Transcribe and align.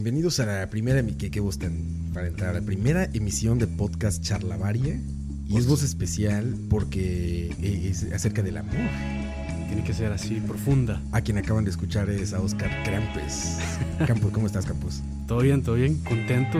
Bienvenidos 0.00 0.38
a 0.38 0.46
la 0.46 0.70
primera, 0.70 1.02
que, 1.04 1.28
que 1.28 1.40
gustan 1.40 1.72
para 2.14 2.28
entrar, 2.28 2.50
a 2.50 2.60
la 2.60 2.64
primera 2.64 3.10
emisión 3.14 3.58
de 3.58 3.66
podcast 3.66 4.22
Charlavaria. 4.22 4.96
Y 5.48 5.56
es 5.56 5.66
voz 5.66 5.82
especial 5.82 6.54
porque 6.70 7.50
es 7.60 8.04
acerca 8.12 8.42
del 8.42 8.58
amor. 8.58 8.76
Tiene 9.66 9.82
que 9.82 9.92
ser 9.92 10.12
así, 10.12 10.36
profunda. 10.36 11.02
A 11.10 11.20
quien 11.20 11.36
acaban 11.38 11.64
de 11.64 11.70
escuchar 11.70 12.08
es 12.10 12.32
a 12.32 12.40
Oscar 12.40 12.70
Krampus. 12.84 13.56
Campos, 14.06 14.30
¿cómo 14.30 14.46
estás, 14.46 14.66
Campos? 14.66 15.02
Todo 15.26 15.40
bien, 15.40 15.64
todo 15.64 15.74
bien, 15.74 15.96
contento. 16.04 16.58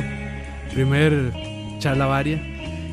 Primer 0.75 1.33
charla 1.79 2.07
varia. 2.07 2.43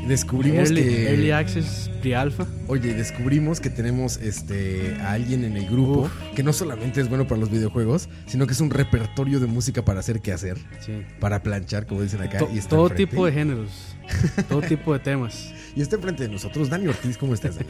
Descubrimos 0.08 0.70
Early, 0.70 0.84
que. 0.84 1.10
early 1.10 1.32
Access 1.32 1.90
Pre-Alpha. 2.06 2.46
Oye, 2.68 2.94
descubrimos 2.94 3.60
que 3.60 3.72
tenemos 3.72 4.18
este 4.18 4.96
a 5.02 5.14
alguien 5.14 5.44
en 5.44 5.58
el 5.58 5.66
grupo 5.68 6.02
Uf. 6.02 6.12
que 6.36 6.44
no 6.44 6.54
solamente 6.54 7.02
es 7.02 7.10
bueno 7.10 7.28
para 7.28 7.42
los 7.42 7.50
videojuegos, 7.50 8.10
sino 8.28 8.46
que 8.46 8.54
es 8.54 8.62
un 8.62 8.70
repertorio 8.70 9.40
de 9.40 9.48
música 9.48 9.84
para 9.84 10.02
hacer 10.02 10.22
qué 10.22 10.32
hacer, 10.32 10.60
Sí. 10.86 11.02
para 11.20 11.42
planchar, 11.42 11.88
como 11.88 12.04
dicen 12.04 12.22
acá. 12.22 12.38
To- 12.38 12.50
y 12.54 12.60
está 12.60 12.70
todo 12.70 12.84
enfrente. 12.90 13.08
tipo 13.12 13.26
de 13.26 13.32
géneros. 13.32 13.70
todo 14.48 14.62
tipo 14.62 14.94
de 14.94 15.00
temas. 15.00 15.52
Y 15.76 15.82
está 15.82 15.96
enfrente 15.98 16.24
de 16.24 16.30
nosotros, 16.30 16.70
Dani 16.70 16.88
Ortiz, 16.88 17.18
¿cómo 17.18 17.34
estás, 17.34 17.56
Dani? 17.56 17.68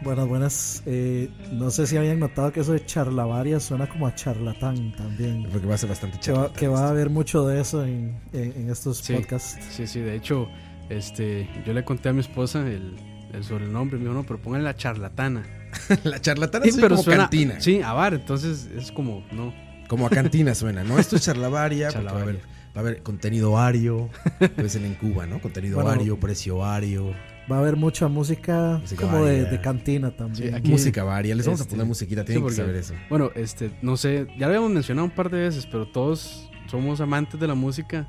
Buenas, 0.00 0.26
buenas. 0.28 0.82
Eh, 0.86 1.28
no 1.52 1.70
sé 1.70 1.86
si 1.86 1.96
habían 1.98 2.18
notado 2.20 2.50
que 2.52 2.60
eso 2.60 2.72
de 2.72 2.84
charlavaria 2.86 3.60
suena 3.60 3.86
como 3.88 4.06
a 4.06 4.14
charlatán 4.14 4.92
también. 4.96 5.46
Porque 5.52 5.66
va 5.66 5.74
a 5.74 5.78
ser 5.78 5.88
bastante 5.90 6.18
Que 6.20 6.32
va, 6.32 6.36
charlatán 6.38 6.56
que 6.58 6.68
va 6.68 6.86
a 6.86 6.88
haber 6.90 7.10
mucho 7.10 7.46
de 7.46 7.60
eso 7.60 7.84
en, 7.84 8.16
en- 8.32 8.52
en 8.56 8.70
estos 8.70 8.98
Sí. 8.98 9.12
podcasts. 9.12 9.58
Sí, 9.70 9.86
sí, 9.86 10.00
de 10.00 10.16
hecho, 10.16 10.48
este, 10.88 11.48
yo 11.66 11.72
le 11.74 11.84
conté 11.84 12.08
a 12.08 12.12
mi 12.14 12.20
esposa 12.20 12.66
el, 12.66 12.94
el 13.32 13.44
sobrenombre. 13.44 13.98
Me 13.98 14.04
dijo, 14.04 14.14
no, 14.14 14.24
pero 14.24 14.38
pónganle 14.40 14.64
la 14.64 14.76
charlatana. 14.76 15.44
La 16.04 16.20
charlatana 16.20 16.64
Sí, 16.64 16.80
como 16.80 16.96
suena- 17.02 17.24
cantina. 17.24 17.60
Sí, 17.60 17.82
a 17.82 17.92
bar, 17.92 18.14
entonces 18.14 18.68
es 18.76 18.90
como, 18.90 19.24
no. 19.32 19.52
Como 19.88 20.06
a 20.06 20.10
cantina 20.10 20.54
suena, 20.54 20.82
¿no? 20.84 20.98
Esto 20.98 21.16
es 21.16 21.22
charlavaria, 21.22 21.88
porque 21.90 22.04
va 22.04 22.10
a 22.10 22.22
haber, 22.22 22.36
Charlavaria. 22.36 22.72
va 22.74 22.76
a 22.76 22.80
haber 22.80 23.02
contenido 23.02 23.58
ario, 23.58 24.08
pues 24.56 24.76
en 24.76 24.94
Cuba, 24.94 25.26
¿no? 25.26 25.40
Contenido 25.40 25.76
Bueno. 25.76 25.90
ario, 25.90 26.18
precio 26.20 26.64
ario, 26.64 27.12
Va 27.50 27.56
a 27.56 27.60
haber 27.60 27.76
mucha 27.76 28.08
música, 28.08 28.76
Música 28.82 29.00
como 29.06 29.24
de, 29.24 29.58
cantina 29.62 30.10
también. 30.10 30.50
Sí, 30.50 30.54
aquí- 30.54 30.70
música 30.70 31.02
varia. 31.04 31.34
Les 31.34 31.46
vamos 31.46 31.60
a 31.60 31.62
este, 31.62 31.70
poner 31.74 31.86
musiquita, 31.86 32.20
sí, 32.20 32.26
tienen 32.26 32.42
que 32.42 32.44
porque- 32.44 32.56
saber 32.56 32.76
eso. 32.76 32.92
Bueno, 33.08 33.30
este, 33.34 33.70
no 33.80 33.96
sé, 33.96 34.26
ya 34.38 34.40
lo 34.40 34.46
habíamos 34.48 34.70
mencionado 34.70 35.06
un 35.06 35.14
par 35.14 35.30
de 35.30 35.38
veces, 35.40 35.64
pero 35.66 35.86
todos 35.88 36.50
somos 36.66 37.00
amantes 37.00 37.40
de 37.40 37.46
la 37.46 37.54
música, 37.54 38.06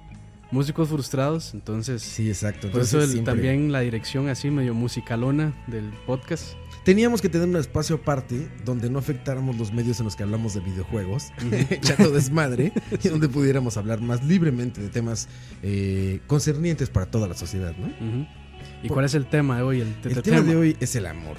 músicos 0.52 0.90
frustrados, 0.90 1.54
entonces 1.54 2.02
Sí, 2.02 2.28
exacto. 2.28 2.62
por 2.62 2.82
Entonces, 2.82 2.94
eso 2.94 3.04
el- 3.04 3.12
siempre- 3.12 3.34
también 3.34 3.72
la 3.72 3.82
dirección 3.82 4.30
así 4.30 4.50
medio 4.50 4.74
musicalona 4.74 5.54
del 5.68 5.86
podcast. 6.06 6.54
Teníamos 6.84 7.22
que 7.22 7.30
tener 7.30 7.48
un 7.48 7.56
espacio 7.58 7.98
aparte 7.98 8.50
donde 8.66 8.90
no 8.90 9.00
afectáramos 9.00 9.58
los 9.58 9.72
medios 9.74 10.00
en 10.00 10.06
los 10.06 10.16
que 10.16 10.24
hablamos 10.24 10.54
de 10.56 10.62
videojuegos, 10.62 11.28
echando 11.70 12.10
desmadre, 12.12 12.72
y 13.04 13.08
donde 13.10 13.28
pudiéramos 13.30 13.78
hablar 13.78 14.02
más 14.02 14.24
libremente 14.26 14.82
de 14.82 14.90
temas 14.90 15.28
eh, 15.62 16.20
concernientes 16.26 16.90
para 16.90 17.06
toda 17.06 17.28
la 17.28 17.36
sociedad, 17.36 17.76
¿no? 17.78 18.28
¿Y 18.82 18.88
cuál 18.88 19.06
es 19.06 19.14
el 19.14 19.26
tema 19.28 19.58
de 19.58 19.64
hoy? 19.64 19.82
El, 19.82 19.88
El 20.04 20.16
te- 20.16 20.22
tema 20.22 20.42
de 20.42 20.56
hoy 20.56 20.78
es 20.80 20.96
el 20.96 21.06
amor. 21.06 21.38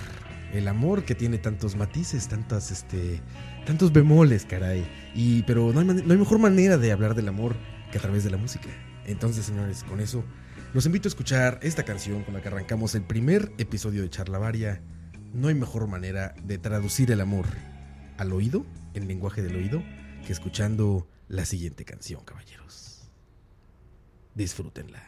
El 0.53 0.69
amor 0.69 1.05
que 1.05 1.15
tiene 1.15 1.39
tantos 1.39 1.75
matices, 1.77 2.29
tantas, 2.29 2.71
este, 2.71 3.21
tantos 3.67 3.93
bemoles, 3.93 4.45
caray. 4.45 4.85
Y, 5.15 5.43
pero 5.45 5.73
no 5.73 5.81
hay, 5.81 5.87
no 5.87 6.13
hay 6.13 6.19
mejor 6.19 6.39
manera 6.39 6.77
de 6.77 6.93
hablar 6.93 7.15
del 7.15 7.29
amor 7.29 7.55
que 7.93 7.99
a 7.99 8.01
través 8.01 8.25
de 8.25 8.31
la 8.31 8.37
música. 8.37 8.69
Entonces, 9.07 9.47
señores, 9.47 9.85
con 9.85 10.01
eso, 10.01 10.25
los 10.73 10.87
invito 10.87 11.09
a 11.09 11.11
escuchar 11.11 11.59
esta 11.63 11.85
canción 11.85 12.23
con 12.23 12.35
la 12.35 12.43
que 12.43 12.49
arrancamos 12.49 12.95
el 12.95 13.03
primer 13.03 13.53
episodio 13.59 14.03
de 14.03 14.11
Charlavaria. 14.11 14.83
No 15.33 15.49
hay 15.49 15.55
mejor 15.55 15.87
manera 15.87 16.35
de 16.43 16.59
traducir 16.59 17.11
el 17.11 17.21
amor 17.21 17.47
al 18.19 18.33
oído, 18.33 18.67
en 18.95 19.09
lenguaje 19.09 19.43
del 19.43 19.57
oído, 19.57 19.83
que 20.27 20.33
escuchando 20.33 21.09
la 21.29 21.45
siguiente 21.45 21.85
canción, 21.85 22.25
caballeros. 22.25 23.11
Disfrútenla. 24.35 25.03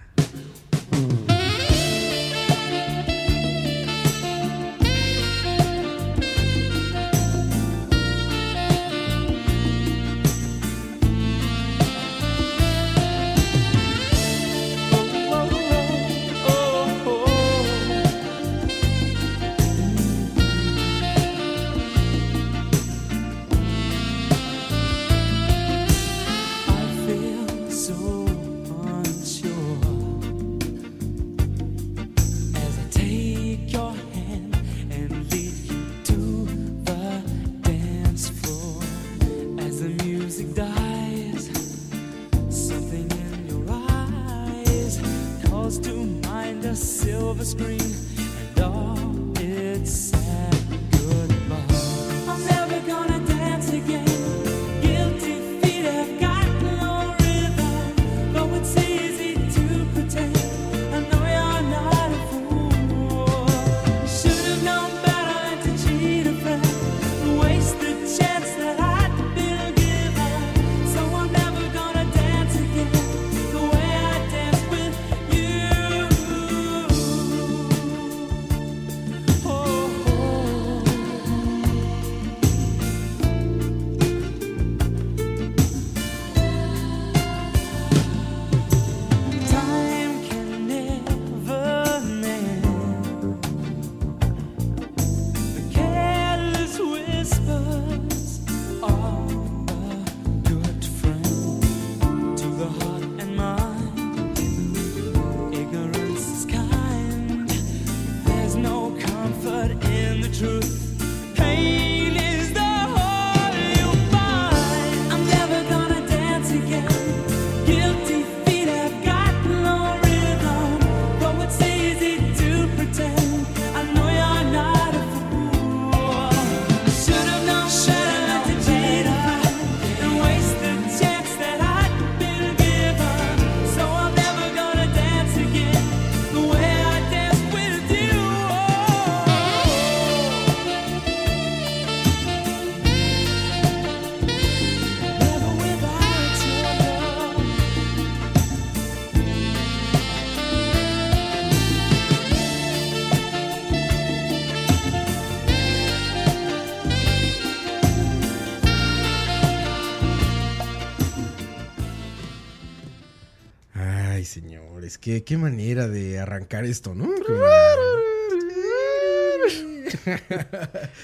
Qué, 165.14 165.24
qué 165.24 165.36
manera 165.36 165.88
de 165.88 166.18
arrancar 166.18 166.64
esto, 166.64 166.94
¿no? 166.94 167.10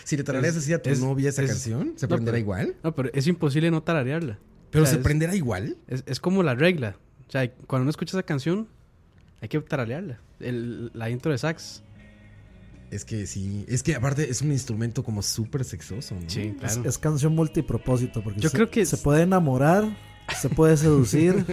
si 0.05 0.17
le 0.17 0.25
tarareas 0.25 0.57
así 0.57 0.73
a 0.73 0.83
tu 0.83 0.91
Es- 0.91 1.01
novia 1.01 1.29
esa 1.29 1.43
es- 1.43 1.51
canción, 1.51 1.93
¿se 1.97 2.07
no, 2.09 2.17
pero- 2.19 2.37
igual? 2.39 2.77
No, 2.83 2.95
pero 2.95 3.11
es 3.13 3.27
imposible 3.27 3.71
no 3.71 3.83
tararearla. 3.83 4.39
Pero 4.71 4.85
O 4.85 4.87
sea, 4.87 4.95
se 4.95 4.99
es- 5.01 5.05
prenderá 5.05 5.35
igual. 5.35 5.77
Es, 5.87 6.03
es 6.07 6.21
como 6.21 6.43
la 6.43 6.55
regla. 6.55 6.97
O 7.27 7.31
sea, 7.31 7.51
cuando 7.67 7.83
uno 7.83 7.91
escucha 7.91 8.17
esa 8.17 8.23
canción, 8.23 8.69
hay 9.41 9.49
que 9.49 9.61
taralearla. 9.61 10.21
El, 10.41 10.91
la 10.95 11.11
intro 11.11 11.33
de 11.33 11.39
sax. 11.39 11.83
Es 12.91 13.05
que 13.05 13.27
sí. 13.27 13.65
Es 13.69 13.83
que 13.83 13.95
aparte 13.95 14.31
es 14.31 14.41
un 14.41 14.51
instrumento 14.53 15.03
como 15.05 15.23
súper 15.23 15.65
sexoso, 15.65 16.15
¿no? 16.15 16.29
Sí, 16.29 16.55
Es, 16.63 16.73
claro. 16.75 16.89
es 16.89 16.99
canción 16.99 17.35
multipropósito. 17.35 18.23
Porque 18.23 18.41
Yo 18.41 18.49
se, 18.49 18.57
creo 18.57 18.71
que 18.71 18.85
se 18.87 18.97
es- 18.97 19.03
puede 19.03 19.23
enamorar, 19.23 19.85
se 20.37 20.49
puede 20.49 20.77
seducir, 20.77 21.45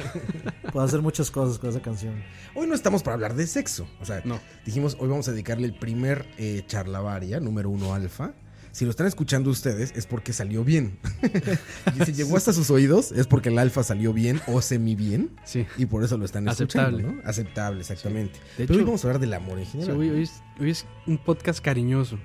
puede 0.71 0.85
hacer 0.85 1.01
muchas 1.01 1.31
cosas 1.31 1.57
con 1.59 1.69
esa 1.69 1.81
canción. 1.81 2.15
Hoy 2.53 2.67
no 2.67 2.75
estamos 2.75 3.03
para 3.03 3.15
hablar 3.15 3.35
de 3.35 3.47
sexo. 3.47 3.87
O 4.01 4.05
sea, 4.05 4.21
No. 4.25 4.39
dijimos, 4.65 4.97
hoy 4.99 5.07
vamos 5.09 5.27
a 5.27 5.31
dedicarle 5.31 5.65
el 5.67 5.75
primer 5.77 6.25
eh, 6.37 6.63
charlavaria, 6.67 7.39
número 7.39 7.69
uno 7.69 7.93
alfa. 7.93 8.33
Si 8.71 8.83
lo 8.83 8.91
están 8.91 9.07
escuchando 9.07 9.49
ustedes 9.49 9.93
es 9.95 10.05
porque 10.05 10.33
salió 10.33 10.65
bien. 10.65 10.99
y 11.99 12.03
si 12.03 12.11
llegó 12.11 12.35
hasta 12.35 12.51
sus 12.51 12.69
oídos 12.69 13.13
es 13.13 13.25
porque 13.25 13.47
el 13.47 13.57
alfa 13.57 13.83
salió 13.83 14.11
bien 14.11 14.41
o 14.47 14.61
semi 14.61 14.95
bien. 14.95 15.31
Sí. 15.45 15.65
Y 15.77 15.85
por 15.85 16.03
eso 16.03 16.17
lo 16.17 16.25
están 16.25 16.47
Aceptable. 16.49 16.97
escuchando, 16.97 17.23
¿no? 17.23 17.29
Aceptable, 17.29 17.79
exactamente. 17.79 18.33
De 18.57 18.65
Pero 18.67 18.73
hoy 18.73 18.79
hecho, 18.79 18.85
vamos 18.87 19.05
a 19.05 19.07
hablar 19.07 19.21
del 19.21 19.33
amor 19.33 19.59
en 19.59 19.65
sí, 19.65 19.71
general. 19.73 19.97
hoy, 19.97 20.09
hoy 20.09 20.23
es, 20.23 20.31
hoy 20.59 20.71
es 20.71 20.85
un 21.07 21.17
podcast 21.17 21.59
cariñoso. 21.63 22.19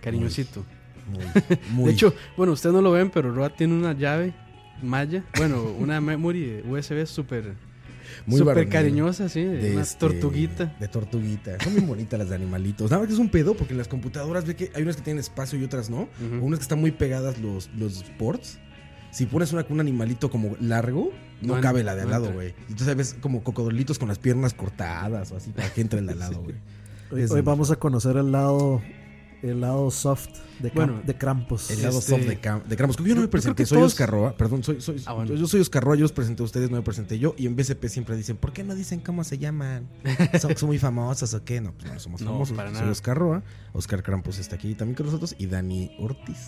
Cariñosito. 0.00 0.64
Muy, 1.10 1.24
muy- 1.70 1.84
De 1.88 1.92
hecho, 1.94 2.14
bueno, 2.36 2.52
ustedes 2.52 2.72
no 2.74 2.80
lo 2.80 2.92
ven, 2.92 3.10
pero 3.10 3.32
Roa 3.34 3.50
tiene 3.50 3.74
una 3.74 3.92
llave 3.92 4.32
malla. 4.82 5.24
Bueno, 5.36 5.62
una 5.78 6.00
memory 6.00 6.62
USB 6.68 7.06
súper 7.06 7.54
muy 8.26 8.38
súper 8.38 8.54
varonil. 8.54 8.72
cariñosa, 8.72 9.28
sí. 9.28 9.42
De 9.42 9.72
una 9.72 9.82
este, 9.82 9.98
tortuguita. 9.98 10.76
De 10.78 10.88
tortuguita. 10.88 11.58
Son 11.62 11.74
bien 11.74 11.86
bonitas 11.86 12.18
las 12.18 12.28
de 12.28 12.34
animalitos. 12.34 12.90
Nada 12.90 13.00
más 13.00 13.08
que 13.08 13.14
es 13.14 13.20
un 13.20 13.28
pedo 13.28 13.54
porque 13.54 13.74
en 13.74 13.78
las 13.78 13.88
computadoras 13.88 14.44
ve 14.46 14.56
que 14.56 14.70
hay 14.74 14.82
unas 14.82 14.96
que 14.96 15.02
tienen 15.02 15.20
espacio 15.20 15.58
y 15.58 15.64
otras 15.64 15.90
no. 15.90 16.08
Unas 16.40 16.58
que 16.58 16.64
están 16.64 16.80
muy 16.80 16.90
pegadas 16.90 17.38
los, 17.38 17.70
los 17.76 18.04
ports. 18.18 18.58
Si 19.10 19.26
pones 19.26 19.52
una 19.52 19.64
con 19.64 19.74
un 19.74 19.80
animalito 19.80 20.30
como 20.30 20.56
largo, 20.58 21.12
no, 21.42 21.60
cabe 21.60 21.82
la 21.82 21.94
de 21.94 22.02
al 22.02 22.06
no 22.06 22.12
lado, 22.12 22.32
güey. 22.32 22.54
Entonces 22.70 22.96
ves 22.96 23.16
como 23.20 23.42
cocodrilitos 23.42 23.98
con 23.98 24.08
las 24.08 24.18
piernas 24.18 24.54
cortadas 24.54 25.32
o 25.32 25.36
así 25.36 25.50
para 25.50 25.68
que 25.68 25.82
entre 25.82 25.98
el 25.98 26.06
de 26.06 26.12
al 26.12 26.18
lado, 26.18 26.40
güey. 26.40 26.56
Hoy, 27.10 27.26
hoy 27.30 27.40
vamos 27.42 27.70
a 27.70 27.76
conocer 27.76 28.16
el 28.16 28.32
lado, 28.32 28.80
el 29.42 29.60
lado 29.60 29.90
soft 29.90 30.28
de, 30.60 30.70
Cam- 30.70 30.74
Bueno, 30.74 31.02
de 31.04 31.14
Krampus. 31.16 31.70
El 31.70 31.82
lado 31.82 31.98
Este- 31.98 32.10
soft 32.12 32.24
de, 32.26 32.38
Cam 32.40 32.62
de 32.62 32.76
Krampus. 32.76 32.96
Yo 33.04 33.14
no 33.14 33.20
me 33.22 33.28
presenté, 33.28 33.62
que 33.64 33.66
soy 33.66 33.78
todos- 33.78 33.92
Oscar 33.92 34.10
Roa. 34.10 34.36
Perdón, 34.36 34.62
soy, 34.62 34.80
soy, 34.80 35.02
Ah, 35.06 35.12
bueno. 35.14 35.34
yo 35.34 35.46
soy 35.46 35.60
Oscar 35.60 35.82
Roa, 35.82 35.96
yo 35.96 36.04
os 36.04 36.12
presenté 36.12 36.42
a 36.42 36.46
ustedes, 36.46 36.70
no 36.70 36.76
me 36.76 36.82
presenté 36.82 37.18
yo. 37.18 37.34
Y 37.36 37.46
en 37.46 37.56
BCP 37.56 37.88
siempre 37.88 38.16
dicen, 38.16 38.36
¿por 38.36 38.52
qué 38.52 38.62
no 38.64 38.74
dicen 38.74 39.00
cómo 39.00 39.24
se 39.24 39.38
llaman? 39.38 39.88
¿Son, 40.40 40.56
son 40.56 40.68
muy 40.68 40.78
famosos 40.78 41.34
o 41.34 41.44
qué? 41.44 41.60
No, 41.60 41.72
pues 41.72 41.92
no 41.92 41.98
somos 42.00 42.20
No, 42.22 42.32
famosos. 42.32 42.56
para 42.56 42.74
soy. 42.74 42.88
Oscar 42.88 43.18
Roa. 43.18 43.42
Oscar 43.72 44.02
Krampus 44.02 44.38
está 44.38 44.56
aquí 44.56 44.74
también 44.74 44.94
con 44.94 45.06
nosotros. 45.06 45.34
Y 45.38 45.46
Dani 45.46 45.96
Ortiz. 45.98 46.38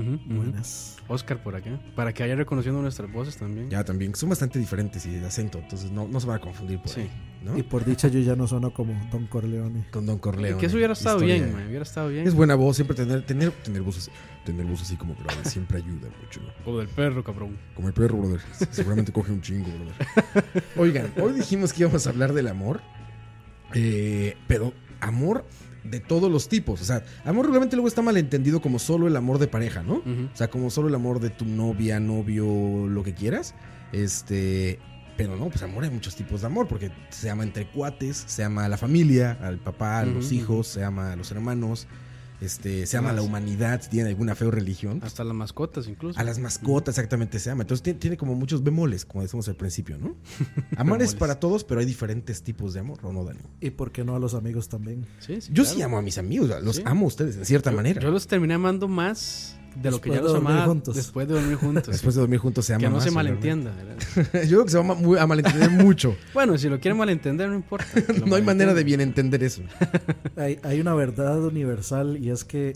Ujú. 0.00 0.18
Buenas. 0.34 0.96
Oscar 1.08 1.42
por 1.42 1.54
acá. 1.54 1.78
Para 1.94 2.12
que 2.12 2.22
vaya 2.22 2.34
reconociendo 2.34 2.80
nuestras 2.80 3.12
voces 3.12 3.36
también. 3.36 3.68
Ya 3.70 3.84
también, 3.84 4.14
son 4.14 4.30
bastante 4.30 4.58
diferentes 4.58 5.04
y 5.06 5.10
de 5.10 5.26
acento, 5.26 5.58
entonces 5.58 5.90
no, 5.90 6.08
no 6.08 6.18
se 6.20 6.26
van 6.26 6.36
a 6.36 6.40
confundir 6.40 6.78
por 6.80 6.88
Sí. 6.88 7.00
ahí, 7.02 7.10
¿no? 7.42 7.58
Y 7.58 7.62
por 7.62 7.84
dicha 7.84 8.08
yo 8.08 8.20
ya 8.20 8.34
no 8.36 8.46
sueno 8.46 8.72
como 8.72 8.94
Don 9.10 9.26
Corleone. 9.26 9.86
Con 9.90 10.06
Don 10.06 10.18
Corleone. 10.18 10.58
que 10.58 10.66
eso 10.66 10.76
hubiera 10.76 10.94
estado 10.94 11.16
historia. 11.18 11.34
bien, 11.44 11.52
man, 11.54 11.66
Hubiera 11.68 11.82
estado 11.82 12.08
bien. 12.08 12.26
Es 12.26 12.34
buena 12.34 12.54
voz, 12.54 12.76
siempre 12.76 12.96
tener, 12.96 13.24
tener, 13.26 13.50
tener 13.50 13.82
voz 13.82 13.98
así, 13.98 14.10
tener 14.46 14.64
voz 14.66 14.80
así 14.82 14.96
como 14.96 15.14
grave, 15.14 15.44
siempre 15.44 15.78
ayuda 15.78 16.08
mucho. 16.22 16.40
Como 16.64 16.78
del 16.78 16.88
perro, 16.88 17.22
cabrón. 17.22 17.58
Como 17.74 17.88
el 17.88 17.94
perro, 17.94 18.16
brother. 18.18 18.40
Seguramente 18.70 19.12
coge 19.12 19.30
un 19.32 19.42
chingo, 19.42 19.66
brother. 19.70 20.64
Oigan, 20.76 21.12
hoy 21.20 21.34
dijimos 21.34 21.72
que 21.72 21.82
íbamos 21.82 22.06
a 22.06 22.10
hablar 22.10 22.32
del 22.32 22.48
amor. 22.48 22.80
eh, 23.74 24.36
pero 24.46 24.72
amor 25.00 25.44
de 25.84 26.00
todos 26.00 26.30
los 26.30 26.48
tipos. 26.48 26.80
O 26.80 26.84
sea, 26.84 27.04
amor 27.24 27.48
realmente 27.48 27.76
luego 27.76 27.88
está 27.88 28.02
malentendido 28.02 28.60
como 28.60 28.78
solo 28.78 29.06
el 29.06 29.16
amor 29.16 29.38
de 29.38 29.46
pareja, 29.46 29.82
¿no? 29.82 29.96
O 29.96 30.36
sea, 30.36 30.48
como 30.48 30.70
solo 30.70 30.88
el 30.88 30.94
amor 30.94 31.20
de 31.20 31.30
tu 31.30 31.44
novia, 31.44 32.00
novio, 32.00 32.88
lo 32.88 33.02
que 33.02 33.14
quieras. 33.14 33.54
Este. 33.92 34.78
Pero 35.16 35.36
no, 35.36 35.48
pues 35.48 35.62
amor 35.62 35.84
hay 35.84 35.90
muchos 35.90 36.16
tipos 36.16 36.40
de 36.40 36.48
amor, 36.48 36.66
porque 36.66 36.90
se 37.10 37.30
ama 37.30 37.44
entre 37.44 37.68
cuates, 37.68 38.24
se 38.26 38.42
ama 38.42 38.64
a 38.64 38.68
la 38.68 38.76
familia, 38.76 39.38
al 39.40 39.58
papá, 39.58 40.00
a 40.00 40.06
los 40.06 40.32
hijos, 40.32 40.66
se 40.66 40.82
ama 40.82 41.12
a 41.12 41.16
los 41.16 41.30
hermanos, 41.30 41.86
este, 42.44 42.86
se 42.86 42.96
ama 42.96 43.12
la 43.12 43.22
humanidad, 43.22 43.80
si 43.82 43.90
tiene 43.90 44.08
alguna 44.10 44.34
fe 44.34 44.44
o 44.44 44.50
religión. 44.50 45.00
Hasta 45.02 45.24
las 45.24 45.34
mascotas 45.34 45.88
incluso. 45.88 46.18
A 46.18 46.24
las 46.24 46.38
mascotas 46.38 46.94
exactamente 46.96 47.38
se 47.38 47.50
ama. 47.50 47.62
Entonces 47.62 47.82
tiene, 47.82 47.98
tiene 47.98 48.16
como 48.16 48.34
muchos 48.34 48.62
bemoles, 48.62 49.04
como 49.04 49.22
decimos 49.22 49.48
al 49.48 49.56
principio, 49.56 49.98
¿no? 49.98 50.14
Amar 50.76 51.02
es 51.02 51.14
para 51.14 51.40
todos, 51.40 51.64
pero 51.64 51.80
hay 51.80 51.86
diferentes 51.86 52.42
tipos 52.42 52.74
de 52.74 52.80
amor, 52.80 52.98
¿o 53.02 53.12
no, 53.12 53.24
Dani? 53.24 53.40
Y 53.60 53.70
por 53.70 53.92
qué 53.92 54.04
no 54.04 54.14
a 54.16 54.18
los 54.18 54.34
amigos 54.34 54.68
también. 54.68 55.06
Sí, 55.20 55.40
sí, 55.40 55.50
Yo 55.52 55.62
claro. 55.64 55.76
sí 55.76 55.82
amo 55.82 55.98
a 55.98 56.02
mis 56.02 56.18
amigos, 56.18 56.50
los 56.62 56.76
Sí. 56.76 56.82
amo 56.84 57.04
a 57.04 57.08
ustedes 57.08 57.36
de 57.36 57.44
cierta 57.44 57.70
Yo- 57.70 57.76
manera. 57.76 58.00
Yo 58.00 58.10
los 58.10 58.26
terminé 58.26 58.54
amando 58.54 58.88
más 58.88 59.56
de 59.74 59.90
lo 59.90 60.00
que 60.00 60.10
ya 60.10 60.16
de 60.16 60.22
los 60.22 60.34
amaba 60.36 60.66
juntos. 60.66 60.94
después 60.94 61.26
de 61.28 61.34
dormir 61.34 61.56
juntos. 61.56 61.86
Después 61.88 62.14
de 62.14 62.20
dormir 62.20 62.38
juntos 62.38 62.64
se 62.64 62.74
ama 62.74 62.80
que 62.80 62.88
no 62.88 62.94
más, 62.96 63.04
se 63.04 63.10
malentienda. 63.10 63.72
Yo 64.16 64.30
creo 64.32 64.64
que 64.64 64.70
se 64.70 64.78
va 64.78 64.84
a 64.92 64.94
muy- 64.94 65.18
a 65.18 65.26
malentender 65.26 65.70
mucho. 65.70 66.16
bueno, 66.34 66.56
si 66.58 66.68
lo 66.68 66.78
quieren 66.80 66.96
malentender, 66.98 67.48
no 67.48 67.56
importa. 67.56 67.86
no 68.26 68.36
hay 68.36 68.42
manera 68.42 68.74
de 68.74 68.84
bien 68.84 69.00
entender 69.00 69.42
eso. 69.42 69.62
Hay, 70.36 70.58
hay 70.62 70.80
una 70.80 70.94
verdad 70.94 71.42
universal 71.44 72.18
y 72.22 72.30
es 72.30 72.44
que 72.44 72.74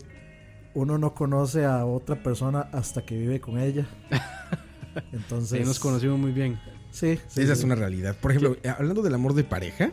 uno 0.73 0.97
no 0.97 1.13
conoce 1.13 1.65
a 1.65 1.85
otra 1.85 2.21
persona 2.21 2.67
hasta 2.71 3.01
que 3.03 3.17
vive 3.17 3.39
con 3.39 3.57
ella. 3.59 3.87
Entonces. 5.13 5.59
Sí, 5.59 5.65
nos 5.65 5.79
conocimos 5.79 6.19
muy 6.19 6.31
bien. 6.31 6.59
Sí, 6.91 7.19
sí, 7.27 7.41
Esa 7.41 7.53
sí. 7.55 7.59
es 7.59 7.63
una 7.63 7.75
realidad. 7.75 8.15
Por 8.19 8.31
ejemplo, 8.31 8.57
eh, 8.63 8.69
hablando 8.69 9.01
del 9.01 9.13
amor 9.13 9.33
de 9.33 9.43
pareja, 9.43 9.91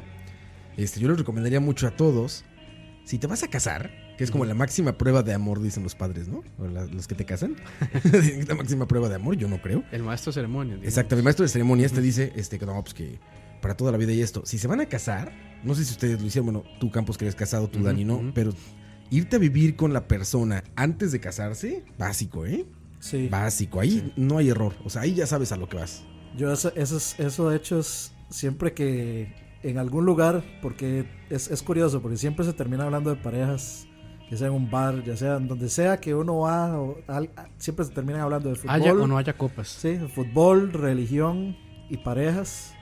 este, 0.76 1.00
yo 1.00 1.08
les 1.08 1.18
recomendaría 1.18 1.60
mucho 1.60 1.86
a 1.86 1.90
todos, 1.90 2.44
si 3.04 3.18
te 3.18 3.26
vas 3.26 3.42
a 3.42 3.48
casar, 3.48 3.90
que 4.16 4.24
es 4.24 4.30
como 4.30 4.44
la 4.44 4.54
máxima 4.54 4.96
prueba 4.96 5.22
de 5.22 5.34
amor, 5.34 5.60
dicen 5.62 5.82
los 5.82 5.94
padres, 5.94 6.28
¿no? 6.28 6.42
O 6.58 6.66
la- 6.66 6.86
los 6.86 7.06
que 7.06 7.14
te 7.14 7.24
casan. 7.24 7.56
la 8.48 8.54
máxima 8.54 8.86
prueba 8.88 9.08
de 9.08 9.16
amor, 9.16 9.36
yo 9.36 9.48
no 9.48 9.60
creo. 9.60 9.84
El 9.92 10.02
maestro 10.02 10.30
de 10.30 10.34
ceremonias. 10.34 10.76
digamos. 10.80 10.88
Exacto, 10.88 11.16
mi 11.16 11.22
maestro 11.22 11.42
de 11.44 11.48
ceremonias 11.48 11.92
te 11.92 12.00
dice 12.00 12.32
este, 12.36 12.58
que 12.58 12.66
no, 12.66 12.80
pues 12.82 12.94
que 12.94 13.18
para 13.60 13.76
toda 13.76 13.92
la 13.92 13.98
vida 13.98 14.12
y 14.12 14.20
esto. 14.22 14.42
Si 14.44 14.58
se 14.58 14.68
van 14.68 14.80
a 14.80 14.86
casar, 14.86 15.32
no 15.64 15.74
sé 15.74 15.84
si 15.84 15.92
ustedes 15.92 16.20
lo 16.20 16.26
hicieron, 16.26 16.46
bueno, 16.46 16.64
tú 16.80 16.90
Campos 16.90 17.18
que 17.18 17.24
eres 17.24 17.34
casado, 17.34 17.68
tú 17.68 17.82
Dani 17.82 18.04
no, 18.04 18.32
pero 18.34 18.52
irte 19.10 19.36
a 19.36 19.38
vivir 19.38 19.76
con 19.76 19.92
la 19.92 20.06
persona 20.08 20.62
antes 20.76 21.12
de 21.12 21.20
casarse, 21.20 21.84
básico, 21.98 22.46
¿eh? 22.46 22.64
Sí. 23.00 23.28
Básico, 23.28 23.80
ahí 23.80 24.12
no 24.16 24.38
hay 24.38 24.48
error, 24.50 24.74
o 24.84 24.90
sea, 24.90 25.02
ahí 25.02 25.14
ya 25.14 25.26
sabes 25.26 25.52
a 25.52 25.56
lo 25.56 25.68
que 25.68 25.76
vas. 25.76 26.04
Yo 26.36 26.52
eso, 26.52 26.72
eso, 26.74 26.96
es- 26.96 27.18
eso 27.18 27.48
de 27.50 27.56
hecho 27.56 27.78
es 27.80 28.12
siempre 28.30 28.72
que 28.72 29.32
en 29.62 29.78
algún 29.78 30.04
lugar, 30.06 30.44
porque 30.62 31.06
es, 31.30 31.50
es 31.50 31.62
curioso, 31.62 32.00
porque 32.02 32.16
siempre 32.16 32.44
se 32.44 32.52
termina 32.52 32.84
hablando 32.84 33.10
de 33.10 33.16
parejas, 33.16 33.86
ya 34.30 34.36
sea 34.36 34.48
en 34.48 34.54
un 34.54 34.70
bar, 34.70 35.02
ya 35.04 35.16
sea 35.16 35.36
en 35.36 35.48
donde 35.48 35.68
sea 35.68 35.98
que 35.98 36.14
uno 36.14 36.38
va, 36.40 36.78
o 36.80 36.96
al- 37.06 37.30
siempre 37.58 37.84
se 37.84 37.92
terminan 37.92 38.22
hablando 38.22 38.48
de 38.50 38.56
fútbol. 38.56 38.74
Haya 38.74 38.92
o 38.92 39.06
no 39.06 39.18
haya 39.18 39.36
copas. 39.36 39.68
Sí, 39.68 39.98
fútbol, 40.14 40.72
religión 40.72 41.56
y 41.88 41.96
parejas. 41.98 42.74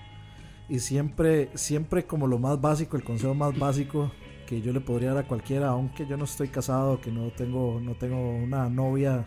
Y 0.68 0.78
siempre, 0.78 1.50
siempre 1.54 2.04
como 2.04 2.26
lo 2.26 2.38
más 2.38 2.60
básico, 2.60 2.96
el 2.96 3.04
consejo 3.04 3.34
más 3.34 3.58
básico 3.58 4.10
que 4.46 4.62
yo 4.62 4.72
le 4.72 4.80
podría 4.80 5.12
dar 5.14 5.24
a 5.24 5.28
cualquiera, 5.28 5.68
aunque 5.68 6.06
yo 6.06 6.16
no 6.16 6.24
estoy 6.24 6.48
casado, 6.48 7.00
que 7.00 7.10
no 7.10 7.28
tengo, 7.30 7.80
no 7.82 7.94
tengo 7.94 8.36
una 8.36 8.68
novia 8.70 9.26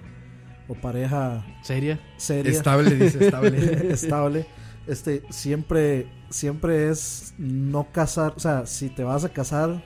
o 0.67 0.73
pareja 0.75 1.45
Seria. 1.61 1.99
seria 2.17 2.51
Estable, 2.51 2.95
dice, 2.95 3.25
estable. 3.25 3.87
estable, 3.93 4.45
este, 4.87 5.23
siempre, 5.29 6.07
siempre 6.29 6.89
es 6.89 7.33
no 7.37 7.87
casar, 7.91 8.33
o 8.35 8.39
sea, 8.39 8.65
si 8.65 8.89
te 8.89 9.03
vas 9.03 9.23
a 9.23 9.29
casar, 9.29 9.83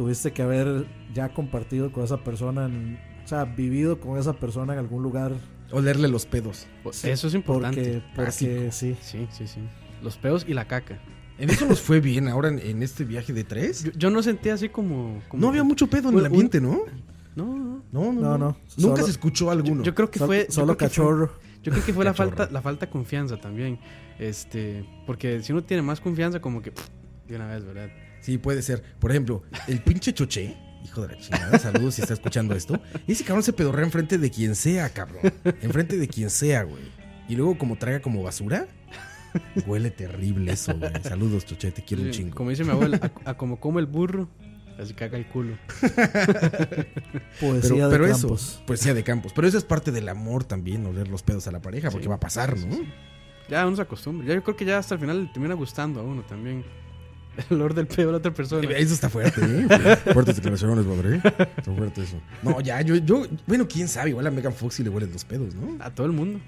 tuviste 0.00 0.32
que 0.32 0.40
haber 0.40 0.86
ya 1.12 1.28
compartido 1.28 1.92
con 1.92 2.02
esa 2.04 2.16
persona, 2.24 2.64
en- 2.64 2.98
o 3.22 3.28
sea, 3.28 3.44
vivido 3.44 4.00
con 4.00 4.18
esa 4.18 4.32
persona 4.32 4.72
en 4.72 4.78
algún 4.78 5.02
lugar, 5.02 5.32
Olerle 5.72 6.08
los 6.08 6.24
pedos. 6.24 6.66
Eso 7.04 7.26
es 7.28 7.34
importante. 7.34 8.00
porque, 8.14 8.14
porque 8.16 8.70
sí. 8.72 8.96
Sí, 9.02 9.26
sí, 9.30 9.46
sí. 9.46 9.60
Los 10.02 10.16
peos 10.16 10.46
y 10.48 10.54
la 10.54 10.64
caca. 10.66 10.98
En 11.38 11.50
eso 11.50 11.66
nos 11.66 11.82
fue 11.82 12.00
bien 12.00 12.28
ahora 12.28 12.48
en, 12.48 12.58
en 12.60 12.82
este 12.82 13.04
viaje 13.04 13.34
de 13.34 13.44
tres. 13.44 13.84
Yo, 13.84 13.90
yo 13.92 14.10
no 14.10 14.22
sentía 14.22 14.54
así 14.54 14.70
como. 14.70 15.20
como 15.28 15.42
no 15.42 15.48
había 15.48 15.62
mucho 15.62 15.86
pedo 15.86 16.08
en 16.08 16.18
el 16.18 16.24
ambiente, 16.26 16.62
¿no? 16.62 16.80
No, 17.36 17.44
no. 17.58 17.82
No, 17.92 18.12
no, 18.12 18.20
No, 18.22 18.38
no. 18.38 18.46
Nunca 18.78 18.96
solo- 18.96 19.04
se 19.04 19.10
escuchó 19.10 19.50
alguno. 19.50 19.82
Yo 19.84 19.94
creo 19.94 20.10
que 20.10 20.18
fue. 20.18 20.46
solo 20.48 20.76
creo 20.76 20.88
que 20.88 20.94
fue- 20.94 21.04
cachorro. 21.04 21.32
Yo 21.62 21.72
creo 21.72 21.84
que 21.84 21.92
fue 21.92 22.04
la 22.06 22.14
falta, 22.14 22.48
la 22.50 22.62
falta 22.62 22.86
de 22.86 22.92
confianza 22.92 23.36
también. 23.36 23.78
Este, 24.18 24.84
porque 25.06 25.42
si 25.42 25.52
uno 25.52 25.62
tiene 25.62 25.82
más 25.82 26.00
confianza, 26.00 26.40
como 26.40 26.62
que 26.62 26.72
pff, 26.72 26.88
de 27.28 27.36
una 27.36 27.46
vez, 27.46 27.64
¿verdad? 27.66 27.90
Sí, 28.20 28.38
puede 28.38 28.62
ser. 28.62 28.82
Por 28.98 29.10
ejemplo, 29.10 29.42
el 29.66 29.80
pinche 29.82 30.12
choché, 30.12 30.56
hijo 30.84 31.02
de 31.06 31.14
la 31.14 31.20
chingada, 31.20 31.58
saludos 31.58 31.94
si 31.94 32.02
está 32.02 32.14
escuchando 32.14 32.54
esto. 32.54 32.80
Ese 33.06 33.24
cabrón 33.24 33.42
se 33.42 33.52
pedorrea 33.52 33.84
enfrente 33.84 34.18
de 34.18 34.30
quien 34.30 34.54
sea, 34.54 34.88
cabrón. 34.90 35.20
Enfrente 35.62 35.96
de 35.96 36.08
quien 36.08 36.30
sea, 36.30 36.62
güey. 36.64 36.82
Y 37.28 37.36
luego 37.36 37.56
como 37.58 37.76
traiga 37.76 38.00
como 38.00 38.22
basura, 38.22 38.66
huele 39.66 39.90
terrible 39.90 40.52
eso, 40.52 40.74
güey. 40.76 40.90
Saludos, 41.02 41.46
choché, 41.46 41.70
te 41.70 41.82
quiero 41.84 42.02
un 42.02 42.10
chingo. 42.10 42.34
Como 42.34 42.50
dice 42.50 42.64
mi 42.64 42.70
abuela, 42.70 43.12
a, 43.24 43.30
a 43.30 43.36
como 43.36 43.58
come 43.60 43.80
el 43.80 43.86
burro, 43.86 44.28
así 44.78 44.92
caga 44.94 45.16
el 45.16 45.26
culo. 45.28 45.56
Poesía 47.40 47.70
Pero, 47.70 47.88
de 47.88 47.90
pero 47.90 48.06
eso, 48.06 48.20
campos. 48.28 48.62
poesía 48.66 48.94
de 48.94 49.04
campos. 49.04 49.32
Pero 49.34 49.46
eso 49.48 49.58
es 49.58 49.64
parte 49.64 49.92
del 49.92 50.08
amor 50.08 50.44
también, 50.44 50.84
oler 50.86 51.08
los 51.08 51.22
pedos 51.22 51.46
a 51.46 51.52
la 51.52 51.60
pareja, 51.62 51.90
porque 51.90 52.04
Sí. 52.04 52.08
va 52.08 52.16
a 52.16 52.20
pasar, 52.20 52.56
¿no? 52.58 52.76
Ya 53.48 53.66
uno 53.66 53.76
se 53.76 53.82
acostumbra. 53.82 54.26
Ya 54.28 54.34
yo 54.34 54.42
creo 54.42 54.56
que 54.56 54.64
ya 54.64 54.78
hasta 54.78 54.94
el 54.94 55.00
final 55.00 55.24
le 55.24 55.28
termina 55.32 55.54
gustando 55.54 56.00
a 56.00 56.02
uno 56.02 56.22
también. 56.22 56.64
El 57.50 57.56
olor 57.56 57.74
del 57.74 57.86
pedo 57.86 58.06
de 58.06 58.12
la 58.12 58.18
otra 58.18 58.32
persona. 58.34 58.68
Eso 58.72 58.94
está 58.94 59.08
fuerte, 59.08 59.40
¿eh? 59.42 59.96
Fuertes 60.12 60.36
declaraciones, 60.36 60.84
padre. 60.84 61.16
Está 61.56 61.72
fuerte 61.74 62.02
eso. 62.02 62.20
No, 62.42 62.60
ya, 62.60 62.80
yo, 62.82 62.96
yo, 62.96 63.26
bueno, 63.46 63.66
quién 63.68 63.88
sabe, 63.88 64.10
igual 64.10 64.26
a 64.26 64.30
Megan 64.30 64.52
Fox 64.52 64.74
sí 64.76 64.82
le 64.82 64.90
huelen 64.90 65.12
los 65.12 65.24
pedos, 65.24 65.54
¿no? 65.54 65.76
A 65.82 65.90
todo 65.94 66.06
el 66.06 66.12
mundo. 66.12 66.40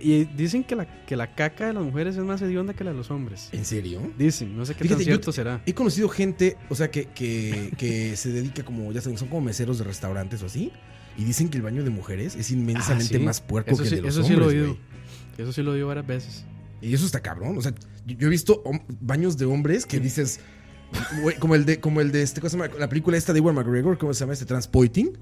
Y 0.00 0.24
dicen 0.24 0.62
que 0.62 0.76
la, 0.76 1.04
que 1.04 1.16
la 1.16 1.34
caca 1.34 1.66
de 1.66 1.72
las 1.72 1.82
mujeres 1.82 2.16
es 2.16 2.22
más 2.22 2.40
hedionda 2.42 2.74
que 2.74 2.84
la 2.84 2.92
de 2.92 2.96
los 2.96 3.10
hombres. 3.10 3.48
¿En 3.50 3.64
serio? 3.64 4.00
Dicen, 4.16 4.56
no 4.56 4.64
sé 4.64 4.74
qué 4.74 4.84
Fíjate, 4.84 5.00
tan 5.02 5.06
yo- 5.06 5.14
cierto 5.16 5.32
será. 5.32 5.62
He 5.66 5.74
conocido 5.74 6.08
gente, 6.08 6.56
o 6.68 6.76
sea, 6.76 6.92
que, 6.92 7.06
que, 7.06 7.72
que 7.76 8.14
se 8.16 8.30
dedica 8.30 8.62
como, 8.62 8.92
ya 8.92 9.00
saben, 9.00 9.18
son 9.18 9.26
como 9.26 9.40
meseros 9.40 9.78
de 9.78 9.84
restaurantes 9.84 10.42
o 10.44 10.46
así. 10.46 10.70
Y 11.18 11.24
dicen 11.24 11.48
que 11.48 11.56
el 11.58 11.62
baño 11.64 11.82
de 11.82 11.90
mujeres 11.90 12.36
es 12.36 12.52
inmensamente 12.52 13.16
Ah, 13.16 13.18
sí. 13.18 13.24
más 13.24 13.40
puerco 13.40 13.72
Eso 13.72 13.82
que 13.82 13.88
sí, 13.88 13.94
el 13.96 14.02
de 14.02 14.06
los 14.06 14.16
eso 14.16 14.24
sí 14.28 14.34
lo 14.36 14.44
he 14.44 14.48
oído. 14.54 14.76
Eso 15.38 15.52
sí 15.52 15.60
lo 15.62 15.72
he 15.72 15.74
oído 15.74 15.88
varias 15.88 16.06
veces. 16.06 16.44
Y 16.80 16.94
eso 16.94 17.06
está 17.06 17.20
cabrón. 17.20 17.58
O 17.58 17.62
sea, 17.62 17.74
yo, 18.06 18.26
he 18.26 18.30
visto 18.30 18.62
baños 19.00 19.36
de 19.36 19.44
hombres 19.46 19.86
que 19.86 20.00
dices, 20.00 20.40
como 21.38 21.54
el 21.54 21.64
de, 21.64 21.80
como 21.80 22.00
el 22.00 22.12
de 22.12 22.22
este, 22.22 22.40
¿cómo 22.40 22.50
se 22.50 22.58
llama? 22.58 22.70
la 22.78 22.88
película 22.88 23.16
esta 23.16 23.32
de 23.32 23.38
Ewan 23.38 23.54
McGregor, 23.54 23.98
¿cómo 23.98 24.14
se 24.14 24.20
llama 24.20 24.32
este? 24.32 24.46
Transpoiting. 24.46 25.18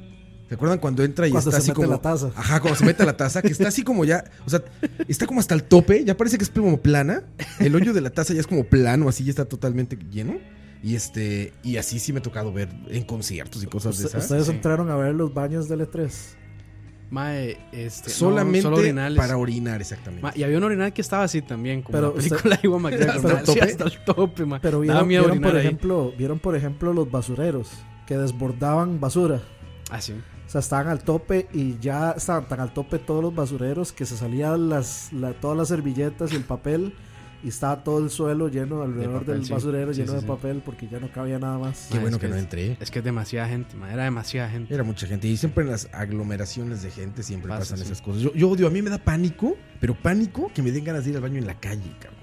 ¿Se 0.49 0.55
acuerdan 0.55 0.79
cuando 0.79 1.05
entra 1.05 1.27
y 1.29 1.31
Cuando 1.31 1.51
está 1.51 1.61
se 1.61 1.71
así 1.71 1.71
mete 1.73 1.83
como. 1.83 1.91
la 1.91 2.01
taza. 2.01 2.31
Ajá, 2.35 2.61
cuando 2.61 2.79
se 2.79 2.85
mete 2.87 3.03
a 3.03 3.07
la 3.07 3.17
taza, 3.17 3.43
que 3.43 3.49
está 3.49 3.69
así 3.69 3.83
como 3.83 4.07
ya. 4.07 4.25
O 4.47 4.51
sea, 4.51 4.65
está 5.07 5.27
como 5.27 5.41
hasta 5.41 5.55
el 5.55 5.65
tope, 5.65 6.05
ya 6.05 6.17
parece 6.17 6.39
que 6.39 6.45
es 6.45 6.51
como 6.51 6.81
plana. 6.81 7.23
El 7.61 7.75
hoyo 7.75 7.93
de 7.93 8.01
la 8.01 8.11
taza 8.11 8.33
ya 8.33 8.41
es 8.41 8.47
como 8.47 8.65
plano, 8.65 9.11
así 9.11 9.25
ya 9.25 9.31
está 9.31 9.45
totalmente 9.45 9.99
lleno. 10.11 10.39
Y 10.83 10.95
este, 10.95 11.53
y 11.63 11.77
así 11.77 11.99
sí 11.99 12.13
me 12.13 12.21
ha 12.21 12.23
tocado 12.23 12.53
ver 12.53 12.71
en 12.89 13.05
conciertos 13.05 13.63
y 13.63 13.67
cosas 13.67 13.99
de 13.99 14.07
esas. 14.07 14.25
Ustedes 14.25 14.49
entraron 14.49 14.91
a 14.91 14.97
ver 14.97 15.15
los 15.15 15.35
baños 15.35 15.69
del 15.69 15.81
E3. 15.81 16.11
Mae, 17.11 17.57
este, 17.73 18.11
no, 18.11 18.15
Solamente 18.15 18.63
solo 18.63 18.77
para 19.17 19.39
orinar, 19.39 19.81
exactamente. 19.81 20.23
Ma, 20.23 20.33
y 20.35 20.43
había 20.43 20.59
un 20.59 20.65
orinal 20.65 20.93
que 20.93 21.01
estaba 21.01 21.25
así 21.25 21.41
también, 21.41 21.81
como 21.83 21.97
Pero 21.97 22.09
la 22.09 22.15
película 22.15 22.61
McGregor. 22.79 23.09
Hasta 23.17 23.39
el 23.39 23.45
tope. 23.45 23.61
hasta 23.63 23.85
el 23.85 24.05
tope, 24.05 24.45
ma. 24.45 24.61
Pero 24.61 24.81
vieron, 24.81 25.41
por 25.41 25.55
ahí. 25.57 25.61
ejemplo, 25.67 26.13
vieron 26.19 26.39
por 26.39 26.55
ejemplo 26.55 26.93
los 26.93 27.11
basureros 27.11 27.71
que 28.07 28.19
desbordaban 28.19 29.01
basura. 29.01 29.41
Ah, 29.91 30.01
sí. 30.01 30.13
O 30.13 30.51
sea, 30.51 30.61
estaban 30.61 30.89
al 30.89 31.03
tope 31.03 31.47
y 31.53 31.79
ya 31.79 32.13
estaban 32.13 32.47
tan 32.49 32.61
al 32.61 32.73
tope 32.73 32.99
todos 32.99 33.23
los 33.23 33.35
basureros 33.35 33.93
que 33.93 34.05
se 34.07 34.17
salían 34.17 34.69
las, 34.69 35.13
la- 35.13 35.33
todas 35.33 35.57
las 35.57 35.69
servilletas 35.69 36.33
y 36.33 36.37
el 36.37 36.45
papel 36.45 36.95
y 37.43 37.49
estaba 37.49 37.85
todo 37.85 38.03
el 38.03 38.11
suelo 38.11 38.49
lleno 38.49 38.83
alrededor 38.83 39.21
papel, 39.21 39.35
del 39.37 39.47
sí. 39.47 39.53
basurero 39.53 39.95
Sí, 39.95 40.01
lleno 40.01 40.13
sí, 40.13 40.17
de 40.17 40.21
sí. 40.23 40.27
papel 40.27 40.63
porque 40.65 40.89
ya 40.89 40.99
no 40.99 41.11
cabía 41.13 41.39
nada 41.39 41.59
más. 41.59 41.87
Qué 41.89 41.97
Ma, 41.97 42.01
bueno 42.03 42.17
es 42.17 42.21
que 42.21 42.27
que 42.27 42.33
no 42.33 42.39
entré. 42.39 42.77
Es 42.81 42.91
que 42.91 42.99
es 42.99 43.05
demasiada 43.05 43.49
gente, 43.49 43.77
ma, 43.77 43.93
era 43.93 44.05
demasiada 44.05 44.49
gente. 44.51 44.75
Era 44.75 44.83
mucha 44.83 45.07
gente. 45.07 45.29
Y 45.29 45.37
siempre 45.37 45.65
en 45.65 45.71
las 45.71 45.89
aglomeraciones 45.93 46.83
de 46.83 46.91
gente 46.91 47.23
siempre 47.23 47.49
Pasa, 47.49 47.61
pasan 47.61 47.79
sí. 47.79 47.85
esas 47.85 48.03
cosas. 48.03 48.23
Yo, 48.23 48.33
yo 48.35 48.51
odio, 48.51 48.67
a 48.67 48.71
mí 48.71 48.83
me 48.83 48.91
da 48.91 48.99
pánico, 48.99 49.57
pero 49.81 49.95
pánico 49.95 50.51
que 50.55 50.63
me 50.63 50.73
den 50.73 50.85
ganas 50.85 51.05
de 51.05 51.11
ir 51.11 51.17
al 51.17 51.23
baño 51.23 51.39
en 51.39 51.47
la 51.47 51.59
calle, 51.61 51.95
cabrón. 52.01 52.19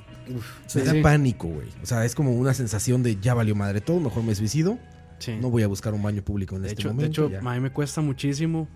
Sí, 0.66 0.80
me 0.80 0.86
da 0.86 0.92
sí. 0.92 1.02
pánico, 1.02 1.48
güey. 1.48 1.68
O 1.82 1.86
sea, 1.86 2.04
es 2.04 2.16
como 2.16 2.32
una 2.34 2.54
sensación 2.54 3.04
de 3.04 3.16
ya 3.18 3.34
valió 3.34 3.56
madre 3.56 3.82
todo, 3.82 4.00
mejor 4.00 4.24
me 4.24 4.36
suicido. 4.36 4.78
Sí. 5.20 5.38
No 5.40 5.50
voy 5.50 5.64
a 5.64 5.68
buscar 5.68 5.94
un 5.94 6.04
baño 6.04 6.24
público 6.24 6.56
en 6.56 6.64
de 6.64 6.70
este 6.70 6.82
hecho, 6.82 6.90
de 6.90 6.94
momento. 6.94 7.28
hecho 7.28 7.48
a 7.48 7.54
mí 7.54 7.60
me 7.62 7.72
cuesta 7.72 8.02
muchísimo 8.02 8.68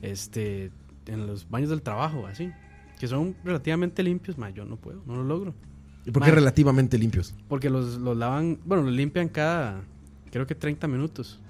este, 0.00 0.70
en 1.06 1.26
los 1.26 1.50
baños 1.50 1.70
del 1.70 1.82
trabajo, 1.82 2.26
así. 2.26 2.50
Que 2.98 3.08
son 3.08 3.36
relativamente 3.44 4.02
limpios, 4.02 4.38
ma, 4.38 4.50
yo 4.50 4.64
no 4.64 4.76
puedo, 4.76 5.02
no 5.06 5.16
lo 5.16 5.24
logro. 5.24 5.54
¿Y 6.04 6.10
por 6.10 6.24
qué 6.24 6.30
relativamente 6.30 6.98
limpios? 6.98 7.34
Porque 7.48 7.70
los, 7.70 7.98
los 7.98 8.16
lavan, 8.16 8.58
bueno, 8.64 8.82
los 8.82 8.92
limpian 8.92 9.28
cada, 9.28 9.82
creo 10.30 10.46
que 10.46 10.54
30 10.54 10.88
minutos. 10.88 11.40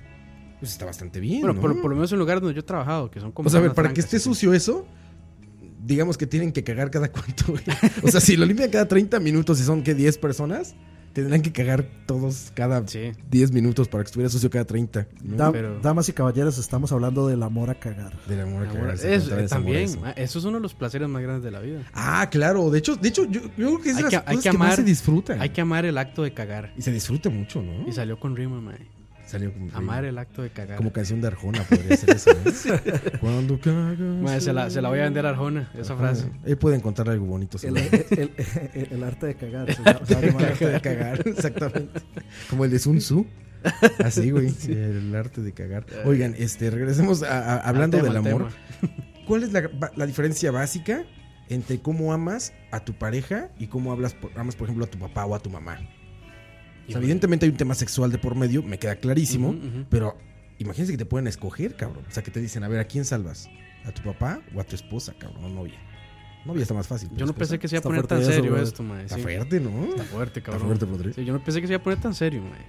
Pues 0.61 0.73
está 0.73 0.85
bastante 0.85 1.19
bien. 1.21 1.41
Bueno, 1.41 1.55
¿no? 1.55 1.61
por, 1.61 1.81
por 1.81 1.91
lo 1.91 1.97
menos 1.97 2.13
en 2.13 2.19
lugares 2.19 2.43
donde 2.43 2.55
yo 2.55 2.61
he 2.61 2.65
trabajado, 2.65 3.11
que 3.11 3.19
son 3.19 3.33
como... 3.33 3.49
O 3.49 3.51
sea, 3.51 3.59
a 3.59 3.63
ver, 3.63 3.71
zonas 3.71 3.77
para 3.77 3.95
que 3.95 4.01
esté 4.01 4.19
sucio 4.19 4.53
eso, 4.53 4.87
digamos 5.85 6.17
que 6.17 6.27
tienen 6.27 6.53
que 6.53 6.63
cagar 6.63 6.91
cada 6.91 7.09
cuánto, 7.13 7.47
güey. 7.49 7.65
O 8.03 8.09
sea, 8.09 8.21
si 8.21 8.37
lo 8.37 8.47
limpian 8.47 8.71
cada 8.71 8.87
30 8.87 9.19
minutos 9.21 9.61
y 9.61 9.65
son 9.65 9.83
que 9.83 9.95
10 9.95 10.19
personas, 10.19 10.75
tendrán 11.13 11.43
que 11.43 11.53
cagar 11.53 11.85
todos 12.07 12.51
cada 12.55 12.87
Sí. 12.87 13.13
10 13.31 13.53
minutos 13.53 13.89
para 13.89 14.03
que 14.05 14.07
estuviera 14.09 14.29
sucio 14.31 14.51
cada 14.51 14.65
30. 14.65 15.07
¿no? 15.23 15.37
Da- 15.37 15.53
pero- 15.53 15.79
Damas 15.81 16.09
y 16.09 16.13
caballeros, 16.13 16.59
estamos 16.59 16.91
hablando 16.93 17.27
del 17.29 17.43
amor 17.43 17.71
a 17.71 17.75
cagar. 17.75 18.13
Del 18.27 18.41
amor 18.41 18.67
a 18.67 18.73
cagar, 18.73 18.95
es- 18.95 19.49
también, 19.51 19.85
eso. 19.85 20.03
es 20.17 20.35
uno 20.45 20.57
de 20.59 20.63
los 20.63 20.75
placeres 20.75 21.09
más 21.09 21.23
grandes 21.23 21.43
de 21.45 21.51
la 21.51 21.61
vida. 21.61 21.83
Ah, 21.93 22.29
claro. 22.31 22.71
De 22.71 22.79
hecho, 22.79 22.97
de 22.97 23.09
hecho 23.09 23.25
yo, 23.25 23.41
yo 23.43 23.51
creo 23.55 23.81
que 23.81 23.91
es 23.91 23.97
de 23.97 23.99
Hay 23.99 24.03
las 24.05 24.11
que- 24.11 24.17
hay 24.17 24.23
cosas 24.37 24.43
que 24.43 24.51
que, 24.51 24.59
más 24.59 24.67
amar- 24.69 24.77
se 24.77 24.85
disfrutan. 24.85 25.41
Hay 25.41 25.51
que 25.51 25.61
amar 25.61 25.85
el 25.85 25.99
acto 25.99 26.23
de 26.23 26.33
cagar. 26.35 26.73
Y 26.77 26.83
se 26.83 26.93
disfruta 26.93 27.31
mucho, 27.31 27.63
¿no? 27.63 27.89
Y 27.89 27.93
salió 27.93 28.19
con 28.19 28.35
rima, 28.37 28.61
mae. 28.61 28.79
Salió 29.33 29.51
como, 29.53 29.71
Amar 29.75 30.05
el 30.05 30.19
acto 30.19 30.43
de 30.43 30.51
cagar. 30.51 30.77
como 30.77 30.93
canción 30.93 31.23
de 31.23 31.29
Arjona 31.29 31.63
podría 31.63 31.97
ser 31.97 32.11
eso, 32.11 32.31
¿no? 32.45 32.81
Cuando 33.21 33.59
cagas. 33.59 33.99
Mae, 33.99 34.41
se, 34.43 34.53
la, 34.53 34.69
se 34.69 34.83
la 34.83 34.91
voy 34.91 34.99
a 34.99 35.05
vender 35.05 35.25
a 35.25 35.31
Arjona, 35.31 35.71
esa 35.75 35.95
Ajá. 35.95 36.03
frase. 36.03 36.29
Él 36.45 36.59
puede 36.59 36.77
encontrar 36.77 37.09
algo 37.09 37.25
bonito. 37.25 37.57
El, 37.63 37.79
el- 37.79 38.31
el- 38.75 38.89
el 38.91 39.03
arte 39.05 39.27
de 39.29 39.35
cagar. 39.37 39.73
se 39.75 39.83
llama- 39.83 40.01
se 40.07 40.15
llama 40.15 40.39
el 40.41 40.45
arte 40.45 40.67
de 40.69 40.81
cagar, 40.83 41.27
exactamente. 41.29 42.01
Como 42.51 42.67
el 42.67 42.71
de 42.73 42.79
Sun 42.79 42.99
Tzu. 42.99 43.27
Así, 44.05 44.31
güey. 44.33 44.51
sí, 44.51 44.73
el 44.73 45.15
arte 45.17 45.41
de 45.41 45.53
cagar. 45.53 45.87
Oigan, 46.05 46.35
este, 46.37 46.71
regresemos 46.71 47.23
a, 47.23 47.39
a- 47.55 47.61
hablando 47.61 47.97
tema, 47.97 48.09
del 48.09 48.17
amor. 48.19 48.49
¿Cuál 49.27 49.45
es 49.45 49.53
la, 49.53 49.71
la 49.97 50.05
diferencia 50.07 50.51
básica 50.51 51.05
entre 51.49 51.81
cómo 51.81 52.13
amas 52.13 52.53
a 52.71 52.81
tu 52.85 52.93
pareja 52.93 53.51
y 53.59 53.69
cómo 53.69 53.93
hablas 53.93 54.13
por- 54.15 54.37
amas, 54.39 54.57
por 54.57 54.67
ejemplo, 54.67 54.85
a 54.85 54.89
tu 54.91 54.99
papá 54.99 55.25
o 55.25 55.35
a 55.35 55.39
tu 55.41 55.49
mamá? 55.49 55.79
O 56.89 56.91
sea, 56.93 56.99
evidentemente 57.01 57.47
hay 57.47 57.51
un 57.51 57.57
tema 57.57 57.75
sexual 57.75 58.11
de 58.11 58.19
por 58.19 58.35
medio, 58.35 58.63
me 58.63 58.79
queda 58.79 58.97
clarísimo, 58.97 59.55
pero 59.89 60.17
imagínense 60.59 60.93
que 60.93 60.99
te 60.99 61.07
pueden 61.07 61.27
escoger, 61.27 61.77
cabrón. 61.77 62.05
O 62.09 62.13
sea, 62.13 62.23
que 62.23 62.31
te 62.31 62.41
dicen, 62.41 62.65
a 62.65 62.69
ver, 62.69 62.81
¿a 62.81 62.85
quién 62.85 63.05
salvas? 63.05 63.49
¿A 63.85 63.93
tu 63.93 64.03
papá 64.03 64.41
o 64.55 64.61
a 64.61 64.65
tu 64.65 64.75
esposa, 64.77 65.15
cabrón? 65.19 65.45
O 65.45 65.49
novia. 65.49 65.79
Novia 66.45 66.63
está 66.63 66.75
más 66.75 66.89
fácil. 66.89 67.09
Yo 67.11 67.19
no 67.25 67.33
esposa 67.33 67.39
pensé 67.39 67.59
que 67.61 67.69
se 67.69 67.77
iba 67.77 67.79
a 67.79 67.81
Está 67.81 67.89
poner 67.89 68.07
tan 68.07 68.19
fuerte 68.19 68.33
eso, 68.35 68.43
serio 68.43 68.57
esto, 68.63 68.83
mae. 68.83 69.03
Está 69.05 69.17
sí. 69.17 69.23
fuerte, 69.23 69.61
¿no? 69.61 69.85
Está 69.85 70.05
fuerte, 70.05 70.39
Está 70.41 70.51
cabrón. 70.53 70.67
fuerte, 70.69 70.87
Rodri. 70.87 71.13
Sí, 71.13 71.25
yo 71.25 71.33
no 71.33 71.43
pensé 71.45 71.61
que 71.61 71.67
se 71.69 71.73
iba 71.75 71.81
a 71.81 71.83
poner 71.85 72.01
tan 72.01 72.15
serio, 72.15 72.43
mae. 72.43 72.61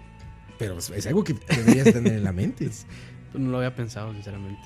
Pero 0.60 0.77
es, 0.77 0.89
es 0.91 1.08
algo 1.08 1.24
que 1.24 1.34
deberías 1.55 1.91
tener 1.91 2.13
en 2.13 2.24
la 2.24 2.32
mente. 2.32 2.70
No 3.34 3.50
lo 3.50 3.58
había 3.58 3.75
pensado, 3.75 4.13
sinceramente. 4.13 4.62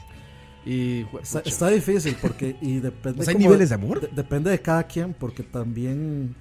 Y... 0.66 1.06
Está, 1.22 1.40
está 1.40 1.70
difícil 1.70 2.18
porque 2.22 2.58
y 2.62 2.80
depende 2.82 3.22
O 3.22 3.24
sea, 3.24 3.32
hay 3.32 3.36
como- 3.36 3.48
niveles 3.48 3.70
de 3.70 3.76
amor. 3.76 4.02
de- 4.02 4.10
depende 4.14 4.50
de 4.52 4.60
cada 4.62 4.84
quien 4.84 5.14
porque 5.14 5.42
también 5.44 6.36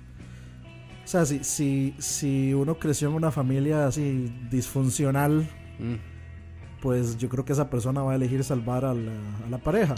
o 1.07 1.09
sea 1.09 1.25
si, 1.25 1.43
si, 1.45 1.95
si 1.99 2.53
uno 2.53 2.79
creció 2.79 3.09
en 3.09 3.15
una 3.15 3.31
familia 3.31 3.87
así 3.87 4.31
disfuncional 4.51 5.49
Mm, 5.79 5.97
pues 6.83 7.17
yo 7.19 7.29
creo 7.29 7.45
que 7.45 7.53
esa 7.53 7.69
persona 7.71 8.03
va 8.03 8.13
a 8.13 8.17
elegir 8.17 8.43
salvar 8.45 8.85
a 8.85 8.93
la, 8.95 9.13
a 9.47 9.51
la 9.51 9.59
pareja 9.59 9.95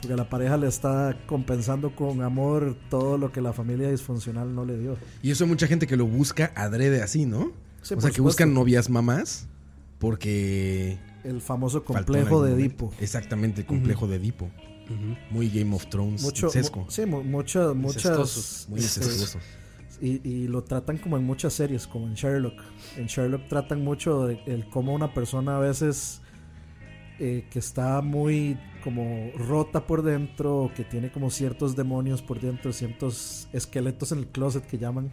porque 0.00 0.14
la 0.16 0.28
pareja 0.28 0.56
le 0.56 0.66
está 0.66 1.16
compensando 1.26 1.94
con 1.96 2.22
amor 2.22 2.76
todo 2.90 3.16
lo 3.18 3.32
que 3.32 3.40
la 3.40 3.52
familia 3.52 3.90
disfuncional 3.90 4.54
no 4.54 4.64
le 4.64 4.78
dio 4.78 4.96
Y 5.22 5.30
eso 5.30 5.44
hay 5.44 5.50
mucha 5.50 5.66
gente 5.66 5.86
que 5.86 5.96
lo 5.96 6.06
busca 6.06 6.52
adrede 6.54 7.02
así, 7.02 7.24
¿no? 7.26 7.52
Sí, 7.82 7.94
o 7.94 8.00
sea, 8.00 8.10
que 8.10 8.16
supuesto. 8.16 8.22
buscan 8.22 8.54
novias 8.54 8.88
mamás 8.90 9.46
porque... 9.98 10.98
el 11.24 11.40
famoso 11.40 11.82
complejo 11.84 12.42
de. 12.42 12.52
Edipo 12.52 12.92
Exactamente, 13.00 13.62
el 13.62 13.66
complejo 13.66 14.06
de 14.06 14.16
Edipo. 14.16 14.50
Muy 15.30 15.48
Game 15.50 15.74
of 15.74 15.86
Thrones. 15.88 16.22
mucho 16.22 16.46
mu- 16.46 16.90
sí, 16.90 17.06
mu- 17.06 17.24
muchas 17.24 17.74
muchas 17.74 17.96
Incestuosos, 18.04 18.66
Muy 18.68 18.80
este, 18.80 19.00
incestuoso. 19.00 19.38
Y, 20.00 20.28
y 20.28 20.48
lo 20.48 20.62
tratan 20.62 20.98
como 20.98 21.16
en 21.16 21.24
muchas 21.24 21.54
series, 21.54 21.86
como 21.86 22.06
en 22.06 22.14
Sherlock. 22.14 22.60
En 22.96 23.06
Sherlock 23.06 23.48
tratan 23.48 23.82
mucho 23.82 24.26
de 24.26 24.40
el 24.46 24.68
cómo 24.68 24.94
una 24.94 25.14
persona 25.14 25.56
a 25.56 25.60
veces 25.60 26.20
eh, 27.18 27.46
que 27.50 27.58
está 27.58 28.02
muy 28.02 28.58
como 28.84 29.30
rota 29.36 29.86
por 29.86 30.02
dentro, 30.02 30.70
que 30.76 30.84
tiene 30.84 31.10
como 31.10 31.30
ciertos 31.30 31.74
demonios 31.74 32.20
por 32.20 32.40
dentro, 32.40 32.74
ciertos 32.74 33.48
esqueletos 33.54 34.12
en 34.12 34.18
el 34.18 34.26
closet 34.26 34.66
que 34.66 34.76
llaman. 34.76 35.10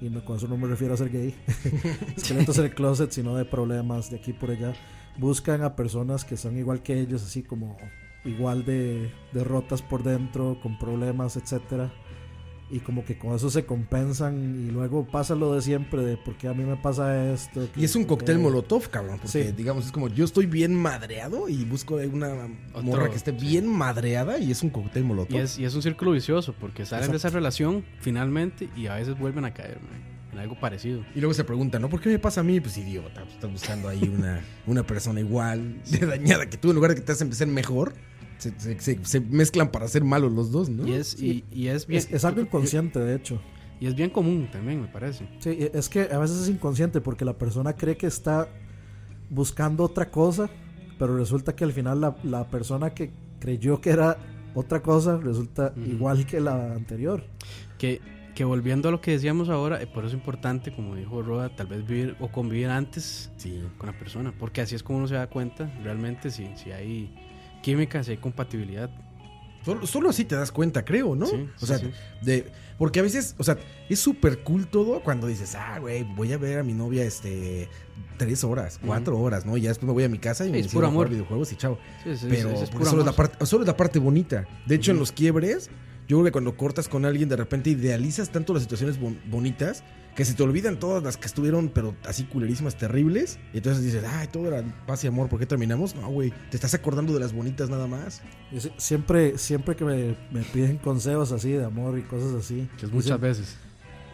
Y 0.00 0.08
no, 0.08 0.24
con 0.24 0.36
eso 0.36 0.48
no 0.48 0.56
me 0.56 0.66
refiero 0.66 0.94
a 0.94 0.96
ser 0.96 1.10
gay. 1.10 1.34
esqueletos 2.16 2.56
en 2.58 2.64
el 2.64 2.74
closet, 2.74 3.10
sino 3.10 3.36
de 3.36 3.44
problemas 3.44 4.10
de 4.10 4.16
aquí 4.16 4.32
por 4.32 4.50
allá. 4.50 4.72
Buscan 5.18 5.62
a 5.62 5.76
personas 5.76 6.24
que 6.24 6.38
son 6.38 6.56
igual 6.56 6.82
que 6.82 6.98
ellos, 6.98 7.22
así 7.22 7.42
como 7.42 7.76
igual 8.24 8.64
de, 8.64 9.10
de 9.32 9.44
rotas 9.44 9.82
por 9.82 10.02
dentro, 10.02 10.58
con 10.62 10.78
problemas, 10.78 11.36
etcétera 11.36 11.92
y 12.70 12.80
como 12.80 13.04
que 13.04 13.16
con 13.16 13.34
eso 13.36 13.48
se 13.48 13.64
compensan 13.64 14.66
y 14.66 14.72
luego 14.72 15.06
pasa 15.06 15.34
lo 15.36 15.54
de 15.54 15.62
siempre 15.62 16.02
de 16.04 16.16
por 16.16 16.36
qué 16.36 16.48
a 16.48 16.52
mí 16.54 16.64
me 16.64 16.76
pasa 16.76 17.32
esto. 17.32 17.68
Y 17.76 17.84
es 17.84 17.94
un 17.94 18.04
cóctel 18.04 18.36
que- 18.36 18.42
molotov, 18.42 18.88
cabrón. 18.90 19.18
Porque, 19.22 19.44
Sí. 19.44 19.52
digamos, 19.56 19.86
es 19.86 19.92
como 19.92 20.08
yo 20.08 20.24
estoy 20.24 20.46
bien 20.46 20.74
madreado 20.74 21.48
y 21.48 21.64
busco 21.64 21.94
una 21.96 22.48
Otro, 22.72 22.82
morra 22.82 23.08
que 23.10 23.16
esté 23.16 23.30
sí. 23.30 23.36
bien 23.46 23.66
madreada 23.68 24.38
y 24.38 24.50
es 24.50 24.62
un 24.62 24.70
cóctel 24.70 25.04
molotov. 25.04 25.36
Y 25.36 25.40
es, 25.42 25.58
y 25.58 25.64
es 25.64 25.74
un 25.74 25.82
círculo 25.82 26.10
vicioso, 26.12 26.54
porque 26.58 26.84
salen 26.86 27.10
de 27.10 27.16
esa 27.16 27.30
relación 27.30 27.84
finalmente 28.00 28.68
y 28.76 28.86
a 28.88 28.94
veces 28.96 29.16
vuelven 29.18 29.44
a 29.44 29.54
caer, 29.54 29.78
en 30.32 30.38
algo 30.40 30.58
parecido. 30.58 31.04
Y 31.14 31.20
luego 31.20 31.34
se 31.34 31.44
preguntan, 31.44 31.80
¿no? 31.82 31.88
¿Por 31.88 32.00
qué 32.00 32.08
me 32.08 32.18
pasa 32.18 32.40
a 32.40 32.44
mí? 32.44 32.60
Pues 32.60 32.76
idiota, 32.78 33.22
pues, 33.22 33.34
estás 33.34 33.50
buscando 33.50 33.88
ahí 33.88 34.02
una, 34.12 34.40
una 34.66 34.82
persona 34.82 35.20
igual 35.20 35.80
de 35.90 35.98
dañada 36.04 36.50
que 36.50 36.56
tú, 36.56 36.70
en 36.70 36.74
lugar 36.74 36.90
de 36.90 36.96
que 36.96 37.00
te 37.02 37.12
hacen 37.12 37.32
ser 37.32 37.46
mejor, 37.48 37.94
se, 38.38 38.58
se- 38.58 38.78
se- 38.80 39.04
se 39.04 39.20
mezclan 39.20 39.70
para 39.70 39.88
ser 39.88 40.04
malos 40.04 40.32
los 40.32 40.50
dos, 40.52 40.68
¿no? 40.68 40.86
Y 40.86 40.92
es, 40.94 41.20
y, 41.20 41.44
y 41.52 41.68
es 41.68 41.86
bien... 41.86 41.98
Es, 41.98 42.10
es 42.12 42.24
algo 42.24 42.40
inconsciente, 42.40 42.98
de 42.98 43.14
hecho. 43.16 43.40
Y 43.80 43.86
es 43.86 43.94
bien 43.94 44.10
común 44.10 44.48
también, 44.50 44.80
me 44.80 44.88
parece. 44.88 45.28
Sí, 45.38 45.68
es 45.72 45.88
que 45.88 46.02
a 46.12 46.18
veces 46.18 46.38
es 46.42 46.48
inconsciente 46.48 47.00
porque 47.00 47.24
la 47.24 47.36
persona 47.36 47.74
cree 47.74 47.96
que 47.96 48.06
está 48.06 48.48
buscando 49.30 49.84
otra 49.84 50.10
cosa, 50.10 50.48
pero 50.98 51.16
resulta 51.16 51.54
que 51.54 51.64
al 51.64 51.72
final 51.72 52.00
la, 52.00 52.16
la 52.22 52.48
persona 52.48 52.90
que 52.94 53.10
creyó 53.40 53.80
que 53.80 53.90
era 53.90 54.16
otra 54.54 54.80
cosa 54.82 55.18
resulta 55.18 55.74
igual 55.84 56.24
que 56.26 56.40
la 56.40 56.72
anterior. 56.72 57.24
Que, 57.78 58.00
que 58.34 58.44
volviendo 58.44 58.88
a 58.88 58.92
lo 58.92 59.00
que 59.02 59.10
decíamos 59.12 59.48
ahora, 59.50 59.82
eh, 59.82 59.86
por 59.86 60.04
eso 60.04 60.14
es 60.14 60.20
importante, 60.20 60.74
como 60.74 60.94
dijo 60.94 61.22
Roda, 61.22 61.54
tal 61.54 61.66
vez 61.66 61.86
vivir 61.86 62.16
o 62.20 62.28
convivir 62.28 62.68
antes 62.68 63.30
Sí. 63.36 63.62
con 63.76 63.90
la 63.90 63.98
persona, 63.98 64.32
porque 64.38 64.62
así 64.62 64.74
es 64.74 64.82
como 64.82 64.98
uno 65.00 65.08
se 65.08 65.14
da 65.14 65.26
cuenta 65.28 65.70
realmente 65.82 66.30
si, 66.30 66.48
si 66.56 66.70
hay 66.70 67.14
química, 67.62 68.02
si 68.04 68.12
hay 68.12 68.16
compatibilidad. 68.18 68.90
Solo, 69.64 69.84
solo 69.84 70.10
así 70.10 70.24
te 70.24 70.36
das 70.36 70.52
cuenta, 70.52 70.84
creo, 70.84 71.16
¿no? 71.16 71.26
Sí, 71.26 71.48
o 71.60 71.66
sea, 71.66 71.78
sí. 71.78 71.90
de 72.22 72.46
porque 72.78 73.00
a 73.00 73.02
veces, 73.02 73.34
o 73.38 73.42
sea, 73.42 73.56
es 73.88 73.98
súper 73.98 74.44
cool 74.44 74.68
todo 74.68 75.00
cuando 75.02 75.26
dices, 75.26 75.56
ah, 75.56 75.78
güey, 75.80 76.04
voy 76.04 76.32
a 76.32 76.38
ver 76.38 76.58
a 76.60 76.62
mi 76.62 76.72
novia 76.72 77.02
este 77.04 77.68
tres 78.16 78.44
horas, 78.44 78.78
cuatro 78.84 79.18
horas, 79.18 79.44
¿no? 79.44 79.56
Y 79.56 79.62
ya 79.62 79.70
después 79.70 79.88
me 79.88 79.92
voy 79.92 80.04
a 80.04 80.08
mi 80.08 80.18
casa 80.18 80.46
y 80.46 80.52
me 80.52 80.62
puro 80.64 80.86
amor. 80.86 81.08
videojuegos 81.08 81.50
y 81.52 81.56
chao. 81.56 81.78
Pero 82.04 82.50
es 82.50 82.70
puro 82.70 82.84
solo, 82.84 83.00
es 83.02 83.06
la 83.06 83.12
parte, 83.12 83.44
solo 83.44 83.64
es 83.64 83.66
la 83.66 83.76
parte 83.76 83.98
bonita. 83.98 84.46
De 84.66 84.76
hecho, 84.76 84.92
en 84.92 84.98
los 84.98 85.10
quiebres, 85.10 85.68
yo 86.06 86.18
creo 86.18 86.24
que 86.26 86.32
cuando 86.32 86.56
cortas 86.56 86.88
con 86.88 87.04
alguien, 87.04 87.28
de 87.28 87.34
repente 87.36 87.70
idealizas 87.70 88.30
tanto 88.30 88.54
las 88.54 88.62
situaciones 88.62 89.00
bon- 89.00 89.18
bonitas 89.28 89.82
que 90.16 90.24
se 90.24 90.34
te 90.34 90.42
olvidan 90.42 90.78
todas 90.78 91.02
las 91.02 91.16
que 91.18 91.26
estuvieron, 91.26 91.68
pero 91.68 91.94
así 92.06 92.24
culerísimas, 92.24 92.76
terribles. 92.76 93.38
Y 93.52 93.58
entonces 93.58 93.84
dices, 93.84 94.02
ay, 94.08 94.28
todo 94.32 94.48
era 94.48 94.64
paz 94.86 95.04
y 95.04 95.06
amor, 95.06 95.28
¿por 95.28 95.38
qué 95.38 95.44
terminamos? 95.46 95.94
No, 95.94 96.08
güey, 96.08 96.32
te 96.50 96.56
estás 96.56 96.72
acordando 96.74 97.12
de 97.12 97.20
las 97.20 97.32
bonitas 97.34 97.68
nada 97.68 97.86
más. 97.86 98.22
Siempre, 98.78 99.36
siempre 99.38 99.76
que 99.76 99.84
me, 99.84 100.16
me 100.32 100.42
piden 100.52 100.78
consejos 100.78 101.32
así 101.32 101.50
de 101.52 101.64
amor 101.64 101.98
y 101.98 102.02
cosas 102.02 102.32
así. 102.32 102.66
Que 102.78 102.86
es 102.86 102.92
muchas 102.92 103.20
veces. 103.20 103.56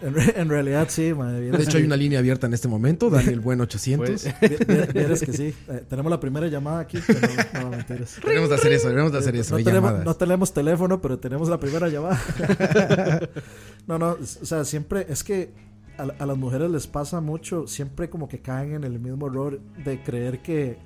En, 0.02 0.14
re- 0.14 0.34
en 0.40 0.48
realidad 0.48 0.88
sí, 0.90 1.14
man, 1.14 1.32
De 1.52 1.62
hecho, 1.62 1.78
hay 1.78 1.84
una 1.84 1.94
línea 1.96 2.18
abierta 2.18 2.48
en 2.48 2.54
este 2.54 2.66
momento, 2.66 3.08
Daniel 3.08 3.38
Buen 3.38 3.60
800. 3.60 4.08
Pues, 4.08 4.24
vi- 4.40 4.48
vi- 4.74 4.92
vieras 4.92 5.20
que 5.20 5.32
sí. 5.32 5.54
Eh, 5.68 5.84
tenemos 5.88 6.10
la 6.10 6.18
primera 6.18 6.48
llamada 6.48 6.80
aquí. 6.80 6.98
pero 7.06 7.20
No, 7.54 7.60
no, 7.60 7.70
mentiras. 7.76 8.16
Debemos 8.26 8.48
de 8.48 8.54
hacer 8.56 8.72
eso, 8.72 8.88
debemos 8.88 9.12
de 9.12 9.18
hacer 9.18 9.36
eso. 9.36 9.56
tenemos, 9.58 10.04
no 10.04 10.14
tenemos 10.16 10.52
teléfono, 10.52 11.00
pero 11.00 11.20
tenemos 11.20 11.48
la 11.48 11.60
primera 11.60 11.88
llamada. 11.88 12.20
no, 13.86 13.98
no, 14.00 14.16
o 14.20 14.44
sea, 14.44 14.64
siempre 14.64 15.06
es 15.08 15.22
que 15.22 15.52
a, 15.98 16.02
a 16.22 16.26
las 16.26 16.36
mujeres 16.36 16.70
les 16.70 16.86
pasa 16.86 17.20
mucho, 17.20 17.66
siempre 17.66 18.08
como 18.10 18.28
que 18.28 18.40
caen 18.40 18.74
en 18.74 18.84
el 18.84 18.98
mismo 18.98 19.26
error 19.26 19.60
de 19.84 20.02
creer 20.02 20.40
que, 20.42 20.78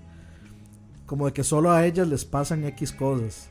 como 1.07 1.27
de 1.27 1.33
que 1.33 1.45
solo 1.45 1.71
a 1.71 1.87
ellas 1.87 2.09
les 2.09 2.25
pasan 2.25 2.65
X 2.65 2.93
cosas. 2.93 3.51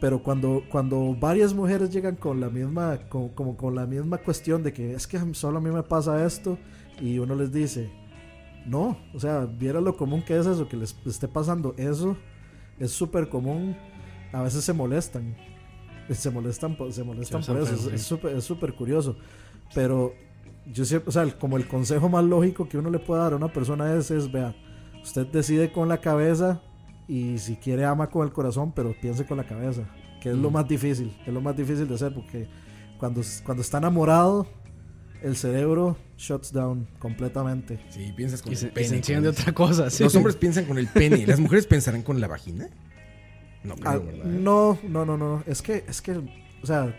Pero 0.00 0.22
cuando, 0.22 0.62
cuando 0.70 1.16
varias 1.18 1.52
mujeres 1.54 1.90
llegan 1.90 2.14
con 2.16 2.40
la 2.40 2.48
misma, 2.50 2.98
con- 3.08 3.30
como 3.30 3.56
con 3.56 3.74
la 3.74 3.84
misma 3.86 4.18
cuestión 4.18 4.62
de 4.62 4.72
que 4.72 4.92
es 4.94 5.06
que 5.08 5.18
solo 5.34 5.58
a 5.58 5.60
mí 5.60 5.70
me 5.70 5.82
pasa 5.82 6.24
esto, 6.24 6.56
y 7.00 7.18
uno 7.18 7.34
les 7.34 7.52
dice, 7.52 7.90
no, 8.64 8.96
o 9.14 9.18
sea, 9.20 9.44
viera 9.46 9.80
lo 9.80 9.96
común 9.96 10.22
que 10.22 10.36
es 10.38 10.46
eso, 10.46 10.68
que 10.68 10.76
les 10.76 10.96
esté 11.04 11.26
pasando 11.26 11.74
eso, 11.78 12.16
es 12.78 12.92
súper 12.92 13.28
común, 13.28 13.76
a 14.32 14.42
veces 14.42 14.62
se 14.62 14.72
molestan, 14.72 15.34
se 16.10 16.30
molestan, 16.30 16.76
por- 16.76 16.92
se 16.92 17.02
molestan 17.02 17.40
por 17.44 17.56
eso, 17.62 17.74
es- 17.96 18.02
súper 18.44 18.70
es 18.70 18.76
curioso, 18.76 19.16
pero 19.74 20.14
yo 20.72 20.84
siempre, 20.84 21.08
o 21.08 21.12
sea, 21.12 21.26
como 21.38 21.56
el 21.56 21.66
consejo 21.66 22.08
más 22.08 22.24
lógico 22.24 22.68
que 22.68 22.78
uno 22.78 22.90
le 22.90 22.98
puede 22.98 23.22
dar 23.22 23.32
a 23.32 23.36
una 23.36 23.52
persona 23.52 23.94
es, 23.94 24.10
es, 24.10 24.30
vea, 24.30 24.54
usted 25.02 25.26
decide 25.26 25.72
con 25.72 25.88
la 25.88 25.98
cabeza 25.98 26.60
y 27.06 27.38
si 27.38 27.56
quiere 27.56 27.84
ama 27.84 28.10
con 28.10 28.26
el 28.26 28.32
corazón, 28.32 28.72
pero 28.72 28.94
piense 29.00 29.24
con 29.24 29.36
la 29.38 29.44
cabeza, 29.44 29.82
que 30.20 30.30
es 30.30 30.36
lo 30.36 30.50
Mm. 30.50 30.52
más 30.52 30.68
difícil, 30.68 31.16
es 31.26 31.32
lo 31.32 31.40
más 31.40 31.56
difícil 31.56 31.88
de 31.88 31.94
hacer, 31.94 32.12
porque 32.14 32.48
cuando, 32.98 33.22
cuando 33.44 33.62
está 33.62 33.78
enamorado, 33.78 34.46
el 35.22 35.36
cerebro 35.36 35.96
shuts 36.16 36.52
down 36.52 36.86
completamente. 36.98 37.80
Sí, 37.88 38.12
piensas 38.16 38.40
con 38.42 38.52
y 38.52 38.54
el 38.54 38.58
se, 38.60 38.66
y 38.66 38.70
pene. 38.70 38.88
se 38.88 38.96
enciende 38.96 39.28
otra 39.28 39.52
cosa. 39.52 39.90
sí. 39.90 40.04
Los 40.04 40.14
hombres 40.14 40.36
piensan 40.36 40.64
con 40.66 40.78
el 40.78 40.86
pene. 40.88 41.26
¿Las 41.26 41.40
mujeres 41.40 41.66
pensarán 41.66 42.02
con 42.02 42.20
la 42.20 42.28
vagina? 42.28 42.68
No 43.64 43.74
creo, 43.74 43.90
Ah, 43.90 43.98
¿verdad? 43.98 44.24
no, 44.26 44.78
no, 44.88 45.04
no, 45.04 45.16
no. 45.16 45.42
Es 45.46 45.60
que, 45.62 45.84
es 45.88 46.00
que, 46.02 46.12
o 46.62 46.66
sea, 46.66 46.94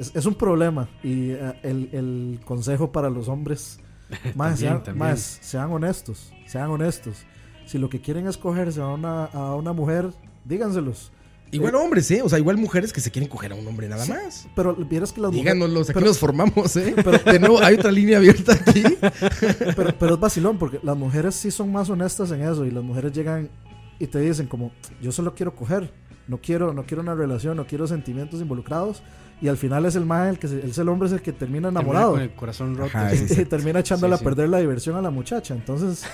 es, 0.00 0.10
es 0.16 0.26
un 0.26 0.34
problema. 0.34 0.88
Y 1.02 1.30
eh, 1.30 1.52
el, 1.62 1.88
el 1.92 2.40
consejo 2.44 2.90
para 2.90 3.08
los 3.10 3.28
hombres, 3.28 3.78
más, 4.10 4.24
También, 4.34 4.56
sean, 4.56 4.82
también. 4.82 4.98
más, 4.98 5.38
sean 5.42 5.70
honestos, 5.70 6.32
sean 6.46 6.70
honestos. 6.70 7.18
Si 7.66 7.78
lo 7.78 7.88
que 7.88 8.00
quieren 8.00 8.26
es 8.26 8.36
cogerse 8.36 8.80
a 8.80 8.88
una, 8.88 9.26
a 9.26 9.54
una 9.54 9.72
mujer, 9.72 10.10
díganselos. 10.44 11.12
Igual 11.52 11.74
hombres, 11.74 12.08
¿eh? 12.12 12.22
O 12.22 12.28
sea, 12.28 12.38
igual 12.38 12.56
mujeres 12.58 12.92
que 12.92 13.00
se 13.00 13.10
quieren 13.10 13.28
coger 13.28 13.50
a 13.52 13.56
un 13.56 13.66
hombre 13.66 13.88
nada 13.88 14.06
más. 14.06 14.46
Pero 14.54 14.74
vieras 14.76 15.12
que 15.12 15.20
las 15.20 15.32
mujeres. 15.32 15.52
Díganoslos, 15.54 15.90
aquí 15.90 15.94
pero- 15.94 16.06
nos 16.06 16.18
formamos, 16.18 16.76
¿eh? 16.76 16.94
de 17.24 17.38
nuevo, 17.40 17.60
hay 17.60 17.74
otra 17.74 17.90
línea 17.90 18.18
abierta 18.18 18.52
aquí. 18.52 18.82
pero, 19.76 19.92
pero 19.98 20.14
es 20.14 20.20
vacilón, 20.20 20.58
porque 20.58 20.78
las 20.82 20.96
mujeres 20.96 21.34
sí 21.34 21.50
son 21.50 21.72
más 21.72 21.90
honestas 21.90 22.30
en 22.30 22.42
eso. 22.42 22.64
Y 22.64 22.70
las 22.70 22.84
mujeres 22.84 23.12
llegan 23.12 23.48
y 23.98 24.06
te 24.06 24.20
dicen 24.20 24.46
como, 24.46 24.70
yo 25.02 25.10
solo 25.10 25.34
quiero 25.34 25.54
coger. 25.56 25.92
No 26.28 26.38
quiero, 26.40 26.72
no 26.72 26.84
quiero 26.86 27.02
una 27.02 27.16
relación, 27.16 27.56
no 27.56 27.66
quiero 27.66 27.88
sentimientos 27.88 28.40
involucrados. 28.40 29.02
Y 29.42 29.48
al 29.48 29.56
final 29.56 29.86
es 29.86 29.94
el 29.96 30.04
man 30.04 30.28
el 30.28 30.38
que 30.38 30.48
se- 30.48 30.66
es 30.66 30.76
el 30.76 30.88
hombre 30.90 31.06
es 31.08 31.14
el 31.14 31.22
que 31.22 31.32
termina 31.32 31.68
Termina 31.68 31.80
enamorado. 31.80 32.12
Con 32.12 32.20
el 32.20 32.30
corazón 32.32 32.76
roto. 32.76 32.90
Ajá, 32.96 33.10
sí. 33.10 33.26
sí, 33.28 33.40
y 33.40 33.44
termina 33.46 33.80
echándole 33.80 34.16
Sí, 34.16 34.20
a 34.20 34.24
perder 34.24 34.48
la 34.50 34.58
diversión 34.58 34.96
a 34.96 35.02
la 35.02 35.08
muchacha. 35.10 35.54
Entonces, 35.54 36.04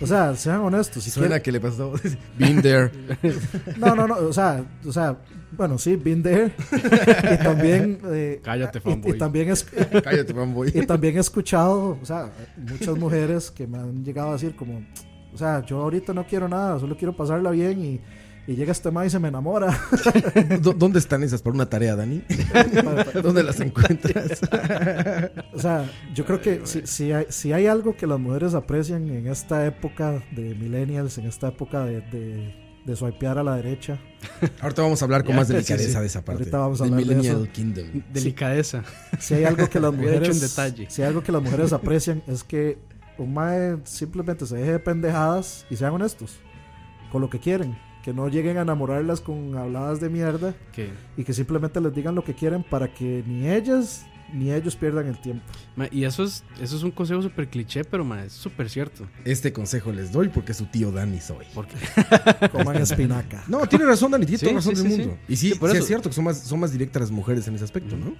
o 0.00 0.06
sea, 0.06 0.34
sean 0.36 0.60
honestos. 0.60 1.02
Si 1.02 1.10
Suena 1.10 1.40
quieren- 1.40 1.42
que 1.42 1.52
le 1.52 1.60
pasó. 1.60 1.92
Been 2.38 2.62
there. 2.62 2.90
no, 3.78 3.94
no, 3.96 4.06
no, 4.06 4.14
o 4.16 4.32
sea, 4.32 4.64
o 4.86 4.92
sea, 4.92 5.16
bueno, 5.56 5.76
sí, 5.76 5.96
been 5.96 6.22
there. 6.22 6.52
y 7.34 7.42
también, 7.42 7.98
eh, 8.06 8.40
Cállate, 8.42 8.78
y- 8.78 8.80
y, 8.88 8.92
fanboy. 8.92 9.18
también 9.18 9.50
es, 9.50 9.64
Cállate, 9.64 10.32
fanboy. 10.32 10.70
y 10.74 10.86
también 10.86 11.16
he 11.16 11.20
escuchado, 11.20 11.98
o 12.00 12.04
sea, 12.06 12.30
muchas 12.56 12.96
mujeres 12.96 13.50
que 13.50 13.66
me 13.66 13.76
han 13.78 14.02
llegado 14.04 14.30
a 14.30 14.32
decir 14.34 14.54
como, 14.56 14.82
o 15.34 15.36
sea, 15.36 15.62
yo 15.66 15.82
ahorita 15.82 16.14
no 16.14 16.24
quiero 16.26 16.48
nada, 16.48 16.78
solo 16.78 16.96
quiero 16.96 17.14
pasarla 17.14 17.50
bien 17.50 17.84
y, 17.84 18.00
y 18.46 18.54
llega 18.56 18.72
este 18.72 18.90
man 18.90 19.06
y 19.06 19.10
se 19.10 19.18
me 19.18 19.28
enamora. 19.28 19.68
¿Dó- 20.60 20.72
¿Dónde 20.72 20.98
están 20.98 21.22
esas 21.22 21.42
para 21.42 21.54
una 21.54 21.66
tarea, 21.68 21.94
Dani? 21.96 22.22
¿Dónde 23.22 23.42
las 23.42 23.60
encuentras? 23.60 24.40
O 25.54 25.58
sea, 25.58 25.88
yo 26.14 26.24
creo 26.24 26.40
que 26.40 26.62
si, 26.64 26.86
si, 26.86 27.12
hay, 27.12 27.26
si 27.28 27.52
hay 27.52 27.66
algo 27.66 27.96
que 27.96 28.06
las 28.06 28.18
mujeres 28.18 28.54
aprecian 28.54 29.08
en 29.10 29.26
esta 29.28 29.66
época 29.66 30.22
de 30.32 30.54
millennials, 30.54 31.18
en 31.18 31.26
esta 31.26 31.48
época 31.48 31.84
de, 31.84 32.00
de, 32.00 32.54
de 32.84 32.96
swipear 32.96 33.38
a 33.38 33.42
la 33.44 33.56
derecha, 33.56 33.98
Ahorita 34.60 34.82
vamos 34.82 35.02
a 35.02 35.04
hablar 35.04 35.24
con 35.24 35.36
más 35.36 35.48
delicadeza 35.48 35.92
sí. 35.94 36.00
de 36.00 36.06
esa 36.06 36.24
parte. 36.24 36.42
Ahorita 36.42 36.58
vamos 36.58 36.80
a 36.80 36.84
hablar 36.84 37.04
de 37.04 37.20
eso. 37.20 37.46
Kingdom. 37.52 37.86
Delicadeza. 38.12 38.82
si 39.18 39.34
hay 39.34 39.44
algo 39.44 39.68
que 39.68 39.78
las 39.80 39.92
mujeres 39.92 40.30
un 40.36 40.40
detalle. 40.40 40.86
si 40.88 41.02
hay 41.02 41.08
algo 41.08 41.22
que 41.22 41.32
las 41.32 41.42
mujeres 41.42 41.72
aprecian 41.72 42.22
es 42.26 42.42
que 42.44 42.78
un 43.18 43.34
mae 43.34 43.76
simplemente 43.84 44.46
se 44.46 44.56
deje 44.56 44.72
de 44.72 44.78
pendejadas 44.78 45.66
y 45.70 45.76
sean 45.76 45.92
honestos 45.92 46.36
con 47.10 47.20
lo 47.20 47.28
que 47.30 47.38
quieren 47.38 47.76
que 48.02 48.12
no 48.12 48.28
lleguen 48.28 48.58
a 48.58 48.62
enamorarlas 48.62 49.20
con 49.20 49.56
habladas 49.56 50.00
de 50.00 50.08
mierda 50.08 50.54
Que, 50.72 50.90
y 51.16 51.24
que 51.24 51.32
simplemente 51.32 51.80
les 51.80 51.94
digan 51.94 52.14
lo 52.14 52.24
que 52.24 52.34
quieren 52.34 52.62
para 52.64 52.92
que 52.92 53.22
ni 53.26 53.48
ellas 53.48 54.04
ni 54.32 54.50
ellos 54.50 54.76
pierdan 54.76 55.06
el 55.08 55.20
tiempo 55.20 55.44
ma, 55.76 55.88
y 55.90 56.04
eso 56.04 56.24
es, 56.24 56.42
eso 56.58 56.74
es 56.76 56.82
un 56.82 56.90
consejo 56.90 57.20
súper 57.20 57.48
cliché, 57.48 57.84
pero 57.84 58.02
ma, 58.02 58.24
es 58.24 58.32
súper 58.32 58.70
cierto. 58.70 59.06
Este 59.26 59.52
consejo 59.52 59.92
les 59.92 60.10
doy 60.10 60.30
porque 60.30 60.54
su 60.54 60.64
tío 60.66 60.90
Dani 60.90 61.20
soy. 61.20 61.44
Porque 61.54 61.74
coman 62.50 62.76
espinaca 62.76 63.44
No, 63.46 63.66
tiene 63.66 63.84
razón, 63.84 64.10
Dani, 64.10 64.24
tiene 64.24 64.38
Sí, 64.38 64.44
toda 64.46 64.56
razón 64.56 64.74
sí, 64.76 64.82
del 64.82 64.92
sí, 64.92 64.98
mundo. 64.98 65.18
sí. 65.26 65.32
Y 65.32 65.36
sí, 65.36 65.50
Sí, 65.52 65.58
por 65.58 65.68
sí 65.68 65.76
eso. 65.76 65.82
es 65.82 65.86
cierto 65.88 66.08
que 66.08 66.14
son 66.14 66.24
más, 66.24 66.38
son 66.38 66.60
más 66.60 66.72
directas 66.72 67.02
las 67.02 67.10
mujeres 67.10 67.46
en 67.46 67.54
ese 67.56 67.64
aspecto, 67.64 67.94
¿no? 67.96 68.14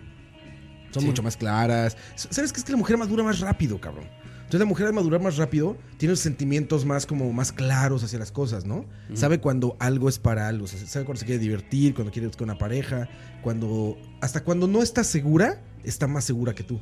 Son 0.91 1.01
Sí. 1.01 1.07
mucho 1.07 1.23
más 1.23 1.37
claras. 1.39 1.97
¿Sabes 2.15 2.53
qué? 2.53 2.59
Es 2.59 2.65
que 2.65 2.73
la 2.73 2.79
mujer 2.79 2.99
madura 2.99 3.25
más 3.25 3.41
rápido, 3.41 3.81
cabrón. 3.81 4.05
Entonces 4.53 4.67
la 4.67 4.69
mujer 4.69 4.87
al 4.89 4.93
madurar 4.93 5.23
más 5.23 5.39
rápido 5.39 5.79
tiene 5.97 6.11
los 6.13 6.21
sentimientos 6.21 6.85
más 6.85 7.07
como 7.07 7.33
más 7.33 7.53
claros 7.53 8.05
hacia 8.05 8.19
las 8.19 8.31
cosas, 8.31 8.67
¿no? 8.67 8.85
Sabe 9.15 9.39
cuando 9.41 9.79
algo 9.81 10.11
es 10.11 10.19
para 10.19 10.47
algo, 10.47 10.67
o 10.67 10.69
sea, 10.69 10.79
sabe 10.87 11.07
cuando 11.07 11.21
se 11.21 11.25
quiere 11.25 11.39
divertir, 11.41 11.95
cuando 11.95 12.13
quiere 12.13 12.29
con 12.33 12.45
una 12.51 12.59
pareja, 12.59 13.09
cuando 13.43 13.97
hasta 14.21 14.45
cuando 14.45 14.67
no 14.69 14.83
está 14.83 15.05
segura, 15.05 15.63
está 15.85 16.07
más 16.07 16.25
segura 16.25 16.55
que 16.55 16.65
tú. 16.65 16.79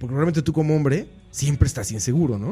Porque 0.00 0.12
realmente 0.12 0.42
tú 0.42 0.52
como 0.52 0.74
hombre 0.74 1.08
siempre 1.30 1.68
estás 1.68 1.92
inseguro, 1.92 2.36
¿no? 2.36 2.48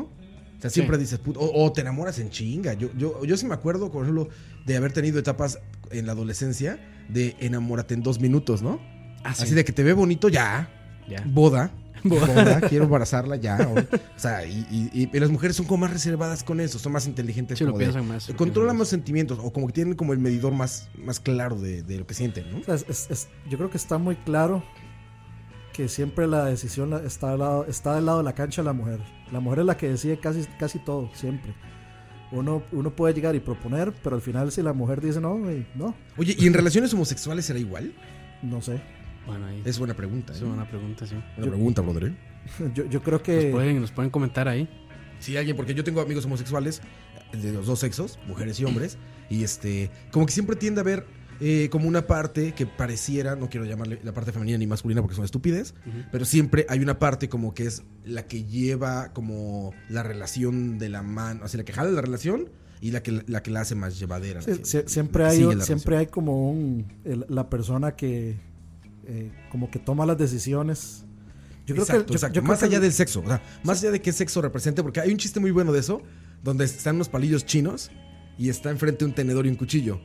O 0.59 0.61
sea, 0.61 0.71
siempre 0.71 0.97
Sí. 0.99 1.03
dices, 1.03 1.21
o, 1.35 1.65
o 1.65 1.73
te 1.73 1.81
enamoras 1.81 2.21
en 2.21 2.31
chinga. 2.31 2.75
Yo, 2.75 2.89
yo, 2.97 3.25
yo 3.25 3.37
sí 3.37 3.47
me 3.47 3.55
acuerdo, 3.55 3.91
por 3.91 4.05
ejemplo, 4.05 4.29
de 4.65 4.77
haber 4.77 4.93
tenido 4.93 5.19
etapas 5.19 5.59
en 5.91 6.07
la 6.07 6.13
adolescencia 6.13 6.79
de 7.09 7.35
enamórate 7.41 7.95
en 7.95 8.03
dos 8.05 8.21
minutos, 8.21 8.63
¿no? 8.63 8.79
Ah, 9.25 9.35
sí. 9.35 9.43
Así 9.43 9.55
de 9.57 9.65
que 9.65 9.73
te 9.73 9.83
ve 9.83 9.93
bonito, 9.93 10.29
ya, 10.29 10.71
Ya. 11.09 11.25
boda, 11.27 11.73
boda, 12.05 12.61
quiero 12.69 12.85
embarazarla 12.85 13.37
ya. 13.37 13.59
O, 13.69 13.79
o 13.79 13.99
sea, 14.19 14.45
y, 14.47 14.91
y- 14.93 15.19
las 15.19 15.31
mujeres 15.31 15.57
son 15.57 15.67
como 15.67 15.79
más 15.83 15.93
reservadas 15.93 16.43
con 16.45 16.61
eso, 16.61 16.79
son 16.79 16.93
más 16.93 17.07
inteligentes. 17.07 17.59
Sí, 17.59 17.65
lo 17.65 17.71
como 17.71 17.79
de- 17.81 17.85
piensan 17.87 18.07
más. 18.09 18.29
lo 18.29 18.37
controlan 18.37 18.69
piensan 18.71 18.79
más 18.79 18.89
sentimientos 18.89 19.39
o 19.43 19.53
como 19.53 19.67
que 19.69 19.73
tienen 19.73 19.95
como 19.95 20.13
el 20.13 20.19
medidor 20.19 20.53
más, 20.53 20.89
más 20.97 21.21
claro 21.21 21.57
de, 21.61 21.83
de 21.83 21.99
lo 21.99 22.07
que 22.07 22.15
sienten, 22.15 22.51
¿no? 22.51 22.59
O 22.59 22.63
sea, 22.65 22.75
es- 22.75 22.87
es- 22.89 23.11
es- 23.11 23.29
yo 23.49 23.57
creo 23.59 23.71
que 23.71 23.77
está 23.77 23.99
muy 23.99 24.17
claro 24.17 24.63
que 25.73 25.89
siempre 25.89 26.27
la 26.27 26.45
decisión 26.47 26.93
está, 27.05 27.33
al 27.33 27.39
lado, 27.41 27.67
está 27.67 27.95
del 27.97 28.07
lado 28.07 28.19
de 28.19 28.25
la 28.25 28.35
cancha 28.35 28.63
de 28.63 28.67
la 28.67 28.73
mujer. 28.73 29.01
La 29.31 29.41
mujer 29.41 29.61
es 29.61 29.67
la 29.67 29.77
que 29.77 29.89
decide 29.89 30.19
casi, 30.19 30.45
casi 30.59 30.79
todo, 30.79 31.11
siempre. 31.15 31.55
Uno, 32.33 32.63
uno 32.73 32.91
puede 32.97 33.15
llegar 33.15 33.35
y 33.37 33.41
proponer, 33.41 33.93
pero 34.03 34.17
al 34.17 34.23
final 34.23 34.51
si 34.51 34.61
la 34.63 34.73
mujer 34.73 35.01
dice 35.01 35.21
no, 35.21 35.37
güey, 35.39 35.67
no, 35.77 35.95
Oye, 36.17 36.35
¿y 36.37 36.47
en 36.47 36.55
relaciones 36.55 36.93
homosexuales 36.95 37.45
será 37.45 37.59
igual? 37.59 37.93
no 38.43 38.61
sé. 38.63 38.81
Bueno, 39.27 39.47
ahí. 39.47 39.63
Es 39.65 39.79
buena 39.79 39.95
pregunta. 39.95 40.33
¿eh? 40.33 40.37
Es 40.37 40.43
una 40.43 40.69
pregunta, 40.69 41.07
sí. 41.07 41.15
Buena 41.37 41.53
pregunta, 41.53 41.83
brother. 41.83 42.05
¿eh? 42.05 42.17
Yo, 42.75 42.85
yo 42.89 43.03
creo 43.03 43.19
Nos 43.19 43.23
que... 43.23 43.51
pueden, 43.51 43.81
nos 43.81 43.91
pueden 43.91 44.11
comentar 44.11 44.47
ahí. 44.49 44.69
Sí, 45.19 45.37
alguien, 45.37 45.57
porque 45.57 45.75
yo 45.75 45.83
tengo 45.83 46.01
amigos 46.01 46.25
homosexuales 46.27 46.81
eh, 47.33 47.37
de 47.39 47.53
los 47.53 47.67
dos 47.67 47.81
sexos, 47.81 48.19
mujeres 48.29 48.61
y 48.61 48.65
hombres, 48.67 48.99
y 49.31 49.43
este, 49.43 49.91
como 50.13 50.27
que 50.27 50.33
siempre 50.33 50.55
tiende 50.57 50.81
a 50.81 50.83
haber 50.83 51.07
eh, 51.41 51.69
como 51.71 51.89
una 51.89 52.07
parte 52.07 52.53
que 52.53 52.67
pareciera, 52.67 53.35
no 53.35 53.49
quiero 53.49 53.65
llamarle 53.67 53.99
la 54.05 54.13
parte 54.13 54.31
femenina 54.33 54.59
ni 54.59 54.67
masculina 54.67 55.01
porque 55.01 55.17
son 55.17 55.25
estúpides, 55.25 55.75
Ujú. 55.87 55.99
pero 56.13 56.25
siempre 56.27 56.67
hay 56.69 56.81
una 56.81 56.99
parte 56.99 57.29
como 57.31 57.53
que 57.55 57.65
es 57.65 57.83
la 58.05 58.27
que 58.27 58.45
lleva 58.45 59.13
como 59.15 59.73
la 59.89 60.03
relación 60.03 60.79
de 60.79 60.89
la 60.91 61.03
mano, 61.03 61.45
así 61.45 61.57
la 61.57 61.65
que 61.65 61.73
jala 61.73 61.91
la 61.91 62.03
relación, 62.03 62.51
y 62.83 62.91
la 62.91 63.03
que 63.03 63.23
la, 63.27 63.43
que 63.43 63.51
la 63.51 63.63
hace 63.63 63.75
más 63.75 63.99
llevadera. 63.99 64.43
Sí, 64.43 64.51
la 64.51 64.57
que- 64.59 64.63
sie- 64.65 64.83
la 64.83 64.89
siempre 64.89 65.25
que 65.25 65.29
hay, 65.31 65.61
siempre 65.63 65.97
hay 65.97 66.07
como 66.07 66.51
un 66.51 66.87
el- 67.05 67.25
la 67.31 67.49
persona 67.49 67.97
que 67.97 68.37
eh, 69.09 69.33
como 69.51 69.71
que 69.71 69.79
toma 69.79 70.05
las 70.07 70.19
decisiones. 70.19 71.05
Yo 71.67 71.75
creo 71.75 71.83
exacto, 71.85 72.07
que 72.07 72.13
yo- 72.13 72.17
exacto. 72.17 72.35
yo 72.37 72.43
creo 72.43 72.53
más 72.53 72.63
allá 72.63 72.77
el- 72.77 72.83
del 72.83 72.93
sexo, 72.93 73.21
o 73.21 73.27
sea, 73.27 73.43
más 73.65 73.81
allá 73.83 73.91
de 73.91 74.01
qué 74.01 74.13
sexo 74.13 74.41
represente, 74.43 74.83
porque 74.83 75.01
hay 75.01 75.11
un 75.11 75.17
chiste 75.19 75.41
muy 75.41 75.51
bueno 75.51 75.73
de 75.73 75.81
eso, 75.81 76.01
donde 76.45 76.65
están 76.65 76.95
unos 76.97 77.09
palillos 77.09 77.45
chinos 77.45 77.91
y 78.39 78.49
está 78.51 78.71
enfrente 78.71 79.05
un 79.05 79.13
tenedor 79.15 79.47
y 79.47 79.49
un 79.49 79.57
cuchillo. 79.57 80.01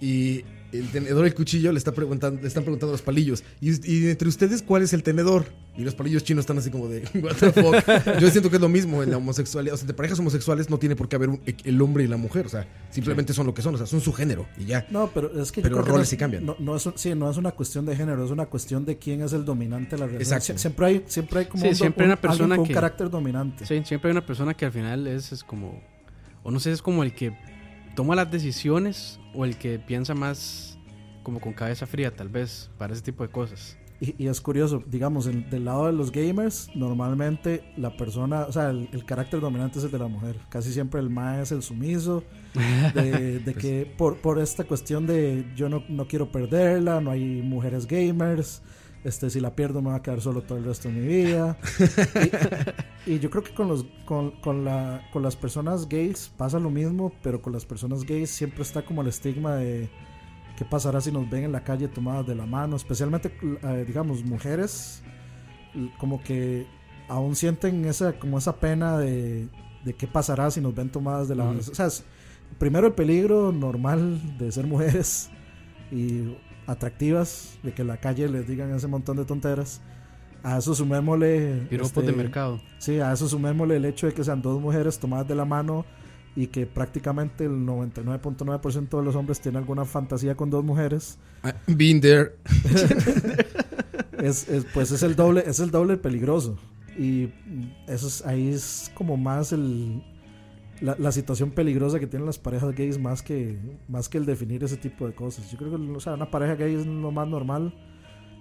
Y 0.00 0.44
el 0.72 0.88
tenedor 0.90 1.24
y 1.24 1.28
el 1.28 1.34
cuchillo 1.34 1.72
le, 1.72 1.78
está 1.78 1.92
preguntando, 1.92 2.40
le 2.40 2.46
están 2.48 2.62
preguntando 2.62 2.92
a 2.92 2.94
los 2.94 3.02
palillos. 3.02 3.42
Y, 3.60 3.70
y 3.90 4.08
entre 4.10 4.28
ustedes, 4.28 4.62
¿cuál 4.62 4.82
es 4.82 4.92
el 4.92 5.02
tenedor? 5.02 5.46
Y 5.76 5.82
los 5.84 5.94
palillos 5.94 6.24
chinos 6.24 6.42
están 6.42 6.58
así 6.58 6.70
como 6.70 6.88
de, 6.88 7.00
¿What 7.22 7.36
the 7.36 7.52
fuck? 7.52 8.18
Yo 8.18 8.28
siento 8.30 8.50
que 8.50 8.56
es 8.56 8.60
lo 8.62 8.68
mismo 8.68 9.02
en 9.02 9.10
la 9.10 9.16
homosexualidad. 9.16 9.74
O 9.74 9.78
sea, 9.78 9.86
de 9.86 9.94
parejas 9.94 10.18
homosexuales 10.18 10.68
no 10.68 10.78
tiene 10.78 10.96
por 10.96 11.08
qué 11.08 11.16
haber 11.16 11.28
un- 11.30 11.40
el 11.64 11.80
hombre 11.80 12.04
y 12.04 12.08
la 12.08 12.16
mujer. 12.16 12.46
O 12.46 12.48
sea, 12.48 12.66
simplemente 12.90 13.32
son 13.32 13.46
lo 13.46 13.54
que 13.54 13.62
son. 13.62 13.74
O 13.76 13.78
sea, 13.78 13.86
son 13.86 14.00
su 14.00 14.12
género 14.12 14.46
y 14.58 14.64
ya. 14.66 14.86
No, 14.90 15.10
pero 15.14 15.40
es 15.40 15.52
que 15.52 15.60
yo 15.62 15.68
Pero 15.68 15.76
que 15.76 15.82
roles 15.82 15.94
no 15.96 16.02
es- 16.02 16.08
sí 16.08 16.16
cambian. 16.16 16.44
No, 16.44 16.56
no 16.58 16.76
es, 16.76 16.88
sí, 16.96 17.14
no 17.14 17.30
es 17.30 17.36
una 17.36 17.52
cuestión 17.52 17.86
de 17.86 17.94
género, 17.96 18.24
es 18.24 18.30
una 18.30 18.46
cuestión 18.46 18.84
de 18.84 18.98
quién 18.98 19.22
es 19.22 19.32
el 19.32 19.44
dominante 19.44 19.96
de 19.96 20.00
la 20.00 20.06
relación. 20.06 20.22
Exacto. 20.38 20.52
Sie- 20.54 20.58
Siempre 20.58 20.86
hay, 20.86 21.04
siempre 21.06 21.38
hay 21.40 21.46
como 21.46 21.62
Sí, 21.62 21.68
un, 21.70 21.74
siempre 21.76 22.04
hay 22.04 22.08
una 22.10 22.14
un- 22.14 22.18
alguien 22.18 22.30
persona 22.38 22.54
con 22.56 22.62
un 22.62 22.68
que- 22.68 22.74
carácter 22.74 23.10
dominante. 23.10 23.64
Sí, 23.66 23.80
siempre 23.84 24.10
hay 24.10 24.12
una 24.12 24.26
persona 24.26 24.54
que 24.54 24.64
al 24.66 24.72
final 24.72 25.06
es, 25.06 25.32
es 25.32 25.44
como, 25.44 25.80
o 26.42 26.50
no 26.50 26.58
sé, 26.60 26.72
es 26.72 26.82
como 26.82 27.02
el 27.04 27.14
que 27.14 27.32
toma 27.98 28.14
las 28.14 28.30
decisiones 28.30 29.18
o 29.34 29.44
el 29.44 29.58
que 29.58 29.80
piensa 29.80 30.14
más 30.14 30.78
como 31.24 31.40
con 31.40 31.52
cabeza 31.52 31.84
fría, 31.84 32.14
tal 32.14 32.28
vez, 32.28 32.70
para 32.78 32.92
ese 32.92 33.02
tipo 33.02 33.24
de 33.24 33.28
cosas. 33.30 33.76
Y, 34.00 34.14
y 34.22 34.28
es 34.28 34.40
curioso, 34.40 34.80
digamos, 34.86 35.26
en- 35.26 35.50
del 35.50 35.64
lado 35.64 35.86
de 35.86 35.92
los 35.92 36.12
gamers, 36.12 36.70
normalmente 36.76 37.64
la 37.76 37.96
persona, 37.96 38.42
o 38.42 38.52
sea, 38.52 38.70
el, 38.70 38.88
el 38.92 39.04
carácter 39.04 39.40
dominante 39.40 39.80
es 39.80 39.84
el 39.84 39.90
de 39.90 39.98
la 39.98 40.06
mujer. 40.06 40.36
Casi 40.48 40.72
siempre 40.72 41.00
el 41.00 41.10
mae 41.10 41.42
es 41.42 41.50
el 41.50 41.62
sumiso, 41.64 42.22
de, 42.94 43.40
de 43.44 43.54
que 43.54 43.92
por, 43.98 44.18
por 44.18 44.38
esta 44.38 44.62
cuestión 44.62 45.04
de 45.08 45.44
yo 45.56 45.68
no, 45.68 45.82
no 45.88 46.06
quiero 46.06 46.30
perderla, 46.30 47.00
no 47.00 47.10
hay 47.10 47.42
mujeres 47.42 47.88
gamers, 47.88 48.62
este 49.04 49.30
si 49.30 49.40
la 49.40 49.54
pierdo 49.54 49.80
me 49.82 49.90
va 49.90 49.96
a 49.96 50.02
quedar 50.02 50.20
solo 50.20 50.42
todo 50.42 50.58
el 50.58 50.64
resto 50.64 50.88
de 50.88 50.94
mi 50.94 51.06
vida. 51.06 51.56
Y, 53.06 53.12
y 53.14 53.18
yo 53.20 53.30
creo 53.30 53.42
que 53.42 53.54
con, 53.54 53.68
los, 53.68 53.86
con, 54.04 54.32
con, 54.42 54.64
la, 54.64 55.02
con 55.12 55.22
las 55.22 55.34
personas 55.36 55.88
gays 55.88 56.30
pasa 56.36 56.58
lo 56.58 56.68
mismo, 56.70 57.12
pero 57.22 57.40
con 57.40 57.52
las 57.52 57.64
personas 57.64 58.04
gays 58.04 58.28
siempre 58.30 58.62
está 58.62 58.82
como 58.84 59.00
el 59.02 59.08
estigma 59.08 59.54
de 59.56 59.88
qué 60.56 60.64
pasará 60.64 61.00
si 61.00 61.10
nos 61.12 61.28
ven 61.30 61.44
en 61.44 61.52
la 61.52 61.62
calle 61.64 61.88
tomadas 61.88 62.26
de 62.26 62.34
la 62.34 62.44
mano, 62.44 62.76
especialmente, 62.76 63.32
eh, 63.62 63.84
digamos, 63.86 64.24
mujeres, 64.24 65.02
como 65.98 66.22
que 66.22 66.66
aún 67.08 67.36
sienten 67.36 67.84
esa, 67.86 68.18
como 68.18 68.36
esa 68.38 68.56
pena 68.56 68.98
de, 68.98 69.48
de 69.84 69.94
qué 69.94 70.06
pasará 70.06 70.50
si 70.50 70.60
nos 70.60 70.74
ven 70.74 70.90
tomadas 70.90 71.28
de 71.28 71.36
la 71.36 71.44
mano. 71.44 71.60
Ujú. 71.60 71.70
O 71.70 71.74
sea, 71.74 71.86
es- 71.86 72.04
primero 72.58 72.88
el 72.88 72.92
peligro 72.94 73.52
normal 73.52 74.36
de 74.38 74.50
ser 74.52 74.66
mujeres 74.66 75.30
y 75.92 76.34
atractivas, 76.68 77.58
de 77.64 77.72
que 77.72 77.82
en 77.82 77.88
la 77.88 77.96
calle 77.96 78.28
les 78.28 78.46
digan 78.46 78.72
ese 78.74 78.86
montón 78.86 79.16
de 79.16 79.24
tonteras. 79.24 79.80
A 80.44 80.58
eso 80.58 80.74
sumémosle... 80.74 81.66
Piropos 81.68 81.94
de 82.04 82.10
este, 82.10 82.12
mercado. 82.12 82.60
Sí, 82.78 83.00
a 83.00 83.12
eso 83.12 83.28
sumémosle 83.28 83.76
el 83.76 83.84
hecho 83.84 84.06
de 84.06 84.14
que 84.14 84.22
sean 84.22 84.40
dos 84.40 84.60
mujeres 84.60 84.98
tomadas 84.98 85.26
de 85.26 85.34
la 85.34 85.44
mano 85.44 85.84
y 86.36 86.46
que 86.46 86.66
prácticamente 86.66 87.46
el 87.46 87.66
99.9% 87.66 88.98
de 88.98 89.04
los 89.04 89.16
hombres 89.16 89.40
tienen 89.40 89.58
alguna 89.58 89.84
fantasía 89.84 90.36
con 90.36 90.50
dos 90.50 90.62
mujeres. 90.62 91.18
Ah, 91.42 91.54
Been 91.66 92.00
there. 92.00 92.32
Es, 94.22 94.48
es- 94.48 94.64
pues 94.74 94.90
es 94.90 95.02
el 95.04 95.14
doble, 95.14 95.44
es 95.46 95.60
el 95.60 95.70
doble 95.70 95.96
peligroso. 95.96 96.56
Y 96.98 97.28
eso 97.86 98.08
es, 98.08 98.26
ahí 98.26 98.48
es 98.48 98.90
como 98.94 99.16
más 99.16 99.52
el, 99.52 100.02
la, 100.80 100.96
la 100.98 101.12
situación 101.12 101.50
peligrosa 101.50 101.98
que 101.98 102.06
tienen 102.06 102.26
las 102.26 102.38
parejas 102.38 102.74
gays 102.74 102.98
más 102.98 103.22
que, 103.22 103.58
más 103.88 104.08
que 104.08 104.18
el 104.18 104.26
definir 104.26 104.62
ese 104.64 104.76
tipo 104.76 105.06
de 105.06 105.14
cosas. 105.14 105.50
Yo 105.50 105.58
creo 105.58 105.70
que 105.70 105.76
o 105.76 106.00
sea, 106.00 106.14
una 106.14 106.30
pareja 106.30 106.54
gay 106.54 106.74
es 106.74 106.86
lo 106.86 107.10
más 107.10 107.28
normal. 107.28 107.74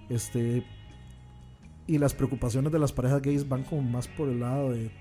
Este, 0.10 0.66
y 1.86 1.98
las 1.98 2.14
preocupaciones 2.14 2.72
de 2.72 2.80
las 2.80 2.92
parejas 2.92 3.22
gays 3.22 3.48
van 3.48 3.64
como 3.64 3.82
más 3.82 4.08
por 4.08 4.30
el 4.30 4.40
lado 4.40 4.72
de, 4.72 4.92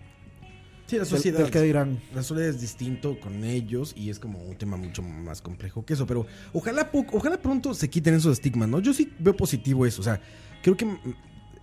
Sí, 0.86 0.98
la 0.98 1.04
sociedad. 1.04 1.38
del 1.40 1.50
que 1.50 1.60
dirán. 1.62 2.00
La 2.14 2.22
sociedad 2.22 2.48
es 2.48 2.60
distinto 2.60 3.18
con 3.18 3.42
ellos 3.42 3.92
y 3.96 4.10
es 4.10 4.20
como 4.20 4.38
un 4.38 4.56
tema 4.56 4.76
mucho 4.76 5.02
más 5.02 5.42
complejo 5.42 5.84
que 5.84 5.94
eso. 5.94 6.06
Pero 6.06 6.26
ojalá, 6.52 6.90
ojalá 7.12 7.42
pronto 7.42 7.74
se 7.74 7.90
quiten 7.90 8.14
esos 8.14 8.34
estigmas, 8.34 8.68
¿no? 8.68 8.78
Yo 8.80 8.94
sí 8.94 9.12
veo 9.18 9.36
positivo 9.36 9.84
eso. 9.84 10.00
O 10.00 10.04
sea, 10.04 10.20
creo 10.62 10.76
que 10.76 10.84
mm, 10.84 10.98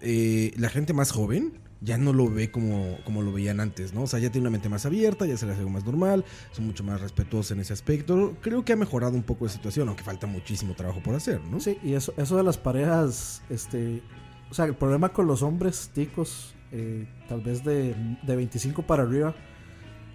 eh, 0.02 0.52
la 0.58 0.70
gente 0.70 0.92
más 0.92 1.12
joven 1.12 1.54
ya 1.84 1.98
no 1.98 2.14
lo 2.14 2.30
ve 2.30 2.50
como, 2.50 2.98
como 3.04 3.22
lo 3.22 3.32
veían 3.34 3.60
antes, 3.60 3.94
¿no? 3.94 4.04
O 4.04 4.08
sea, 4.08 4.20
ya 4.20 4.32
tiene 4.32 4.44
una 4.48 4.52
mente 4.52 4.70
más 4.70 4.86
abierta, 4.86 5.26
ya 5.26 5.36
se 5.38 5.46
les 5.46 5.54
hace 5.54 5.60
algo 5.62 5.72
más 5.72 5.84
normal, 5.86 6.24
son 6.52 6.66
mucho 6.66 6.84
más 6.84 7.02
respetuosos 7.02 7.52
en 7.52 7.60
ese 7.60 7.74
aspecto. 7.74 8.36
Creo 8.42 8.64
que 8.64 8.74
ha 8.74 8.76
mejorado 8.78 9.16
un 9.16 9.24
poco 9.24 9.46
la 9.46 9.52
situación, 9.52 9.88
aunque 9.90 10.04
falta 10.04 10.26
muchísimo 10.28 10.74
trabajo 10.76 11.02
por 11.04 11.14
hacer, 11.16 11.42
¿no? 11.52 11.60
Sí, 11.60 11.78
y 11.84 11.94
eso, 11.94 12.14
eso 12.18 12.38
de 12.38 12.44
las 12.44 12.58
parejas, 12.58 13.42
este, 13.50 14.02
o 14.50 14.54
sea, 14.54 14.66
el 14.66 14.76
problema 14.76 15.10
con 15.10 15.28
los 15.28 15.42
hombres 15.42 15.92
ticos, 15.94 16.56
eh, 16.72 17.08
tal 17.28 17.42
vez 17.42 17.64
de, 17.64 17.96
de 18.24 18.36
25 18.36 18.84
para 18.84 19.04
arriba, 19.04 19.36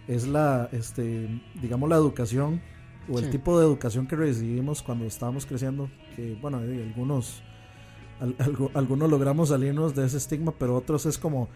es 0.07 0.27
la, 0.27 0.69
este, 0.73 1.29
digamos, 1.61 1.89
la 1.91 1.97
educación 1.97 2.63
o 3.11 3.19
el 3.19 3.27
Sí. 3.27 3.31
tipo 3.31 3.59
de 3.59 3.67
educación 3.67 4.07
que 4.07 4.17
recibimos 4.17 4.83
cuando 4.83 5.05
estábamos 5.05 5.45
creciendo, 5.45 5.91
que, 6.17 6.35
bueno, 6.41 6.63
eh, 6.63 6.83
algunos, 6.87 7.43
al- 8.21 8.37
algu- 8.39 8.71
algunos 8.75 9.11
logramos 9.11 9.49
salirnos 9.51 9.95
de 9.95 10.07
ese 10.07 10.17
estigma, 10.17 10.53
pero 10.59 10.77
otros 10.77 11.07
es 11.07 11.19
como, 11.19 11.49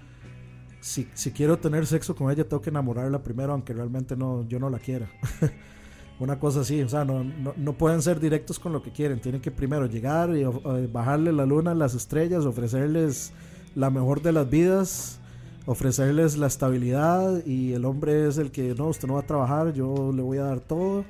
si, 0.80 1.08
si 1.14 1.30
quiero 1.32 1.58
tener 1.58 1.86
sexo 1.86 2.14
con 2.14 2.30
ella, 2.30 2.44
tengo 2.48 2.60
que 2.62 2.70
enamorarla 2.70 3.22
primero, 3.22 3.52
aunque 3.52 3.72
realmente 3.72 4.16
no, 4.16 4.46
yo 4.48 4.58
no 4.58 4.68
la 4.70 4.78
quiera. 4.78 5.08
Una 6.18 6.38
cosa 6.38 6.60
así, 6.60 6.80
o 6.82 6.88
sea, 6.88 7.04
no, 7.04 7.24
no, 7.24 7.52
no 7.56 7.72
pueden 7.72 8.00
ser 8.00 8.20
directos 8.20 8.58
con 8.58 8.72
lo 8.72 8.82
que 8.82 8.92
quieren. 8.92 9.20
Tienen 9.20 9.40
que 9.40 9.50
primero 9.50 9.86
llegar 9.86 10.36
y 10.36 10.42
eh, 10.42 10.88
bajarle 10.92 11.32
la 11.32 11.46
luna 11.46 11.74
las 11.74 11.94
estrellas, 11.94 12.44
ofrecerles 12.44 13.32
la 13.74 13.90
mejor 13.90 14.22
de 14.22 14.30
las 14.32 14.48
vidas, 14.48 15.18
ofrecerles 15.66 16.36
la 16.36 16.46
estabilidad 16.46 17.44
y 17.44 17.72
el 17.72 17.84
hombre 17.84 18.28
es 18.28 18.38
el 18.38 18.52
que 18.52 18.74
no, 18.74 18.88
usted 18.88 19.08
no 19.08 19.14
va 19.14 19.20
a 19.20 19.26
trabajar, 19.26 19.72
yo 19.72 20.12
le 20.14 20.22
voy 20.22 20.38
a 20.38 20.44
dar 20.44 20.60
todo. 20.60 21.04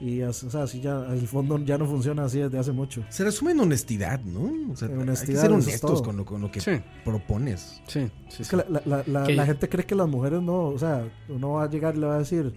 Y 0.00 0.22
o 0.22 0.32
sea, 0.32 0.62
así 0.62 0.80
ya, 0.80 1.06
el 1.10 1.26
fondo 1.26 1.58
ya 1.58 1.76
no 1.76 1.84
funciona 1.84 2.24
así 2.24 2.38
desde 2.38 2.56
hace 2.58 2.70
mucho. 2.72 3.04
Se 3.08 3.24
resume 3.24 3.50
en 3.50 3.60
honestidad, 3.60 4.20
¿no? 4.20 4.72
O 4.72 4.76
sea, 4.76 4.86
En 4.86 4.92
hay 4.92 4.96
que 4.98 5.02
honestidad, 5.02 5.40
ser 5.42 5.52
honestos 5.52 6.02
con 6.02 6.16
lo, 6.16 6.24
con 6.24 6.40
lo 6.40 6.50
que 6.52 6.60
Sí, 6.60 6.80
propones. 7.04 7.82
sí, 7.88 8.08
sí. 8.28 8.42
Es 8.42 8.46
sí. 8.48 8.56
que 8.56 8.56
la, 8.70 8.80
la- 8.84 9.02
la- 9.06 9.28
la- 9.28 9.44
gente 9.46 9.68
cree 9.68 9.84
que 9.84 9.96
las 9.96 10.06
mujeres 10.08 10.40
no, 10.40 10.66
o 10.68 10.78
sea, 10.78 11.04
uno 11.28 11.54
va 11.54 11.64
a 11.64 11.68
llegar 11.68 11.96
y 11.96 11.98
le 11.98 12.06
va 12.06 12.14
a 12.14 12.18
decir, 12.20 12.54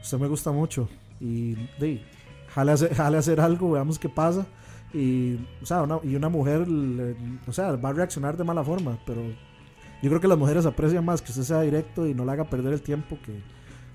usted 0.00 0.18
me 0.18 0.28
gusta 0.28 0.52
mucho 0.52 0.88
y 1.20 1.54
de, 1.80 2.02
jale, 2.54 2.70
a 2.70 2.74
hacer, 2.74 2.94
jale 2.94 3.16
a 3.16 3.20
hacer 3.20 3.40
algo, 3.40 3.72
veamos 3.72 3.98
qué 3.98 4.08
pasa. 4.08 4.46
Y, 4.94 5.34
o 5.60 5.66
sea, 5.66 5.82
una, 5.82 5.98
y 6.04 6.14
una 6.14 6.28
mujer, 6.28 6.68
le- 6.68 7.16
o 7.48 7.52
sea, 7.52 7.72
va 7.72 7.88
a 7.88 7.92
reaccionar 7.94 8.36
de 8.36 8.44
mala 8.44 8.62
forma, 8.62 8.96
pero 9.04 9.22
yo 10.02 10.08
creo 10.08 10.20
que 10.20 10.28
las 10.28 10.38
mujeres 10.38 10.64
aprecian 10.66 11.04
más 11.04 11.20
que 11.20 11.32
usted 11.32 11.42
sea 11.42 11.62
directo 11.62 12.06
y 12.06 12.14
no 12.14 12.24
le 12.24 12.30
haga 12.30 12.44
perder 12.44 12.72
el 12.74 12.80
tiempo 12.82 13.18
que 13.24 13.40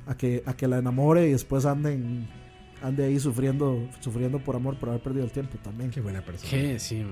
a 0.08 0.17
que, 0.17 0.43
a 0.45 0.54
que 0.56 0.67
la 0.67 0.80
enamore 0.80 1.30
y 1.30 1.32
después 1.32 1.65
anden, 1.65 2.27
ande 2.82 3.06
ahí 3.06 3.20
sufriendo, 3.20 3.88
sufriendo 4.00 4.39
por 4.39 4.56
amor 4.56 4.78
por 4.78 4.89
haber 4.89 5.02
perdido 5.02 5.26
el 5.26 5.32
tiempo 5.32 5.58
también. 5.63 5.91
Qué 5.91 6.02
buena 6.02 6.24
persona. 6.24 6.50
¿Qué? 6.52 6.80
Sí, 6.80 7.06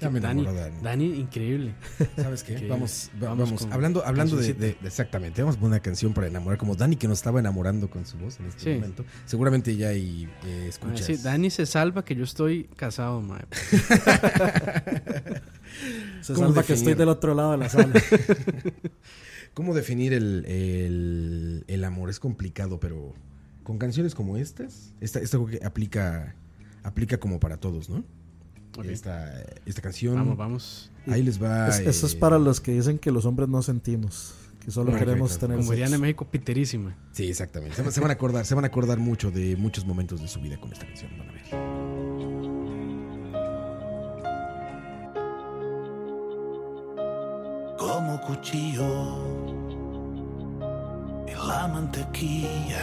Ya 0.00 0.10
me 0.10 0.20
Dani, 0.20 0.44
Dani. 0.44 0.76
Dani, 0.82 1.04
increíble. 1.20 1.74
¿Sabes 2.16 2.42
qué? 2.42 2.54
Que 2.54 2.68
Vamos, 2.68 3.10
va- 3.22 3.28
vamos 3.28 3.48
vamos, 3.50 3.62
con 3.62 3.72
hablando, 3.72 4.04
hablando 4.04 4.36
de, 4.36 4.76
Exactamente, 4.84 5.42
vamos 5.42 5.56
a 5.56 5.58
poner 5.60 5.72
una 5.72 5.80
canción 5.80 6.12
para 6.14 6.26
enamorar, 6.26 6.58
como 6.58 6.74
Dani 6.74 6.96
que 6.96 7.08
nos 7.08 7.18
estaba 7.18 7.40
enamorando 7.40 7.88
con 7.90 8.06
su 8.06 8.18
voz 8.18 8.40
en 8.40 8.46
este 8.46 8.60
Sí. 8.60 8.70
momento. 8.74 9.04
Seguramente 9.26 9.76
ya 9.76 9.88
hay 9.88 10.28
eh, 10.44 10.70
sí, 10.94 11.16
Dani 11.16 11.50
se 11.50 11.66
salva 11.66 12.04
que 12.04 12.14
yo 12.14 12.24
estoy 12.24 12.64
casado, 12.76 13.20
mae. 13.20 13.42
Se 16.20 16.34
¿Cómo 16.34 16.46
salva 16.48 16.62
que 16.64 16.72
estoy 16.74 16.94
del 16.94 17.08
otro 17.08 17.34
lado 17.34 17.52
de 17.52 17.58
la 17.58 17.68
sala. 17.68 17.92
¿Cómo 19.54 19.74
definir 19.74 20.12
el, 20.12 20.44
el- 20.46 21.64
el 21.66 21.84
amor? 21.84 22.10
Es 22.10 22.20
complicado, 22.20 22.78
pero 22.80 23.14
con 23.70 23.78
canciones 23.78 24.16
como 24.16 24.36
estas, 24.36 24.92
esta, 25.00 25.20
esta 25.20 25.38
creo 25.38 25.46
que 25.60 25.64
aplica, 25.64 26.34
aplica 26.82 27.20
como 27.20 27.38
para 27.38 27.56
todos, 27.56 27.88
¿no? 27.88 28.02
Esta, 28.82 29.32
esta 29.64 29.80
canción, 29.80 30.16
Vamos, 30.16 30.36
vamos. 30.36 30.90
ahí 31.06 31.22
les 31.22 31.40
va. 31.40 31.68
Es- 31.68 31.78
eso 31.78 32.06
es 32.08 32.14
eh, 32.14 32.18
para 32.18 32.36
los 32.40 32.60
que 32.60 32.72
dicen 32.72 32.98
que 32.98 33.12
los 33.12 33.26
hombres 33.26 33.48
no 33.48 33.62
sentimos, 33.62 34.34
que 34.64 34.72
solo 34.72 34.92
queremos 34.96 35.38
tener 35.38 35.58
Como 35.58 35.70
dirían 35.70 35.94
en. 35.94 36.00
México, 36.00 36.26
piterísima. 36.28 36.96
Sí, 37.12 37.28
exactamente. 37.28 37.76
Se, 37.76 37.88
se 37.92 38.00
van 38.00 38.10
a 38.10 38.14
acordar, 38.14 38.44
se 38.44 38.56
van 38.56 38.64
a 38.64 38.66
acordar 38.66 38.98
mucho 38.98 39.30
de 39.30 39.54
muchos 39.54 39.84
momentos 39.86 40.20
de 40.20 40.26
su 40.26 40.40
vida 40.40 40.58
con 40.60 40.72
esta 40.72 40.84
canción, 40.84 41.12
van 41.16 41.28
a 41.28 41.32
ver. 41.32 41.44
como 47.78 48.20
cuchillo 48.20 49.16
en 51.26 51.48
la 51.48 51.68
mantequilla. 51.68 52.82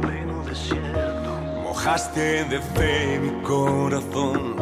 pleno 0.00 0.44
desierto. 0.44 1.40
Mojaste 1.62 2.44
de 2.44 2.60
fe 2.60 3.18
mi 3.18 3.42
corazón, 3.42 4.56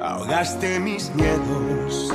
ahogaste 0.00 0.78
mis 0.78 1.10
miedos. 1.14 2.12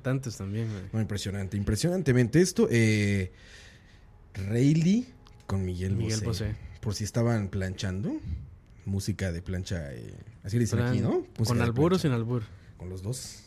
Cantantes 0.00 0.36
también, 0.36 0.68
güey. 0.70 0.82
No, 0.92 1.00
impresionante, 1.00 1.56
impresionantemente 1.56 2.40
esto. 2.40 2.68
Eh, 2.70 3.32
Rayleigh 4.34 5.06
con 5.46 5.64
Miguel, 5.64 5.96
Miguel 5.96 6.20
Bosé. 6.20 6.44
Bosé. 6.46 6.56
Por 6.80 6.94
si 6.94 7.04
estaban 7.04 7.48
planchando. 7.48 8.12
Música 8.86 9.30
de 9.30 9.42
plancha. 9.42 9.92
eh, 9.92 10.14
así 10.42 10.56
le 10.56 10.62
dicen 10.64 10.80
aquí, 10.80 11.00
¿no? 11.00 11.26
Música 11.38 11.44
Con 11.44 11.60
albur 11.60 11.94
o 11.94 11.98
sin 11.98 12.12
albur. 12.12 12.42
Con 12.78 12.88
los 12.88 13.02
dos. 13.02 13.44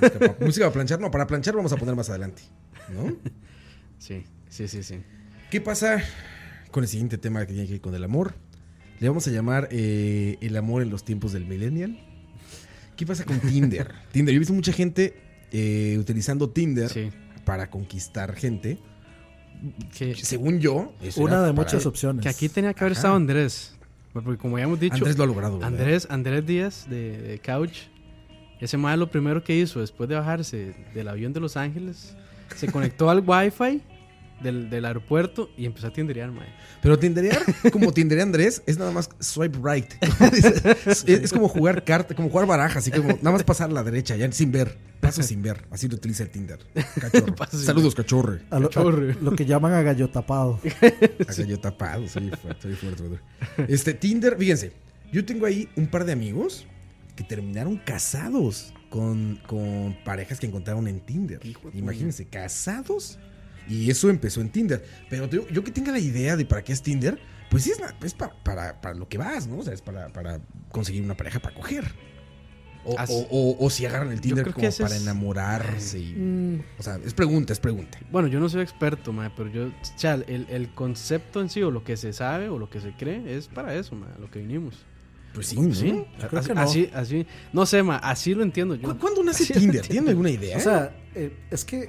música, 0.00 0.18
para, 0.18 0.36
música 0.40 0.64
para 0.66 0.72
planchar. 0.72 1.00
No, 1.00 1.10
para 1.10 1.26
planchar 1.26 1.54
vamos 1.54 1.72
a 1.72 1.76
poner 1.76 1.94
más 1.94 2.08
adelante. 2.10 2.42
¿No? 2.92 3.16
Sí, 3.98 4.24
sí, 4.48 4.66
sí, 4.66 4.82
sí. 4.82 4.96
¿Qué 5.48 5.60
pasa 5.60 6.02
con 6.72 6.82
el 6.82 6.88
siguiente 6.88 7.18
tema 7.18 7.46
que 7.46 7.52
tiene 7.52 7.66
que 7.66 7.74
ver 7.74 7.80
con 7.80 7.94
el 7.94 8.02
amor? 8.02 8.34
Le 8.98 9.06
vamos 9.06 9.28
a 9.28 9.30
llamar 9.30 9.68
eh, 9.70 10.38
el 10.40 10.56
amor 10.56 10.82
en 10.82 10.90
los 10.90 11.04
tiempos 11.04 11.32
del 11.32 11.46
millennial. 11.46 11.96
¿Qué 12.96 13.06
pasa 13.06 13.24
con 13.24 13.38
Tinder? 13.38 13.92
Tinder. 14.12 14.32
Yo 14.34 14.36
he 14.36 14.40
visto 14.40 14.54
mucha 14.54 14.72
gente 14.72 15.14
eh, 15.52 15.96
utilizando 15.98 16.48
Tinder 16.50 16.88
Sí. 16.88 17.10
para 17.44 17.70
conquistar 17.70 18.34
gente. 18.34 18.78
Que, 19.96 20.14
Según 20.16 20.58
yo, 20.58 20.92
Una 21.16 21.42
de 21.42 21.52
muchas 21.52 21.86
opciones. 21.86 22.22
que 22.22 22.28
aquí 22.28 22.48
tenía 22.48 22.74
que 22.74 22.80
haber 22.82 22.92
Ajá. 22.92 22.98
estado 23.00 23.14
Andrés. 23.16 23.76
Porque 24.12 24.36
como 24.36 24.58
ya 24.58 24.64
hemos 24.64 24.80
dicho, 24.80 24.94
Andrés 24.96 25.16
lo 25.16 25.24
ha 25.24 25.26
logrado. 25.26 25.58
¿verdad? 25.58 25.68
Andrés, 25.68 26.06
Andrés 26.10 26.44
Díaz 26.46 26.86
de, 26.90 27.16
de 27.18 27.38
Couch, 27.38 27.78
ese 28.60 28.76
mae 28.76 28.96
lo 28.96 29.10
primero 29.10 29.42
que 29.42 29.56
hizo 29.56 29.80
después 29.80 30.08
de 30.08 30.16
bajarse 30.16 30.74
del 30.94 31.08
avión 31.08 31.32
de 31.32 31.40
Los 31.40 31.56
Ángeles, 31.56 32.14
se 32.56 32.70
conectó 32.70 33.08
al 33.08 33.20
wifi 33.26 33.80
del, 34.42 34.70
del 34.70 34.84
aeropuerto 34.84 35.50
y 35.56 35.66
empezó 35.66 35.88
a 35.88 35.92
tinderear, 35.92 36.30
mae. 36.30 36.48
Pero 36.80 36.98
tinderear, 36.98 37.42
como 37.72 37.92
tinderea 37.94 38.24
Andrés, 38.24 38.62
es 38.66 38.78
nada 38.78 38.90
más 38.90 39.10
swipe 39.20 39.58
right. 39.62 39.92
es, 40.86 41.04
es 41.06 41.32
como 41.32 41.48
jugar 41.48 41.84
carta, 41.84 42.14
como 42.14 42.28
jugar 42.28 42.46
baraja, 42.46 42.78
así 42.78 42.90
como 42.90 43.08
nada 43.08 43.32
más 43.32 43.44
pasar 43.44 43.70
a 43.70 43.72
la 43.72 43.82
derecha, 43.82 44.16
ya 44.16 44.30
sin 44.32 44.52
ver, 44.52 44.78
paso 45.00 45.22
sin 45.22 45.42
ver. 45.42 45.64
Así 45.70 45.88
lo 45.88 45.96
utiliza 45.96 46.22
el 46.22 46.30
Tinder. 46.30 46.58
Cachorro. 47.00 47.34
Saludos, 47.50 47.94
cachorro. 47.94 48.38
A 48.50 48.58
lo, 48.58 48.68
Cachorro. 48.68 49.10
a 49.10 49.22
lo 49.22 49.32
que 49.32 49.44
llaman 49.44 49.72
a 49.72 49.82
gallo 49.82 50.10
tapado. 50.10 50.60
Acá 51.20 51.42
yo 51.42 51.58
tapado, 51.58 52.08
soy 52.08 52.30
fuerte, 52.30 52.62
soy 52.62 52.74
fuerte. 52.74 53.20
Este, 53.68 53.94
Tinder, 53.94 54.36
fíjense, 54.38 54.72
yo 55.12 55.24
tengo 55.24 55.46
ahí 55.46 55.68
un 55.76 55.86
par 55.86 56.04
de 56.04 56.12
amigos 56.12 56.66
que 57.16 57.24
terminaron 57.24 57.76
casados 57.76 58.72
con, 58.88 59.40
con 59.46 59.96
parejas 60.04 60.38
que 60.38 60.46
encontraron 60.46 60.86
en 60.88 61.00
Tinder. 61.00 61.44
Hijo 61.44 61.70
Imagínense, 61.74 62.26
casados. 62.26 63.18
Y 63.68 63.90
eso 63.90 64.10
empezó 64.10 64.40
en 64.40 64.50
Tinder. 64.50 64.84
Pero 65.08 65.28
te 65.28 65.36
digo, 65.38 65.48
yo 65.50 65.62
que 65.64 65.70
tenga 65.70 65.92
la 65.92 65.98
idea 66.00 66.36
de 66.36 66.44
para 66.44 66.62
qué 66.62 66.72
es 66.72 66.82
Tinder, 66.82 67.18
pues 67.50 67.62
sí 67.64 67.70
es, 67.70 67.80
la- 67.80 67.94
es 68.02 68.14
para, 68.14 68.34
para, 68.42 68.80
para 68.80 68.94
lo 68.94 69.08
que 69.08 69.18
vas, 69.18 69.46
¿no? 69.46 69.58
O 69.58 69.62
sea, 69.62 69.72
es 69.74 69.82
para, 69.82 70.08
para 70.12 70.40
conseguir 70.70 71.02
una 71.02 71.16
pareja 71.16 71.38
para 71.40 71.54
coger. 71.54 71.84
O, 72.84 72.98
Así- 72.98 73.12
o- 73.12 73.26
o- 73.30 73.64
o 73.64 73.70
si 73.70 73.86
agarran 73.86 74.10
el 74.10 74.20
Tinder 74.20 74.52
como 74.52 74.68
para 74.76 74.96
es- 74.96 75.02
enamorarse. 75.02 76.00
y- 76.00 76.14
Mm, 76.16 76.60
o 76.78 76.82
sea, 76.82 76.98
es 77.04 77.14
pregunta, 77.14 77.52
es 77.52 77.60
pregunta. 77.60 77.96
Bueno, 78.10 78.26
yo 78.26 78.40
no 78.40 78.48
soy 78.48 78.62
experto, 78.62 79.12
mae, 79.12 79.30
pero 79.36 79.48
yo, 79.50 79.70
sea, 79.96 80.14
el, 80.14 80.46
el 80.50 80.74
concepto 80.74 81.40
en 81.40 81.48
sí 81.48 81.62
o 81.62 81.70
lo 81.70 81.84
que 81.84 81.96
se 81.96 82.12
sabe 82.12 82.48
o 82.48 82.58
lo 82.58 82.68
que 82.68 82.80
se 82.80 82.90
cree 82.92 83.36
es 83.36 83.46
para 83.46 83.74
eso, 83.76 83.94
mae, 83.94 84.10
a 84.12 84.18
lo 84.18 84.28
que 84.28 84.40
vinimos. 84.40 84.74
Pues 85.32 85.46
sí, 85.46 85.60
¿no? 85.60 85.72
Sí, 85.72 86.04
Yo 86.20 86.28
creo 86.28 86.40
así, 86.40 86.48
que 86.48 86.54
no. 86.54 86.60
así, 86.60 86.90
así- 86.92 87.26
no 87.52 87.66
sé, 87.66 87.82
ma, 87.84 87.96
así 87.98 88.34
lo 88.34 88.42
entiendo 88.42 88.74
yo. 88.74 88.88
¿Cu- 88.92 88.98
¿Cuándo 88.98 89.22
nace 89.22 89.44
Así 89.44 89.52
Tinder? 89.52 89.86
¿Tienen 89.86 90.08
alguna 90.10 90.30
idea? 90.30 90.56
O 90.56 90.60
sea, 90.60 90.92
eh, 91.14 91.32
es 91.52 91.64
que 91.64 91.88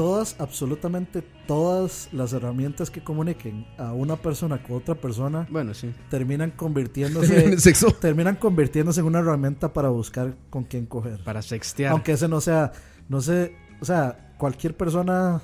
todas, 0.00 0.34
absolutamente 0.38 1.20
todas 1.46 2.08
las 2.10 2.32
herramientas 2.32 2.90
que 2.90 3.04
comuniquen 3.04 3.66
a 3.76 3.92
una 3.92 4.16
persona 4.16 4.62
con 4.62 4.76
otra 4.76 4.94
persona 4.94 5.46
Bueno, 5.50 5.74
sí. 5.74 5.92
terminan 6.08 6.48
¿En 6.52 6.56
convirtiéndose 6.56 7.58
sexo? 7.60 7.92
terminan 7.92 8.36
convirtiéndose 8.36 9.00
en 9.00 9.06
una 9.06 9.18
herramienta 9.18 9.74
para 9.74 9.90
buscar 9.90 10.36
con 10.48 10.64
quién 10.64 10.86
coger. 10.86 11.22
Para 11.22 11.42
sextear. 11.42 11.92
Aunque 11.92 12.12
ese 12.12 12.28
no 12.28 12.40
sea 12.40 12.72
No 13.10 13.20
sé, 13.20 13.54
o 13.78 13.84
sea, 13.84 14.32
cualquier 14.38 14.74
persona 14.74 15.42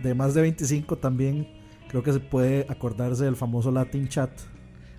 de 0.00 0.14
más 0.14 0.34
de 0.34 0.42
25 0.42 0.98
también 0.98 1.48
creo 1.88 2.04
que 2.04 2.12
se 2.12 2.20
puede 2.20 2.64
acordarse 2.68 3.24
del 3.24 3.34
famoso 3.34 3.72
Latin 3.72 4.06
Chat. 4.06 4.30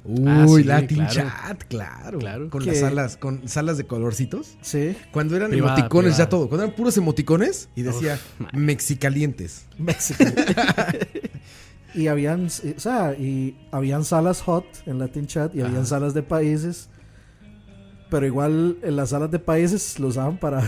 Uy, 0.06 0.24
Ah, 0.28 0.46
sí, 0.48 0.64
Latin 0.66 0.98
claro. 0.98 1.14
Chat, 1.14 1.64
claro. 1.70 2.20
Claro. 2.20 2.50
Con 2.50 2.66
las 2.66 2.80
salas, 2.80 3.16
con 3.18 3.48
salas 3.48 3.78
de 3.78 3.86
colorcitos. 3.86 4.58
Sí, 4.62 4.96
Cuando 5.12 5.36
eran 5.38 5.50
Privada, 5.52 5.76
emoticones 5.78 6.12
privada. 6.16 6.26
ya 6.26 6.30
todo. 6.30 6.50
Cuando 6.50 6.66
eran 6.66 6.76
puros 6.76 6.98
emoticones 6.98 7.70
y 7.76 7.84
decía 7.84 8.20
Uf, 8.40 8.54
mexicalientes. 8.54 9.66
México. 9.78 10.24
y 11.96 12.08
habían, 12.08 12.48
o 12.48 12.80
sea, 12.80 13.14
y 13.14 13.56
habían 13.72 14.04
salas 14.04 14.42
hot 14.42 14.66
en 14.86 15.00
Latin 15.00 15.28
Chat 15.28 15.56
y 15.56 15.62
habían 15.62 15.86
salas 15.86 16.14
de 16.14 16.24
países. 16.24 16.90
Pero 18.10 18.28
igual 18.28 18.78
en 18.84 18.96
las 18.96 19.10
salas 19.10 19.32
de 19.32 19.40
países 19.40 20.00
lo 20.00 20.08
usaban 20.10 20.38
para, 20.38 20.62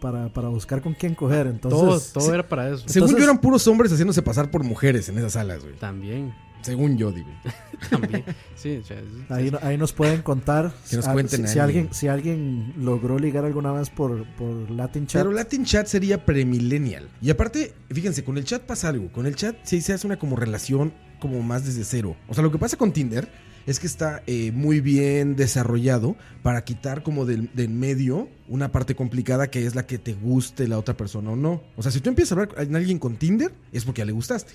para, 0.00 0.32
para 0.32 0.48
buscar 0.48 0.82
con 0.82 0.94
quién 0.94 1.14
coger. 1.14 1.44
todo 1.60 1.80
Entonces, 1.80 2.12
todo 2.12 2.34
era 2.34 2.48
para 2.48 2.68
eso. 2.70 2.78
Según 2.88 3.10
Entonces- 3.10 3.18
yo 3.18 3.24
eran 3.24 3.40
puros 3.40 3.66
hombres 3.68 3.92
haciéndose 3.92 4.20
pasar 4.22 4.50
por 4.50 4.64
mujeres 4.64 5.08
en 5.08 5.18
esas 5.18 5.34
salas, 5.34 5.62
güey. 5.62 5.76
También, 5.76 6.34
Según 6.62 6.96
yo, 6.98 7.12
digo. 7.12 7.28
también. 7.90 8.24
Sí, 8.54 8.76
o 8.76 8.84
sea, 8.84 8.98
es- 8.98 9.30
Ahí, 9.30 9.52
ahí 9.62 9.76
nos 9.76 9.92
pueden 9.92 10.22
contar 10.22 10.72
Que 10.90 10.96
nos 10.96 11.06
cuenten 11.08 11.46
si, 11.46 11.52
si 11.54 11.58
alguien 11.58 11.88
si 11.92 12.08
alguien 12.08 12.74
logró 12.78 13.18
ligar 13.18 13.44
alguna 13.44 13.72
vez 13.72 13.90
por, 13.90 14.24
por 14.36 14.70
Latin 14.70 15.06
Chat. 15.06 15.22
Pero 15.22 15.32
Latin 15.32 15.64
Chat 15.64 15.86
sería 15.86 16.24
premillennial. 16.24 17.08
Y 17.20 17.30
aparte, 17.30 17.72
fíjense, 17.90 18.24
con 18.24 18.38
el 18.38 18.44
chat 18.44 18.62
pasa 18.62 18.88
algo. 18.88 19.10
Con 19.12 19.26
el 19.26 19.36
chat 19.36 19.56
sí 19.62 19.80
se 19.80 19.92
hace 19.92 20.06
una 20.06 20.18
como 20.18 20.36
relación 20.36 20.92
como 21.20 21.42
más 21.42 21.64
desde 21.64 21.84
cero. 21.84 22.16
O 22.28 22.34
sea, 22.34 22.42
lo 22.42 22.50
que 22.52 22.58
pasa 22.58 22.76
con 22.76 22.92
Tinder 22.92 23.28
es 23.68 23.78
que 23.80 23.86
está 23.86 24.22
eh, 24.26 24.50
muy 24.50 24.80
bien 24.80 25.36
desarrollado 25.36 26.16
para 26.42 26.64
quitar 26.64 27.02
como 27.02 27.26
del, 27.26 27.50
del 27.54 27.68
medio 27.68 28.28
una 28.48 28.72
parte 28.72 28.94
complicada 28.94 29.50
que 29.50 29.66
es 29.66 29.74
la 29.74 29.86
que 29.86 29.98
te 29.98 30.14
guste 30.14 30.66
la 30.68 30.78
otra 30.78 30.96
persona 30.96 31.32
o 31.32 31.36
no. 31.36 31.62
O 31.76 31.82
sea, 31.82 31.92
si 31.92 32.00
tú 32.00 32.08
empiezas 32.08 32.32
a 32.32 32.34
hablar 32.40 32.48
con 32.48 32.74
alguien 32.76 32.98
con 32.98 33.16
Tinder, 33.16 33.52
es 33.70 33.84
porque 33.84 34.00
ya 34.00 34.06
le 34.06 34.12
gustaste. 34.12 34.54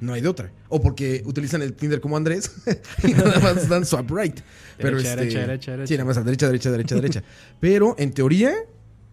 No 0.00 0.14
hay 0.14 0.22
de 0.22 0.28
otra. 0.28 0.50
O 0.70 0.80
porque 0.80 1.22
utilizan 1.26 1.60
el 1.60 1.74
Tinder 1.74 2.00
como 2.00 2.16
Andrés 2.16 2.52
y 3.04 3.12
nada 3.12 3.38
más 3.40 3.68
dan 3.68 3.84
swipe 3.84 4.14
right. 4.16 4.40
Pero 4.78 4.96
Derecha, 4.96 5.10
este, 5.10 5.20
derecha, 5.20 5.40
derecha, 5.40 5.70
derecha. 5.72 5.86
Sí, 5.88 5.94
nada 5.94 6.04
más 6.06 6.16
a 6.16 6.22
derecha, 6.22 6.46
derecha, 6.46 6.70
derecha, 6.70 6.94
derecha. 6.94 7.22
Pero 7.60 7.94
en 7.98 8.12
teoría, 8.12 8.54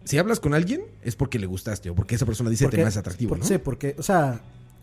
si 0.04 0.16
hablas 0.16 0.40
con 0.40 0.54
alguien, 0.54 0.82
es 1.02 1.14
porque 1.14 1.38
le 1.38 1.44
gustaste 1.46 1.90
o 1.90 1.94
porque 1.94 2.14
esa 2.14 2.24
persona 2.24 2.48
dice 2.48 2.64
Porque- 2.64 2.78
te 2.78 2.84
más 2.84 2.96
atractivo, 2.96 3.36
¿no? 3.36 3.44
Sí, 3.44 3.58
porque, 3.58 3.96
o 3.98 4.02
sea, 4.02 4.40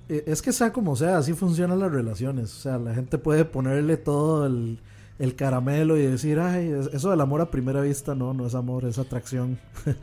es 0.09 0.41
que 0.41 0.51
sea 0.51 0.73
como 0.73 0.95
sea, 0.95 1.17
así 1.17 1.33
funcionan 1.33 1.79
las 1.79 1.91
relaciones. 1.91 2.51
O 2.55 2.59
sea, 2.61 2.77
la 2.77 2.93
gente 2.95 3.17
puede 3.17 3.45
ponerle 3.45 3.97
todo 3.97 4.45
el, 4.47 4.79
el 5.19 5.35
caramelo 5.35 5.97
y 5.97 6.01
decir, 6.05 6.39
ay, 6.39 6.67
es- 6.69 6.89
eso 6.93 7.11
del 7.11 7.21
amor 7.21 7.41
a 7.41 7.51
primera 7.51 7.81
vista, 7.81 8.15
no, 8.15 8.33
no 8.33 8.47
es 8.47 8.55
amor, 8.55 8.85
es 8.85 8.97
atracción. 8.97 9.59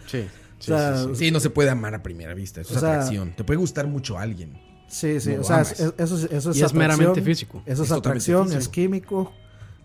Sí, 0.06 0.24
sí, 0.58 0.72
O 0.72 0.76
sea, 0.78 0.96
sí, 0.96 1.08
sí. 1.08 1.14
Sí, 1.26 1.30
no 1.30 1.40
se 1.40 1.50
puede 1.50 1.70
amar 1.70 1.94
a 1.94 2.02
primera 2.02 2.34
vista. 2.34 2.60
Eso 2.60 2.74
es 2.74 2.80
sea- 2.80 2.94
atracción. 2.94 3.32
Te 3.36 3.44
puede 3.44 3.58
gustar 3.58 3.86
mucho 3.86 4.16
a 4.18 4.22
alguien. 4.22 4.52
Sí, 4.88 5.18
sí, 5.20 5.34
No 5.34 5.40
o 5.40 5.44
sea, 5.44 5.62
es- 5.62 5.72
es- 5.80 5.94
eso, 5.98 6.16
es- 6.16 6.30
eso 6.32 6.50
es 6.52 6.56
Y 6.58 6.62
es 6.62 6.72
meramente 6.72 7.04
atracción, 7.10 7.24
físico. 7.24 7.62
Eso 7.66 7.82
es, 7.82 7.90
atracción, 7.92 8.44
físico. 8.44 8.60
es 8.60 8.68
químico. 8.68 9.32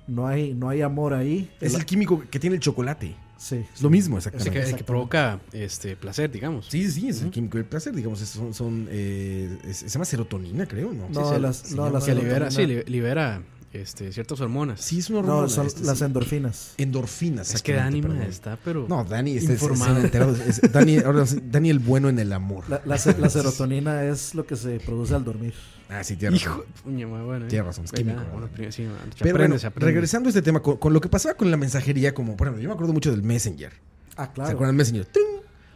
No 0.08 0.28
hay, 0.28 0.54
no 0.54 0.68
hay 0.70 0.82
amor 0.82 1.14
ahí. 1.14 1.50
Es 1.62 1.74
el 1.74 1.86
químico 1.86 2.24
que 2.30 2.40
tiene 2.40 2.56
el 2.58 2.60
chocolate. 2.62 3.16
Sí, 3.42 3.66
Es 3.74 3.82
lo 3.82 3.90
mismo, 3.90 4.18
Sí, 4.18 4.28
exactamente. 4.30 4.44
que, 4.44 4.50
el 4.50 4.54
que 4.54 4.60
Exactamente. 4.70 4.84
provoca 4.84 5.40
este 5.52 5.96
placer, 5.96 6.30
digamos. 6.32 6.68
Sí, 6.70 6.90
sí, 6.92 7.10
es 7.10 7.24
el 7.24 7.32
químico 7.32 7.58
del 7.58 7.66
placer. 7.66 7.92
Digamos, 7.96 8.22
es- 8.22 8.30
son. 8.30 8.54
son 8.54 8.88
eh, 8.92 9.58
es- 9.68 9.78
se 9.78 9.90
llama 9.90 10.06
serotonina, 10.06 10.68
creo, 10.68 10.94
¿no? 10.94 11.10
No, 11.10 11.34
se- 11.34 11.40
las, 11.40 11.58
se 11.58 11.76
no, 11.76 11.86
llama- 11.86 11.96
las 11.98 12.04
que 12.06 12.14
libera, 12.14 12.52
sí, 12.52 12.58
serotonina. 12.58 12.84
li- 12.86 12.92
libera 12.92 13.42
este, 13.74 14.12
ciertas 14.12 14.40
hormonas. 14.42 14.82
Sí, 14.82 15.00
es 15.00 15.10
una 15.10 15.20
hormona. 15.20 15.42
No, 15.44 15.50
son 15.50 15.68
este, 15.68 15.84
las 15.84 16.00
sí. 16.00 16.04
endorfinas. 16.04 16.74
endorfinas. 16.78 17.54
es 17.54 17.62
que 17.62 17.74
Dani 17.74 18.02
perdón. 18.02 18.22
está, 18.24 18.58
pero 18.64 18.86
No, 18.90 19.04
Dani 19.06 19.38
está 19.38 19.54
Informado. 19.54 19.92
es- 19.94 19.98
es 20.00 20.04
enterado. 20.06 20.36
Es- 20.36 20.62
Dani, 20.72 20.98
ahora 21.00 21.26
sí, 21.26 21.40
Dani 21.50 21.70
el 21.70 21.80
bueno 21.80 22.10
en 22.10 22.20
el 22.20 22.34
amor. 22.34 22.66
La, 22.70 22.82
la 22.86 22.98
se- 22.98 23.18
la 23.18 23.30
serotonina 23.30 24.04
es 24.04 24.36
lo 24.36 24.46
que 24.46 24.56
se 24.56 24.80
produce 24.80 25.16
al 25.16 25.24
dormir. 25.24 25.54
Ah, 25.90 26.04
sí, 26.04 26.16
tienes 26.16 26.42
hijo, 26.42 26.64
razón. 26.86 27.12
ma, 27.12 27.24
bueno. 27.24 27.46
eh. 27.46 27.50
Tienes 27.50 27.66
razón, 27.68 27.84
es 27.86 27.92
químico, 27.92 28.22
bueno, 28.32 28.48
sí, 28.70 28.84
se 28.84 29.24
Pero 29.24 29.38
bueno, 29.38 29.60
se 29.60 29.70
regresando 29.72 30.28
a 30.28 30.32
este 30.32 30.42
tema, 30.42 30.62
con, 30.62 30.78
con 30.78 30.94
lo 30.94 31.02
que 31.02 31.10
pasaba 31.10 31.36
con 31.36 31.52
la 31.52 31.58
mensajería, 31.58 32.14
como, 32.14 32.38
por 32.38 32.48
ejemplo, 32.48 32.64
yo 32.64 32.70
me 32.70 32.74
acuerdo 32.76 32.94
mucho 32.94 33.12
del 33.12 33.24
Messenger. 33.24 33.74
Ah, 34.16 34.28
¿Se 34.28 34.32
claro. 34.34 34.50
acuerdan 34.52 34.76
del 34.76 34.78
Messenger? 34.78 35.06
¡Tring! 35.06 35.28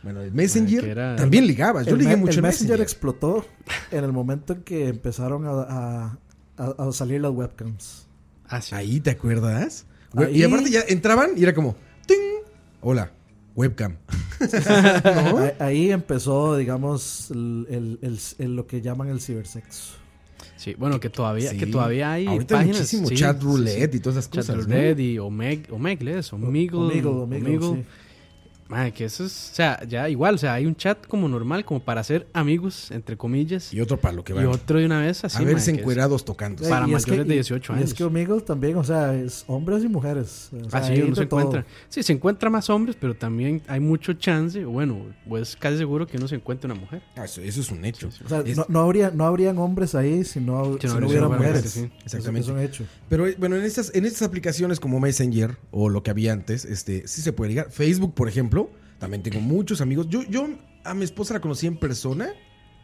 Bueno, 0.04 0.22
el 0.22 0.32
Messenger 0.32 0.86
era- 0.86 1.16
también 1.18 1.46
ligabas. 1.48 1.86
Yo 1.86 1.94
el, 1.94 2.00
ligué 2.00 2.12
me- 2.12 2.18
mucho 2.18 2.32
el 2.34 2.38
en 2.38 2.44
Messenger 2.44 2.80
Messenger. 2.80 2.82
explotó 2.82 3.46
en 3.92 4.04
el 4.06 4.12
momento 4.14 4.54
en 4.54 4.62
que 4.64 4.88
empezaron 4.88 5.46
a, 5.46 5.50
a- 5.68 6.18
a- 6.58 6.76
a 6.88 6.92
salir 6.92 7.22
las 7.22 7.32
webcams. 7.32 8.08
Ah, 8.48 8.62
sí. 8.62 8.76
Ahí, 8.76 9.00
¿te 9.00 9.12
acuerdas? 9.12 9.86
Ahí- 10.16 10.38
Y 10.40 10.44
aparte 10.44 10.70
ya 10.70 10.82
entraban 10.88 11.32
y 11.36 11.44
era 11.44 11.54
como, 11.54 11.76
¡ting! 12.08 12.18
Hola, 12.82 13.12
webcam. 13.56 13.96
¿No? 14.40 15.38
Ahí, 15.40 15.52
ahí 15.60 15.92
empezó, 15.92 16.56
digamos, 16.58 17.32
el, 17.32 17.68
el- 17.70 18.00
el- 18.02 18.20
el- 18.40 18.56
lo 18.56 18.68
que 18.68 18.82
llaman 18.82 19.10
el 19.10 19.22
cibersexo. 19.22 19.96
Sí, 20.58 20.74
bueno, 20.78 21.00
que 21.00 21.10
todavía, 21.10 21.52
Sí. 21.52 21.58
que 21.58 21.68
todavía 21.68 22.14
hay 22.14 22.28
Ahorita 22.28 22.56
hay 22.56 22.60
páginas. 22.62 22.78
muchísimo 22.80 23.08
sí, 23.10 23.16
chat 23.16 23.42
roulette 23.44 23.92
sí. 23.92 23.98
y 23.98 24.00
todas 24.00 24.18
esas 24.20 24.32
Chat 24.32 24.42
cosas, 24.46 24.56
¿no? 24.68 24.74
roulette 24.76 25.00
y 25.00 25.20
Omeg, 25.20 25.68
Omegle, 25.72 26.20
eso, 26.20 26.38
Omegle. 26.38 26.78
Omegle, 26.78 27.10
Omegle, 27.10 27.58
Omegle. 27.58 27.86
Madre, 28.68 28.92
que 28.94 29.06
eso 29.06 29.24
es, 29.26 29.50
o 29.52 29.56
sea, 29.56 29.84
ya 29.88 30.10
igual, 30.10 30.36
o 30.36 30.38
sea, 30.40 30.56
hay 30.56 30.66
un 30.66 30.76
chat 30.76 31.06
como 31.06 31.30
normal, 31.30 31.64
como 31.66 31.80
para 31.84 32.04
ser 32.04 32.26
amigos, 32.34 32.90
entre 32.90 33.16
comillas, 33.16 33.72
y, 33.72 33.78
Y 33.78 33.82
otro 33.82 34.00
para 34.02 34.16
lo 34.16 34.24
que 34.24 34.34
va. 34.34 34.48
otro 34.50 34.80
de 34.80 34.88
una 34.88 35.02
vez 35.02 35.24
así. 35.24 35.38
a 35.44 35.72
encuerados 35.72 36.26
tocando. 36.26 36.68
Para 36.68 36.88
y 36.88 36.94
es 36.96 37.08
mayores 37.08 37.26
que- 37.26 37.30
de 37.30 37.34
y- 37.36 37.38
18 37.38 37.74
Y 37.74 37.76
es 37.76 37.82
años. 37.82 37.94
que 37.94 38.04
Omegle 38.04 38.42
también, 38.42 38.76
o 38.78 38.84
sea, 38.84 39.14
es 39.14 39.44
hombres 39.46 39.84
y 39.84 39.88
mujeres. 39.88 40.50
O 40.66 40.70
sea, 40.70 40.80
Así 40.80 41.00
uno 41.00 41.14
se 41.16 41.28
todo. 41.28 41.42
encuentra. 41.42 41.66
Sí, 41.90 42.02
se 42.02 42.14
encuentra 42.14 42.50
más 42.50 42.68
hombres, 42.72 42.98
pero 43.00 43.16
también 43.16 43.62
hay 43.68 43.80
mucho 43.80 44.14
chance, 44.14 44.66
bueno, 44.66 44.98
pues 45.30 45.56
casi 45.56 45.78
seguro 45.78 46.08
que 46.08 46.18
uno 46.18 46.28
se 46.28 46.34
encuentre 46.36 46.66
una 46.72 46.80
mujer. 46.80 47.04
Ah, 47.16 47.26
eso, 47.26 47.42
eso 47.42 47.62
es 47.62 47.70
un 47.70 47.86
hecho. 47.86 48.10
Sí, 48.10 48.18
sí. 48.18 48.24
O 48.26 48.30
sea, 48.30 48.40
Es- 48.40 48.58
no, 48.58 48.66
no 48.68 48.80
habría, 48.80 49.12
no 49.12 49.26
habrían 49.26 49.60
hombres 49.60 49.94
ahí 49.94 50.24
si 50.24 50.40
no, 50.40 50.74
Si 50.82 50.88
si 50.88 50.94
no 50.94 51.02
no 51.02 51.08
hubiera 51.08 51.28
mujeres, 51.28 51.62
sí. 51.70 51.82
Eso- 51.82 51.90
Exactamente. 52.04 52.48
Es 52.50 52.54
un 52.56 52.60
hecho. 52.60 52.84
Pero 53.10 53.28
eh, 53.28 53.36
bueno, 53.38 53.58
en 53.58 53.64
estas, 53.64 53.94
en 53.94 54.06
estas 54.06 54.24
aplicaciones 54.24 54.80
como 54.80 55.00
Messenger 55.00 55.56
o 55.70 55.90
lo 55.90 56.02
que 56.02 56.10
había 56.10 56.34
antes, 56.34 56.66
este, 56.66 57.08
sí 57.08 57.22
se 57.22 57.32
puede 57.32 57.50
ligar. 57.50 57.70
Facebook, 57.70 58.16
por 58.16 58.28
ejemplo, 58.28 58.65
también 59.00 59.24
tengo 59.24 59.40
muchos 59.40 59.82
amigos. 59.82 60.08
Yo, 60.10 60.24
yo 60.24 60.48
a 60.84 60.94
mi 60.94 61.04
esposa 61.04 61.34
la 61.34 61.42
conocí 61.42 61.68
en 61.68 61.78
persona. 61.78 62.30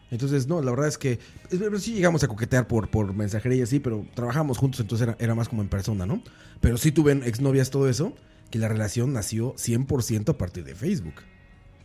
Entonces, 0.09 0.47
no, 0.47 0.61
la 0.61 0.71
verdad 0.71 0.89
es 0.89 0.97
que 0.97 1.19
es 1.49 1.83
sí 1.83 1.93
llegamos 1.93 2.21
a 2.23 2.27
coquetear 2.27 2.67
por, 2.67 2.89
por 2.89 3.13
mensajería 3.13 3.59
y 3.59 3.61
así, 3.61 3.79
pero 3.79 4.05
trabajamos 4.13 4.57
juntos, 4.57 4.81
entonces 4.81 5.07
era, 5.07 5.17
era 5.19 5.35
más 5.35 5.47
como 5.47 5.61
en 5.61 5.69
persona, 5.69 6.05
¿no? 6.05 6.21
Pero 6.59 6.77
sí 6.77 6.91
tuve 6.91 7.13
exnovias, 7.13 7.69
todo 7.69 7.87
eso, 7.87 8.13
que 8.49 8.59
la 8.59 8.67
relación 8.67 9.13
nació 9.13 9.55
100% 9.55 10.29
a 10.29 10.37
partir 10.37 10.65
de 10.65 10.75
Facebook. 10.75 11.15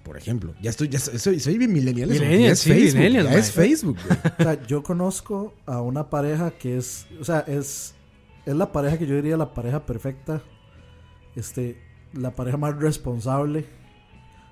Por 0.02 0.16
ejemplo, 0.16 0.54
ya 0.60 0.70
estoy, 0.70 0.88
ya 0.88 1.00
soy, 1.00 1.40
soy 1.40 1.58
bien 1.58 1.72
millennial. 1.72 2.10
eso, 2.10 2.22
Millennial, 2.22 2.46
ya 2.46 2.52
es 2.52 2.58
sí, 2.60 2.70
Facebook, 2.70 2.98
millennial, 2.98 3.24
ya 3.28 3.38
es 3.38 3.50
Facebook. 3.50 3.98
O 4.38 4.42
sea, 4.42 4.66
yo 4.66 4.82
conozco 4.82 5.54
a 5.66 5.80
una 5.80 6.10
pareja 6.10 6.52
que 6.52 6.76
es, 6.76 7.06
o 7.20 7.24
sea, 7.24 7.40
es, 7.40 7.94
es 8.44 8.54
la 8.54 8.70
pareja 8.70 8.98
que 8.98 9.06
yo 9.06 9.16
diría 9.16 9.36
la 9.36 9.52
pareja 9.52 9.84
perfecta, 9.84 10.42
este, 11.34 11.82
la 12.12 12.36
pareja 12.36 12.56
más 12.56 12.76
responsable. 12.76 13.66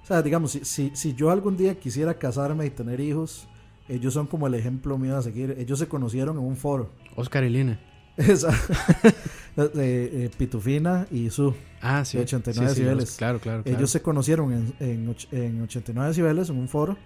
O 0.05 0.07
sea, 0.07 0.23
digamos, 0.23 0.53
si, 0.53 0.65
si, 0.65 0.91
si 0.95 1.15
yo 1.15 1.31
algún 1.31 1.57
día 1.57 1.75
quisiera 1.79 2.15
casarme 2.19 2.67
y 2.67 2.71
tener 2.71 3.01
hijos, 3.01 3.49
ellos 3.89 4.15
son 4.15 4.27
como 4.27 4.47
el 4.47 4.55
ejemplo 4.55 4.97
mío 4.99 5.17
a 5.17 5.23
seguir. 5.23 5.57
Ellos 5.59 5.79
se 5.79 5.89
conocieron 5.89 6.37
en 6.37 6.45
un 6.45 6.57
foro. 6.57 6.91
Oscar 7.17 7.43
y 7.45 7.49
Lina. 7.51 7.81
Esa, 8.17 8.51
eh, 9.57 9.71
eh, 9.77 10.31
Pitufina 10.37 11.07
y 11.11 11.31
Su. 11.31 11.55
Ah, 11.81 12.05
sí. 12.05 12.17
De 12.19 12.25
89 12.25 12.69
Sí, 12.69 12.75
sí, 12.75 12.81
decibeles. 12.83 13.09
los- 13.11 13.17
Claro, 13.17 13.41
claro, 13.41 13.63
claro. 13.63 13.77
Ellos 13.79 13.91
se 13.91 14.03
conocieron 14.03 14.53
en, 14.53 14.75
en, 14.79 15.17
en 15.33 15.63
89 15.63 16.09
decibeles 16.09 16.49
en 16.51 16.59
un 16.59 16.69
foro. 16.69 16.97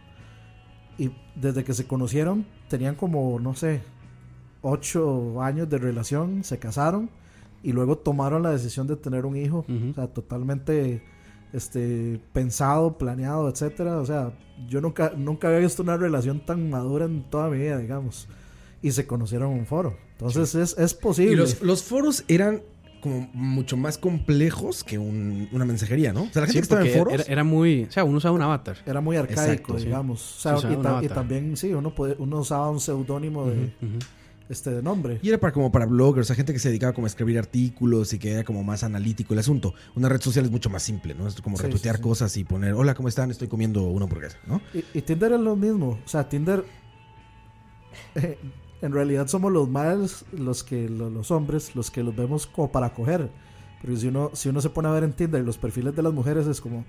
Y 0.98 1.11
desde 1.37 1.62
que 1.64 1.72
se 1.74 1.87
conocieron, 1.87 2.44
tenían 2.68 2.96
como, 2.96 3.38
no 3.38 3.54
sé, 3.54 3.80
8 4.62 5.40
años 5.42 5.68
de 5.70 5.78
relación, 5.78 6.42
se 6.44 6.58
casaron 6.58 7.11
y 7.62 7.72
luego 7.72 7.96
tomaron 7.98 8.42
la 8.42 8.50
decisión 8.50 8.87
de 8.88 8.96
tener 8.96 9.24
un 9.24 9.37
hijo. 9.37 9.64
O 9.90 9.94
sea, 9.94 10.08
totalmente 10.08 11.02
este, 11.53 12.21
pensado, 12.33 12.99
planeado, 12.99 13.49
etcétera. 13.49 13.99
O 13.99 14.07
sea, 14.07 14.33
yo 14.69 14.81
nunca, 14.81 15.13
nunca 15.17 15.49
había 15.49 15.61
visto 15.61 15.83
una 15.83 15.96
relación 15.96 16.44
tan 16.44 16.69
madura 16.71 17.05
en 17.07 17.23
toda 17.31 17.49
mi 17.51 17.59
vida, 17.59 17.79
digamos. 17.79 18.29
Y 18.83 18.92
se 18.92 19.07
conocieron 19.07 19.53
en 19.53 19.59
un 19.61 19.67
foro. 19.67 19.96
Entonces 20.13 20.55
es, 20.55 20.79
es 20.79 20.94
posible. 20.94 21.33
Y 21.33 21.37
los, 21.37 21.63
los 21.63 21.83
foros 21.83 22.25
eran 22.29 22.63
como 23.01 23.31
mucho 23.33 23.77
más 23.77 23.96
complejos 23.96 24.83
que 24.83 24.99
un- 24.99 25.49
una 25.53 25.65
mensajería, 25.65 26.13
¿no? 26.13 26.23
O 26.25 26.31
sea, 26.33 26.42
la 26.42 26.49
gente 26.49 26.53
Sí, 26.53 26.59
que 26.59 26.63
estaba 26.63 26.85
en 26.87 26.99
foros. 26.99 27.15
era, 27.15 27.25
era 27.33 27.44
muy. 27.44 27.85
O 27.85 27.92
sea, 27.92 28.03
uno 28.05 28.19
usaba 28.19 28.35
un 28.35 28.42
avatar. 28.42 28.77
Era 28.87 29.01
muy 29.01 29.17
arcaico, 29.17 29.40
Exacto, 29.42 29.79
sí. 29.79 29.85
digamos. 29.87 30.37
O 30.46 30.59
sea, 30.61 30.73
y, 30.73 30.77
ta- 30.77 31.15
también, 31.15 31.57
sí, 31.57 31.73
uno, 31.73 31.94
puede, 31.94 32.17
uno 32.19 32.40
usaba 32.40 32.69
un 32.71 32.81
seudónimo 32.81 33.46
de. 33.46 33.71
Este, 34.49 34.71
de 34.71 34.83
nombre. 34.83 35.19
Y 35.23 35.29
era 35.29 35.38
para 35.38 35.53
como 35.53 35.71
para 35.73 35.87
bloggers, 35.87 36.27
o 36.27 36.29
sea, 36.29 36.37
gente 36.37 36.53
que 36.53 36.59
se 36.59 36.69
dedicaba 36.69 36.92
como 36.92 37.07
a 37.07 37.09
escribir 37.09 37.38
artículos 37.38 38.13
y 38.13 38.19
que 38.19 38.33
era 38.33 38.44
como 38.44 38.65
más 38.65 38.83
analítico 38.85 39.35
el 39.35 39.40
asunto. 39.40 39.75
Una 39.94 40.09
red 40.09 40.21
social 40.21 40.44
es 40.44 40.51
mucho 40.51 40.71
más 40.71 40.83
simple, 40.83 41.15
¿no? 41.15 41.27
Es 41.29 41.40
como 41.40 41.57
Sí, 41.57 41.65
retuitear 41.65 41.96
sí, 41.96 42.03
sí. 42.03 42.09
cosas 42.09 42.37
y 42.37 42.44
poner, 42.44 42.75
hola, 42.75 42.94
¿cómo 42.94 43.09
están? 43.09 43.31
Estoy 43.31 43.49
comiendo 43.49 43.83
una 43.85 44.05
hamburguesa, 44.05 44.38
¿no? 44.46 44.61
Y, 44.75 44.85
y 44.99 45.03
Tinder 45.03 45.33
es 45.33 45.40
lo 45.40 45.57
mismo. 45.57 45.99
O 46.05 46.09
sea, 46.09 46.29
Tinder. 46.29 46.65
eh, 48.15 48.38
en 48.83 48.92
realidad 48.92 49.27
somos 49.29 49.53
los 49.53 49.69
males, 49.69 50.25
los 50.33 50.63
que 50.65 50.88
lo- 50.88 51.11
los 51.11 51.31
hombres, 51.31 51.75
los 51.75 51.90
que 51.90 52.03
los 52.03 52.15
vemos 52.15 52.46
como 52.46 52.71
para 52.71 52.94
coger. 52.94 53.31
Pero 53.83 53.96
si 53.96 54.09
uno, 54.09 54.31
si 54.35 54.49
uno 54.49 54.61
se 54.61 54.71
pone 54.71 54.88
a 54.88 54.92
ver 54.92 55.05
en 55.05 55.13
Tinder 55.13 55.42
los 55.44 55.59
perfiles 55.59 55.94
de 55.94 56.03
las 56.03 56.13
mujeres, 56.13 56.46
es 56.46 56.61
como. 56.61 56.85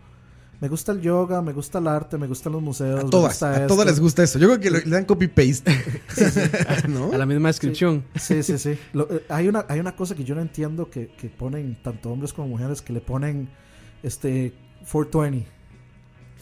Me 0.62 0.68
gusta 0.68 0.92
el 0.92 1.00
yoga, 1.02 1.42
me 1.42 1.54
gusta 1.54 1.80
el 1.80 1.88
arte, 1.88 2.18
me 2.18 2.28
gustan 2.28 2.52
los 2.52 2.62
museos. 2.62 3.00
A 3.00 3.04
me 3.06 3.10
todas, 3.10 3.32
gusta 3.32 3.52
a 3.52 3.56
esto. 3.56 3.68
todas 3.68 3.88
les 3.88 4.00
gusta 4.00 4.24
eso. 4.24 4.38
Yo 4.40 4.48
creo 4.48 4.60
que 4.60 4.70
lo- 4.70 4.80
le 4.80 4.90
dan 4.90 5.06
copy-paste. 5.06 5.72
¿No? 6.90 7.12
A 7.14 7.18
la 7.18 7.26
misma 7.26 7.48
descripción. 7.48 8.04
Sí, 8.16 8.44
sí, 8.44 8.58
sí. 8.58 8.78
Lo- 8.94 9.10
eh, 9.10 9.24
hay, 9.30 9.48
una, 9.48 9.66
hay 9.70 9.80
una 9.80 9.96
cosa 9.96 10.16
que 10.16 10.24
yo 10.26 10.36
no 10.36 10.42
entiendo 10.42 10.90
que, 10.90 11.08
que 11.18 11.30
ponen 11.30 11.78
tanto 11.82 12.12
hombres 12.12 12.34
como 12.34 12.50
mujeres 12.50 12.82
que 12.82 12.92
le 12.92 13.00
ponen 13.00 13.48
este 14.04 14.54
420. 14.92 15.48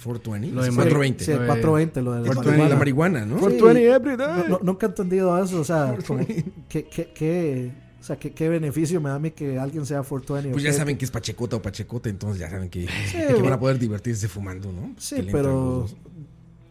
420. 0.04 0.56
Lo 0.56 0.62
de 0.64 0.70
Sí, 0.72 0.76
Madrid. 0.78 0.92
420. 0.94 1.24
Sí, 1.24 1.32
Lo 1.32 1.40
de- 1.40 1.46
420, 1.48 2.02
lo 2.02 2.12
de 2.14 2.20
la 2.20 2.26
420, 2.26 2.70
la 2.70 2.76
marihuana. 2.80 3.20
marihuana, 3.20 3.26
¿no? 3.26 3.36
Sí. 3.36 3.58
420 3.60 3.94
every 3.96 4.16
day. 4.18 4.44
No- 4.44 4.58
no- 4.58 4.60
nunca 4.64 4.86
he 4.86 4.90
entendido 4.90 5.44
eso, 5.44 5.62
o 5.62 5.64
sea, 5.64 5.96
como, 6.08 6.26
¿qué, 6.70 6.86
qué, 6.88 7.12
qué- 7.14 7.72
o 7.72 7.87
sea, 8.08 8.18
¿qué, 8.18 8.32
qué 8.32 8.48
beneficio 8.50 9.00
me 9.02 9.10
da 9.10 9.16
a 9.16 9.20
mí 9.20 9.32
que 9.32 9.60
alguien 9.60 9.86
sea 9.86 9.98
420? 10.04 10.52
Pues 10.54 10.64
¿o 10.64 10.66
ya 10.66 10.72
qué? 10.72 10.78
saben 10.78 10.98
que 10.98 11.06
es 11.06 11.12
pachecota 11.12 11.58
o 11.58 11.62
pachecota, 11.62 12.10
entonces 12.10 12.40
ya 12.40 12.50
saben 12.50 12.70
que, 12.70 12.88
que 13.12 13.42
van 13.42 13.54
a 13.54 13.60
poder 13.60 13.78
divertirse 13.80 14.28
fumando, 14.28 14.72
¿no? 14.72 14.94
Sí, 14.98 15.28
pero 15.32 15.88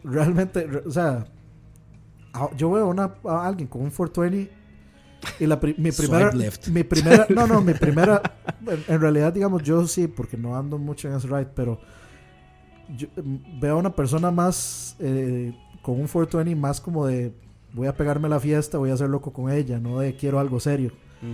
realmente, 0.03 0.65
re- 0.65 0.83
o 0.85 0.91
sea, 0.91 1.25
yo 2.55 2.71
veo 2.71 2.87
una, 2.87 3.13
a 3.25 3.47
alguien 3.47 3.67
con 3.67 3.81
un 3.81 3.89
420 3.91 4.51
y 5.39 5.45
la 5.45 5.59
pri- 5.59 5.75
mi 5.77 5.91
primera, 5.91 6.31
left. 6.31 6.67
mi 6.69 6.83
primera, 6.83 7.25
no, 7.29 7.47
no, 7.47 7.61
mi 7.61 7.73
primera, 7.85 8.21
en, 8.65 8.83
en 8.87 9.01
realidad, 9.01 9.33
digamos, 9.33 9.63
yo 9.63 9.85
sí, 9.87 10.07
porque 10.07 10.37
no 10.37 10.55
ando 10.57 10.77
mucho 10.77 11.07
en 11.07 11.15
ese 11.15 11.27
ride, 11.27 11.47
pero 11.55 11.79
yo, 12.95 13.07
mm, 13.23 13.59
veo 13.59 13.75
a 13.75 13.77
una 13.79 13.95
persona 13.95 14.31
más 14.31 14.95
eh, 14.99 15.53
con 15.81 15.95
un 15.95 16.07
420 16.07 16.55
más 16.55 16.79
como 16.81 17.05
de 17.05 17.33
voy 17.73 17.87
a 17.87 17.95
pegarme 17.95 18.29
la 18.29 18.39
fiesta, 18.39 18.77
voy 18.77 18.91
a 18.91 18.97
ser 18.97 19.09
loco 19.09 19.33
con 19.33 19.51
ella, 19.51 19.79
no 19.79 19.99
de 19.99 20.15
quiero 20.15 20.39
algo 20.39 20.59
serio. 20.59 20.91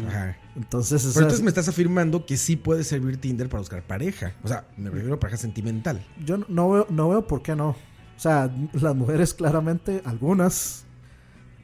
Ajá. 0.08 0.38
Entonces, 0.56 1.02
Pero 1.14 1.26
entonces 1.26 1.42
me 1.44 1.50
estás 1.50 1.68
afirmando 1.68 2.26
que 2.26 2.38
sí 2.38 2.56
puede 2.56 2.84
servir 2.84 3.18
Tinder 3.18 3.50
para 3.50 3.60
buscar 3.60 3.84
pareja. 3.84 4.34
O 4.44 4.48
sea, 4.48 4.66
me 4.78 4.90
refiero 4.90 5.16
a 5.16 5.20
pareja 5.20 5.38
sentimental. 5.38 6.06
yo 6.26 6.38
no- 6.38 6.46
no 6.50 6.70
veo, 6.72 6.88
no 6.90 7.10
veo 7.10 7.28
por 7.28 7.42
qué 7.42 7.56
no. 7.56 7.70
O 7.70 8.20
sea, 8.20 8.50
las 8.74 8.96
mujeres 8.96 9.34
claramente, 9.34 10.02
algunas, 10.06 10.86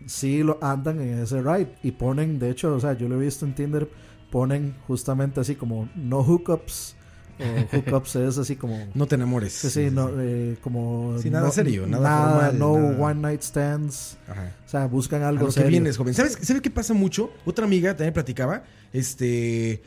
sí 0.05 0.43
lo 0.43 0.57
andan 0.61 0.99
en 0.99 1.19
ese 1.19 1.41
ride 1.41 1.75
y 1.83 1.91
ponen, 1.91 2.39
de 2.39 2.49
hecho, 2.49 2.73
o 2.75 2.79
sea, 2.79 2.93
yo 2.93 3.07
lo 3.07 3.15
he 3.21 3.23
visto 3.25 3.45
en 3.45 3.53
Tinder, 3.55 3.89
ponen 4.31 4.75
justamente 4.87 5.39
así 5.39 5.55
como 5.55 5.89
no 5.95 6.21
hookups 6.23 6.95
o 7.73 7.77
hookups 7.77 8.15
es 8.17 8.37
así 8.37 8.55
como... 8.55 8.77
No 8.93 9.05
te 9.07 9.15
enamores. 9.15 9.53
Sí, 9.53 9.69
sí, 9.69 9.89
no, 9.91 10.09
eh, 10.19 10.57
como... 10.61 11.17
Sí, 11.19 11.29
nada 11.29 11.47
no- 11.47 11.51
serio, 11.51 11.87
nada 11.87 12.31
formal, 12.31 12.59
no 12.59 12.77
nada- 12.77 13.03
one 13.05 13.21
night 13.21 13.41
stands. 13.41 14.17
Ajá. 14.27 14.51
O 14.65 14.69
sea, 14.69 14.85
buscan 14.87 15.23
A 15.23 15.29
algo 15.29 15.41
lo 15.41 15.47
que 15.47 15.53
serio. 15.53 15.69
vienes, 15.69 15.97
joven. 15.97 16.13
¿Sabes, 16.13 16.37
¿Sabes 16.41 16.61
qué 16.61 16.69
pasa 16.69 16.93
mucho? 16.93 17.31
Otra 17.45 17.65
amiga 17.65 17.95
también 17.95 18.13
platicaba. 18.13 18.63
Este. 18.93 19.81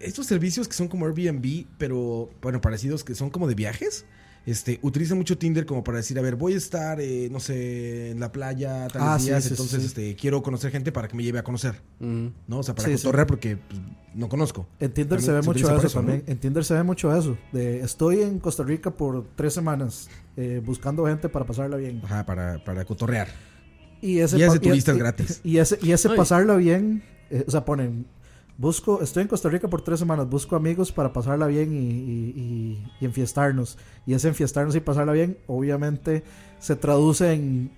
Estos 0.00 0.26
servicios 0.26 0.66
que 0.68 0.74
son 0.74 0.88
como 0.88 1.06
Airbnb, 1.06 1.66
pero 1.78 2.30
bueno, 2.42 2.60
parecidos, 2.60 3.04
que 3.04 3.14
son 3.14 3.30
como 3.30 3.46
de 3.48 3.54
viajes. 3.54 4.04
Este, 4.50 4.78
utilizan 4.80 5.18
mucho 5.18 5.36
Tinder 5.36 5.66
como 5.66 5.84
para 5.84 5.98
decir, 5.98 6.18
a 6.18 6.22
ver, 6.22 6.34
voy 6.36 6.54
a 6.54 6.56
estar, 6.56 7.00
eh, 7.02 7.28
no 7.30 7.38
sé, 7.38 8.12
en 8.12 8.18
la 8.20 8.32
playa 8.32 8.88
tales 8.88 9.08
Ah, 9.08 9.18
días, 9.18 9.42
sí, 9.42 9.48
sí, 9.48 9.52
entonces 9.54 9.80
sí. 9.80 9.86
este, 9.88 10.16
quiero 10.16 10.42
conocer 10.42 10.70
gente 10.70 10.90
para 10.90 11.06
que 11.06 11.16
me 11.16 11.22
lleve 11.22 11.38
a 11.38 11.42
conocer, 11.44 11.74
Mm. 12.00 12.28
¿no? 12.46 12.60
O 12.60 12.62
sea, 12.62 12.74
para 12.74 12.88
Sí, 12.88 12.96
sí. 12.96 13.02
cotorrear 13.04 13.26
porque 13.26 13.58
pues, 13.58 13.78
no 14.14 14.28
conozco. 14.30 14.66
En 14.80 14.90
Tinder 14.92 15.18
También 15.18 15.26
se 15.26 15.32
ve 15.32 15.42
se 15.42 15.46
mucho 15.48 15.66
utiliza 15.66 15.86
eso, 15.86 15.98
también. 15.98 16.22
¿no? 16.26 16.32
En 16.32 16.38
Tinder 16.38 16.64
se 16.64 16.72
ve 16.74 16.82
mucho 16.82 17.14
eso. 17.14 17.36
De 17.52 17.80
estoy 17.80 18.22
en 18.22 18.38
Costa 18.38 18.62
Rica 18.62 18.90
por 18.90 19.26
tres 19.36 19.52
semanas 19.52 20.08
eh, 20.38 20.62
buscando 20.64 21.04
gente 21.06 21.28
para 21.28 21.44
pasarla 21.44 21.76
bien. 21.76 22.00
Ajá, 22.04 22.24
para, 22.24 22.64
para 22.64 22.86
cotorrear. 22.86 23.28
Y 24.00 24.20
ese 24.20 24.38
Y 24.38 24.42
es 24.42 24.48
pa- 24.48 24.54
de 24.54 24.60
turistas 24.60 24.96
gratis. 24.96 25.40
Y 25.44 25.58
ese, 25.58 25.78
y 25.82 25.92
ese 25.92 26.08
Ay. 26.08 26.16
pasarla 26.16 26.56
bien, 26.56 27.02
eh, 27.30 27.44
o 27.46 27.50
sea, 27.50 27.66
ponen, 27.66 28.06
busco, 28.58 29.00
estoy 29.00 29.22
en 29.22 29.28
Costa 29.28 29.48
Rica 29.48 29.68
por 29.68 29.80
tres 29.80 29.98
semanas, 30.00 30.28
busco 30.28 30.54
amigos 30.56 30.92
para 30.92 31.12
pasarla 31.12 31.46
bien 31.46 31.72
y, 31.72 31.78
y, 31.78 32.32
y- 32.36 32.92
y 33.00 33.04
enfiestarnos. 33.06 33.78
Y 34.06 34.12
ese 34.12 34.28
enfiestarnos 34.28 34.76
y 34.76 34.80
pasarla 34.80 35.12
bien, 35.12 35.38
obviamente, 35.46 36.22
se 36.58 36.76
traduce 36.76 37.32
en 37.32 37.70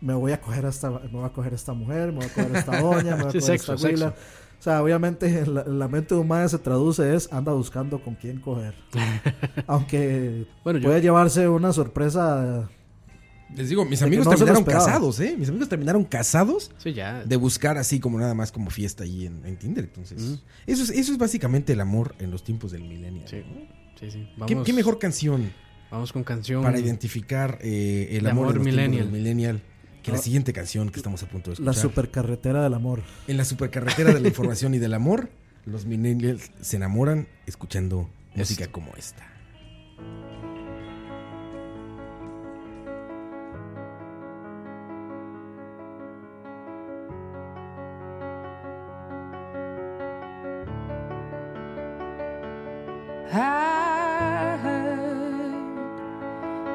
me 0.00 0.14
voy 0.14 0.32
a 0.32 0.40
coger 0.40 0.66
a 0.66 0.68
esta, 0.68 0.90
me 0.90 1.08
voy 1.08 1.24
a 1.24 1.28
coger 1.28 1.52
a 1.52 1.56
esta 1.56 1.72
mujer, 1.74 2.08
me 2.12 2.18
voy 2.18 2.26
a 2.26 2.28
coger 2.34 2.56
a 2.56 2.58
esta 2.58 2.80
doña, 2.80 3.16
me 3.16 3.22
voy 3.24 3.28
a 3.28 3.32
Sí, 3.32 3.38
coger 3.40 3.50
a 3.52 3.54
esta 3.54 3.78
sexo. 3.78 4.06
O 4.08 4.62
sea, 4.62 4.82
obviamente 4.82 5.26
en 5.40 5.54
la, 5.54 5.64
la 5.64 5.88
mente 5.88 6.14
humana 6.14 6.48
se 6.48 6.58
traduce 6.58 7.14
es 7.14 7.32
anda 7.32 7.52
buscando 7.52 8.00
con 8.02 8.14
quién 8.16 8.40
coger. 8.40 8.74
Aunque 9.66 10.46
Bueno, 10.64 10.78
yo, 10.80 10.88
puede 10.88 11.00
llevarse 11.00 11.48
una 11.48 11.72
sorpresa. 11.72 12.68
Les 13.56 13.68
digo, 13.68 13.84
mis 13.84 14.00
amigos 14.02 14.24
no 14.26 14.32
terminaron 14.34 14.64
casados, 14.64 15.20
¿eh? 15.20 15.36
Mis 15.38 15.48
amigos 15.48 15.68
terminaron 15.68 16.04
casados 16.04 16.70
sí, 16.78 16.92
ya. 16.94 17.22
de 17.24 17.36
buscar 17.36 17.76
así 17.78 18.00
como 18.00 18.18
nada 18.18 18.34
más 18.34 18.50
como 18.52 18.70
fiesta 18.70 19.04
ahí 19.04 19.26
en, 19.26 19.44
en 19.44 19.56
Tinder. 19.58 19.84
Entonces, 19.84 20.20
Mm. 20.22 20.34
eso, 20.66 20.82
es, 20.84 20.90
eso 20.90 21.12
es 21.12 21.18
básicamente 21.18 21.72
el 21.74 21.80
amor 21.80 22.14
en 22.18 22.30
los 22.30 22.44
tiempos 22.44 22.72
del 22.72 22.84
milenio. 22.84 23.22
Sí, 23.28 23.42
sí, 24.00 24.10
sí. 24.10 24.18
¿Qué, 24.46 24.54
Vamos, 24.54 24.66
qué 24.66 24.72
mejor 24.72 24.98
canción 24.98 25.52
Vamos 25.90 26.12
con 26.12 26.24
canción. 26.24 26.62
para 26.62 26.78
identificar 26.78 27.58
eh, 27.60 28.08
el 28.12 28.26
amor, 28.26 28.44
amor 28.46 28.52
en 28.52 28.58
los 28.58 28.64
millennial. 28.66 29.04
del 29.04 29.12
millennial 29.12 29.62
que 30.02 30.10
la 30.12 30.18
Ah. 30.18 30.22
siguiente 30.22 30.52
canción 30.52 30.88
que 30.90 30.98
estamos 30.98 31.22
a 31.22 31.26
punto 31.26 31.50
de 31.50 31.56
La 31.62 31.70
escuchar? 31.72 31.90
supercarretera 31.90 32.62
del 32.62 32.74
amor. 32.74 33.02
En 33.28 33.36
la 33.36 33.44
supercarretera 33.44 34.12
de 34.14 34.20
la 34.20 34.28
información 34.28 34.74
y 34.74 34.78
del 34.78 34.94
amor, 34.94 35.30
los 35.66 35.84
millennials 35.86 36.50
se 36.60 36.76
enamoran 36.76 37.28
escuchando 37.46 38.08
música 38.34 38.66
como 38.68 38.92
esta. 38.96 39.24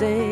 Wednesday. 0.00 0.27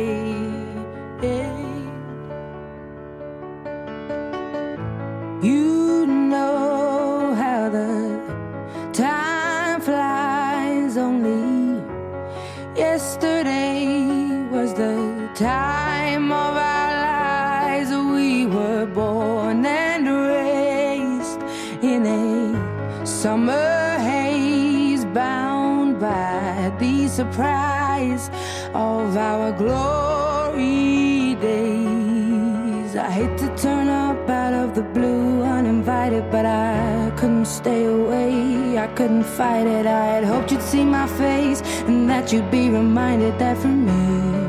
Couldn't 37.26 37.46
stay 37.46 37.84
away. 37.86 38.78
I 38.78 38.86
couldn't 38.94 39.24
fight 39.24 39.66
it. 39.66 39.84
I 39.84 40.04
had 40.14 40.22
hoped 40.24 40.52
you'd 40.52 40.62
see 40.62 40.84
my 40.84 41.08
face 41.18 41.60
and 41.88 42.08
that 42.08 42.32
you'd 42.32 42.48
be 42.52 42.70
reminded 42.70 43.36
that 43.40 43.56
for 43.58 43.66
me 43.66 44.46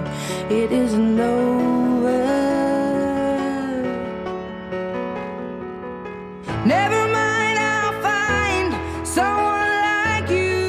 it 0.55 0.71
isn't 0.71 1.19
over. 1.19 2.23
Never 6.65 7.01
mind, 7.19 7.57
I'll 7.57 8.01
find 8.03 9.07
someone 9.07 9.69
like 9.87 10.29
you. 10.29 10.61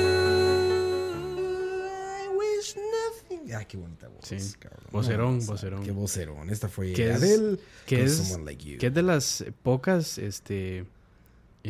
I 2.23 2.29
wish 2.39 2.75
nothing. 2.97 3.53
Ay, 3.55 3.67
qué 3.67 3.77
bonita 3.77 4.09
voz. 4.09 4.25
Sí. 4.25 4.39
cabrón. 4.59 4.89
Vocerón, 4.93 5.37
o 5.37 5.41
sea, 5.43 5.51
vocerón. 5.53 5.83
Qué 5.85 5.91
vocerón. 5.93 6.49
Esta 6.49 6.69
fue 6.71 6.95
Que 6.95 7.11
es- 7.11 7.17
Adele. 7.17 7.59
que 7.87 7.97
con 7.99 8.07
es- 8.07 8.17
Someone 8.17 8.45
Like 8.47 8.65
You. 8.65 8.79
Que 8.79 8.87
es 8.87 8.95
de 8.95 9.03
las 9.03 9.45
pocas, 9.63 10.17
este, 10.17 10.87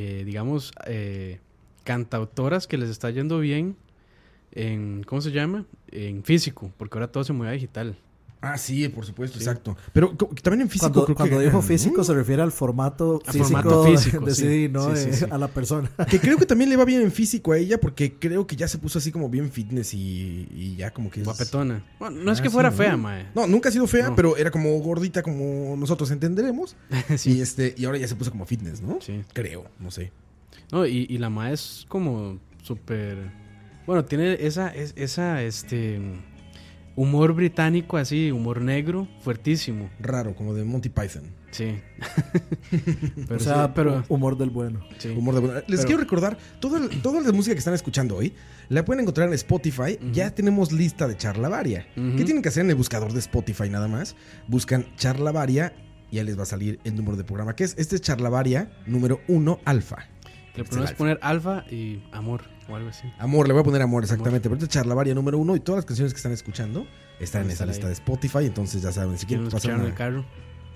eh, 0.01 0.23
digamos, 0.25 0.71
eh, 0.87 1.41
cantautoras 1.83 2.69
que 2.69 2.79
les 2.79 2.89
está 2.89 3.11
yendo 3.11 3.41
bien 3.41 3.75
en, 4.53 5.03
¿cómo 5.03 5.21
se 5.21 5.33
llama? 5.33 5.67
En 5.91 6.23
físico, 6.23 6.71
porque 6.77 6.97
ahora 6.97 7.11
todo 7.11 7.25
se 7.25 7.33
mueve 7.33 7.51
a 7.51 7.55
digital. 7.55 7.97
Ah, 8.41 8.57
sí, 8.57 8.89
por 8.89 9.05
supuesto, 9.05 9.37
exacto. 9.37 9.77
Pero 9.93 10.15
también 10.43 10.61
en 10.63 10.69
físico 10.71 10.93
Cuando, 10.93 11.05
creo 11.07 11.17
cuando 11.17 11.39
que 11.39 11.45
dijo 11.47 11.61
físico 11.61 12.05
se 12.05 12.15
refiere 12.15 12.41
al 12.41 12.53
formato 12.53 13.21
físico, 13.25 13.45
formato 13.45 13.85
físico, 13.85 14.25
de 14.25 14.35
sí. 14.35 14.43
CD, 14.43 14.69
no 14.69 14.95
Sí, 14.95 15.03
sí, 15.03 15.09
Eh, 15.11 15.13
sí. 15.15 15.25
a 15.29 15.39
la 15.39 15.49
persona. 15.49 15.91
Que 16.09 16.21
creo 16.21 16.39
que 16.39 16.47
también 16.47 16.71
le 16.71 16.77
va 16.77 16.85
bien 16.85 17.01
en 17.03 17.11
físico 17.11 17.51
a 17.51 17.59
ella 17.59 17.81
porque 17.81 18.15
creo 18.15 18.47
que 18.47 18.55
ya 18.55 18.69
se 18.69 18.79
puso 18.79 18.99
así 19.01 19.11
como 19.11 19.29
bien 19.29 19.51
fitness 19.51 19.93
y, 19.93 20.47
y 20.55 20.77
ya 20.77 20.93
como 20.93 21.11
que 21.11 21.21
es... 21.21 21.25
Guapetona. 21.25 21.85
Bueno, 21.99 22.21
no 22.23 22.31
es 22.31 22.39
Ah, 22.39 22.43
que 22.45 22.51
fuera 22.51 22.71
¿no? 22.71 22.77
fea, 22.77 22.97
mae. 22.97 23.27
No, 23.35 23.49
nunca 23.49 23.71
ha 23.71 23.73
sido 23.73 23.89
fea, 23.89 24.11
No. 24.11 24.15
pero 24.15 24.37
era 24.37 24.53
como 24.53 24.71
gordita 24.79 25.21
como 25.25 25.75
nosotros 25.77 26.11
entenderemos. 26.13 26.77
Sí. 27.17 27.39
Y 27.39 27.41
este 27.41 27.75
y 27.77 27.87
ahora 27.87 27.99
ya 27.99 28.07
se 28.07 28.15
puso 28.15 28.31
como 28.31 28.47
fitness, 28.47 28.81
¿no? 28.81 28.99
Sí. 29.01 29.25
Creo, 29.33 29.65
no 29.81 29.91
sé. 29.91 30.13
No, 30.71 30.87
y, 30.87 31.07
y 31.11 31.19
la 31.19 31.29
mae 31.29 31.55
es 31.55 31.87
como 31.89 32.39
súper... 32.63 33.19
Bueno, 33.87 34.05
tiene 34.05 34.35
esa, 34.47 34.69
es- 34.69 34.93
esa, 34.97 35.43
este... 35.43 36.01
Humor 36.99 37.33
británico 37.33 37.97
así, 37.97 38.33
humor 38.33 38.61
negro, 38.61 39.07
fuertísimo. 39.21 39.89
Raro, 40.01 40.35
como 40.35 40.53
de 40.53 40.65
Monty 40.65 40.89
Python. 40.89 41.23
Sí. 41.53 41.79
pero 43.29 43.37
o 43.37 43.39
sea, 43.39 43.67
sí, 43.67 43.73
pero... 43.75 44.05
humor 44.09 44.37
del 44.37 44.51
bueno. 44.51 44.81
sí. 44.99 45.11
Humor 45.11 45.41
de- 45.41 45.55
Les 45.69 45.79
Pero- 45.81 45.83
quiero 45.87 46.01
recordar, 46.01 46.37
toda, 46.59 46.81
la 46.81 47.33
música 47.33 47.55
que 47.55 47.59
están 47.61 47.75
escuchando 47.75 48.17
hoy, 48.17 48.33
la 48.69 48.85
pueden 48.85 49.03
encontrar 49.03 49.29
en 49.29 49.35
Spotify. 49.35 49.97
Ya 50.13 50.35
tenemos 50.35 50.73
lista 50.73 51.07
de 51.07 51.17
Charlavaria. 51.17 51.87
Ujú. 51.97 52.17
¿Qué 52.17 52.25
tienen 52.25 52.43
que 52.43 52.49
hacer 52.49 52.65
en 52.65 52.71
el 52.71 52.77
buscador 52.77 53.13
de 53.13 53.21
Spotify 53.21 53.71
nada 53.71 53.87
más? 53.87 54.17
Buscan 54.49 54.85
Charlavaria 54.97 55.73
y 56.11 56.17
ya 56.17 56.25
les 56.25 56.37
va 56.37 56.43
a 56.43 56.47
salir 56.47 56.81
el 56.83 56.97
número 56.97 57.17
de 57.17 57.23
programa 57.23 57.55
que 57.55 57.63
es. 57.63 57.77
Este 57.79 57.95
es 57.95 58.03
Charlavaria 58.03 58.73
número 58.87 59.21
1 59.29 59.61
alfa. 59.65 59.99
Le 59.99 60.03
Este 60.03 60.35
es 60.53 60.59
el 60.59 60.65
podemos 60.67 60.89
alfa. 60.91 60.99
poner 60.99 61.19
alfa 61.23 61.65
y 61.71 62.03
amor 62.11 62.43
o 62.69 62.77
algo 62.77 62.89
así. 62.91 63.11
Amor, 63.19 63.47
le 63.49 63.53
voy 63.55 63.61
a 63.63 63.65
poner 63.65 63.83
amor 63.83 64.03
exactamente. 64.05 64.49
Pero 64.49 64.55
este 64.57 64.65
es 64.67 64.71
Charlavaria 64.71 65.15
número 65.15 65.39
1 65.39 65.57
y 65.57 65.61
todas 65.61 65.79
las 65.79 65.85
canciones 65.87 66.13
que 66.13 66.19
están 66.19 66.33
escuchando 66.33 66.87
están 67.21 67.45
en 67.47 67.51
esa 67.53 67.67
lista 67.67 67.87
de 67.87 67.93
Spotify. 67.95 68.45
Entonces 68.47 68.83
ya 68.83 68.93
saben, 68.93 69.19
si 69.19 69.27
quieren 69.27 69.49
pasar 69.49 69.73
en 69.73 69.81
el 69.83 69.95
carro. 69.95 70.25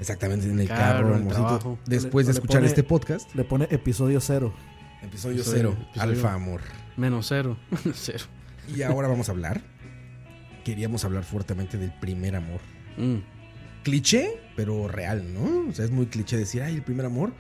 Exactamente, 0.01 0.49
en 0.49 0.59
el 0.59 0.67
carro, 0.69 0.81
carro, 0.81 1.09
en 1.09 1.15
el 1.15 1.21
amorcito, 1.21 1.45
trabajo. 1.47 1.79
Después 1.87 2.27
de 2.27 2.33
escuchar 2.33 2.57
pone- 2.61 2.67
este 2.67 2.83
podcast, 2.83 3.35
Le 3.35 3.45
pone 3.45 3.69
episodio 3.71 4.21
cero. 4.21 4.53
episodio 5.03 5.37
Episodio- 5.43 5.75
0, 5.75 5.77
episodio- 5.91 6.03
alfa 6.03 6.33
amor. 6.35 6.61
Menos 6.97 7.27
cero. 7.29 7.57
cero. 7.95 8.25
Y 8.75 8.83
ahora 8.83 9.07
vamos 9.09 9.29
a 9.29 9.33
hablar. 9.33 9.61
Queríamos 10.65 11.05
hablar 11.05 11.25
fuertemente 11.25 11.77
del 11.79 11.93
primer 11.93 12.37
amor. 12.37 12.61
Mm. 12.97 13.17
Cliché, 13.83 14.41
pero 14.57 14.87
real, 14.89 15.33
¿no? 15.35 15.69
O 15.69 15.73
sea, 15.73 15.85
es 15.85 15.91
muy 15.91 16.07
cliché 16.07 16.37
decir, 16.37 16.63
ay, 16.63 16.75
el 16.77 16.83
primer 16.83 17.05
amor. 17.07 17.33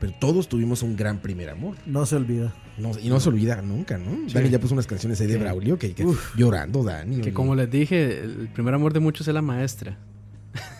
Pero 0.00 0.12
todos 0.18 0.48
tuvimos 0.48 0.82
un 0.82 0.96
gran 0.96 1.18
primer 1.20 1.50
amor. 1.50 1.76
No 1.86 2.06
se 2.06 2.16
olvida. 2.16 2.54
No- 2.78 2.92
y 2.98 3.08
no 3.10 3.20
se 3.20 3.28
olvida 3.28 3.60
nunca, 3.60 3.98
¿no? 3.98 4.12
Dani 4.32 4.48
ya 4.48 4.58
puso 4.58 4.72
unas 4.74 4.86
canciones 4.86 5.20
ahí 5.20 5.26
de 5.26 5.34
Sí. 5.34 5.38
Braulio 5.40 5.78
que, 5.78 5.92
que 5.92 6.06
llorando, 6.36 6.82
Dani. 6.82 7.20
Que 7.20 7.32
como 7.34 7.54
les 7.54 7.70
dije, 7.70 8.20
el 8.20 8.48
primer 8.54 8.72
amor 8.74 8.92
de 8.94 9.00
muchos 9.00 9.28
es 9.28 9.34
la 9.34 9.42
maestra. 9.42 9.98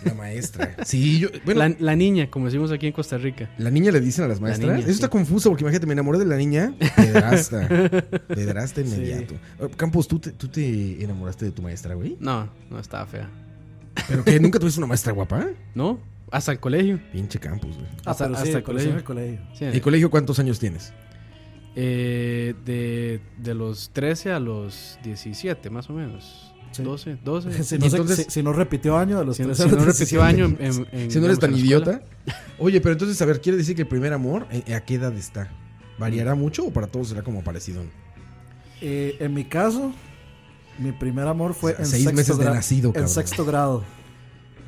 La 0.04 0.14
maestra. 0.14 0.74
Sí, 0.84 1.20
yo. 1.20 1.28
Bueno, 1.44 1.60
la, 1.60 1.68
la, 1.68 1.76
la 1.78 1.96
niña, 1.96 2.28
como 2.30 2.46
decimos 2.46 2.72
aquí 2.72 2.86
en 2.88 2.92
Costa 2.92 3.18
Rica. 3.18 3.50
niña 3.58 3.92
le 3.92 4.00
dicen 4.00 4.24
a 4.24 4.28
las 4.28 4.40
maestras. 4.40 4.66
niña, 4.68 4.78
Eso 4.80 4.88
sí. 4.88 4.94
está 4.94 5.08
confuso 5.08 5.50
porque 5.50 5.62
imagínate, 5.62 5.86
me 5.86 5.92
enamoré 5.92 6.18
de 6.18 6.24
la 6.24 6.36
niña. 6.36 6.74
Pedrasta. 6.96 7.68
Pedrasta 8.28 8.80
inmediato. 8.80 9.34
Eh, 9.34 9.68
Campos, 9.76 10.08
¿tú 10.08 10.18
te, 10.18 10.32
¿tú 10.32 10.48
te 10.48 11.04
enamoraste 11.04 11.44
de 11.44 11.50
tu 11.52 11.62
maestra, 11.62 11.94
güey? 11.94 12.16
No, 12.18 12.48
no 12.70 12.78
estaba 12.80 13.06
fea. 13.06 13.28
¿Pero 14.08 14.24
que 14.24 14.40
¿Nunca 14.40 14.58
tuviste 14.58 14.80
una 14.80 14.86
maestra 14.86 15.12
guapa? 15.12 15.46
¿No? 15.74 16.00
Hasta 16.30 16.52
el 16.52 16.60
colegio. 16.60 17.00
Pinche 17.12 17.38
Campos, 17.38 17.76
güey. 17.76 17.88
Ah, 18.04 18.10
Hasta- 18.12 18.24
pero 18.26 18.36
sí, 18.36 18.42
hasta 18.44 18.58
el 18.58 18.64
colegio. 18.64 18.96
el 18.96 19.04
colegio. 19.04 19.40
Sí, 19.54 19.64
¿El 19.64 19.80
colegio 19.80 20.10
cuántos 20.10 20.38
años 20.38 20.58
tienes? 20.58 20.92
eh, 21.76 22.54
de, 22.64 23.20
de 23.38 23.54
los 23.54 23.90
13 23.90 24.32
a 24.32 24.40
los 24.40 24.98
17, 25.04 25.70
más 25.70 25.88
o 25.88 25.92
menos. 25.92 26.52
Sí. 26.72 26.82
12, 26.82 27.18
12. 27.24 27.50
Si 27.64 27.74
Y 27.76 27.78
no, 27.78 27.90
se- 27.90 27.96
entonces- 27.96 28.24
si, 28.26 28.30
si 28.30 28.42
no 28.42 28.52
repitió 28.52 28.96
año 28.98 29.18
de 29.18 29.24
los 29.24 29.36
Si, 29.36 29.42
13 29.44 29.62
si 29.64 29.68
no 29.68 29.76
repitió 29.76 30.22
17. 30.22 30.22
año 30.24 30.44
en, 30.46 30.56
en- 30.60 30.86
en- 30.92 31.10
Si 31.10 31.18
no 31.20 31.26
eres 31.26 31.38
tan 31.38 31.54
idiota. 31.56 32.02
Oye, 32.58 32.80
pero 32.80 32.92
entonces, 32.92 33.20
a 33.22 33.24
ver, 33.24 33.40
quiere 33.40 33.56
decir 33.58 33.76
que 33.76 33.82
el 33.82 33.88
primer 33.88 34.12
amor, 34.12 34.46
¿eh, 34.50 34.74
¿a 34.74 34.80
qué 34.80 34.94
edad 34.94 35.12
está? 35.16 35.48
¿Variará 35.98 36.34
mucho 36.34 36.64
o 36.66 36.72
para 36.72 36.86
todos 36.86 37.08
será 37.08 37.22
como 37.22 37.42
parecido? 37.44 37.82
Eh, 38.80 39.16
en 39.20 39.34
mi 39.34 39.44
caso, 39.44 39.92
mi 40.78 40.92
primer 40.92 41.26
amor 41.26 41.54
fue 41.54 41.72
O 41.72 41.76
sea, 41.76 41.84
en 41.84 41.90
seis 41.90 42.04
sexto 42.04 42.16
meses 42.16 42.38
de 42.38 42.44
nacido, 42.46 42.92
En 42.94 43.08
sexto 43.08 43.44
grado. 43.44 43.84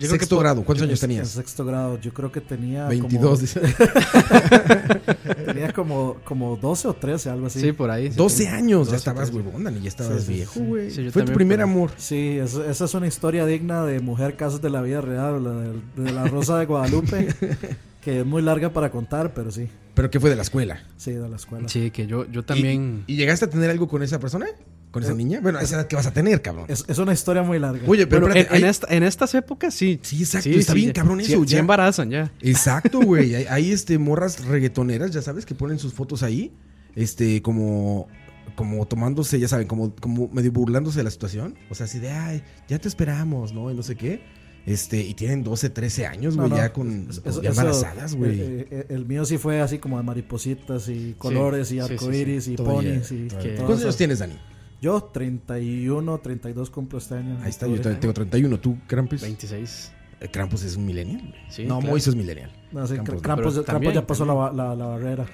Yo 0.03 0.09
creo 0.09 0.19
que 0.19 0.25
Sexto 0.25 0.39
grado, 0.39 0.65
¿cuántos 0.65 0.83
En- 0.83 0.89
años 0.91 1.03
En 1.03 1.09
tenías? 1.09 1.29
sexto 1.29 1.65
grado. 1.65 1.99
Yo 2.01 2.13
creo 2.13 2.31
que 2.33 2.41
tenía 2.41 2.87
22. 2.89 3.41
dice. 3.41 3.61
como, 3.61 3.73
tenía 5.47 5.73
como, 5.73 6.17
como 6.25 6.57
12 6.57 6.89
o 6.89 6.95
13, 6.95 7.31
algo 7.31 7.47
así. 7.47 7.61
Sí, 7.61 7.73
por 7.73 7.91
ahí. 7.91 8.11
sí, 8.11 8.17
12 8.17 8.37
sí. 8.37 8.47
años, 8.47 8.87
ya 8.89 8.93
12, 8.95 8.97
estabas 8.97 9.31
13. 9.31 9.47
huevón, 9.47 9.65
Dani, 9.65 9.81
ya 9.81 9.89
estabas 9.89 10.25
Sí, 10.25 10.33
viejo, 10.35 10.53
sí. 10.55 10.61
güey. 10.61 10.91
Sí, 10.91 11.05
yo 11.05 11.13
Fue 11.13 11.23
tu 11.23 11.33
primer 11.33 11.61
amor. 11.61 11.91
Sí, 11.97 12.39
es- 12.39 12.55
esa 12.55 12.85
es 12.85 12.95
una 12.95 13.07
historia 13.07 13.47
digna 13.47 13.85
de 13.85 14.01
mujer 14.01 14.37
casos 14.37 14.61
de 14.61 14.71
la 14.71 14.83
vida 14.83 15.01
real, 15.01 15.43
la 15.45 15.51
de, 15.53 15.81
de 15.97 16.13
la 16.13 16.25
Rosa 16.27 16.59
de 16.59 16.67
Guadalupe, 16.67 17.29
que 18.01 18.21
es 18.21 18.27
muy 18.27 18.43
larga 18.43 18.73
para 18.73 18.91
contar, 18.91 19.33
pero 19.35 19.51
sí, 19.51 19.69
¿Pero 19.95 20.11
qué 20.11 20.19
fue 20.19 20.31
de 20.31 20.37
la 20.37 20.43
escuela? 20.43 20.83
sí, 20.97 21.13
de 21.13 21.29
la 21.29 21.37
escuela. 21.37 21.69
Sí, 21.69 21.91
que 21.91 22.07
yo, 22.07 22.25
yo 22.31 22.43
también. 22.45 23.05
¿Y, 23.07 23.13
y 23.13 23.17
llegaste 23.17 23.45
a 23.45 23.51
tener 23.51 23.69
algo 23.71 23.89
con 23.89 24.03
esa 24.03 24.19
persona? 24.19 24.47
¿Con 24.93 25.03
esa 25.03 25.13
Eh, 25.13 25.17
niña? 25.17 25.41
Bueno, 25.41 25.59
a 25.59 25.63
esa 25.63 25.77
edad 25.77 25.87
que 25.89 25.97
vas 25.97 26.07
a 26.07 26.13
tener, 26.13 26.41
cabrón. 26.43 26.67
Es, 26.69 26.85
es 26.87 26.99
una 26.99 27.13
historia 27.13 27.43
muy 27.43 27.59
larga. 27.59 27.83
Oye, 27.89 28.07
pero 28.07 28.21
Bueno, 28.27 28.35
en, 28.37 28.43
espérate, 28.43 28.59
en 28.59 28.65
hay- 28.65 28.71
esta- 28.71 28.87
en 28.95 29.03
estas 29.03 29.35
épocas 29.35 29.75
sí. 29.75 29.99
Sí, 30.03 30.21
exacto, 30.23 30.51
está 30.51 30.75
bien 30.75 30.89
ya- 30.89 30.93
cabrón 30.93 31.19
sí- 31.25 31.33
eso, 31.33 31.43
sí 31.43 31.49
ya. 31.55 31.59
embarazan 31.59 32.11
ya. 32.11 32.31
Exacto, 32.43 33.01
güey. 33.05 33.35
Hay, 33.35 33.47
hay, 33.49 33.73
este 33.73 33.99
morras 33.99 34.45
reggaetoneras, 34.45 35.11
ya 35.11 35.23
sabes, 35.23 35.47
que 35.47 35.55
ponen 35.55 35.79
sus 35.79 35.95
fotos 35.95 36.23
ahí, 36.23 36.53
este, 36.95 37.41
como, 37.43 38.07
como 38.55 38.87
tomándose, 38.87 39.41
ya 39.41 39.49
saben, 39.49 39.67
como, 39.67 39.95
como 39.97 40.29
medio 40.29 40.53
burlándose 40.53 40.99
de 40.99 41.05
la 41.05 41.11
situación. 41.11 41.57
O 41.71 41.75
sea, 41.75 41.85
así 41.87 41.99
de, 41.99 42.11
ay, 42.11 42.43
ya 42.69 42.79
te 42.79 42.87
esperamos, 42.87 43.53
¿no? 43.55 43.71
Y 43.71 43.75
no 43.75 43.83
sé 43.83 43.97
qué. 43.97 44.23
Este, 44.67 45.01
y 45.01 45.15
tienen 45.15 45.43
12, 45.43 45.71
13 45.71 46.07
años, 46.07 46.37
güey, 46.37 46.51
no, 46.51 46.57
ya 46.57 46.73
con 46.73 47.09
eso- 47.27 47.43
ya 47.43 47.49
embarazadas, 47.51 48.15
güey. 48.15 48.41
eh, 48.41 48.69
eh, 48.71 48.87
el 48.91 49.07
mío 49.07 49.25
sí 49.25 49.37
fue 49.39 49.61
así 49.61 49.79
como 49.79 49.97
de 49.97 50.05
maripositas 50.05 50.89
y 50.89 51.15
colores 51.19 51.69
Sí, 51.69 51.79
y 51.79 51.81
sí, 51.81 51.87
sí, 51.89 51.93
arcoíris 51.95 52.47
y 52.49 52.57
ponis 52.57 53.11
y 53.11 53.27
todavía. 53.27 53.55
todo 53.57 53.67
¿Cuántos 53.67 53.85
años 53.85 53.97
tienes, 53.97 54.19
Dani? 54.21 54.39
Yo 54.83 55.01
31, 55.01 56.19
32 56.19 56.69
cumplo 56.71 56.99
este 56.99 57.15
año. 57.15 57.39
Ahí 57.43 57.51
está, 57.51 57.69
yo 57.69 57.81
también 57.81 58.01
tengo 58.01 58.13
31. 58.13 58.59
¿Tú, 58.59 58.77
Krampus? 58.89 59.23
26. 59.23 59.93
Eh, 60.21 60.29
Krampus 60.29 60.65
es 60.65 60.77
un 60.77 60.85
millennial. 60.87 61.35
Sí, 61.49 61.63
no, 61.65 61.79
claro. 61.79 61.93
Moiso 61.93 62.11
es 62.11 62.17
millennial. 62.17 62.51
No, 62.73 62.85
sí, 62.87 62.95
Krampus, 62.95 63.15
pero 63.23 63.23
Krampus 63.23 63.65
también, 63.65 63.95
ya 63.95 64.05
pasó 64.05 64.25
la, 64.27 64.53
la, 64.53 64.75
la 64.75 64.87
barrera. 64.87 65.25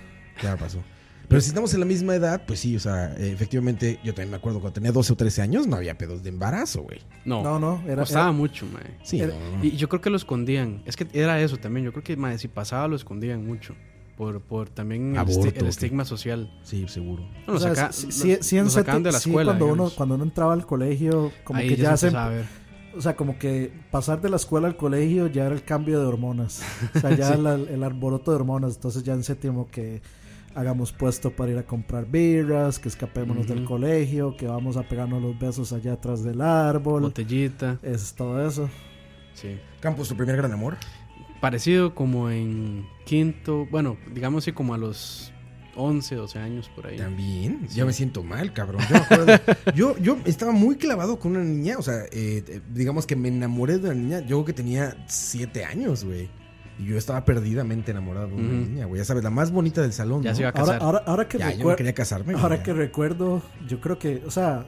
Ya 0.43 0.55
pasó. 0.59 0.81
Pero 1.29 1.41
si 1.41 1.49
estamos 1.49 1.73
en 1.73 1.81
la 1.81 1.87
misma 1.87 2.15
edad, 2.15 2.43
pues 2.47 2.61
sí, 2.61 2.77
o 2.77 2.81
sea, 2.81 3.15
eh, 3.17 3.31
efectivamente, 3.33 3.99
yo 4.05 4.13
también 4.15 4.31
me 4.31 4.37
acuerdo 4.37 4.61
cuando 4.61 4.75
tenía 4.75 4.93
12 4.93 5.13
o 5.15 5.17
13 5.17 5.41
años, 5.43 5.67
no 5.67 5.77
había 5.77 5.97
pedos 5.97 6.23
de 6.23 6.29
embarazo, 6.29 6.83
güey. 6.83 7.01
No, 7.25 7.43
No, 7.43 7.59
no, 7.59 7.83
era, 7.87 8.03
costaba 8.03 8.25
era- 8.27 8.33
mucho, 8.33 8.67
mae. 8.67 8.97
Sí, 9.03 9.21
Era- 9.21 9.33
no, 9.35 9.41
no, 9.51 9.57
no. 9.59 9.65
Y 9.65 9.77
yo 9.77 9.89
creo 9.89 10.01
que 10.03 10.11
lo 10.11 10.17
escondían. 10.17 10.83
Es 10.85 10.97
que 10.97 11.07
era 11.15 11.41
eso 11.41 11.57
también. 11.57 11.87
Yo 11.87 11.93
creo 11.93 12.05
que 12.05 12.17
mae, 12.19 12.39
si 12.39 12.49
pasaba 12.49 12.87
lo 12.89 12.97
escondían 12.97 13.47
mucho. 13.47 13.75
Por, 14.19 14.41
por 14.43 14.69
también 14.69 15.15
el, 15.17 15.67
estigma 15.69 16.05
social. 16.05 16.51
Sí, 16.65 16.85
seguro. 16.89 17.23
No, 17.47 17.59
saca- 17.61 17.93
sí, 17.93 18.09
seti- 18.09 19.03
de 19.03 19.13
la 19.13 19.19
sí, 19.21 19.31
escuela. 19.31 19.53
cuando, 19.57 19.67
uno, 19.73 19.91
cuando 19.97 20.17
uno 20.17 20.25
entraba 20.25 20.53
al 20.55 20.67
colegio, 20.67 21.31
como 21.45 21.61
Ahí 21.61 21.69
que 21.69 21.77
ya 21.77 21.97
se, 21.97 22.09
a 22.09 22.29
ver. 22.29 22.45
o 22.97 23.01
sea, 23.01 23.15
como 23.15 23.39
que 23.39 23.73
pasar 23.93 24.21
de 24.21 24.29
la 24.29 24.35
escuela 24.37 24.67
al 24.67 24.77
colegio 24.77 25.29
ya 25.29 25.47
era 25.47 25.55
el 25.55 25.63
cambio 25.63 26.01
de 26.01 26.07
hormonas. 26.07 26.63
O 26.97 26.99
sea, 26.99 27.15
ya 27.17 27.37
la- 27.37 27.55
el 27.55 27.83
arboroto 27.85 28.33
de 28.33 28.37
hormonas. 28.39 28.75
Entonces 28.75 29.05
ya 29.05 29.13
en 29.15 29.23
séptimo 29.23 29.69
que 29.71 30.03
hagamos 30.57 30.91
puesto 30.91 31.31
para 31.31 31.53
ir 31.53 31.59
a 31.59 31.63
comprar 31.63 32.07
birras, 32.07 32.81
que 32.81 32.89
escapémonos 32.89 33.47
del 33.47 33.65
colegio, 33.65 34.37
que 34.37 34.49
vamos 34.49 34.77
a 34.77 34.83
pegarnos 34.83 35.23
los 35.23 35.39
besos 35.39 35.73
allá 35.73 35.93
atrás 35.93 36.25
del 36.25 36.41
árbol. 36.41 37.03
Botellita. 37.03 37.79
Es 37.85 38.15
todo 38.15 38.45
eso. 38.45 38.69
Sí. 39.35 39.61
Campos, 39.79 40.09
tu 40.09 40.17
primer 40.17 40.37
gran 40.37 40.51
amor. 40.51 40.77
Parecido 41.41 41.95
como 41.95 42.31
en 42.31 42.85
quinto. 43.09 43.67
Bueno, 43.71 43.97
digamos 44.15 44.45
así 44.45 44.53
como 44.53 44.75
a 44.75 44.79
los 44.79 45.33
11, 45.77 46.15
12 46.17 46.39
años 46.39 46.71
por 46.75 46.87
ahí. 46.87 46.97
También, 46.97 47.67
ya 47.69 47.85
me 47.85 47.93
siento 47.93 48.23
mal, 48.23 48.53
cabrón. 48.53 48.83
Yo, 48.89 48.95
me 48.95 49.01
acuerdo- 49.01 49.41
yo, 49.75 49.97
yo 49.99 50.19
estaba 50.25 50.53
muy 50.53 50.77
clavado 50.77 51.19
con 51.19 51.33
una 51.37 51.45
niña, 51.45 51.77
o 51.79 51.83
sea, 51.83 52.03
eh, 52.13 52.45
eh, 52.47 52.61
digamos 52.73 53.07
que 53.07 53.17
me 53.17 53.29
enamoré 53.29 53.79
de 53.79 53.91
una 53.91 53.95
niña, 53.95 54.21
yo 54.21 54.27
creo 54.39 54.45
que 54.45 54.53
tenía 54.53 54.97
7 55.09 55.65
años, 55.65 56.05
güey. 56.05 56.29
Y 56.81 56.85
yo 56.85 56.97
estaba 56.97 57.25
perdidamente 57.25 57.91
enamorado 57.91 58.29
de 58.29 58.35
una 58.35 58.53
niña, 58.53 58.87
güey. 58.87 59.01
Ya 59.01 59.05
sabes, 59.05 59.25
la 59.25 59.31
más 59.31 59.51
bonita 59.51 59.83
del 59.83 59.93
salón. 59.93 60.23
Ya 60.23 60.31
¿no? 60.31 60.37
se 60.37 60.43
iba 60.43 60.51
a 60.51 60.53
Ahora, 60.53 60.65
casar. 60.75 60.83
ahora, 60.83 60.99
ahora 61.07 61.29
que 61.29 61.39
Ya, 61.39 61.51
yo 61.51 61.59
no 61.59 61.65
recuer- 61.71 61.77
quería 61.77 61.95
casarme. 61.95 62.35
ahora 62.35 62.63
que 62.63 62.73
recuerdo, 62.73 63.43
yo 63.67 63.81
creo 63.81 63.99
que, 63.99 64.23
o 64.27 64.31
sea, 64.31 64.65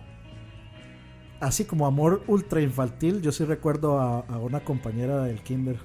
así 1.41 1.65
como 1.65 1.87
amor 1.87 2.23
ultra 2.27 2.61
infantil, 2.61 3.21
yo 3.23 3.33
sí 3.33 3.45
recuerdo 3.45 3.99
a, 4.01 4.21
a 4.21 4.39
una 4.39 4.61
compañera 4.61 5.23
del 5.25 5.43
kinder 5.43 5.79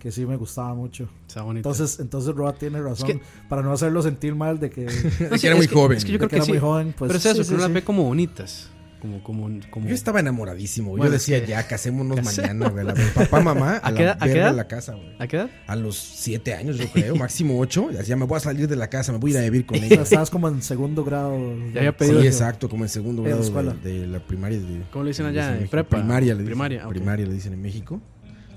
que 0.00 0.10
sí 0.10 0.26
me 0.26 0.34
gustaba 0.36 0.74
mucho. 0.74 1.08
Está 1.28 1.42
bonito. 1.42 1.68
Entonces, 1.68 2.00
entonces 2.00 2.34
Roa 2.34 2.54
tiene 2.54 2.80
razón 2.82 3.06
que- 3.06 3.20
para 3.48 3.62
no 3.62 3.70
hacerlo 3.72 4.02
sentir 4.02 4.34
mal 4.34 4.58
de 4.58 4.70
que, 4.70 4.80
de 4.86 5.28
De 5.28 5.38
que 5.38 5.46
era 5.46 5.54
muy 5.56 5.66
joven. 5.68 5.98
es 5.98 6.04
que 6.04 6.10
yo 6.12 6.18
creo 6.18 6.28
que 6.30 6.36
era 6.36 6.44
sí. 6.46 6.50
muy 6.52 6.58
joven. 6.60 6.94
Pues, 6.98 7.08
Pero 7.10 7.18
es 7.18 7.26
eso, 7.26 7.44
sí, 7.44 7.50
sí, 7.50 7.56
las 7.56 7.66
sí. 7.66 7.72
ve 7.72 7.84
como 7.84 8.02
bonitas. 8.04 8.70
Como, 9.00 9.22
como, 9.22 9.48
como... 9.70 9.88
Yo 9.88 9.94
estaba 9.94 10.20
enamoradísimo. 10.20 10.90
Bueno, 10.90 11.06
yo 11.06 11.10
decía, 11.12 11.42
ya, 11.44 11.66
casémonos 11.66 12.22
mañana, 12.36 12.70
papá, 13.14 13.40
mamá, 13.40 13.76
a, 13.76 13.76
¿A 13.86 13.90
la 13.92 13.96
qué 13.96 14.02
edad- 14.04 14.16
a 14.20 14.26
verga 14.26 14.52
la 14.52 14.68
casa, 14.68 14.92
güey. 14.94 15.16
¿A 15.18 15.26
qué 15.26 15.36
edad? 15.38 15.50
A 15.66 15.74
los 15.76 15.96
7 15.96 16.52
años, 16.54 16.76
yo 16.76 16.86
creo, 16.92 17.16
máximo 17.16 17.58
8. 17.60 17.90
Ya 18.06 18.14
me 18.16 18.26
voy 18.26 18.36
a 18.36 18.40
salir 18.40 18.68
de 18.68 18.76
la 18.76 18.90
casa, 18.90 19.10
me 19.12 19.16
voy 19.18 19.30
a 19.30 19.34
ir 19.34 19.38
a 19.40 19.42
vivir 19.44 19.64
con 19.64 19.78
O 19.78 19.80
sea, 19.80 19.86
ella. 19.88 20.02
estabas 20.02 20.28
como 20.28 20.48
en 20.48 20.60
segundo 20.60 21.02
grado. 21.02 21.34
Ya 21.72 21.78
había 21.80 21.90
Sí, 21.92 21.96
pedido- 21.98 22.22
exacto, 22.22 22.68
como 22.68 22.84
en 22.84 22.90
segundo 22.90 23.22
En 23.24 23.30
la 23.30 23.36
grado 23.36 23.74
de, 23.82 24.00
de 24.00 24.06
la 24.06 24.18
primaria. 24.20 24.58
de- 24.58 24.82
¿Cómo 24.92 25.04
le 25.04 25.10
dicen 25.10 25.24
allá? 25.26 25.44
en 25.46 25.48
¿En 25.48 25.54
México. 25.60 25.70
prepa? 25.70 25.96
Primaria, 25.96 26.34
le 26.34 26.40
dicen, 26.40 26.46
Primaria, 26.52 26.88
primaria 26.88 27.26
le 27.26 27.32
dicen 27.34 27.52
en 27.54 27.62
México. 27.62 28.02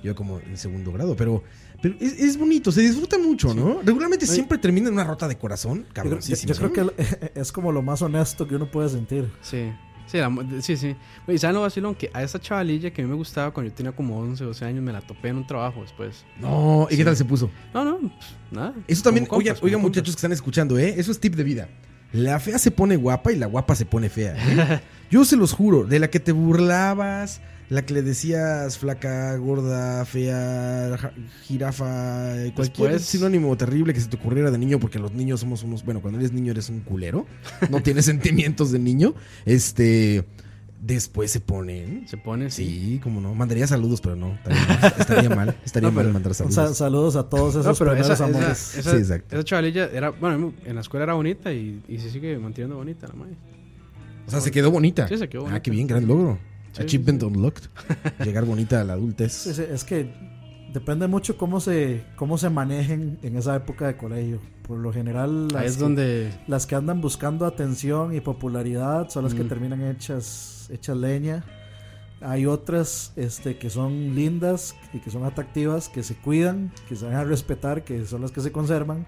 Yo 0.04 0.14
como 0.16 0.40
en 0.40 0.58
segundo 0.58 0.92
grado, 0.92 1.16
pero, 1.16 1.44
pero 1.82 1.96
es, 2.00 2.20
es 2.20 2.38
bonito, 2.38 2.72
se 2.72 2.82
disfruta 2.82 3.18
mucho, 3.18 3.54
¿no? 3.54 3.82
Regularmente 3.84 4.28
siempre 4.28 4.58
termina 4.58 4.88
en 4.90 4.94
una 4.96 5.04
rota 5.06 5.28
de 5.28 5.38
corazón, 5.38 5.86
Yo, 5.88 5.94
cabrón. 5.94 6.20
creo- 6.22 6.36
yo 6.38 6.56
creo 6.70 6.94
que 6.94 7.32
es 7.40 7.52
como 7.52 7.72
lo 7.72 7.82
más 7.82 8.02
honesto 8.02 8.48
que 8.48 8.56
uno 8.56 8.70
puede 8.70 8.90
sentir. 8.90 9.32
Sí. 9.42 9.72
Sí, 10.06 10.18
la- 10.18 10.30
sí, 10.62 10.76
sí. 10.76 10.96
Oye, 11.26 11.38
¿saben 11.40 11.56
lo 11.56 11.62
vacilón? 11.62 11.96
Que 11.96 12.12
a 12.14 12.22
esa 12.22 12.38
chavalilla 12.38 12.92
que 12.92 13.02
a 13.02 13.06
mí 13.06 13.10
me 13.10 13.16
gustaba 13.16 13.52
cuando 13.52 13.70
yo 13.72 13.76
tenía 13.76 13.94
como 13.94 14.20
11, 14.20 14.44
12 14.44 14.66
años, 14.66 14.84
me 14.84 14.92
la 14.92 15.00
topé 15.00 15.30
en 15.30 15.38
un 15.38 15.48
trabajo 15.48 15.82
después. 15.82 16.26
No, 16.42 16.88
¿y 16.92 16.98
qué 16.98 17.06
tal 17.06 17.16
se 17.16 17.24
puso? 17.24 17.50
No, 17.74 17.86
no, 17.86 17.98
pues, 18.00 18.14
nada. 18.52 18.74
Eso 18.86 19.02
también, 19.02 19.26
oigan, 19.32 19.56
como 19.56 19.80
muchachos 19.80 20.14
que 20.16 20.20
están 20.20 20.34
escuchando, 20.34 20.78
¿eh? 20.78 20.96
Eso 20.98 21.12
es 21.14 21.20
tip 21.22 21.36
de 21.36 21.44
vida. 21.46 21.70
La 22.12 22.40
fea 22.42 22.60
se 22.60 22.70
pone 22.70 22.98
guapa 22.98 23.32
y 23.32 23.38
la 23.38 23.48
guapa 23.48 23.76
se 23.76 23.86
pone 23.86 24.10
fea. 24.10 24.36
¿eh? 24.38 24.82
Yo 25.10 25.24
se 25.24 25.38
los 25.38 25.54
juro, 25.54 25.86
de 25.86 26.00
la 26.00 26.10
que 26.10 26.20
te 26.20 26.34
burlabas, 26.34 27.40
la 27.74 27.86
que 27.86 27.94
le 27.94 28.02
decías 28.02 28.78
flaca, 28.78 29.36
gorda, 29.38 30.06
fea, 30.06 30.98
ja- 31.00 31.12
jirafa, 31.44 32.38
eh, 32.46 32.54
cualquier 32.56 32.92
Después- 32.92 33.06
sinónimo 33.10 33.56
terrible 33.58 33.94
que 33.94 34.00
se 34.02 34.08
te 34.08 34.16
ocurriera 34.18 34.52
de 34.52 34.58
niño, 34.58 34.80
porque 34.80 35.00
los 35.00 35.12
niños 35.14 35.40
somos 35.40 35.64
unos, 35.64 35.84
bueno, 35.84 36.02
cuando 36.02 36.20
eres 36.20 36.32
niño 36.32 36.52
eres 36.52 36.70
un 36.70 36.82
culero, 36.82 37.26
no 37.70 37.82
tienes 37.84 38.06
sentimientos 38.06 38.72
de 38.72 38.80
niño, 38.80 39.14
este, 39.46 40.26
después 40.82 41.32
se 41.32 41.40
ponen... 41.40 42.08
Se 42.08 42.18
pone, 42.18 42.50
sí. 42.52 42.66
Sí, 42.66 43.00
como 43.02 43.22
no. 43.22 43.34
Mandaría 43.34 43.66
saludos, 43.68 44.02
pero 44.02 44.16
no. 44.16 44.38
Estaría 44.46 44.66
mal. 44.68 44.94
Estaría 45.00 45.30
mal, 45.30 45.56
estaría 45.66 45.90
No, 45.90 45.96
mal 45.96 46.04
pero- 46.06 46.14
mandar 46.14 46.34
saludos. 46.34 46.78
saludos 46.78 47.16
a 47.16 47.24
todos 47.30 47.52
esos 47.56 47.66
No, 47.66 47.74
pero 47.74 47.92
primeros 47.92 48.06
esa, 48.12 48.14
esa, 48.14 48.38
amores. 48.40 48.78
esa, 48.78 48.92
Sí, 48.92 48.98
exacto. 48.98 49.36
esa 49.36 49.44
chavalilla 49.46 49.86
era, 49.94 50.10
bueno, 50.10 50.54
en 50.66 50.76
la 50.76 50.82
escuela 50.82 51.06
era 51.06 51.14
bonita 51.14 51.52
y, 51.54 51.82
y 51.88 51.98
se 52.00 52.10
sigue 52.10 52.38
manteniendo 52.38 52.76
bonita 52.76 53.08
la 53.08 53.14
madre. 53.14 53.36
O 54.28 54.32
sea, 54.32 54.40
se 54.42 54.52
quedó 54.52 54.72
bonita. 54.72 55.08
Sí, 55.08 55.18
se 55.18 55.28
quedó 55.28 55.42
Ah, 55.42 55.46
bonita. 55.46 55.62
qué 55.62 55.72
bien, 55.72 55.88
gran 55.88 56.06
logro. 56.08 56.38
Sí, 56.74 56.84
Achievement 56.84 57.22
sí, 57.22 57.26
unlocked. 57.28 57.64
Llegar 58.26 58.46
bonita 58.46 58.82
a 58.82 58.84
la 58.84 58.94
adultez. 58.94 59.32
Sí, 59.32 59.54
sí, 59.54 59.64
es 59.70 59.84
que 59.84 60.14
depende 60.74 61.08
mucho 61.08 61.38
cómo 61.38 61.60
se, 61.60 62.04
cómo 62.16 62.38
se 62.38 62.50
manejen 62.50 63.20
en 63.22 63.38
esa 63.38 63.56
época 63.56 63.88
de 63.88 63.96
colegio. 63.98 64.40
Por 64.68 64.80
lo 64.80 64.92
general, 64.94 65.50
las, 65.50 65.62
Ahí 65.62 65.68
es 65.68 65.76
que, 65.78 65.82
donde 65.84 66.32
las 66.48 66.66
que 66.66 66.76
andan 66.76 67.00
buscando 67.02 67.46
atención 67.46 68.16
y 68.16 68.22
popularidad 68.22 69.10
son 69.10 69.24
las 69.26 69.34
que 69.34 69.44
Mm. 69.44 69.48
terminan 69.50 69.82
hechas, 69.84 70.68
hechas 70.72 70.98
leña. 70.98 71.44
Hay 72.22 72.46
otras 72.46 73.12
este, 73.18 73.58
que 73.58 73.70
son 73.70 74.16
lindas 74.16 74.76
y 74.94 75.00
que 75.00 75.12
son 75.12 75.26
atractivas, 75.26 75.90
que 75.90 76.02
se 76.04 76.16
cuidan, 76.16 76.72
que 76.88 76.96
se 76.96 77.06
van 77.06 77.16
a 77.16 77.24
respetar, 77.26 77.84
que 77.84 78.06
son 78.06 78.22
las 78.22 78.32
que 78.32 78.40
se 78.42 78.52
conservan. 78.54 79.06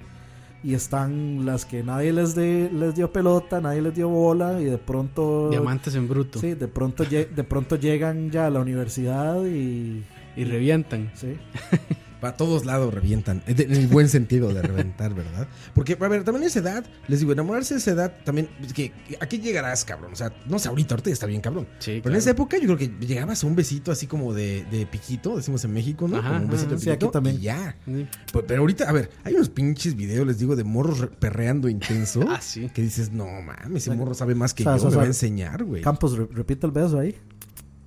Y 0.66 0.74
están 0.74 1.45
las 1.45 1.63
que 1.63 1.84
nadie 1.84 2.11
les, 2.11 2.34
de, 2.34 2.72
les 2.74 2.95
dio 2.95 3.11
pelota, 3.11 3.61
nadie 3.61 3.84
les 3.84 3.93
dio 3.93 4.09
bola 4.09 4.59
y 4.59 4.66
de 4.66 4.80
pronto... 4.80 5.49
diamantes 5.51 5.93
en 5.93 6.07
bruto 6.07 6.39
Sí, 6.39 6.55
de 6.55 6.68
pronto, 6.68 7.03
de 7.03 7.43
pronto 7.43 7.76
llegan 7.76 8.32
ya 8.32 8.47
a 8.47 8.49
la 8.49 8.61
universidad 8.61 9.45
y... 9.45 10.03
y 10.36 10.43
revientan. 10.43 11.11
Sí. 11.13 11.38
Para 12.22 12.38
todos 12.38 12.66
lados 12.66 12.93
revientan. 12.93 13.43
En 13.47 13.72
el 13.72 13.88
buen 13.88 14.09
sentido 14.09 14.53
de 14.53 14.61
reventar, 14.61 15.13
¿verdad? 15.16 15.47
Porque, 15.74 15.97
a 15.99 16.07
ver, 16.07 16.24
también 16.24 16.45
esa 16.47 16.59
edad, 16.59 16.86
les 17.07 17.20
digo, 17.20 17.32
enamorarse 17.34 17.74
a 17.76 17.78
esa 17.78 17.91
edad 17.91 18.13
también. 18.24 18.49
es 18.63 18.74
que, 18.74 18.91
¿A 19.20 19.28
qué 19.28 19.39
llegarás, 19.39 19.86
cabrón? 19.86 20.13
O 20.13 20.16
sea, 20.16 20.34
no 20.47 20.57
sé, 20.59 20.70
ahorita, 20.70 20.95
ahorita 20.95 21.09
ya 21.09 21.13
está 21.13 21.26
bien, 21.26 21.41
cabrón. 21.41 21.68
Sí, 21.80 21.99
Pero 22.03 22.16
en 22.16 22.20
esa 22.20 22.32
época 22.32 22.57
yo 22.57 22.66
creo 22.66 22.78
que 22.78 23.05
llegabas 23.05 23.43
a 23.43 23.47
un 23.47 23.55
besito 23.55 23.91
así 23.91 24.07
como 24.07 24.34
de, 24.34 24.66
de 24.72 24.86
piquito, 24.86 25.38
decimos 25.38 25.63
en 25.66 25.74
México, 25.74 26.07
¿no? 26.07 26.18
Ajá, 26.18 26.30
como 26.30 26.43
un 26.45 26.49
besito 26.51 26.68
ajá. 26.70 26.76
de 26.76 26.82
Sí, 26.82 26.89
aquí 26.89 26.97
piquito. 26.97 27.11
también. 27.11 27.36
Y 27.38 27.39
ya. 27.41 27.78
Sí. 27.86 28.07
Pero, 28.32 28.47
pero 28.47 28.61
ahorita, 28.61 28.89
a 28.89 28.91
ver, 28.91 29.09
hay 29.24 29.34
unos 29.36 29.49
pinches 29.49 29.95
videos, 29.95 30.26
les 30.26 30.39
digo, 30.39 30.55
de 30.55 30.63
morros 30.63 30.99
re- 30.99 31.07
perreando 31.07 31.70
intenso. 31.70 32.22
Ah, 32.30 32.41
sí. 32.41 32.70
Que 32.74 32.82
dices, 32.82 33.11
no 33.11 33.26
mames, 33.41 33.88
ese 33.88 33.95
morro 33.95 34.13
sabe 34.13 34.36
más 34.36 34.53
que 34.53 34.63
O 34.63 34.66
sea, 34.66 34.78
yo, 34.78 34.78
o 34.78 34.80
sea, 34.82 34.89
me 34.91 34.95
va 34.97 35.03
a 35.03 35.07
enseñar, 35.07 35.63
güey. 35.63 35.82
Campos, 35.82 36.18
re- 36.18 36.28
repite 36.32 36.66
el 36.66 36.72
beso 36.72 36.99
ahí. 36.99 37.16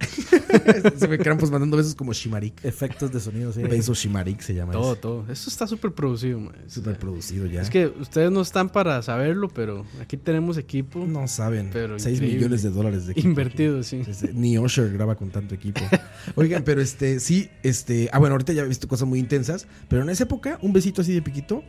Se 0.97 1.07
ve 1.07 1.19
Krampus 1.19 1.51
mandando 1.51 1.77
besos 1.77 1.95
como 1.95 2.13
Shimarik. 2.13 2.65
Efectos 2.65 3.13
de 3.13 3.21
sonido, 3.21 3.53
sí. 3.53 3.63
Beso 3.63 3.95
Shimarik 3.95 4.41
se 4.41 4.55
llama. 4.55 4.73
Todo, 4.73 4.93
ese. 4.93 5.01
todo. 5.01 5.27
Esto 5.29 5.51
está 5.51 5.67
súper 5.67 5.93
producido, 5.93 6.41
man. 6.41 6.55
Súper 6.67 6.99
producido 6.99 7.47
ya. 7.47 7.63
Es 7.63 7.71
que 7.71 7.87
ustedes 7.87 8.31
no 8.31 8.41
están 8.41 8.69
para 8.71 9.03
saberlo, 9.03 9.49
pero 9.49 9.85
aquí 10.01 10.17
tenemos 10.17 10.59
equipo 10.59 11.07
no 11.07 11.29
saben. 11.29 11.71
Pero 11.73 11.99
6 11.99 12.17
increíble. 12.17 12.37
millones 12.37 12.63
de 12.63 12.71
dólares 12.71 13.07
de 13.07 13.13
equipo. 13.13 13.29
invertido, 13.29 13.83
sí. 13.83 14.03
Sí, 14.05 14.15
sí. 14.15 14.29
Ni 14.33 14.59
Usher 14.59 14.93
graba 14.93 15.17
con 15.17 15.31
tanto 15.31 15.55
equipo. 15.55 15.81
Oigan, 16.35 16.63
pero 16.65 16.81
este, 16.81 17.21
sí, 17.21 17.49
este. 17.63 18.09
Ah, 18.13 18.19
bueno, 18.19 18.35
ahorita 18.35 18.53
ya 18.53 18.63
he 18.63 18.69
visto 18.69 18.89
cosas 18.89 19.09
muy 19.09 19.19
intensas. 19.19 19.67
Pero 19.89 20.03
en 20.03 20.11
esa 20.11 20.25
época, 20.25 20.59
un 20.63 20.73
besito 20.73 21.03
así 21.03 21.13
de 21.13 21.23
piquito 21.23 21.63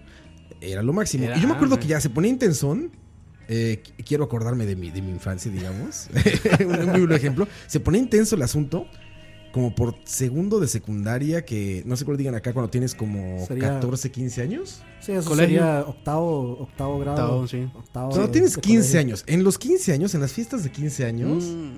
era 0.62 0.84
lo 0.84 0.94
máximo. 0.94 1.26
Era, 1.26 1.38
y 1.38 1.42
yo 1.42 1.48
me 1.48 1.54
acuerdo 1.54 1.80
que 1.80 1.88
ya 1.88 2.02
se 2.02 2.10
ponía 2.10 2.30
intensón. 2.30 2.92
Eh, 3.52 3.82
qu- 3.84 4.06
quiero 4.06 4.24
acordarme 4.24 4.66
de 4.66 4.76
mi, 4.76 4.92
de 4.92 5.02
mi 5.02 5.10
infancia, 5.10 5.52
digamos. 5.52 6.08
un 6.66 6.86
muy 6.92 7.00
buen 7.02 7.12
ejemplo. 7.14 7.48
Se 7.68 7.80
ponía 7.80 8.00
intenso 8.00 8.36
el 8.36 8.42
asunto. 8.44 8.86
Como 9.52 9.74
por 9.74 9.96
segundo 10.04 10.60
de 10.60 10.68
secundaria, 10.68 11.44
que 11.44 11.82
no 11.88 11.98
sé 11.98 12.06
cuál 12.06 12.18
digan 12.18 12.36
acá 12.36 12.54
cuando 12.54 12.70
tienes 12.70 12.94
como 12.94 13.44
Sería- 13.48 13.70
14, 13.70 14.12
15 14.12 14.42
años. 14.44 14.84
Sí, 15.00 15.12
eso 15.14 15.28
Colegio. 15.28 15.58
sería 15.60 15.80
octavo, 15.88 16.52
octavo 16.60 17.00
grado. 17.00 17.18
Octavo, 17.24 17.48
sí. 17.48 17.68
Octavo 17.74 18.10
Cuando 18.10 18.28
de- 18.28 18.32
tienes 18.34 18.54
de 18.54 18.62
15 18.62 18.80
colegio. 18.82 19.00
años, 19.00 19.24
en 19.26 19.44
los 19.44 19.58
15 19.58 19.92
años, 19.92 20.14
en 20.14 20.22
las 20.22 20.34
fiestas 20.34 20.64
de 20.64 20.72
15 20.72 21.04
años, 21.04 21.46
Mm, 21.46 21.72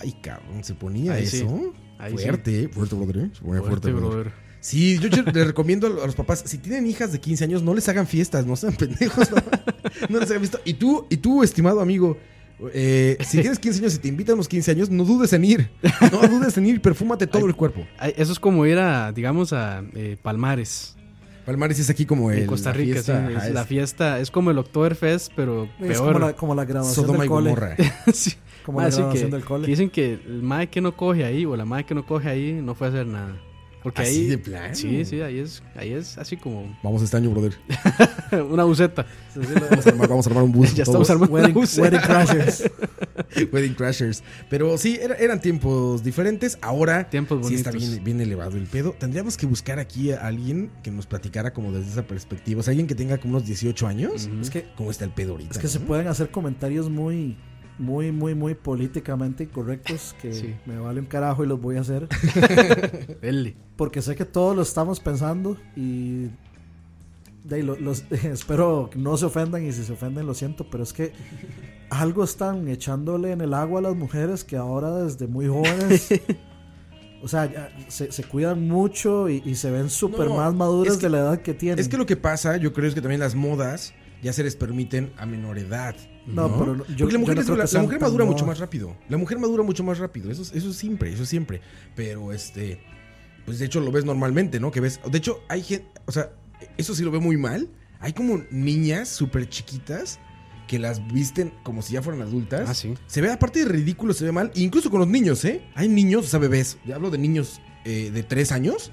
ay 0.00 0.12
cabrón, 0.22 0.64
se 0.64 0.72
ponía 0.72 1.12
Ahí 1.12 1.26
sí. 1.26 1.36
eso. 1.36 1.74
ahí 1.98 2.14
fuerte, 2.16 2.68
fuerte, 2.70 2.94
brother. 2.94 3.16
¿eh? 3.18 3.30
Se 3.34 3.40
ponía 3.42 3.60
Fuerte, 3.60 3.68
fuerte, 3.68 3.92
brother. 3.92 4.10
brother. 4.24 4.32
Sí, 4.60 4.98
yo 4.98 5.08
les 5.08 5.46
recomiendo 5.46 5.86
a 5.86 6.06
los 6.06 6.14
papás, 6.14 6.42
si 6.46 6.58
tienen 6.58 6.86
hijas 6.86 7.12
de 7.12 7.20
15 7.20 7.44
años, 7.44 7.62
no 7.62 7.74
les 7.74 7.88
hagan 7.88 8.06
fiestas, 8.06 8.44
no 8.46 8.56
sean 8.56 8.74
pendejos. 8.74 9.30
No, 9.30 9.36
No 10.10 10.18
les 10.20 10.28
hagan 10.30 10.40
fiestas. 10.42 10.60
Y 10.64 10.74
tú, 10.74 11.06
y 11.08 11.16
tú, 11.16 11.42
estimado 11.42 11.80
amigo, 11.80 12.18
eh, 12.74 13.16
si 13.20 13.40
tienes 13.40 13.58
15 13.58 13.78
años 13.80 13.94
y 13.94 13.98
te 13.98 14.08
invitan 14.08 14.34
a 14.34 14.36
los 14.36 14.48
15 14.48 14.70
años, 14.72 14.90
no 14.90 15.04
dudes 15.04 15.32
en 15.32 15.44
ir. 15.44 15.70
No 16.12 16.28
dudes 16.28 16.58
en 16.58 16.66
ir, 16.66 16.82
perfúmate 16.82 17.26
todo 17.26 17.42
Ay. 17.42 17.48
el 17.48 17.56
cuerpo. 17.56 17.86
Ay, 17.98 18.12
Eso 18.16 18.32
es 18.32 18.38
como 18.38 18.66
ir 18.66 18.78
a, 18.78 19.12
digamos, 19.12 19.52
a 19.54 19.82
eh, 19.94 20.16
Palmares, 20.20 20.94
Palmares 21.46 21.78
es 21.78 21.88
aquí 21.88 22.04
como 22.04 22.30
el. 22.30 22.40
en 22.40 22.46
Costa 22.46 22.68
la 22.68 22.74
Rica. 22.76 22.92
fiesta, 22.94 23.26
sí, 23.28 23.34
ajá, 23.34 23.48
es 23.48 23.54
la 23.54 23.62
es 23.62 23.66
fiesta 23.66 24.20
es 24.20 24.30
como 24.30 24.50
el 24.50 24.58
Oktoberfest, 24.58 25.32
pero 25.34 25.64
Es 25.80 25.98
peor. 25.98 26.12
como 26.12 26.18
la, 26.18 26.32
como 26.36 26.54
la 26.54 26.64
graduación 26.66 27.06
Sodoma 27.06 27.18
y 27.18 27.20
del 27.22 27.28
cole. 27.28 27.50
Gomorra. 27.50 27.76
Sí. 28.12 28.32
Como 28.64 28.76
Ma, 28.78 28.84
la 28.84 28.90
graduación 28.94 29.30
que, 29.30 29.36
del 29.36 29.44
cole. 29.44 29.66
dicen 29.66 29.88
que 29.88 30.12
el 30.12 30.42
mae 30.42 30.68
que 30.68 30.82
no 30.82 30.94
coge 30.96 31.24
ahí 31.24 31.46
o 31.46 31.56
la 31.56 31.64
mae 31.64 31.84
que 31.86 31.94
no 31.94 32.04
coge 32.06 32.28
ahí 32.28 32.52
no 32.62 32.74
fue 32.74 32.88
a 32.88 32.90
hacer 32.90 33.06
nada. 33.06 33.34
Porque 33.82 34.02
Así 34.02 34.10
ahí. 34.20 34.26
de 34.26 34.38
plano. 34.38 34.74
Sí, 34.74 35.04
sí, 35.06 35.20
ahí 35.22 35.38
es, 35.38 35.62
ahí 35.74 35.92
es 35.92 36.18
así 36.18 36.36
como 36.36 36.76
Vamos 36.82 37.02
este 37.02 37.16
año, 37.16 37.30
brother. 37.30 37.54
una 38.50 38.64
buceta. 38.64 39.06
Vamos 39.34 39.86
a 39.86 39.90
armar, 39.90 40.08
vamos 40.08 40.26
a 40.26 40.30
armar 40.30 40.44
un 40.44 40.52
bus. 40.52 40.74
Ya 40.74 40.84
todos. 40.84 41.08
estamos 41.08 41.10
armando 41.10 41.34
Wedding, 41.34 41.50
una 41.52 41.60
buceta. 41.60 41.82
wedding 41.82 42.00
crashers. 42.00 42.70
Wedding 43.52 43.74
Crashers. 43.74 44.22
Pero 44.48 44.76
sí, 44.76 44.98
era- 45.00 45.14
eran 45.14 45.40
tiempos 45.40 46.02
diferentes. 46.02 46.58
Ahora 46.60 47.08
Tiempos 47.08 47.46
sí 47.46 47.54
está 47.54 47.70
bien, 47.70 48.02
bien 48.04 48.20
elevado 48.20 48.56
el 48.56 48.64
pedo. 48.64 48.94
Tendríamos 48.98 49.36
que 49.36 49.46
buscar 49.46 49.78
aquí 49.78 50.12
a 50.12 50.26
alguien 50.26 50.70
que 50.82 50.90
nos 50.90 51.06
platicara 51.06 51.52
como 51.52 51.72
desde 51.72 51.90
esa 51.92 52.02
perspectiva. 52.02 52.60
O 52.60 52.62
sea, 52.62 52.72
alguien 52.72 52.86
que 52.86 52.94
tenga 52.94 53.18
como 53.18 53.36
unos 53.36 53.46
18 53.46 53.86
años. 53.86 54.28
Es 54.40 54.50
que, 54.50 54.66
¿Cómo 54.76 54.90
está 54.90 55.04
el 55.04 55.12
pedo 55.12 55.32
ahorita? 55.32 55.52
es 55.52 55.58
que 55.58 55.68
se 55.68 55.80
pueden 55.80 56.06
hacer 56.08 56.30
comentarios 56.30 56.90
muy, 56.90 57.36
muy, 57.80 58.12
muy, 58.12 58.34
muy 58.34 58.54
políticamente 58.54 59.44
incorrectos 59.44 60.14
que 60.20 60.32
Sí. 60.32 60.54
me 60.66 60.78
vale 60.78 61.00
un 61.00 61.06
carajo 61.06 61.42
y 61.44 61.46
los 61.48 61.60
voy 61.60 61.76
a 61.76 61.80
hacer. 61.80 62.08
Porque 63.76 64.02
sé 64.02 64.14
que 64.14 64.24
todos 64.24 64.54
lo 64.54 64.62
estamos 64.62 65.00
pensando 65.00 65.56
y 65.76 66.26
de 67.44 67.62
los, 67.62 68.04
espero 68.10 68.90
que 68.92 68.98
no 68.98 69.16
se 69.16 69.24
ofendan 69.26 69.64
y 69.66 69.72
si 69.72 69.82
se 69.84 69.92
ofenden 69.92 70.26
lo 70.26 70.34
siento, 70.34 70.66
pero 70.70 70.82
es 70.82 70.92
que 70.92 71.12
algo 71.88 72.22
están 72.22 72.68
echándole 72.68 73.32
en 73.32 73.40
el 73.40 73.54
agua 73.54 73.80
a 73.80 73.82
las 73.82 73.96
mujeres 73.96 74.44
que 74.44 74.56
ahora 74.56 74.94
desde 75.02 75.26
muy 75.26 75.48
jóvenes, 75.48 76.08
o 77.22 77.28
sea, 77.28 77.50
ya 77.50 77.70
se, 77.88 78.12
se 78.12 78.24
cuidan 78.24 78.68
mucho 78.68 79.28
y, 79.28 79.42
y 79.44 79.54
se 79.54 79.70
ven 79.70 79.88
súper 79.90 80.28
No, 80.28 80.36
más 80.36 80.54
maduras 80.54 80.96
que- 80.98 81.04
de 81.06 81.10
la 81.10 81.18
edad 81.20 81.40
que 81.40 81.54
tienen. 81.54 81.78
Es 81.78 81.88
que 81.88 81.96
lo 81.96 82.06
que 82.06 82.16
pasa, 82.16 82.58
yo 82.58 82.72
creo, 82.72 82.88
es 82.88 82.94
que 82.94 83.00
también 83.00 83.20
las 83.20 83.34
modas 83.34 83.94
ya 84.22 84.32
se 84.34 84.44
les 84.44 84.54
permiten 84.54 85.10
a 85.16 85.24
menor 85.24 85.58
edad. 85.58 85.96
No, 86.26 86.48
No, 86.48 86.58
pero 86.58 86.76
no- 86.76 86.86
yo- 86.86 86.96
Porque 86.98 87.12
la 87.14 87.18
mujer, 87.18 87.36
yo 87.44 87.56
no 87.56 87.62
es- 87.62 87.72
la- 87.72 87.82
mujer 87.82 88.00
madura 88.00 88.24
mucho 88.24 88.46
más 88.46 88.58
rápido. 88.58 88.96
La 89.08 89.16
mujer 89.16 89.38
madura 89.38 89.62
mucho 89.62 89.82
más 89.82 89.98
rápido. 89.98 90.30
Eso, 90.30 90.42
es- 90.42 90.52
eso 90.54 90.70
es 90.70 90.76
siempre, 90.76 91.12
eso 91.12 91.22
es 91.22 91.28
siempre. 91.28 91.60
Pero 91.96 92.32
este, 92.32 92.80
pues 93.46 93.58
de 93.58 93.66
hecho 93.66 93.80
lo 93.80 93.90
ves 93.90 94.04
normalmente, 94.04 94.60
¿no? 94.60 94.70
Que 94.70 94.80
ves, 94.80 95.00
de 95.10 95.18
hecho 95.18 95.40
hay 95.48 95.62
gente, 95.62 95.86
o 96.06 96.12
sea, 96.12 96.30
eso 96.76 96.94
sí 96.94 97.02
lo 97.02 97.10
veo 97.10 97.20
muy 97.20 97.36
mal. 97.36 97.68
Hay 98.00 98.12
como 98.12 98.42
niñas 98.50 99.08
súper 99.08 99.48
chiquitas 99.48 100.18
que 100.68 100.78
las 100.78 101.04
visten 101.12 101.52
como 101.64 101.82
si 101.82 101.94
ya 101.94 102.02
fueran 102.02 102.22
adultas. 102.22 102.68
Ah, 102.68 102.74
sí. 102.74 102.94
Se 103.06 103.20
ve, 103.20 103.30
aparte 103.32 103.58
de 103.60 103.64
ridículo, 103.64 104.12
se 104.14 104.24
ve 104.24 104.32
mal. 104.32 104.52
Incluso 104.54 104.88
con 104.90 105.00
los 105.00 105.08
niños, 105.08 105.44
¿eh? 105.44 105.62
Hay 105.74 105.88
niños, 105.88 106.26
o 106.26 106.28
sea, 106.28 106.38
bebés. 106.38 106.78
Ya 106.86 106.94
hablo 106.96 107.10
de 107.10 107.18
niños 107.18 107.60
eh, 107.84 108.10
de 108.12 108.22
tres 108.22 108.52
años 108.52 108.92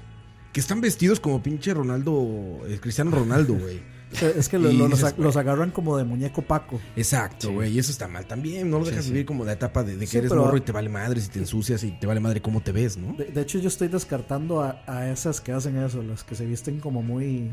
que 0.52 0.60
están 0.60 0.80
vestidos 0.80 1.20
como 1.20 1.42
pinche 1.42 1.72
Ronaldo, 1.74 2.60
eh, 2.66 2.78
Cristiano 2.80 3.10
Ronaldo, 3.12 3.54
güey. 3.54 3.80
Es 4.12 4.20
que- 4.20 4.38
Es 4.38 4.48
que 4.48 4.58
lo- 4.58 4.70
Y 4.70 4.76
lo- 4.76 4.88
los, 4.88 4.98
dices, 5.00 5.18
los 5.18 5.36
agarran 5.36 5.70
como 5.70 5.96
de 5.96 6.04
muñeco 6.04 6.40
Paco. 6.42 6.80
Exacto, 6.96 7.52
güey. 7.52 7.72
Y 7.74 7.78
eso 7.78 7.90
está 7.90 8.08
mal 8.08 8.26
también. 8.26 8.70
No 8.70 8.78
lo 8.78 8.84
dejas 8.86 9.04
sí. 9.04 9.10
vivir 9.10 9.26
como 9.26 9.44
la 9.44 9.52
etapa 9.52 9.82
de, 9.84 9.94
de 9.94 10.00
que 10.00 10.06
Sí, 10.06 10.18
eres 10.18 10.32
morro 10.32 10.56
y 10.56 10.62
te 10.62 10.72
vale 10.72 10.88
madre 10.88 11.20
si 11.20 11.28
te 11.28 11.38
ensucias 11.40 11.84
y 11.84 11.90
te 11.92 12.06
vale 12.06 12.18
madre 12.20 12.40
cómo 12.40 12.60
te 12.62 12.72
ves, 12.72 12.96
¿no? 12.96 13.12
De, 13.14 13.26
de 13.26 13.40
hecho, 13.42 13.58
yo 13.58 13.68
estoy 13.68 13.88
descartando 13.88 14.62
a, 14.62 14.82
a 14.86 15.10
esas 15.10 15.40
que 15.42 15.52
hacen 15.52 15.76
eso, 15.76 16.02
las 16.02 16.24
que 16.24 16.34
se 16.34 16.46
visten 16.46 16.80
como 16.80 17.02
muy. 17.02 17.50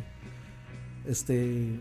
Este. 1.05 1.79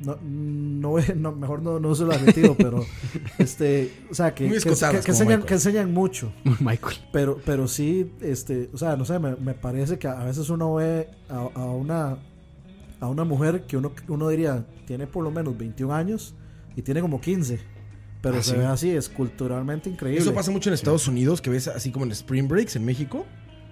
No, 0.00 0.16
no, 0.22 0.94
no, 1.16 1.32
mejor 1.32 1.60
no, 1.62 1.78
no 1.80 1.88
uso 1.88 2.04
el 2.04 2.12
adjetivo, 2.12 2.54
pero. 2.56 2.84
Este. 3.38 3.92
O 4.10 4.14
sea, 4.14 4.34
que, 4.34 4.48
que, 4.48 4.54
que- 4.60 4.60
que 5.04 5.10
enseñan, 5.10 5.42
que 5.42 5.54
enseñan 5.54 5.92
mucho. 5.92 6.32
Michael. 6.60 6.96
Pero, 7.12 7.40
pero 7.44 7.68
sí, 7.68 8.10
este, 8.20 8.70
o 8.72 8.78
sea, 8.78 8.96
no 8.96 9.04
sé, 9.04 9.18
me, 9.18 9.36
me 9.36 9.54
parece 9.54 9.98
que 9.98 10.08
a 10.08 10.24
veces 10.24 10.48
uno 10.50 10.74
ve 10.74 11.08
a, 11.28 11.36
a 11.54 11.64
una 11.66 12.16
a 13.00 13.08
una 13.08 13.24
mujer 13.24 13.62
que 13.66 13.76
uno, 13.76 13.92
uno 14.08 14.28
diría 14.28 14.66
tiene 14.86 15.06
por 15.06 15.22
lo 15.24 15.30
menos 15.30 15.56
21 15.56 15.94
años 15.94 16.34
y 16.76 16.82
tiene 16.82 17.00
como 17.00 17.20
15, 17.20 17.58
pero 18.22 18.36
Ah, 18.38 18.42
se 18.42 18.52
sí. 18.52 18.56
ve 18.56 18.66
así, 18.66 18.90
es 18.90 19.08
culturalmente 19.08 19.88
increíble. 19.90 20.20
Eso 20.22 20.34
pasa 20.34 20.50
mucho 20.50 20.70
en 20.70 20.74
Estados 20.74 21.06
Unidos, 21.08 21.40
que 21.40 21.50
ves 21.50 21.68
así 21.68 21.90
como 21.90 22.04
en 22.04 22.12
Spring 22.12 22.48
Breaks 22.48 22.76
en 22.76 22.84
México. 22.84 23.24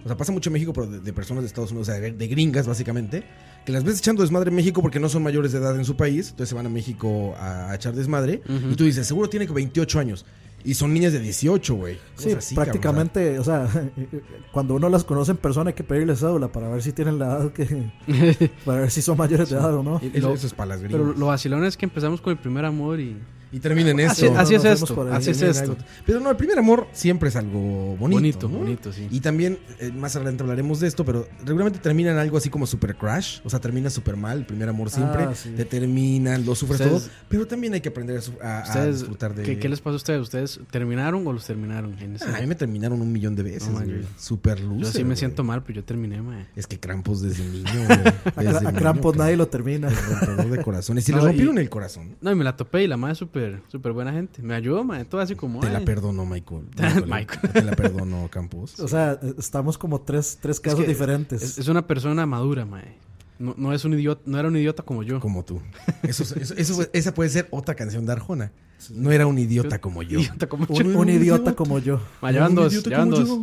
O 0.04 0.08
sea, 0.08 0.16
pasa 0.16 0.30
mucho 0.30 0.50
en 0.50 0.52
México, 0.52 0.72
pero 0.72 0.86
de, 0.86 1.00
de 1.00 1.12
personas 1.12 1.42
de 1.42 1.48
Estados 1.48 1.72
Unidos, 1.72 1.88
o 1.88 1.92
sea, 1.92 2.00
de, 2.00 2.12
de 2.12 2.28
gringas 2.28 2.68
básicamente, 2.68 3.24
que 3.64 3.72
las 3.72 3.82
ves 3.82 3.98
echando 3.98 4.22
desmadre 4.22 4.50
en 4.50 4.54
México 4.54 4.80
porque 4.80 5.00
no 5.00 5.08
son 5.08 5.24
mayores 5.24 5.50
de 5.50 5.58
edad 5.58 5.74
en 5.76 5.84
su 5.84 5.96
país, 5.96 6.26
entonces 6.30 6.50
se 6.50 6.54
van 6.54 6.66
a 6.66 6.68
México 6.68 7.34
a, 7.36 7.72
a 7.72 7.74
echar 7.74 7.92
desmadre. 7.94 8.40
Y 8.70 8.76
tú 8.76 8.84
dices, 8.84 9.04
seguro 9.08 9.28
tiene 9.28 9.46
28 9.46 9.98
años. 9.98 10.24
Y 10.66 10.74
son 10.74 10.92
niñas 10.92 11.12
de 11.12 11.20
18, 11.20 11.74
güey. 11.76 11.96
Sí, 12.16 12.32
así, 12.32 12.56
cabrón, 12.56 12.72
prácticamente, 12.72 13.38
o 13.38 13.44
sea, 13.44 13.68
cuando 14.52 14.74
uno 14.74 14.88
las 14.88 15.04
conoce 15.04 15.30
en 15.30 15.36
persona 15.36 15.70
hay 15.70 15.74
que 15.74 15.84
pedirle 15.84 16.16
cédula 16.16 16.48
para 16.48 16.68
ver 16.68 16.82
si 16.82 16.92
tienen 16.92 17.20
la 17.20 17.26
edad 17.26 17.52
que 17.52 17.92
para 18.64 18.80
ver 18.80 18.90
si 18.90 19.00
son 19.00 19.16
mayores 19.16 19.48
de 19.48 19.56
edad 19.56 19.72
o 19.72 19.84
no. 19.84 20.00
eso, 20.12 20.34
eso 20.34 20.46
es 20.46 20.52
para 20.52 20.70
las 20.70 20.80
gringas. 20.82 21.00
Pero 21.00 21.16
lo 21.16 21.26
vacilón 21.26 21.64
es 21.64 21.76
que 21.76 21.86
empezamos 21.86 22.20
con 22.20 22.32
el 22.32 22.38
primer 22.38 22.64
amor 22.64 22.98
y. 22.98 23.16
y 23.56 23.60
termina 23.60 23.90
en 23.90 24.00
Así, 24.00 24.26
eso. 24.26 24.38
así 24.38 24.54
es 24.54 24.64
esto. 24.64 25.02
ahí. 25.02 25.08
Así 25.12 25.30
es 25.30 25.38
Termina 25.38 25.60
esto. 25.62 25.76
Pero 26.04 26.20
no, 26.20 26.30
el 26.30 26.36
primer 26.36 26.58
amor 26.58 26.86
siempre 26.92 27.28
es 27.28 27.36
algo 27.36 27.96
bonito. 27.96 28.16
Bonito, 28.20 28.48
¿no? 28.48 28.58
bonito, 28.58 28.92
sí. 28.92 29.06
Y 29.10 29.20
también, 29.20 29.58
eh, 29.80 29.90
más 29.92 30.14
adelante 30.16 30.42
hablaremos 30.42 30.80
de 30.80 30.88
esto, 30.88 31.04
pero 31.04 31.26
regularmente 31.44 31.78
termina 31.78 32.10
en 32.10 32.18
algo 32.18 32.36
así 32.36 32.50
como 32.50 32.66
super 32.66 32.96
crash. 32.96 33.40
O 33.44 33.50
sea, 33.50 33.60
termina 33.60 33.90
súper 33.90 34.16
mal, 34.16 34.38
el 34.38 34.46
primer 34.46 34.68
amor 34.68 34.90
siempre. 34.90 35.24
Ah, 35.24 35.34
sí. 35.34 35.50
Te 35.56 35.64
terminan, 35.64 36.44
lo 36.44 36.54
sufres 36.54 36.80
Ustedes- 36.80 37.02
todo. 37.04 37.12
Pero 37.28 37.46
también 37.46 37.74
hay 37.74 37.80
que 37.80 37.88
aprender 37.88 38.20
a, 38.42 38.58
a- 38.60 38.72
a 38.82 38.86
disfrutar 38.86 39.34
de. 39.34 39.42
¿qué, 39.42 39.58
qué 39.58 39.68
les 39.68 39.80
pasa 39.80 39.94
a 39.94 39.96
ustedes? 39.96 40.20
¿Ustedes 40.22 40.60
terminaron 40.70 41.26
o 41.26 41.32
los 41.32 41.46
terminaron? 41.46 41.98
En 41.98 42.16
ese- 42.16 42.24
Ah, 42.26 42.36
a 42.36 42.40
mí 42.40 42.46
me 42.46 42.54
terminaron 42.54 43.00
un 43.00 43.12
millón 43.12 43.34
de 43.36 43.42
veces. 43.42 43.68
No, 43.68 43.80
Super 44.18 44.60
loser. 44.60 44.84
yo 44.84 44.92
sí 44.92 45.04
me 45.04 45.16
siento 45.16 45.44
mal, 45.44 45.62
pero 45.62 45.76
yo 45.76 45.84
terminé. 45.84 46.16
Es 46.56 46.66
que 46.66 46.78
Krampus 46.80 47.20
desde 47.22 47.44
niño, 47.44 47.64
güey. 47.86 47.90
A, 47.90 48.42
Desde 48.42 48.52
Cra- 48.52 48.56
a 48.56 48.60
niño, 48.70 48.78
Krampus 48.80 49.16
nadie 49.16 49.36
lo 49.36 49.48
termina. 49.48 49.88
De 49.88 50.62
corazones. 50.62 51.04
Si 51.04 51.12
No, 51.12 51.18
le 51.18 51.24
rompieron 51.28 51.56
y- 51.58 51.60
el 51.60 51.68
corazón, 51.70 52.16
No, 52.20 52.32
y 52.32 52.34
me 52.34 52.44
la 52.44 52.56
topé 52.56 52.84
y 52.84 52.86
la 52.86 52.96
madre 52.96 53.12
es 53.14 53.18
súper, 53.52 53.62
súper 53.70 53.92
buena 53.92 54.12
gente. 54.12 54.42
Me 54.42 54.54
ayudó, 54.54 54.84
mae. 54.84 55.04
Todo 55.04 55.20
así 55.20 55.34
como. 55.34 55.60
te 55.60 55.70
la 55.70 55.80
perdono, 55.80 56.24
Michael. 56.26 56.64
Michael. 57.06 57.52
Te 57.52 57.62
la 57.62 57.72
perdono, 57.72 58.28
Campos. 58.30 58.78
O 58.80 58.88
sea, 58.88 59.18
estamos 59.38 59.78
como 59.78 60.00
tres, 60.00 60.38
tres 60.40 60.60
casos 60.60 60.80
que 60.80 60.86
diferentes. 60.86 61.42
Es, 61.42 61.58
es 61.58 61.68
una 61.68 61.86
persona 61.86 62.26
madura, 62.26 62.64
mae. 62.64 62.96
No, 63.38 63.54
no 63.58 63.72
es 63.74 63.84
un 63.84 63.92
idiota, 63.92 64.22
no 64.24 64.38
era 64.38 64.48
un 64.48 64.56
idiota 64.56 64.82
como 64.82 65.02
yo. 65.02 65.20
Como 65.20 65.44
tú. 65.44 65.60
Eso, 66.02 66.22
eso, 66.22 66.54
eso- 66.56 66.86
esa 66.92 67.12
puede 67.12 67.28
ser 67.30 67.48
otra 67.50 67.74
canción 67.74 68.06
de 68.06 68.12
Arjona. 68.12 68.50
No 68.94 69.10
era 69.10 69.26
un 69.26 69.38
idiota 69.38 69.78
como 69.80 70.02
yo. 70.02 70.20
Idiota 70.20 70.46
como 70.48 70.66
un, 70.68 70.74
yo. 70.92 70.98
un 70.98 71.08
idiota 71.10 71.54
como 71.54 71.78
yo. 71.78 72.00
Ma, 72.22 72.30
llevan 72.32 72.54
dos, 72.54 72.82
llevan 72.84 73.10
dos. 73.10 73.28
yo. 73.28 73.42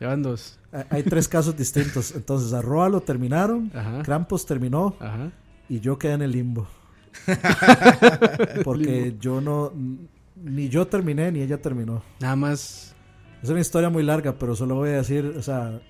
Llevan 0.00 0.22
dos. 0.22 0.58
Hay- 0.72 0.84
Hay 0.90 1.02
tres 1.02 1.28
casos 1.28 1.56
distintos. 1.56 2.14
Entonces, 2.14 2.52
a 2.54 2.62
Roa 2.62 2.88
lo 2.88 3.00
terminaron, 3.02 3.70
Ajá. 3.74 4.02
Krampus 4.02 4.44
terminó 4.46 4.94
Ajá. 5.00 5.30
y 5.68 5.80
yo 5.80 5.98
quedé 5.98 6.12
en 6.14 6.22
el 6.22 6.32
limbo. 6.32 6.66
Porque 8.64 9.16
yo 9.20 9.40
no. 9.40 9.72
Ni 10.42 10.68
yo 10.68 10.86
terminé 10.86 11.32
ni 11.32 11.40
ella 11.40 11.60
terminó. 11.60 12.02
Nada 12.20 12.36
más. 12.36 12.94
Es 13.42 13.48
una 13.50 13.60
historia 13.60 13.90
muy 13.90 14.02
larga, 14.02 14.38
pero 14.38 14.56
solo 14.56 14.74
voy 14.76 14.90
a 14.90 14.96
decir, 14.96 15.34
o 15.38 15.42
sea, 15.42 15.80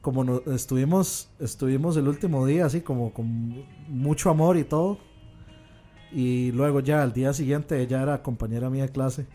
como 0.00 0.24
no, 0.24 0.42
estuvimos, 0.54 1.28
estuvimos 1.40 1.96
el 1.96 2.08
último 2.08 2.46
día 2.46 2.66
así 2.66 2.80
como 2.80 3.12
con 3.12 3.64
mucho 3.88 4.30
amor 4.30 4.56
y 4.56 4.64
todo. 4.64 4.98
Y 6.12 6.52
luego 6.52 6.80
ya 6.80 7.02
al 7.02 7.12
día 7.12 7.32
siguiente 7.32 7.80
ella 7.80 8.02
era 8.02 8.22
compañera 8.22 8.70
mía 8.70 8.84
de 8.84 8.88
clase. 8.90 9.26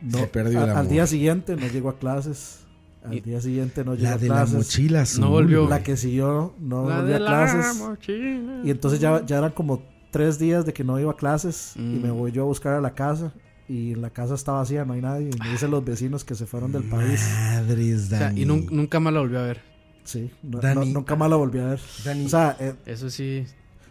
No, 0.00 0.18
Se 0.18 0.26
perdió 0.26 0.60
a- 0.60 0.64
el 0.64 0.70
al 0.70 0.76
amor. 0.78 0.90
día 0.92 1.06
siguiente 1.06 1.54
no 1.56 1.66
llegó 1.68 1.90
a 1.90 1.98
clases. 1.98 2.64
Al 3.04 3.20
día 3.22 3.40
siguiente 3.40 3.84
no 3.84 3.94
llegó 3.94 4.08
La 4.08 4.14
a 4.14 4.18
de 4.18 4.28
la 4.28 4.34
clases. 4.36 4.54
mochila 4.56 5.02
azul. 5.02 5.20
No 5.20 5.30
volvió. 5.30 5.68
La 5.68 5.82
que 5.82 5.96
siguió 5.96 6.54
no 6.58 6.88
La 6.88 6.96
volvió 7.00 7.14
a 7.14 7.18
de 7.18 7.24
la 7.24 7.26
clases. 7.30 7.76
mochila. 7.80 8.60
Y 8.64 8.70
entonces 8.70 9.00
ya, 9.00 9.24
ya 9.24 9.38
eran 9.38 9.52
como 9.52 9.82
tres 10.10 10.38
días 10.38 10.64
de 10.66 10.72
que 10.72 10.84
no 10.84 10.98
iba 10.98 11.10
a 11.12 11.16
clases 11.16 11.72
y 11.76 11.80
Mm. 11.80 12.02
me 12.02 12.10
voy 12.10 12.32
yo 12.32 12.42
a 12.42 12.46
buscar 12.46 12.74
a 12.74 12.80
la 12.80 12.94
casa 12.94 13.32
y 13.68 13.94
la 13.94 14.10
casa 14.10 14.34
está 14.34 14.52
vacía, 14.52 14.84
no 14.84 14.94
hay 14.94 15.00
nadie. 15.02 15.30
Y 15.34 15.38
me 15.38 15.50
dicen 15.50 15.70
los 15.70 15.84
vecinos 15.84 16.24
que 16.24 16.34
se 16.34 16.46
fueron 16.46 16.72
del 16.72 16.84
país. 16.84 17.20
Madres, 17.52 18.04
O 18.04 18.06
sea, 18.08 18.18
Dani. 18.20 18.42
y 18.42 18.46
nun- 18.46 18.66
nunca 18.70 18.98
más 19.00 19.12
la 19.12 19.20
volvió 19.20 19.38
a 19.40 19.42
ver. 19.42 19.60
Sí, 20.04 20.30
no- 20.42 20.60
Dani- 20.60 20.74
no- 20.86 21.00
nunca 21.00 21.16
más 21.16 21.28
la 21.28 21.36
volví 21.36 21.58
a 21.58 21.66
ver. 21.66 21.80
Dani, 22.04 22.24
O 22.24 22.28
sea, 22.30 22.56
eh, 22.58 22.74
Eso 22.86 23.10
sí. 23.10 23.44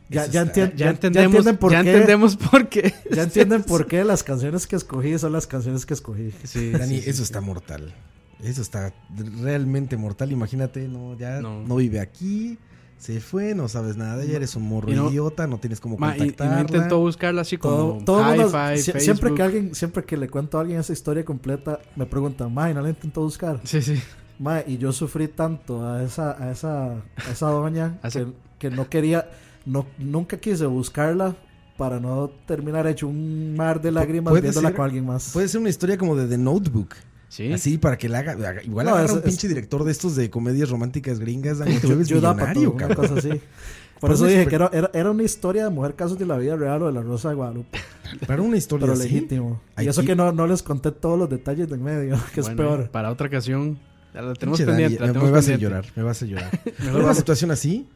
ya, 0.09 0.23
Eso 0.23 0.31
ya, 0.31 0.41
está- 0.41 0.53
Ya, 0.55 0.69
ya- 0.69 0.75
ya 0.75 0.89
entendemos. 0.89 1.25
entienden 1.35 1.57
por 1.57 1.71
ya 1.71 1.83
qué. 1.83 1.91
entendemos 1.91 2.35
por 2.37 2.69
qué. 2.69 2.93
Ya 3.11 3.23
entienden 3.23 3.61
por 3.63 3.85
qué 3.85 4.03
las 4.03 4.23
canciones 4.23 4.65
que 4.65 4.75
escogí 4.77 5.19
son 5.19 5.31
las 5.33 5.45
canciones 5.45 5.85
que 5.85 5.93
escogí. 5.93 6.31
Sí, 6.43 6.71
Dani, 6.71 6.95
sí, 6.95 7.01
sí, 7.03 7.09
eso 7.11 7.17
sí. 7.17 7.23
está 7.23 7.41
mortal. 7.41 7.93
Eso 8.41 8.61
está 8.63 8.93
realmente 9.41 9.97
mortal. 9.97 10.31
Imagínate, 10.31 10.87
no, 10.87 11.15
ya 11.17 11.39
no, 11.41 11.61
No. 11.67 11.75
vive 11.75 11.99
aquí. 11.99 12.57
Se 12.97 13.19
fue, 13.21 13.53
no 13.55 13.67
sabes 13.67 13.95
nada 13.95 14.17
de 14.17 14.25
ella, 14.25 14.37
eres 14.37 14.55
un 14.55 14.63
morro 14.63 14.89
no- 14.89 15.09
idiota, 15.09 15.45
no 15.47 15.59
tienes 15.59 15.79
cómo 15.79 15.97
Ma, 15.97 16.13
y, 16.17 16.17
y 16.17 16.19
no 16.21 16.25
contactarla. 16.27 16.61
intentó 16.61 16.99
buscarla 16.99 17.41
así 17.41 17.57
Todo, 17.57 17.89
como 17.93 18.03
todo 18.03 18.23
sie- 18.23 18.75
Facebook. 18.77 18.99
siempre 19.01 19.33
que 19.35 19.43
alguien, 19.43 19.75
siempre 19.75 20.03
que 20.03 20.17
le 20.17 20.29
cuento 20.29 20.57
a 20.57 20.61
alguien 20.61 20.79
esa 20.79 20.93
historia 20.93 21.23
completa, 21.23 21.79
me 21.95 22.05
preguntan, 22.07 22.53
Mae, 22.53 22.73
¿no 22.73 22.81
la 22.81 22.89
intentó 22.89 23.21
buscar? 23.21 23.59
Sí, 23.63 23.81
sí. 23.81 24.01
Mae, 24.39 24.63
y 24.67 24.77
yo 24.77 24.91
sufrí 24.91 25.27
tanto 25.27 25.85
a 25.87 26.01
esa, 26.03 26.31
a 26.43 26.51
esa, 26.51 26.91
a 26.93 27.31
esa 27.31 27.49
doña 27.49 27.99
que, 28.11 28.27
que 28.59 28.69
no 28.71 28.89
quería, 28.89 29.29
no, 29.65 29.85
nunca 29.99 30.37
quise 30.37 30.65
buscarla 30.65 31.35
para 31.77 31.99
no 31.99 32.31
terminar 32.47 32.87
hecho 32.87 33.07
un 33.07 33.55
mar 33.55 33.79
de 33.79 33.91
lágrimas 33.91 34.33
viéndola 34.33 34.69
ser- 34.69 34.75
con 34.75 34.85
alguien 34.85 35.05
más. 35.05 35.29
Puede 35.33 35.47
ser 35.47 35.61
una 35.61 35.69
historia 35.69 35.97
como 35.99 36.15
de 36.15 36.27
The 36.27 36.37
Notebook. 36.39 36.95
Sí. 37.29 37.51
Así 37.51 37.77
para 37.77 37.97
que 37.97 38.07
la 38.09 38.19
haga. 38.19 38.63
Igual 38.63 38.85
No, 38.85 38.91
agarra 38.93 39.05
es- 39.05 39.11
un 39.11 39.17
es- 39.19 39.23
pinche 39.25 39.47
director 39.47 39.83
de 39.83 39.91
estos 39.91 40.15
de 40.15 40.29
comedias 40.29 40.69
románticas 40.69 41.19
gringas. 41.19 41.57
Dani, 41.59 41.75
te 41.75 41.81
Yo- 41.81 41.87
vuelves 41.89 42.07
yo 42.07 42.21
daba 42.21 42.33
millonario, 42.35 42.71
una 42.71 42.87
cabrón. 42.87 43.07
cosa 43.07 43.19
así. 43.19 43.41
Por 43.99 44.11
eso 44.11 44.23
una 44.25 44.31
dije 44.31 44.47
que 44.47 44.55
era, 44.55 44.69
era, 44.71 44.91
era 44.93 45.09
una 45.11 45.23
historia 45.23 45.63
de 45.63 45.69
mujer 45.71 45.95
casos 45.95 46.19
de 46.19 46.25
la 46.27 46.37
vida 46.37 46.55
real 46.55 46.83
o 46.83 46.85
de 46.87 46.93
la 46.93 47.01
Rosa 47.01 47.29
de 47.29 47.35
Guadalupe. 47.35 47.79
Para 48.27 48.43
una 48.43 48.55
historia 48.55 48.85
Pero 48.85 48.93
así. 48.93 49.03
legítimo. 49.09 49.59
Y 49.77 49.87
eso 49.87 50.03
que 50.03 50.15
no, 50.15 50.31
no 50.31 50.45
les 50.45 50.61
conté 50.61 50.91
todos 50.91 51.17
los 51.17 51.27
detalles 51.29 51.67
de 51.67 51.75
en 51.75 51.83
medio, 51.83 52.15
que 52.33 52.41
es 52.41 52.49
peor. 52.49 52.89
Para 52.91 53.11
otra 53.11 53.25
ocasión. 53.27 53.79
La 54.13 54.33
tenemos 54.33 54.61
pendiente. 54.61 54.99
la 54.99 55.07
me, 55.07 55.13
tenemos 55.13 55.29
me 55.29 55.31
vas 55.35 55.49
a 55.49 55.55
llorar, 55.57 55.85
me 55.95 56.03
vas 56.03 56.21
a 56.21 56.25
llorar. 56.25 56.61
En 56.79 56.95
una 56.95 57.13
situación 57.15 57.51
así, 57.51 57.87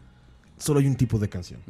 solo 0.57 0.79
hay 0.79 0.87
un 0.87 0.95
tipo 0.95 1.17
de 1.19 1.29
canción. 1.29 1.61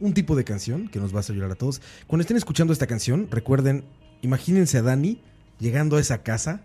Un 0.00 0.14
tipo 0.14 0.34
de 0.34 0.44
canción 0.44 0.88
que 0.88 0.98
nos 0.98 1.12
va 1.12 1.18
a 1.18 1.20
hacer 1.20 1.36
llorar 1.36 1.52
a 1.52 1.54
todos. 1.54 1.80
Cuando 2.06 2.22
estén 2.22 2.36
escuchando 2.38 2.72
esta 2.72 2.86
canción, 2.86 3.28
recuerden, 3.30 3.84
imagínense 4.22 4.78
a 4.78 4.82
Dani 4.82 5.20
llegando 5.60 5.96
a 5.96 6.00
esa 6.00 6.22
casa 6.22 6.62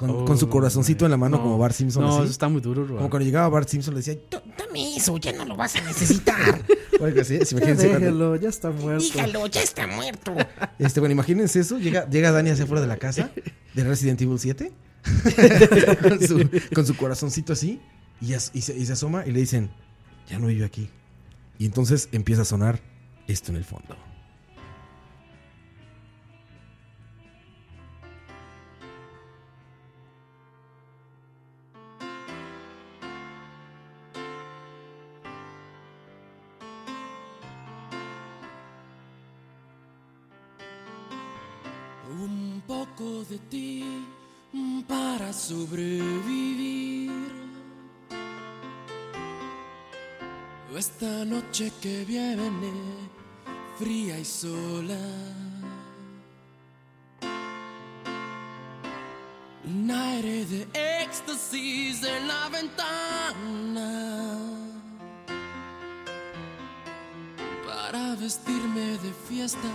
con, 0.00 0.10
Oh, 0.10 0.24
con 0.24 0.38
su 0.38 0.48
corazoncito 0.48 1.04
en 1.04 1.10
la 1.10 1.18
mano 1.18 1.36
no. 1.36 1.42
como 1.42 1.58
Bart 1.58 1.74
Simpson. 1.74 2.02
No, 2.02 2.08
así. 2.08 2.22
eso 2.22 2.30
está 2.32 2.48
muy 2.48 2.62
duro, 2.62 2.86
Roa. 2.86 2.96
Como 2.98 3.10
cuando 3.10 3.26
llegaba 3.26 3.48
Bart 3.50 3.68
Simpson 3.68 3.92
le 3.92 3.98
decía, 4.00 4.16
"Tú, 4.30 4.38
dame 4.56 4.96
eso, 4.96 5.18
ya 5.18 5.32
no 5.34 5.44
lo 5.44 5.56
vas 5.56 5.76
a 5.76 5.82
necesitar. 5.82 6.62
O 6.98 7.04
algo 7.04 7.20
así. 7.20 7.34
Ya 7.38 7.44
Imagínense 7.50 7.88
cuando- 7.88 8.06
déjelo, 8.06 8.36
ya 8.36 8.48
está 8.48 8.70
muerto. 8.70 9.04
Dígalo, 9.04 9.46
ya 9.48 9.62
está 9.62 9.86
muerto. 9.86 10.34
este, 10.78 11.00
bueno, 11.00 11.12
imagínense 11.12 11.60
eso. 11.60 11.78
Llega, 11.78 12.08
llega 12.08 12.32
Dani 12.32 12.48
hacia 12.50 12.64
afuera 12.64 12.80
de 12.80 12.86
la 12.86 12.96
casa 12.96 13.30
de 13.74 13.84
Resident 13.84 14.20
Evil 14.22 14.38
7 14.38 14.72
con, 16.02 16.20
su, 16.26 16.50
con 16.74 16.86
su 16.86 16.96
corazoncito 16.96 17.52
así 17.52 17.80
y, 18.22 18.32
as- 18.34 18.50
y 18.54 18.62
se, 18.62 18.76
y 18.76 18.86
se 18.86 18.94
asoma 18.94 19.26
y 19.26 19.32
le 19.32 19.40
dicen, 19.40 19.70
ya 20.30 20.38
no 20.38 20.46
vive 20.46 20.64
aquí. 20.64 20.88
Y 21.58 21.66
entonces 21.66 22.08
empieza 22.12 22.42
a 22.42 22.46
sonar 22.46 22.80
esto 23.28 23.50
en 23.52 23.56
el 23.56 23.64
fondo. 23.64 23.96
Un 42.60 42.66
poco 42.66 43.24
de 43.24 43.38
ti 43.50 43.84
para 44.86 45.32
sobrevivir. 45.32 47.10
Esta 50.76 51.24
noche 51.24 51.72
que 51.80 52.04
viene, 52.04 52.72
fría 53.78 54.18
y 54.18 54.24
sola. 54.24 54.98
Un 59.64 59.90
aire 59.90 60.44
de 60.44 60.68
éxtasis 61.02 62.02
en 62.04 62.28
la 62.28 62.48
ventana. 62.50 63.90
Para 67.66 68.14
vestirme 68.16 68.98
de 68.98 69.12
fiesta 69.28 69.68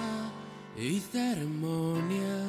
y 0.78 1.00
ceremonia. 1.00 2.44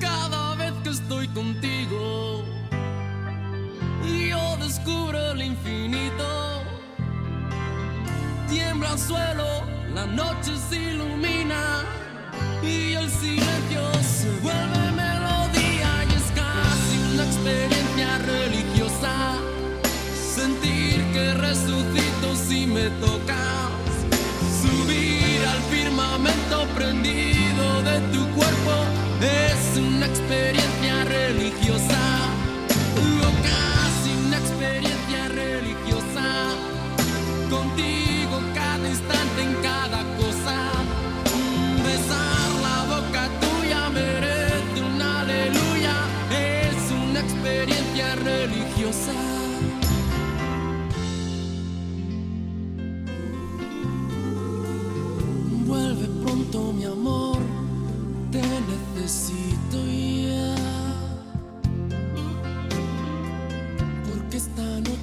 Cada 0.00 0.54
vez 0.56 0.72
que 0.82 0.90
estoy 0.90 1.28
contigo, 1.28 2.42
yo 4.04 4.56
descubro 4.56 5.32
el 5.32 5.42
infinito. 5.42 6.62
Tiembla 8.48 8.92
el 8.92 8.98
suelo, 8.98 9.62
la 9.94 10.06
noche 10.06 10.56
se 10.68 10.76
ilumina 10.76 11.84
y 12.62 12.94
el 12.94 13.08
silencio 13.10 13.92
se 14.02 14.30
vuelve 14.40 14.92
melodía 14.92 16.04
y 16.08 16.14
es 16.14 16.32
casi 16.34 17.12
una 17.12 17.24
experiencia 17.24 18.18
religiosa. 18.18 19.36
Sentir 20.14 21.04
que 21.12 21.34
resucito 21.34 22.34
si 22.34 22.66
me 22.66 22.88
tocas. 23.00 23.59
Firmamento 26.10 26.66
prendido 26.74 27.82
de 27.82 28.00
tu 28.12 28.26
cuerpo 28.34 28.72
es 29.20 29.78
una 29.78 30.06
experiencia 30.06 31.04
religiosa. 31.04 31.89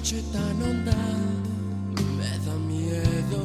Noche 0.08 0.22
tan 0.32 0.62
honda 0.62 0.96
me 2.16 2.30
da 2.46 2.54
miedo. 2.66 3.42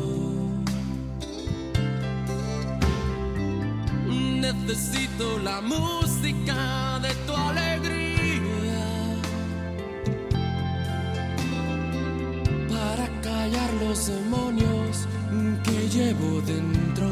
Necesito 4.40 5.40
la 5.40 5.60
música 5.60 7.00
de 7.02 7.14
tu 7.26 7.36
alegría 7.36 8.86
para 12.70 13.08
callar 13.22 13.70
los 13.86 14.08
demonios 14.08 15.08
que 15.66 15.90
llevo 15.90 16.42
dentro. 16.42 17.10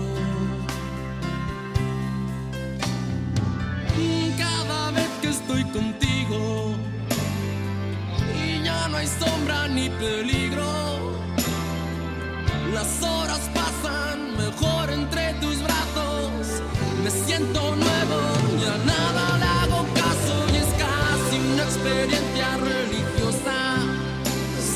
Cada 4.37 4.91
vez 4.91 5.09
que 5.21 5.29
estoy 5.29 5.63
contigo 5.65 6.10
hay 9.01 9.07
sombra 9.07 9.67
ni 9.67 9.89
peligro, 9.89 11.11
las 12.71 13.01
horas 13.01 13.41
pasan 13.51 14.37
mejor 14.37 14.91
entre 14.91 15.33
tus 15.41 15.57
brazos. 15.63 16.61
Me 17.03 17.09
siento 17.09 17.61
nuevo 17.75 18.19
y 18.61 18.63
a 18.63 18.77
nada 18.93 19.37
le 19.39 19.45
hago 19.59 19.87
caso 19.95 20.35
y 20.53 20.57
es 20.57 20.71
casi 20.85 21.35
una 21.51 21.63
experiencia 21.63 22.47
religiosa. 22.57 23.57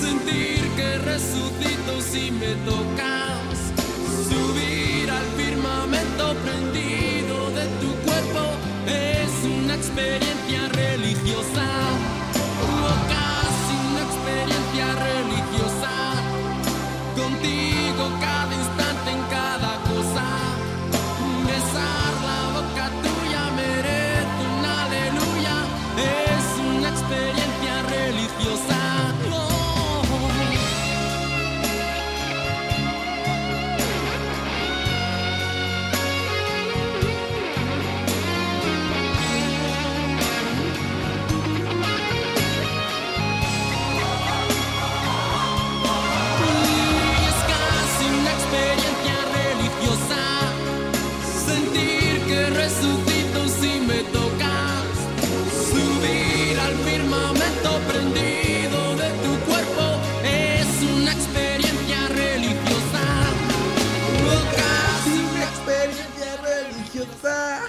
Sentir 0.02 0.62
que 0.76 0.98
resucito 1.12 2.02
si 2.02 2.32
me 2.32 2.56
tocas. 2.70 3.56
Subir 4.32 5.12
al 5.12 5.28
firmamento 5.38 6.34
prendido 6.44 7.52
de 7.52 7.66
tu 7.82 7.92
cuerpo 8.08 8.44
es 8.88 9.32
una 9.46 9.76
experiencia 9.76 10.68
religiosa. 10.70 12.05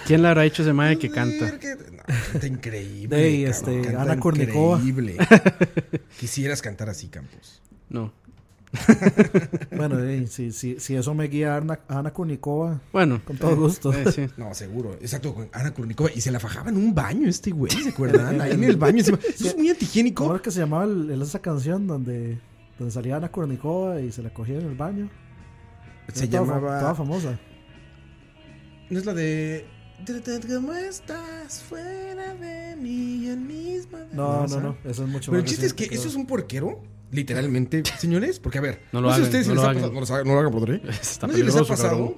¿Quién 0.06 0.22
le 0.22 0.28
habrá 0.28 0.44
hecho 0.44 0.62
ese 0.62 0.72
mae 0.72 0.98
que 0.98 1.10
canta? 1.10 1.46
No, 1.52 1.58
canta 2.32 2.46
increíble. 2.46 3.16
Ey, 3.26 3.44
este, 3.44 3.82
canta 3.82 4.02
Ana 4.02 4.20
Kournikova. 4.20 4.78
Increíble. 4.78 5.16
Quisieras 6.20 6.62
cantar 6.62 6.88
así, 6.88 7.08
Campos. 7.08 7.60
No. 7.88 8.12
Bueno, 9.76 9.98
eh, 10.00 10.26
si, 10.26 10.52
si, 10.52 10.78
si 10.80 10.96
eso 10.96 11.14
me 11.14 11.28
guía 11.28 11.54
a 11.54 11.56
Ana, 11.58 11.78
a 11.88 11.98
Ana 12.00 12.12
Kournikova, 12.12 12.80
Bueno. 12.92 13.20
con 13.24 13.36
todo 13.36 13.56
gusto. 13.56 13.92
eh, 13.92 14.10
sí. 14.12 14.26
No, 14.36 14.52
seguro. 14.54 14.94
Exacto, 15.00 15.34
con 15.34 15.48
Ana 15.52 15.72
Kournikova. 15.72 16.10
Y 16.14 16.20
se 16.20 16.30
la 16.30 16.40
fajaba 16.40 16.70
en 16.70 16.76
un 16.76 16.94
baño 16.94 17.28
este 17.28 17.50
güey, 17.50 17.70
¿se 17.72 17.90
acuerdan? 17.90 18.40
Ahí 18.40 18.52
en 18.52 18.64
el 18.64 18.76
baño. 18.76 18.98
encima. 18.98 19.18
Eso 19.18 19.46
es 19.48 19.54
muy 19.56 19.66
¿Cómo 19.66 19.70
antihigiénico. 19.72 20.30
era 20.34 20.42
que 20.42 20.50
se 20.50 20.60
llamaba 20.60 20.84
el- 20.84 21.22
esa 21.22 21.40
canción 21.40 21.86
donde, 21.86 22.38
donde 22.78 22.92
salía 22.92 23.16
Ana 23.16 23.30
Kournikova 23.30 24.00
y 24.00 24.12
se 24.12 24.22
la 24.22 24.30
cogía 24.30 24.58
en 24.58 24.66
el 24.66 24.74
baño? 24.74 25.08
Se 26.12 26.24
Era 26.24 26.40
toda 26.40 26.54
llamaba... 26.56 26.80
Toda 26.80 26.94
famosa. 26.94 27.38
No 28.90 28.98
es 28.98 29.04
la 29.04 29.14
de... 29.14 29.66
¿Cómo 30.48 30.72
estás 30.74 31.62
fuera 31.62 32.34
de 32.34 32.76
mí 32.76 33.26
el 33.28 33.38
mismo? 33.40 33.98
No, 34.12 34.46
no, 34.46 34.60
no. 34.60 34.76
Eso 34.84 35.04
es 35.04 35.08
mucho 35.10 35.30
Pero 35.32 35.42
el 35.42 35.48
chiste 35.48 35.66
es 35.66 35.74
que 35.74 35.84
eso 35.84 36.08
es 36.08 36.14
un 36.14 36.26
porquero, 36.26 36.82
literalmente, 37.10 37.82
señores, 37.98 38.38
porque 38.38 38.58
a 38.58 38.60
ver, 38.60 38.82
No 38.92 39.00
lo 39.00 39.08
sé 39.08 39.14
hagan, 39.14 39.24
ustedes 39.26 39.46
si 39.46 39.48
no 39.50 39.54
les 39.54 39.62
lo 39.62 39.68
ha 39.68 39.70
hagan. 39.70 39.82
pasado- 39.82 39.94
no, 39.94 40.00
lo 40.00 40.06
hagan, 40.14 40.26
no 40.26 40.32
lo 40.34 40.40
hagan, 40.40 40.52
brother. 40.52 40.74
¿eh? 40.76 40.90
Está 41.02 41.26
no 41.26 41.32
sé 41.32 41.38
si 41.40 41.44
les 41.44 41.56
ha 41.56 41.64
pasado. 41.64 41.90
cabrón. 41.90 42.14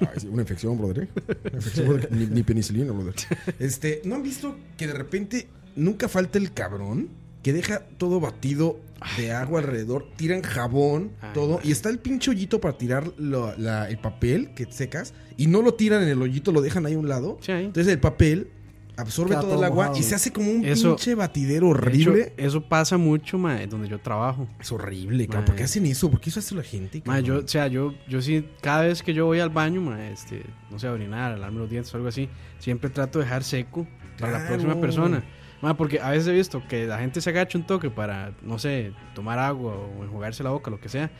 Ay, 0.00 0.20
sí, 0.20 0.28
una 0.28 0.42
infección, 0.42 0.78
brother. 0.78 1.04
¿eh? 1.04 1.08
Una 1.44 1.56
infección, 1.56 1.86
brother, 1.88 2.12
ni, 2.12 2.26
ni 2.26 2.42
penicilina, 2.42 2.92
brother. 2.92 3.14
Este, 3.58 4.02
¿no 4.04 4.16
han 4.16 4.22
visto 4.22 4.56
que 4.76 4.86
de 4.86 4.92
repente 4.94 5.48
nunca 5.76 6.08
falta 6.08 6.38
el 6.38 6.52
cabrón 6.52 7.08
que 7.42 7.52
deja 7.52 7.80
todo 7.98 8.20
batido 8.20 8.78
de 9.16 9.32
agua 9.32 9.60
alrededor, 9.60 10.06
tiran 10.16 10.42
jabón, 10.42 11.10
Ay, 11.20 11.30
todo, 11.34 11.60
y 11.64 11.72
está 11.72 11.88
el 11.88 11.98
pinche 11.98 12.30
hoyito 12.30 12.60
para 12.60 12.78
tirar 12.78 13.12
lo- 13.18 13.56
la- 13.58 13.88
el 13.88 13.98
papel 13.98 14.54
que 14.54 14.66
secas, 14.70 15.12
y 15.36 15.48
no 15.48 15.60
lo 15.62 15.74
tiran 15.74 16.02
en 16.04 16.08
el 16.08 16.22
hoyito, 16.22 16.52
lo 16.52 16.60
dejan 16.60 16.86
ahí 16.86 16.94
a 16.94 16.98
un 16.98 17.08
lado. 17.08 17.38
Sí. 17.40 17.50
Entonces 17.52 17.92
el 17.92 17.98
papel 17.98 18.48
absorbe 18.96 19.34
todo 19.34 19.44
todo 19.48 19.58
el 19.58 19.64
agua 19.64 19.86
mojado. 19.86 19.98
y 19.98 20.02
se 20.04 20.14
hace 20.14 20.30
como 20.32 20.50
un 20.52 20.64
Eso- 20.64 20.90
pinche 20.94 21.14
batidero 21.16 21.66
hecho, 21.68 21.76
horrible. 21.80 22.32
eso 22.36 22.60
pasa 22.68 22.96
mucho, 22.98 23.38
mae, 23.38 23.66
donde 23.66 23.88
yo 23.88 23.98
trabajo. 23.98 24.46
Es 24.60 24.70
horrible, 24.70 25.26
cabrón. 25.26 25.46
¿Por 25.46 25.56
qué 25.56 25.64
hacen 25.64 25.86
eso? 25.86 26.08
¿Por 26.10 26.20
qué 26.20 26.30
eso 26.30 26.38
hace 26.38 26.54
la 26.54 26.62
gente? 26.62 27.02
Mae, 27.06 27.22
yo, 27.24 27.38
o 27.38 27.48
sea, 27.48 27.66
yo, 27.66 27.94
yo 28.08 28.22
sí, 28.22 28.46
cada 28.60 28.82
vez 28.82 29.02
que 29.02 29.14
yo 29.14 29.26
voy 29.26 29.40
al 29.40 29.50
baño, 29.50 29.80
mae, 29.80 30.12
este, 30.12 30.44
no 30.70 30.78
sé, 30.78 30.86
a 30.86 30.92
orinar, 30.92 31.32
a 31.32 31.36
lavarme 31.36 31.58
los 31.58 31.70
dientes 31.70 31.92
o 31.92 31.96
algo 31.96 32.08
así, 32.08 32.28
siempre 32.60 32.88
trato 32.90 33.18
de 33.18 33.24
dejar 33.24 33.42
seco 33.42 33.88
para 34.20 34.38
la 34.38 34.46
próxima 34.46 34.80
persona. 34.80 35.24
Mae, 35.62 35.74
porque 35.74 36.00
a 36.00 36.10
veces 36.10 36.26
he 36.28 36.32
visto 36.32 36.62
que 36.68 36.86
la 36.86 36.98
gente 36.98 37.20
se 37.20 37.30
agacha 37.30 37.56
un 37.56 37.64
toque 37.64 37.88
para, 37.88 38.32
no 38.42 38.58
sé, 38.58 38.92
tomar 39.14 39.38
agua 39.38 39.74
o 39.76 40.04
enjuagarse 40.04 40.42
la 40.42 40.50
boca, 40.50 40.70
lo 40.70 40.80
que 40.80 40.88
sea. 40.88 41.10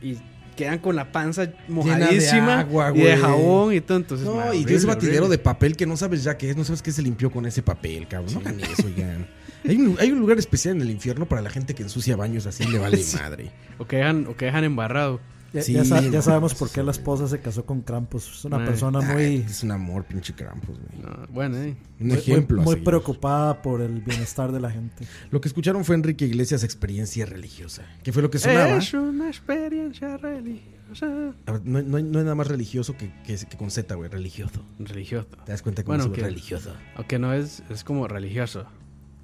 Y 0.00 0.16
quedan 0.56 0.78
con 0.78 0.94
la 0.94 1.10
panza 1.10 1.46
de 1.46 1.54
mojadísima 1.68 2.60
agua, 2.60 2.92
y 2.94 3.00
de 3.00 3.16
jabón 3.16 3.74
y 3.74 3.80
todo. 3.80 3.98
Entonces, 3.98 4.26
No, 4.26 4.36
ma, 4.36 4.44
y 4.46 4.48
horrible, 4.48 4.66
de 4.66 4.74
ese 4.76 4.86
batidero 4.86 5.16
horrible. 5.24 5.36
de 5.36 5.42
papel 5.42 5.76
que 5.76 5.86
no 5.86 5.96
sabes 5.96 6.22
ya 6.22 6.38
qué 6.38 6.50
es, 6.50 6.56
no 6.56 6.64
sabes 6.64 6.82
qué 6.82 6.92
se 6.92 7.02
limpió 7.02 7.30
con 7.30 7.46
ese 7.46 7.62
papel, 7.62 8.06
cabrón. 8.06 8.34
No 8.34 8.40
hagan 8.40 8.60
eso, 8.60 8.86
oigan. 8.86 9.26
Hay 9.66 9.76
un, 9.76 9.96
hay 9.98 10.12
un 10.12 10.20
lugar 10.20 10.38
especial 10.38 10.76
en 10.76 10.82
el 10.82 10.90
infierno 10.90 11.26
para 11.26 11.42
la 11.42 11.50
gente 11.50 11.74
que 11.74 11.82
ensucia 11.82 12.14
baños 12.16 12.46
así 12.46 12.64
le 12.66 12.78
vale 12.78 13.02
madre. 13.20 13.50
O 13.78 13.86
que 13.86 13.96
dejan, 13.96 14.26
o 14.28 14.36
que 14.36 14.44
dejan 14.44 14.62
embarrado. 14.62 15.20
Ya, 15.54 15.62
Sí, 15.62 15.72
ya 15.72 15.84
sa- 15.84 16.00
ya 16.02 16.20
sabemos 16.20 16.52
por 16.54 16.68
qué 16.68 16.82
la 16.82 16.90
esposa 16.90 17.28
se 17.28 17.38
casó 17.40 17.64
con 17.64 17.80
Krampus. 17.82 18.28
Es 18.38 18.44
una 18.44 18.58
Ay. 18.58 18.66
persona 18.66 19.00
muy, 19.00 19.36
es 19.36 19.62
un 19.62 19.70
amor, 19.70 20.04
pinche 20.04 20.34
Krampus, 20.34 20.76
güey. 20.78 21.00
No, 21.02 21.26
bueno, 21.28 21.56
eh. 21.58 21.76
Un 22.00 22.08
muy, 22.08 22.16
ejemplo. 22.18 22.56
muy 22.60 22.72
a 22.72 22.74
seguir. 22.74 22.84
preocupada 22.84 23.62
por 23.62 23.80
el 23.80 24.00
bienestar 24.02 24.50
de 24.50 24.60
la 24.60 24.70
gente. 24.70 25.06
Lo 25.30 25.40
que 25.40 25.46
escucharon 25.48 25.84
fue 25.84 25.94
Enrique 25.94 26.26
Iglesias 26.26 26.64
experiencia 26.64 27.24
religiosa. 27.24 27.82
¿Qué 28.02 28.12
fue 28.12 28.20
lo 28.22 28.30
que 28.30 28.38
sonaba? 28.40 28.76
Es 28.78 28.92
una 28.94 29.28
experiencia 29.28 30.16
religiosa. 30.16 31.06
A 31.46 31.52
ver, 31.52 31.62
No, 31.64 31.80
no 31.82 31.96
hay 31.98 32.02
no 32.02 32.18
hay 32.18 32.24
nada 32.24 32.34
más 32.34 32.48
religioso 32.48 32.96
que, 32.96 33.12
que, 33.24 33.36
que 33.36 33.56
con 33.56 33.70
Z, 33.70 33.94
güey, 33.94 34.10
religioso. 34.10 34.60
Religioso. 34.78 35.28
¿Te 35.46 35.52
das 35.52 35.62
cuenta 35.62 35.82
cómo 35.84 35.96
Bueno, 35.98 36.12
es 36.12 36.18
que- 36.18 36.24
religioso? 36.26 36.72
Aunque 36.96 37.18
no 37.18 37.32
es, 37.32 37.62
es 37.70 37.84
como 37.84 38.06
religioso. 38.08 38.66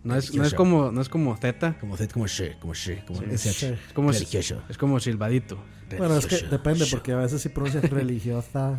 No 0.03 0.15
es, 0.17 0.35
no 0.35 0.45
es 0.45 0.55
como, 0.55 0.91
no 0.93 1.03
es 1.03 1.11
como 1.11 1.37
Z, 1.37 1.77
Como 1.79 1.95
Z, 1.99 2.15
como 2.15 2.27
she, 2.27 2.57
como 2.59 2.73
she, 2.73 3.05
como 3.05 3.21
Sí. 3.21 3.27
SH. 3.33 3.75
Es 3.89 3.93
como, 3.93 4.11
religioso. 4.13 4.63
es 4.71 4.79
como 4.79 4.99
silbadito. 4.99 5.59
Bueno, 5.99 6.17
es 6.17 6.27
que 6.27 6.39
depende, 6.49 6.87
porque 6.91 7.13
a 7.13 7.17
veces 7.17 7.43
sí 7.43 7.49
pronuncias 7.49 7.89
religiosa 7.91 8.79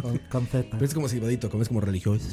con, 0.00 0.18
con 0.30 0.46
Z. 0.46 0.68
Pero 0.70 0.84
es 0.84 0.94
como 0.94 1.08
silbadito, 1.08 1.50
como 1.50 1.62
es 1.62 1.68
como 1.68 1.80
religioso. 1.80 2.26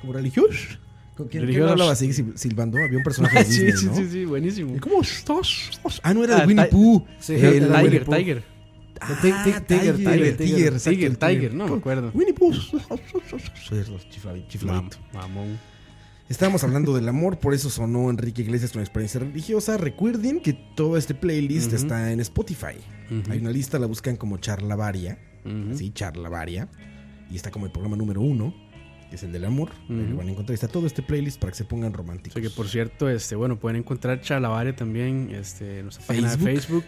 Como 0.00 0.12
religioso. 0.12 0.78
¿Con 1.16 1.28
quién, 1.28 1.28
quién 1.28 1.42
Religioso. 1.42 1.72
hablaba 1.72 1.92
así 1.92 2.08
sil- 2.08 2.36
silbando? 2.36 2.78
Había 2.78 2.96
un 2.98 3.04
personaje 3.04 3.38
de 3.40 3.44
sí, 3.44 3.64
Disney, 3.66 3.76
sí, 3.76 3.86
¿no? 3.86 3.94
sí, 3.96 4.08
sí, 4.10 4.24
buenísimo. 4.24 4.74
¿Y 4.76 4.78
¿Cómo 4.80 5.02
estás? 5.02 5.70
Ah, 6.02 6.14
no 6.14 6.24
era 6.24 6.36
de 6.36 6.42
Ah, 6.42 6.46
Winnie 6.46 6.64
Ti- 6.64 6.70
Pooh. 6.70 7.06
Sí, 7.20 7.34
Era 7.34 7.48
el 7.50 7.64
Winnie 7.70 7.82
Tiger, 7.90 8.04
Pooh. 8.04 8.14
Tiger. 8.16 8.44
Ah, 9.00 9.18
Ti- 9.20 9.28
ti- 9.28 9.32
Tiger, 9.66 9.96
Tiger, 9.96 9.96
Tiger. 10.36 10.72
exacto, 10.72 10.90
Tiger, 10.90 11.10
el 11.10 11.18
Tiger, 11.18 11.54
no 11.54 11.68
me 11.68 11.76
acuerdo. 11.76 12.10
Winnie 12.14 12.32
Pooh. 12.32 12.52
Chifladito, 14.10 14.48
chifladito. 14.48 14.58
Mam- 14.66 14.90
Mamón. 15.12 15.58
Estábamos 16.32 16.64
hablando 16.64 16.94
del 16.94 17.06
amor, 17.10 17.38
por 17.38 17.52
eso 17.52 17.68
sonó 17.68 18.08
Enrique 18.08 18.40
Iglesias 18.40 18.72
con 18.72 18.80
experiencia 18.80 19.20
religiosa. 19.20 19.76
Recuerden 19.76 20.40
que 20.40 20.54
todo 20.54 20.96
este 20.96 21.14
playlist 21.14 21.74
está 21.74 22.10
en 22.10 22.20
Spotify. 22.20 22.76
Hay 23.28 23.38
una 23.38 23.50
lista, 23.50 23.78
la 23.78 23.86
buscan 23.86 24.16
como 24.16 24.38
Charlavaria. 24.38 25.18
Ujú. 25.44 25.76
Sí, 25.76 25.90
Charlavaria. 25.90 26.68
Y 27.30 27.36
está 27.36 27.50
como 27.50 27.66
el 27.66 27.72
programa 27.72 27.96
número 27.96 28.22
uno, 28.22 28.54
que 29.10 29.16
es 29.16 29.22
el 29.24 29.30
del 29.32 29.44
amor. 29.44 29.72
Lo 29.90 30.16
van 30.16 30.28
a 30.28 30.30
encontrar. 30.30 30.54
Está 30.54 30.68
todo 30.68 30.86
este 30.86 31.02
playlist 31.02 31.38
para 31.38 31.50
que 31.52 31.58
se 31.58 31.64
pongan 31.66 31.92
O 31.92 31.96
románticos. 31.98 32.32
sea 32.32 32.42
que 32.42 32.48
por 32.50 32.66
cierto, 32.66 33.10
este, 33.10 33.36
bueno, 33.36 33.58
pueden 33.60 33.76
encontrar 33.80 34.22
Charlavaria 34.22 34.74
también 34.74 35.28
este, 35.34 35.80
en 35.80 35.84
nuestra 35.84 36.06
página 36.06 36.34
de 36.34 36.38
Facebook. 36.42 36.84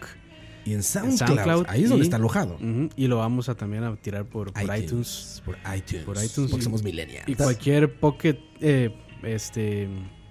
Y 0.65 0.73
en 0.73 0.81
SoundCloud, 0.81 1.17
SoundCloud 1.27 1.65
ahí 1.69 1.83
es 1.83 1.89
donde 1.89 2.05
y- 2.05 2.07
está 2.07 2.15
alojado. 2.17 2.57
Y 2.95 3.05
lo 3.05 3.17
vamos 3.17 3.47
a 3.49 3.53
también 3.53 3.83
a 3.83 3.95
tirar 3.97 4.25
por, 4.25 4.51
por 4.51 4.63
iTunes. 4.75 5.43
Por 5.45 5.55
iTunes. 5.77 6.03
Por 6.03 6.17
iTunes. 6.23 6.49
Porque 6.49 6.63
somos 6.63 6.81
millennials. 6.81 7.29
Y 7.29 7.35
cualquier 7.35 7.93
pocket, 7.99 8.39
eh, 8.61 8.89
este, 9.23 9.87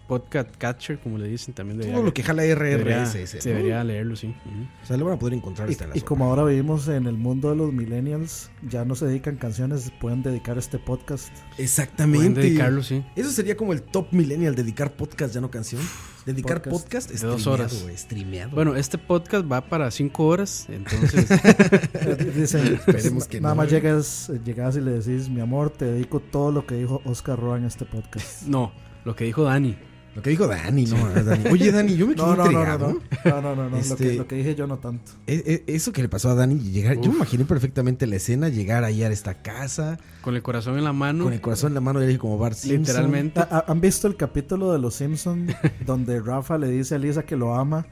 podcast 0.07 0.55
catcher, 0.57 0.99
como 1.01 1.19
le 1.19 1.29
dicen, 1.29 1.55
también 1.55 1.81
Todo 1.81 2.03
lo 2.03 2.13
que 2.13 2.23
jala 2.23 2.43
debería, 2.43 3.05
RRSS. 3.05 3.31
se 3.31 3.39
¿no? 3.39 3.45
debería 3.57 3.85
leerlo, 3.85 4.17
sí. 4.17 4.29
Ujú. 4.29 4.67
O 4.83 4.87
sea, 4.87 4.97
lo 4.97 5.05
van 5.07 5.15
a 5.15 5.19
poder 5.19 5.35
encontrar 5.35 5.69
hasta 5.69 5.85
en 5.85 5.91
la 5.91 5.97
Y, 5.97 6.03
como 6.03 6.27
ahora 6.27 6.45
vivimos 6.45 6.89
en 6.89 7.07
el 7.07 7.17
mundo 7.17 7.51
de 7.51 7.57
los 7.57 7.73
millennials, 7.73 8.51
ya 8.69 8.85
no 8.85 8.95
se 8.95 9.07
dedican 9.07 9.37
canciones, 9.37 9.91
pueden 10.01 10.23
dedicar 10.23 10.59
este 10.59 10.79
podcast. 10.79 11.33
Exactamente. 11.59 12.19
Pueden 12.19 12.35
dedicarlo, 12.35 12.83
sí. 12.83 13.05
Eso 13.17 13.31
sería 13.31 13.57
como 13.57 13.73
el 13.73 13.83
top 13.83 14.13
millennial, 14.13 14.55
dedicar 14.55 14.93
podcast, 14.93 15.35
ya 15.35 15.41
no 15.41 15.51
canción. 15.51 15.81
Dedicar 16.27 16.63
Podcast 16.63 16.85
podcast, 17.09 17.11
de 17.11 17.27
dos 17.27 17.47
horas. 17.47 17.85
streameado. 17.97 18.51
Bueno, 18.53 18.77
este 18.77 18.97
podcast 18.99 19.51
va 19.51 19.61
para 19.61 19.91
cinco 19.91 20.27
horas, 20.27 20.67
entonces... 20.69 21.29
Dicen, 22.35 22.75
Esperemos 22.87 23.27
que 23.27 23.41
nada 23.41 23.55
no. 23.55 23.63
más 23.63 23.71
llegas, 23.71 24.31
eh, 24.31 24.41
llegas 24.45 24.77
y 24.77 24.81
le 24.81 24.93
decís, 24.93 25.29
mi 25.29 25.41
amor, 25.41 25.71
te 25.71 25.85
dedico 25.85 26.21
todo 26.21 26.51
lo 26.51 26.67
que 26.67 26.77
dijo 26.77 27.03
Oscar 27.05 27.39
Roa 27.39 27.59
en 27.59 27.65
este 27.65 27.85
podcast. 27.85 28.43
no, 28.45 28.73
lo 29.05 29.15
que 29.15 29.25
dijo 29.25 29.45
Dani. 29.45 29.77
Lo 30.15 30.23
que 30.23 30.31
dijo 30.31 30.47
Dani, 30.47 30.85
¿no? 30.87 30.97
Dani. 31.11 31.45
Oye, 31.51 31.73
Dani, 31.73 31.97
yo 31.97 32.07
me 32.07 32.15
quedé 32.15 32.25
No, 32.27 32.37
no, 32.37 32.45
no, 32.45 32.45
no, 32.45 32.51
intrigado. 32.53 33.01
no, 33.25 33.31
no, 33.31 33.41
no, 33.43 33.57
no, 33.57 33.71
no, 33.71 33.77
Este- 33.79 33.91
Lo, 33.91 33.97
que, 34.11 34.15
lo 34.19 34.27
que 34.29 34.37
dije 34.37 34.55
yo 34.55 34.67
no 34.67 34.79
tanto. 34.79 35.13
E- 35.27 35.63
e- 35.67 35.75
Eso 35.75 35.93
que 35.93 36.03
le 36.03 36.09
pasó 36.09 36.31
a 36.31 36.35
Dani, 36.35 36.59
llegar, 36.59 37.01
yo 37.01 37.11
me 37.11 37.17
imaginé 37.17 37.45
perfectamente 37.45 38.07
la 38.07 38.17
escena, 38.17 38.49
llegar 38.49 38.85
ahí 38.85 39.03
a 39.03 39.09
esta 39.11 39.43
casa, 39.43 39.99
Con 40.23 40.37
el 40.37 40.43
corazón 40.43 40.79
en 40.79 40.85
la 40.85 40.93
mano, 40.93 41.25
con 41.25 41.33
el 41.33 41.41
corazón 41.41 41.71
en 41.71 41.75
la 41.75 41.81
mano, 41.81 42.09
y 42.09 42.17
como 42.17 42.39
Bart 42.39 42.55
Simpson. 42.57 42.81
literalmente. 42.81 43.41
¿Ha- 43.41 43.49
ha- 43.51 43.65
¿Han 43.67 43.81
visto 43.81 44.07
el 44.07 44.17
capítulo 44.17 44.73
de 44.73 44.79
Los 44.79 44.95
Simpsons 44.95 45.53
donde 45.87 46.21
Rafa 46.21 46.59
le 46.59 46.69
dice 46.69 46.95
a 46.95 46.99
Lisa 46.99 47.25
que 47.25 47.37
lo 47.37 47.55
ama 47.55 47.87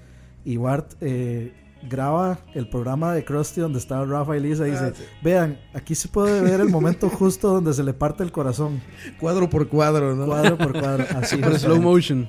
y 0.44 0.56
Bart 0.58 0.92
eh, 1.00 1.52
graba 1.88 2.38
el 2.54 2.68
programa 2.68 3.12
de 3.14 3.24
Krusty 3.24 3.60
donde 3.60 3.78
está 3.78 4.04
Rafa 4.04 4.36
y 4.36 4.40
Lisa 4.40 4.66
y 4.68 4.70
dice, 4.72 4.84
Ah, 4.84 4.92
sí. 4.94 5.02
vean, 5.22 5.58
aquí 5.74 5.94
se 5.94 6.08
puede 6.08 6.40
ver 6.40 6.60
el 6.60 6.68
momento 6.68 7.08
justo 7.08 7.48
donde 7.52 7.72
se 7.74 7.82
le 7.84 7.92
parte 7.94 8.22
el 8.22 8.32
corazón, 8.32 8.80
Cuadro 9.20 9.48
por 9.50 9.68
cuadro, 9.68 10.14
¿no? 10.14 10.26
cuadro 10.26 10.56
por 10.58 10.72
cuadro, 10.72 11.04
así. 11.16 11.38
Con 11.40 11.58
slow 11.58 11.80
motion. 11.80 12.28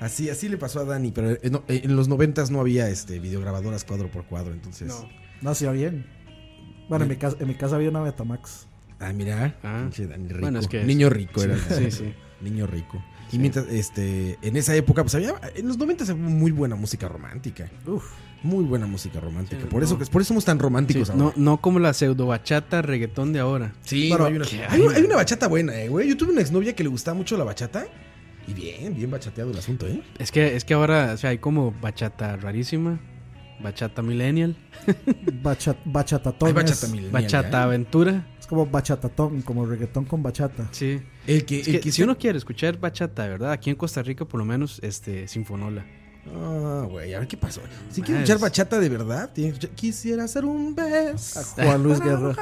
Así, 0.00 0.28
así 0.30 0.48
le 0.48 0.56
pasó 0.58 0.80
a 0.80 0.84
Dani, 0.84 1.12
pero 1.12 1.30
eh, 1.30 1.40
no, 1.50 1.62
eh, 1.68 1.82
en 1.84 1.94
los 1.96 2.08
noventas 2.08 2.50
no 2.50 2.60
había 2.60 2.88
este 2.88 3.18
videograbadoras 3.20 3.84
cuadro 3.84 4.10
por 4.10 4.24
cuadro, 4.24 4.52
entonces. 4.52 4.88
No. 4.88 5.08
No, 5.42 5.50
hacía 5.50 5.70
bien. 5.72 6.06
Bueno, 6.88 7.04
en 7.04 7.08
mi, 7.10 7.16
casa, 7.16 7.36
en 7.40 7.48
mi 7.48 7.54
casa 7.54 7.76
había 7.76 7.88
una 7.90 8.00
Betamax. 8.02 8.66
Ah, 9.00 9.12
mira, 9.12 9.56
Ah. 9.62 9.78
pinche 9.82 10.06
Dani 10.06 10.28
rico. 10.28 10.40
Bueno, 10.40 10.58
es 10.60 10.68
que- 10.68 10.84
niño 10.84 11.08
rico 11.08 11.42
era. 11.42 11.56
Sí, 11.56 11.90
sí. 11.90 12.12
Niño 12.42 12.66
rico. 12.66 13.02
Y 13.28 13.32
Sí. 13.32 13.38
mientras, 13.38 13.66
este, 13.68 14.36
en 14.42 14.56
esa 14.56 14.74
época, 14.74 15.02
pues 15.02 15.14
había, 15.14 15.34
en 15.54 15.66
los 15.68 15.78
noventas 15.78 16.10
había 16.10 16.22
muy 16.28 16.50
buena 16.50 16.74
música 16.74 17.08
romántica. 17.08 17.70
Uf, 17.86 18.04
Muy 18.42 18.64
buena 18.64 18.86
música 18.86 19.20
romántica. 19.20 19.62
Sí, 19.62 19.68
por, 19.68 19.80
no. 19.80 19.86
eso, 19.86 19.98
por 19.98 20.22
eso 20.22 20.28
somos 20.28 20.44
tan 20.44 20.58
Sí, 20.58 20.62
románticos 20.62 21.10
ahora. 21.10 21.22
no, 21.22 21.32
no 21.36 21.60
como 21.60 21.78
la 21.78 21.92
pseudo 21.92 22.26
bachata 22.26 22.82
reggaetón 22.82 23.32
de 23.32 23.38
ahora. 23.40 23.72
Sí, 23.82 24.12
hay, 24.12 24.34
una, 24.34 24.44
¿qué 24.44 24.64
hay, 24.68 24.80
una 24.80 25.16
bachata 25.16 25.46
buena, 25.46 25.80
eh, 25.80 25.88
güey. 25.88 26.08
Yo 26.08 26.16
tuve 26.16 26.32
una 26.32 26.40
exnovia 26.40 26.74
que 26.74 26.82
le 26.82 26.88
gustaba 26.88 27.16
mucho 27.16 27.36
la 27.36 27.44
bachata. 27.44 27.86
Y 28.48 28.54
bien, 28.54 28.94
bien 28.94 29.10
bachateado 29.10 29.52
el 29.52 29.58
asunto, 29.58 29.86
¿eh? 29.86 30.02
Es 30.18 30.32
que, 30.32 30.56
es 30.56 30.64
que 30.64 30.74
ahora, 30.74 31.12
o 31.14 31.16
sea, 31.16 31.30
hay 31.30 31.38
como 31.38 31.72
bachata 31.80 32.36
rarísima, 32.36 32.98
bachata 33.62 34.02
millennial, 34.02 34.56
bachat, 35.42 35.76
bachatatón. 35.84 36.52
Bachata 36.52 36.88
millennial, 36.88 37.12
bachata 37.12 37.60
¿eh? 37.60 37.62
aventura. 37.62 38.26
Es 38.40 38.48
como 38.48 38.66
bachatatón, 38.66 39.42
como 39.42 39.64
reggaetón 39.64 40.04
con 40.04 40.24
bachata. 40.24 40.68
Sí. 40.72 41.00
El 41.28 41.44
que, 41.44 41.60
el 41.60 41.64
que 41.64 41.80
que 41.80 41.92
si 41.92 42.02
uno 42.02 42.18
quiere 42.18 42.36
escuchar 42.38 42.80
bachata, 42.80 43.28
verdad, 43.28 43.52
aquí 43.52 43.70
en 43.70 43.76
Costa 43.76 44.02
Rica 44.02 44.24
por 44.24 44.38
lo 44.38 44.44
menos, 44.44 44.80
este, 44.82 45.28
Sinfonola. 45.28 45.86
Ah, 46.34 46.86
güey, 46.88 47.14
a 47.14 47.18
ver 47.18 47.28
qué 47.28 47.36
pasó. 47.36 47.60
Si 47.90 48.00
quieren 48.00 48.22
escuchar 48.22 48.36
es- 48.36 48.42
bachata 48.42 48.78
de 48.78 48.88
verdad, 48.88 49.30
Quisiera 49.74 50.24
hacer 50.24 50.44
un 50.44 50.74
beso. 50.74 51.40
A 51.40 51.64
Juan 51.64 51.82
Luis 51.82 52.00
Guerra. 52.00 52.34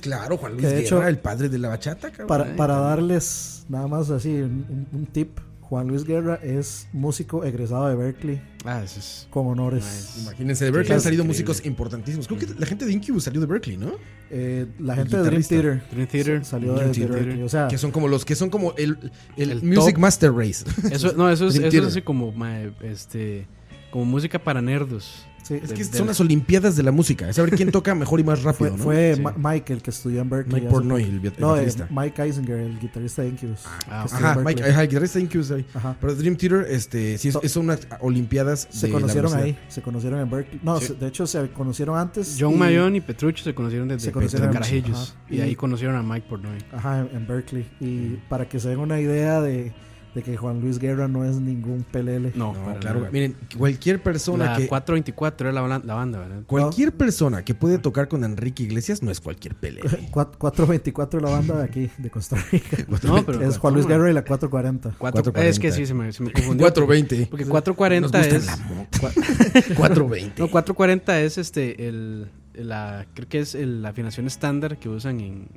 Claro, 0.00 0.36
Juan 0.36 0.52
Luis 0.52 0.62
Que 0.62 0.68
de 0.68 0.74
Guerra, 0.82 0.86
hecho- 0.86 1.06
el 1.08 1.18
padre 1.18 1.48
de 1.48 1.58
la 1.58 1.68
bachata, 1.68 2.10
cabrón. 2.10 2.26
Para, 2.28 2.56
para 2.56 2.76
darles 2.76 3.64
nada 3.68 3.86
más 3.88 4.10
así 4.10 4.28
un 4.30 5.08
tip, 5.12 5.38
Juan 5.72 5.88
Luis 5.88 6.04
Guerra 6.04 6.38
es 6.42 6.86
músico 6.92 7.44
egresado 7.46 7.88
de 7.88 7.94
Berkeley 7.94 8.42
Ah, 8.66 8.82
eso 8.84 9.00
es. 9.00 9.26
con 9.30 9.46
honores. 9.46 9.82
Nice. 9.82 10.20
Imagínense, 10.20 10.66
de 10.66 10.70
Berkeley 10.70 10.92
han 10.92 10.98
Increíble. 10.98 11.02
salido 11.02 11.24
músicos 11.24 11.64
importantísimos. 11.64 12.28
Creo 12.28 12.38
que 12.40 12.46
la 12.58 12.66
gente 12.66 12.84
de 12.84 12.92
Incubus 12.92 13.24
salió 13.24 13.40
de 13.40 13.46
Berkeley, 13.46 13.78
¿no? 13.78 13.92
Eh, 14.30 14.66
la 14.78 14.96
gente 14.96 15.16
de 15.16 15.22
Dream. 15.22 15.42
Theater, 15.42 15.82
Dream 15.90 16.06
Theater. 16.08 16.44
sa- 16.44 16.50
salió 16.50 16.74
Dream 16.74 16.92
de, 16.92 17.00
de 17.00 17.06
Theater. 17.06 17.24
Berkeley. 17.24 17.42
O 17.44 17.48
sea, 17.48 17.68
Que 17.68 17.78
son 17.78 17.90
como 17.90 18.06
los 18.06 18.26
que 18.26 18.34
son 18.34 18.50
como 18.50 18.74
el, 18.76 18.98
el, 19.38 19.50
El 19.52 19.62
Music 19.62 19.94
top. 19.94 19.98
Master 20.02 20.32
Race. 20.34 20.62
Eso, 20.90 21.14
no, 21.16 21.30
eso 21.30 21.46
es, 21.46 21.54
eso 21.54 21.66
es 21.78 21.86
así 21.86 22.02
como, 22.02 22.34
este, 22.82 23.46
como 23.90 24.04
música 24.04 24.38
para 24.38 24.60
nerdos. 24.60 25.26
Sí, 25.42 25.54
Es 25.54 25.68
de- 25.68 25.74
que 25.74 25.84
de 25.84 25.90
son 25.98 26.00
la- 26.06 26.12
las 26.12 26.20
Olimpiadas 26.20 26.76
de 26.76 26.82
la 26.82 26.92
música. 26.92 27.28
Es 27.28 27.36
saber 27.36 27.54
quién 27.54 27.70
toca 27.70 27.94
mejor 27.94 28.20
y 28.20 28.24
más 28.24 28.42
rápido, 28.44 28.70
fue, 28.76 28.78
¿no? 28.78 28.84
fue 28.84 29.14
Sí. 29.16 29.22
Mike 29.38 29.72
el 29.72 29.82
que 29.82 29.90
estudió 29.90 30.20
en 30.20 30.30
Berkeley. 30.30 30.60
Mike 30.62 30.66
poco. 30.72 30.96
el, 30.96 31.04
el 31.26 31.32
No, 31.38 31.56
eh. 31.56 31.68
Mike 31.90 32.22
Eisinger, 32.22 32.58
el 32.58 32.78
guitarrista 32.78 33.22
de 33.22 33.28
Incubus. 33.28 33.60
Ah, 33.88 34.04
Ajá, 34.10 34.36
Mike, 34.44 34.62
ajá, 34.64 34.82
el 34.82 34.88
guitarrista 34.88 35.18
de 35.18 35.24
Incubus 35.24 35.50
ahí. 35.50 35.66
Ajá. 35.74 35.96
Pero 36.00 36.14
Dream 36.14 36.36
Theater, 36.36 36.66
este, 36.70 37.18
sí, 37.18 37.28
es, 37.28 37.34
So- 37.34 37.42
es 37.42 37.56
unas 37.56 37.80
Olimpiadas 38.00 38.68
Se 38.70 38.86
de 38.86 38.92
la 38.92 39.00
conocieron 39.00 39.34
ahí, 39.34 39.58
se 39.68 39.82
conocieron 39.82 40.20
en 40.20 40.30
Berkeley. 40.30 40.60
No, 40.62 40.78
Sí. 40.80 40.86
se- 40.86 40.94
de 40.94 41.06
hecho 41.08 41.26
se 41.26 41.48
conocieron 41.50 41.98
antes. 41.98 42.36
John 42.38 42.54
y- 42.54 42.56
Mayon 42.56 42.96
y 42.96 43.00
Petruccio 43.00 43.44
se 43.44 43.54
conocieron 43.54 43.88
desde, 43.88 44.06
Se 44.06 44.12
conocieron 44.12 44.48
desde 44.52 44.56
en- 44.56 44.62
Carajillos. 44.82 45.16
Y, 45.28 45.36
Y- 45.36 45.40
ahí 45.40 45.54
conocieron 45.56 45.96
a 45.96 46.02
Mike 46.02 46.26
Portnoy. 46.28 46.58
Ajá, 46.72 47.00
en, 47.00 47.16
en 47.16 47.26
Berkeley. 47.26 47.66
Y 47.80 48.16
para 48.28 48.48
que 48.48 48.58
se 48.60 48.68
den 48.68 48.78
una 48.78 49.00
idea 49.00 49.40
de, 49.40 49.72
de 50.14 50.22
que 50.22 50.36
Juan 50.36 50.60
Luis 50.60 50.78
Guerra 50.78 51.08
no 51.08 51.24
es 51.24 51.36
ningún 51.36 51.84
pelele. 51.90 52.32
No, 52.34 52.52
No, 52.52 52.78
claro. 52.80 53.00
nada. 53.00 53.10
Miren, 53.10 53.34
cualquier 53.56 54.02
persona 54.02 54.44
La 54.44 54.56
que 54.58 54.66
424 54.68 55.48
era 55.48 55.62
la, 55.66 55.78
la 55.82 55.94
banda, 55.94 56.18
¿verdad? 56.18 56.42
cualquier 56.46 56.92
persona 56.92 57.42
que 57.44 57.54
puede 57.54 57.78
tocar 57.78 58.08
con 58.08 58.22
Enrique 58.22 58.62
Iglesias 58.64 59.02
no 59.02 59.10
es 59.10 59.20
cualquier. 59.20 59.56
Cuat- 60.12 60.36
424 60.36 61.20
la 61.20 61.30
banda 61.30 61.56
de 61.58 61.64
aquí, 61.64 61.90
de 61.96 62.10
Costa 62.10 62.36
Rica. 62.52 62.76
No, 63.02 63.24
pero 63.24 63.40
es 63.42 63.56
Juan 63.58 63.72
Luis. 63.74 63.86
Guerra 63.86 64.10
y 64.10 64.12
la 64.12 64.22
440. 64.24 64.96
Cuatro- 64.98 65.32
440. 65.32 65.48
Es 65.48 65.58
que 65.58 65.72
sí, 65.72 65.86
se 65.86 65.94
me, 65.94 66.12
se 66.12 66.22
me 66.22 66.30
confundió. 66.32 66.66
420. 66.66 67.26
Porque 67.30 67.44
Nos 67.44 67.50
440 67.50 68.18
gusta 68.18 68.36
es. 68.36 68.46
la 68.46 68.56
moto. 68.56 68.98
420. 69.76 70.42
No, 70.42 70.48
440 70.50 71.20
es 71.22 71.38
este, 71.38 71.88
el, 71.88 72.28
la, 72.54 73.06
creo 73.14 73.28
que 73.28 73.40
es 73.40 73.54
el- 73.54 73.82
la 73.82 73.88
afinación 73.90 74.26
estándar 74.26 74.78
que 74.78 74.88
usan 74.88 75.20
en, 75.20 75.48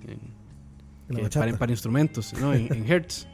en- 1.10 1.16
que- 1.18 1.30
para, 1.40 1.58
para 1.58 1.72
instrumentos, 1.72 2.34
¿no? 2.40 2.54
En, 2.54 2.74
en 2.74 2.90
hertz. 2.92 3.28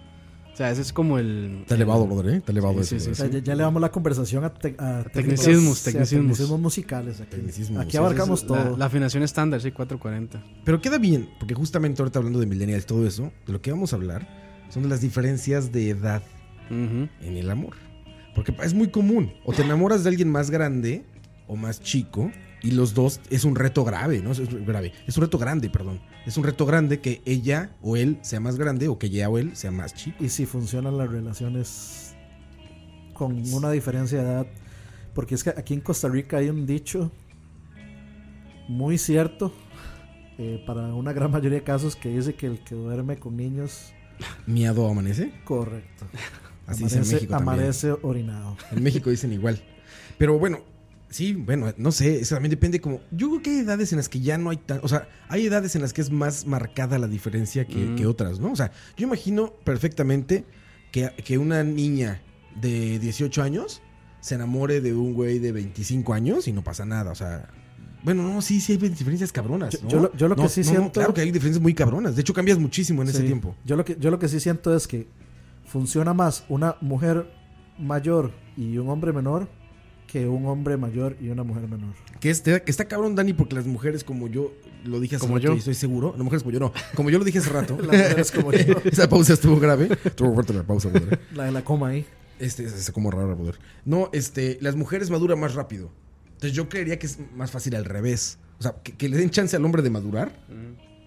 O 0.54 0.56
sea, 0.58 0.70
ese 0.70 0.82
es 0.82 0.91
como 0.93 1.18
el. 1.18 1.60
Está 1.62 1.76
elevado, 1.76 2.06
brother, 2.06 2.34
¿eh? 2.34 2.38
Está 2.38 2.52
elevado 2.52 2.84
Sí, 2.84 2.95
eso, 2.97 3.06
sí, 3.06 3.12
O 3.12 3.14
brother. 3.14 3.32
sea, 3.32 3.39
ya, 3.39 3.43
ya 3.43 3.56
le 3.56 3.64
damos 3.64 3.82
la 3.82 3.89
conversación 3.89 4.43
a, 4.43 4.54
te- 4.54 4.76
a 4.78 5.04
Tecnicismos, 5.04 5.82
tecnicismos. 5.82 6.10
tecnicismos 6.26 6.60
musicales. 6.60 7.22
Aquí, 7.22 7.32
Tecnicismos, 7.38 7.82
aquí 7.82 7.91
sí, 7.91 7.97
abarcamos 7.97 8.45
todo. 8.45 8.76
la 8.78 8.86
afinación 8.86 9.24
estándar, 9.24 9.62
sí, 9.62 9.72
440. 9.72 10.43
Pero 10.66 10.82
queda 10.82 10.97
bien, 10.97 11.30
porque 11.39 11.54
justamente 11.56 12.02
ahorita 12.02 12.20
hablando 12.20 12.39
de 12.39 12.45
millennials 12.47 12.84
y 12.84 12.88
todo 12.88 13.08
eso, 13.08 13.32
de 13.47 13.54
lo 13.54 13.62
que 13.62 13.72
vamos 13.72 13.93
a 13.93 13.95
hablar 13.95 14.28
son 14.70 14.84
de 14.84 14.89
las 14.89 14.99
diferencias 15.02 15.72
de 15.72 15.89
edad 15.89 16.22
Ujú. 16.70 17.08
en 17.26 17.38
el 17.38 17.49
amor. 17.49 17.76
Porque 18.36 18.54
es 18.64 18.74
muy 18.74 18.89
común. 18.89 19.34
O 19.45 19.54
te 19.54 19.62
enamoras 19.62 20.04
de 20.04 20.10
alguien 20.10 20.30
más 20.30 20.49
grande 20.52 21.04
o 21.47 21.56
más 21.56 21.82
chico. 21.82 22.32
Y 22.64 22.72
los 22.72 22.93
dos 22.93 23.20
es 23.30 23.43
un 23.43 23.55
reto 23.55 23.84
grave, 23.84 24.22
¿no? 24.22 24.32
Es 24.32 24.39
grave. 24.66 24.93
Es 25.07 25.18
un 25.18 25.24
reto 25.24 25.38
grande, 25.39 25.70
perdón. 25.70 25.99
Es 26.26 26.38
un 26.38 26.43
reto 26.43 26.66
grande 26.66 26.99
que 26.99 27.22
ella 27.26 27.72
o 27.82 27.97
él 27.97 28.20
sea 28.22 28.39
más 28.39 28.55
grande 28.57 28.88
o 28.88 28.99
que 28.99 29.07
ella 29.07 29.30
o 29.30 29.38
él 29.39 29.55
sea 29.55 29.72
más 29.72 29.93
chico. 29.95 30.24
y 30.24 30.30
si 30.30 30.45
funcionan 30.45 30.97
las 30.97 31.09
relaciones 31.09 32.16
con 33.14 33.41
una 33.53 33.72
diferencia 33.72 34.22
de 34.24 34.30
edad. 34.30 34.47
Porque 35.14 35.36
es 35.36 35.43
que 35.43 35.49
aquí 35.49 35.74
en 35.74 35.82
Costa 35.82 36.07
Rica 36.07 36.38
hay 36.38 36.49
un 36.49 36.66
dicho 36.66 37.12
muy 38.68 38.97
cierto 38.97 39.51
eh, 40.38 40.64
para 40.66 40.93
una 40.93 41.14
gran 41.14 41.32
mayoría 41.32 41.59
de 41.59 41.64
casos 41.64 41.95
que 41.95 42.09
dice 42.09 42.36
que 42.36 42.47
el 42.47 42.64
que 42.64 42.76
duerme 42.76 43.18
con 43.18 43.36
niños, 43.36 43.91
Miado 44.45 44.88
amanece. 44.88 45.34
correcto. 45.43 46.05
Así 46.68 46.84
dice 46.84 46.97
en 46.97 47.01
amanece, 47.01 47.16
México 47.16 47.32
también. 47.32 47.59
amanece 47.59 47.91
orinado. 48.03 48.55
En 48.72 48.84
México 48.84 49.09
dicen 49.09 49.34
igual. 49.34 49.62
Pero 50.18 50.38
bueno, 50.39 50.59
sí, 51.12 51.34
bueno, 51.34 51.72
no 51.78 51.91
sé, 51.91 52.20
eso 52.22 52.36
también 52.36 52.49
depende 52.49 52.82
como... 52.82 53.01
Yo 53.12 53.30
creo 53.30 53.41
que 53.43 53.49
hay 53.51 53.57
edades 53.59 53.91
en 53.93 53.97
las 53.97 54.09
que 54.09 54.20
ya 54.20 54.38
no 54.39 54.49
hay 54.49 54.57
tan... 54.57 54.80
O 54.82 54.88
sea, 54.88 55.07
hay 55.30 55.45
edades 55.45 55.76
en 55.76 55.82
las 55.84 55.93
que 55.93 56.01
es 56.01 56.09
más 56.09 56.47
marcada 56.47 56.97
la 56.97 57.07
diferencia 57.07 57.66
que, 57.66 57.76
Mm. 57.76 57.95
que 57.95 58.07
otras, 58.07 58.39
¿no? 58.39 58.51
O 58.51 58.55
sea, 58.55 58.72
yo 58.97 59.05
imagino 59.05 59.53
perfectamente 59.64 60.45
que, 60.91 61.12
que 61.24 61.38
una 61.38 61.64
niña 61.64 62.22
de 62.59 62.97
18 62.99 63.43
años 63.43 63.82
se 64.22 64.36
enamore 64.36 64.82
de 64.82 64.93
un 64.93 65.14
güey 65.14 65.38
de 65.39 65.51
25 65.51 66.14
años 66.14 66.47
y 66.47 66.51
no 66.53 66.64
pasa 66.64 66.86
nada, 66.86 67.12
o 67.12 67.16
sea... 67.16 67.49
Bueno, 68.03 68.24
no, 68.24 68.41
sí, 68.41 68.59
sí 68.59 68.72
hay 68.72 68.78
diferencias 68.89 69.32
cabronas. 69.32 69.74
Yo- 69.74 69.82
¿no? 69.84 69.89
yo 69.89 69.99
lo- 69.99 70.16
yo 70.18 70.28
lo 70.28 70.36
que 70.36 70.41
No, 70.41 70.49
sí 70.49 70.62
no, 70.62 70.70
siento- 70.72 70.91
claro 70.91 71.14
que 71.14 71.22
hay 71.22 71.30
diferencias 71.32 71.62
muy 71.62 71.76
cabronas. 71.76 72.16
De 72.16 72.22
hecho, 72.22 72.34
cambias 72.34 72.57
muchísimo 72.57 73.03
en 73.03 73.09
ese 73.09 73.22
tiempo. 73.22 73.55
Yo 73.64 73.76
lo, 73.76 73.86
que, 73.86 73.95
yo 73.99 74.09
lo 74.09 74.18
que 74.18 74.28
sí 74.28 74.39
siento 74.39 74.76
es 74.76 74.88
que 74.88 75.07
funciona 75.66 76.12
más 76.14 76.43
una 76.49 76.78
mujer 76.82 77.32
mayor 77.78 78.32
y 78.57 78.78
un 78.80 78.89
hombre 78.89 79.14
menor 79.14 79.47
que 80.12 80.28
un 80.28 80.45
hombre 80.45 80.76
mayor 80.76 81.16
y 81.22 81.30
una 81.30 81.43
mujer 81.43 81.70
menor. 81.70 81.93
Que, 82.20 82.30
este, 82.30 82.62
que 82.64 82.70
está 82.70 82.86
cabrón, 82.86 83.16
Dani, 83.16 83.32
porque 83.32 83.55
las 83.55 83.66
mujeres 83.66 84.03
como 84.03 84.28
yo 84.28 84.51
lo 84.84 84.99
dije 84.99 85.16
hace 85.16 85.22
Como 85.26 85.36
rato 85.36 85.47
yo. 85.47 85.55
y 85.55 85.59
estoy 85.59 85.74
seguro. 85.74 86.12
Las 86.12 86.24
mujeres 86.24 86.43
como 86.43 86.51
yo 86.51 86.59
no. 86.59 86.74
Como 86.95 87.09
yo 87.09 87.18
lo 87.18 87.24
dije 87.24 87.39
hace 87.39 87.49
rato. 87.49 87.78
Las 87.82 87.88
mujeres 87.88 88.32
como 88.32 88.51
yo. 88.51 88.76
Esa 88.84 89.07
pausa 89.07 89.34
estuvo 89.34 89.57
grave. 89.57 89.88
Estuvo 90.03 90.34
fuerte 90.34 90.53
la 90.53 90.64
pausa, 90.64 90.89
brother. 90.89 91.20
La 91.34 91.45
de 91.45 91.51
la 91.53 91.64
coma 91.64 91.89
ahí. 91.89 92.05
Este 92.39 92.66
es 92.66 92.91
como 92.91 93.09
raro, 93.09 93.36
brother. 93.38 93.55
No, 93.86 94.09
este, 94.12 94.57
las 94.59 94.76
mujeres 94.76 95.09
maduran 95.09 95.39
más 95.39 95.53
rápido. 95.55 95.89
Entonces 96.34 96.51
yo 96.53 96.68
creería 96.68 96.99
que 96.99 97.05
es 97.05 97.18
más 97.36 97.51
fácil 97.51 97.76
al 97.76 97.86
revés. 97.86 98.38
O 98.59 98.64
sea, 98.64 98.76
que, 98.84 98.91
que 98.93 99.07
le 99.07 99.16
den 99.18 99.30
chance 99.30 99.55
al 99.55 99.64
hombre 99.64 99.82
de 99.82 99.91
madurar. 99.91 100.34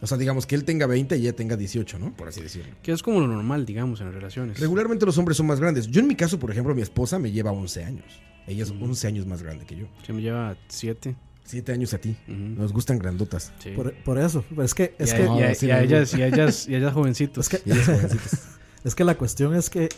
O 0.05 0.07
sea, 0.07 0.19
digamos 0.19 0.45
que 0.47 0.55
él 0.55 0.65
tenga 0.65 0.87
20 0.87 1.17
y 1.17 1.23
ella 1.23 1.35
tenga 1.35 1.57
18, 1.57 1.99
¿no? 1.99 2.15
Por 2.15 2.29
así 2.29 2.43
decirlo. 2.43 2.75
Que 2.83 2.93
es 2.93 3.03
como 3.03 3.21
lo 3.21 3.27
normal, 3.27 3.65
digamos, 3.65 4.01
en 4.01 4.07
las 4.07 4.15
relaciones. 4.15 4.61
Regularmente 4.61 5.07
los 5.07 5.17
hombres 5.17 5.37
son 5.39 5.47
más 5.47 5.61
grandes. 5.61 5.87
Yo 5.87 6.01
en 6.03 6.09
mi 6.09 6.15
caso, 6.15 6.39
por 6.39 6.51
ejemplo, 6.51 6.75
mi 6.75 6.83
esposa 6.83 7.19
me 7.19 7.33
lleva 7.33 7.53
11 7.53 7.85
años. 7.85 8.21
Ella 8.47 8.65
es 8.65 8.71
11 8.71 9.07
años 9.07 9.27
más 9.27 9.43
grande 9.43 9.65
que 9.65 9.77
yo. 9.77 9.87
Que 10.07 10.13
me 10.13 10.21
lleva 10.21 10.57
7. 10.69 11.17
7 11.45 11.73
años 11.73 11.95
a 11.95 11.99
ti. 11.99 12.15
Nos 12.27 12.73
gustan 12.75 12.99
grandotas. 12.99 13.51
Sí. 13.61 13.71
Por, 13.71 13.95
por 14.05 14.19
eso. 14.19 14.45
Es 14.59 14.75
que, 14.75 14.95
es 14.99 15.13
y, 15.13 15.17
que, 15.17 15.23
a, 15.23 15.27
y 15.39 15.43
a- 15.43 15.55
sí, 15.55 15.67
y 15.67 15.71
a 15.71 15.77
me 15.79 15.85
ellas, 15.85 16.15
y 16.15 16.23
a 16.23 16.27
ellas, 16.27 16.69
y 16.69 16.75
a 16.75 16.79
ellas 16.79 16.93
jovencitos. 16.93 17.51
es 17.53 17.61
que, 17.63 17.69
Y 17.69 17.73
ellas 17.73 17.87
jovencitas. 17.87 18.49
es 18.85 18.95
que 18.95 19.05
la 19.05 19.15
cuestión 19.17 19.55
es 19.55 19.71
que 19.71 19.89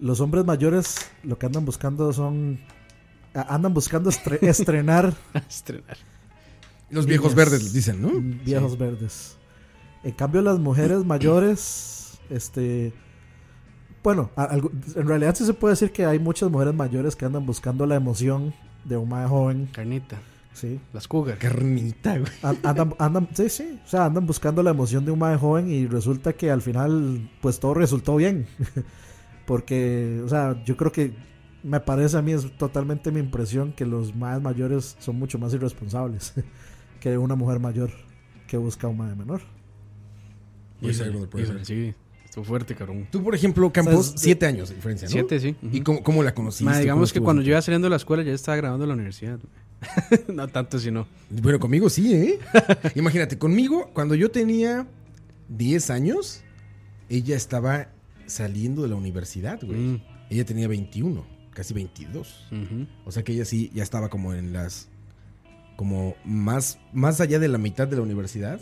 los 0.00 0.20
hombres 0.20 0.44
mayores 0.44 0.96
lo 1.22 1.38
que 1.38 1.46
andan 1.46 1.64
buscando 1.64 2.12
son. 2.12 2.60
a- 3.32 3.54
Andan 3.54 3.72
buscando 3.72 4.10
estre- 4.10 4.38
estrenar 4.46 5.14
Estrenar. 5.48 5.96
Los 6.90 7.06
viejos 7.06 7.32
Niñas. 7.34 7.50
verdes 7.50 7.62
les 7.64 7.72
dicen, 7.72 8.00
¿no? 8.02 8.10
viejos 8.44 8.76
verdes. 8.78 9.36
En 10.02 10.12
cambio, 10.12 10.42
las 10.42 10.58
mujeres 10.58 11.04
mayores, 11.04 12.18
este. 12.30 12.92
Bueno, 14.02 14.30
en 14.96 15.08
realidad 15.08 15.34
sí 15.34 15.46
se 15.46 15.54
puede 15.54 15.72
decir 15.72 15.90
que 15.90 16.04
hay 16.04 16.18
muchas 16.18 16.50
mujeres 16.50 16.74
mayores 16.74 17.16
que 17.16 17.24
andan 17.24 17.46
buscando 17.46 17.86
la 17.86 17.94
emoción 17.94 18.52
de 18.84 18.98
un 18.98 19.08
más 19.08 19.30
joven, 19.30 19.66
Carnita. 19.72 20.18
sí. 20.52 20.78
Las 20.92 21.08
cougar. 21.08 21.38
Carnita, 21.38 22.18
güey. 22.18 22.30
An- 22.42 22.58
Andan, 22.62 22.94
andan, 22.98 23.28
sí, 23.32 23.48
sí, 23.48 23.80
o 23.82 23.88
sea, 23.88 24.04
andan 24.04 24.26
buscando 24.26 24.62
la 24.62 24.72
emoción 24.72 25.06
de 25.06 25.10
un 25.10 25.18
más 25.20 25.40
joven 25.40 25.70
y 25.70 25.86
resulta 25.86 26.34
que 26.34 26.50
al 26.50 26.60
final, 26.60 27.30
pues 27.40 27.58
todo 27.60 27.72
resultó 27.72 28.16
bien. 28.16 28.46
Porque, 29.46 30.20
o 30.24 30.28
sea, 30.28 30.62
yo 30.64 30.76
creo 30.76 30.92
que 30.92 31.14
me 31.62 31.80
parece 31.80 32.16
a 32.18 32.22
mí, 32.22 32.32
es 32.32 32.56
totalmente 32.58 33.10
mi 33.10 33.20
impresión 33.20 33.72
que 33.72 33.86
los 33.86 34.14
más 34.14 34.40
mayores 34.42 34.96
son 35.00 35.18
mucho 35.18 35.38
más 35.38 35.54
irresponsables 35.54 36.34
que 37.04 37.18
una 37.18 37.34
mujer 37.34 37.60
mayor 37.60 37.90
que 38.46 38.56
busca 38.56 38.86
a 38.86 38.90
un 38.90 38.96
más 38.96 39.14
menor. 39.14 39.42
Puede 40.80 40.94
ser, 40.94 41.10
brother, 41.10 41.28
puede 41.28 41.44
Híjole, 41.44 41.62
ser. 41.62 41.92
Sí, 41.92 41.94
estuvo 42.24 42.44
fuerte, 42.44 42.74
cabrón. 42.74 43.06
Tú, 43.10 43.22
por 43.22 43.34
ejemplo, 43.34 43.70
Campos, 43.70 44.06
¿Sabes? 44.06 44.22
7 44.22 44.46
años 44.46 44.70
de 44.70 44.76
diferencia, 44.76 45.06
¿no? 45.06 45.12
Siete, 45.12 45.38
sí. 45.38 45.54
¿Y 45.70 45.82
cómo, 45.82 46.02
cómo 46.02 46.22
la 46.22 46.34
conociste? 46.34 46.64
Ma, 46.64 46.78
digamos 46.78 47.12
¿Cómo 47.12 47.20
que 47.20 47.24
cuando 47.24 47.42
yo 47.42 47.50
iba 47.50 47.60
saliendo 47.60 47.84
de 47.86 47.90
la 47.90 47.96
escuela 47.96 48.22
ya 48.22 48.32
estaba 48.32 48.56
grabando 48.56 48.84
en 48.84 48.88
la 48.88 48.94
universidad. 48.94 49.38
no 50.32 50.48
tanto, 50.48 50.78
sino. 50.78 51.06
Bueno, 51.28 51.60
conmigo 51.60 51.90
sí, 51.90 52.14
¿eh? 52.14 52.38
Imagínate, 52.94 53.36
conmigo, 53.36 53.90
cuando 53.92 54.14
yo 54.14 54.30
tenía 54.30 54.86
10 55.50 55.90
años, 55.90 56.42
ella 57.10 57.36
estaba 57.36 57.88
saliendo 58.24 58.80
de 58.80 58.88
la 58.88 58.94
universidad, 58.96 59.60
güey. 59.62 59.78
Mm, 59.78 60.02
Ella 60.30 60.46
tenía 60.46 60.68
21, 60.68 61.22
casi 61.52 61.74
22. 61.74 62.46
ujú. 62.50 62.86
O 63.04 63.12
sea 63.12 63.22
que 63.22 63.32
ella 63.34 63.44
sí 63.44 63.70
ya 63.74 63.82
estaba 63.82 64.08
como 64.08 64.32
en 64.32 64.54
las. 64.54 64.88
Como 65.76 66.14
más, 66.24 66.78
más 66.92 67.20
allá 67.20 67.38
de 67.38 67.48
la 67.48 67.58
mitad 67.58 67.88
de 67.88 67.96
la 67.96 68.02
universidad. 68.02 68.60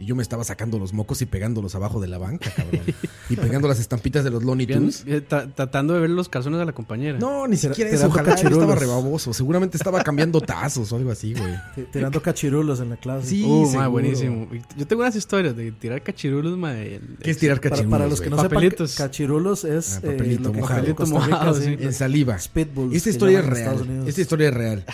Y 0.00 0.06
yo 0.06 0.14
me 0.14 0.22
estaba 0.22 0.44
sacando 0.44 0.78
los 0.78 0.92
mocos 0.92 1.20
y 1.22 1.26
pegándolos 1.26 1.74
abajo 1.74 2.00
de 2.00 2.06
la 2.06 2.18
banca, 2.18 2.50
cabrón. 2.54 2.82
y 3.30 3.34
pegando 3.34 3.66
las 3.66 3.80
estampitas 3.80 4.22
de 4.22 4.30
los 4.30 4.44
Looney 4.44 4.64
Bien, 4.64 4.78
Tunes. 4.80 5.02
eh, 5.08 5.22
tra- 5.28 5.52
tratando 5.52 5.94
de 5.94 6.00
ver 6.00 6.10
los 6.10 6.28
calzones 6.28 6.60
de 6.60 6.66
la 6.66 6.72
compañera. 6.72 7.18
No, 7.18 7.48
ni 7.48 7.56
siquiera 7.56 7.90
eso. 7.90 8.06
Ojalá 8.06 8.36
yo 8.36 8.48
estaba 8.48 8.76
rebaboso. 8.76 9.32
Seguramente 9.34 9.76
estaba 9.76 10.02
cambiando 10.04 10.40
tazos 10.40 10.92
o 10.92 10.96
algo 10.96 11.10
así, 11.10 11.34
güey. 11.34 11.86
Tirando 11.90 12.22
cachirulos 12.22 12.78
en 12.80 12.90
la 12.90 12.96
clase. 12.96 13.26
Sí, 13.28 13.42
Uh, 13.44 13.68
ma, 13.74 13.88
buenísimo. 13.88 14.48
Yo 14.76 14.86
tengo 14.86 15.02
unas 15.02 15.16
historias 15.16 15.56
de 15.56 15.72
tirar 15.72 16.00
cachirulos, 16.02 16.56
ma. 16.56 16.72
de- 16.74 17.00
¿Qué 17.20 17.32
es 17.32 17.38
tirar 17.38 17.58
Para, 17.60 17.70
cachirulos? 17.70 17.90
para 17.98 18.08
los 18.08 18.20
que 18.20 18.30
no? 18.30 18.36
Papelitos. 18.36 18.90
sepan, 18.92 19.08
cachirulos 19.08 19.64
es 19.64 19.94
Ah, 19.96 20.00
eh, 20.04 20.06
papelito 20.12 20.42
lo 20.52 20.54
mojado. 20.54 20.78
en 20.86 20.86
Rica 20.86 21.90
sí. 21.90 21.92
Saliva. 21.92 22.36
Esta 22.36 23.10
historia 23.10 23.40
es 23.40 23.46
real. 23.46 24.04
Esta 24.06 24.20
historia 24.20 24.48
es 24.50 24.54
real. 24.62 24.84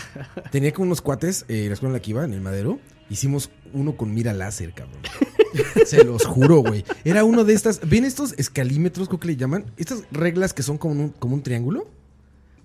Tenía 0.51 0.73
con 0.73 0.87
unos 0.87 1.03
cuates 1.03 1.45
eh, 1.49 1.63
en 1.65 1.69
la 1.69 1.75
escuela 1.75 1.91
en 1.91 1.93
la 1.95 2.01
que 2.03 2.11
iba, 2.11 2.25
en 2.25 2.33
el 2.33 2.41
madero. 2.41 2.79
Hicimos 3.11 3.51
uno 3.73 3.97
con 3.97 4.15
mira 4.15 4.33
láser, 4.33 4.73
cabrón. 4.73 5.01
Se 5.87 6.05
los 6.05 6.25
juro, 6.25 6.59
güey. 6.59 6.85
Era 7.05 7.25
uno 7.25 7.45
de 7.45 7.53
estas. 7.55 7.81
¿Ven 7.89 8.05
estos 8.05 8.35
escalímetros, 8.39 9.09
creo 9.09 9.21
que 9.21 9.29
le 9.29 9.37
llaman? 9.37 9.67
Estas 9.77 10.05
reglas 10.11 10.53
que 10.55 10.63
son 10.63 10.79
como 10.79 10.95
un, 11.01 11.09
como 11.11 11.35
un 11.35 11.43
triángulo. 11.43 11.87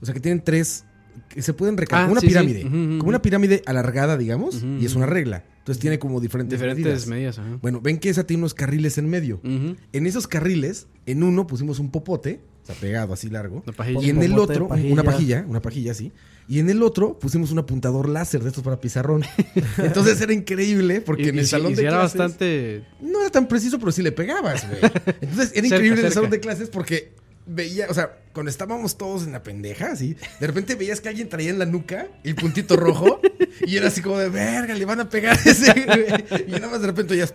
O 0.01 0.05
sea, 0.05 0.13
que 0.13 0.19
tienen 0.19 0.43
tres. 0.43 0.85
Que 1.27 1.41
se 1.41 1.53
pueden 1.53 1.75
recargar. 1.77 2.03
Ah, 2.03 2.07
como 2.07 2.13
una 2.13 2.21
sí, 2.21 2.27
sí. 2.27 2.31
pirámide. 2.33 2.63
Como 2.63 3.09
una 3.09 3.21
pirámide 3.21 3.61
alargada, 3.65 4.17
digamos. 4.17 4.63
Y 4.79 4.85
es 4.85 4.95
una 4.95 5.05
regla. 5.05 5.43
Entonces 5.59 5.81
tiene 5.81 5.99
como 5.99 6.19
diferentes, 6.19 6.57
Diferentes 6.57 7.05
medidas. 7.05 7.07
medidas, 7.07 7.39
ajá. 7.39 7.59
Bueno, 7.61 7.81
ven 7.81 7.99
que 7.99 8.09
esa 8.09 8.23
tiene 8.25 8.41
unos 8.41 8.53
carriles 8.55 8.97
en 8.97 9.07
medio. 9.09 9.39
En 9.43 10.07
esos 10.07 10.27
carriles, 10.27 10.87
en 11.05 11.21
uno 11.21 11.45
pusimos 11.45 11.77
un 11.79 11.91
popote, 11.91 12.41
o 12.63 12.65
sea, 12.65 12.75
pegado 12.75 13.13
así 13.13 13.29
largo. 13.29 13.61
Una 13.65 13.73
pajilla. 13.75 14.01
Y 14.01 14.09
en 14.09 14.23
el 14.23 14.39
otro, 14.39 14.67
pajilla. 14.69 14.93
una 14.93 15.03
pajilla, 15.03 15.45
una 15.47 15.61
pajilla 15.61 15.91
así. 15.91 16.11
Y 16.49 16.57
en 16.59 16.69
el 16.69 16.81
otro 16.81 17.17
pusimos 17.19 17.51
un 17.51 17.59
apuntador 17.59 18.09
láser 18.09 18.41
de 18.41 18.49
estos 18.49 18.63
para 18.63 18.81
pizarrón. 18.81 19.23
Entonces 19.77 20.19
era 20.19 20.33
increíble 20.33 20.99
porque 20.99 21.23
Y- 21.23 21.29
en 21.29 21.39
el 21.39 21.47
salón 21.47 21.73
y 21.73 21.75
de 21.75 21.81
si 21.83 21.85
era 21.87 21.99
clases 21.99 22.17
bastante. 22.19 22.83
no 22.99 23.21
era 23.21 23.29
tan 23.29 23.47
preciso, 23.47 23.77
pero 23.79 23.91
sí 23.91 24.01
le 24.01 24.11
pegabas, 24.11 24.67
güey. 24.67 24.81
Entonces 25.21 25.51
era 25.53 25.61
Cerca, 25.61 25.67
increíble 25.67 25.99
en 26.01 26.07
el 26.07 26.11
salón 26.13 26.31
de 26.31 26.39
clases 26.39 26.69
porque 26.69 27.13
veía, 27.45 27.85
o 27.89 27.93
sea, 27.93 28.17
cuando 28.33 28.49
estábamos 28.49 28.97
todos 28.97 29.23
en 29.25 29.31
la 29.31 29.43
pendeja, 29.43 29.91
así, 29.91 30.15
de 30.39 30.47
repente 30.47 30.73
veías 30.75 31.01
que 31.01 31.09
alguien 31.09 31.29
traía 31.29 31.51
en 31.51 31.59
la 31.59 31.65
nuca 31.65 32.07
el 32.23 32.33
puntito 32.35 32.75
rojo 32.77 33.21
y 33.67 33.77
era 33.77 33.87
así 33.89 34.01
como 34.01 34.17
de 34.17 34.29
verga, 34.29 34.73
le 34.73 34.85
van 34.85 34.99
a 35.01 35.09
pegar 35.09 35.37
ese, 35.45 35.71
güey. 35.71 36.45
Y 36.47 36.51
nada 36.51 36.67
más 36.67 36.81
de 36.81 36.87
repente 36.87 37.15
ya 37.15 37.27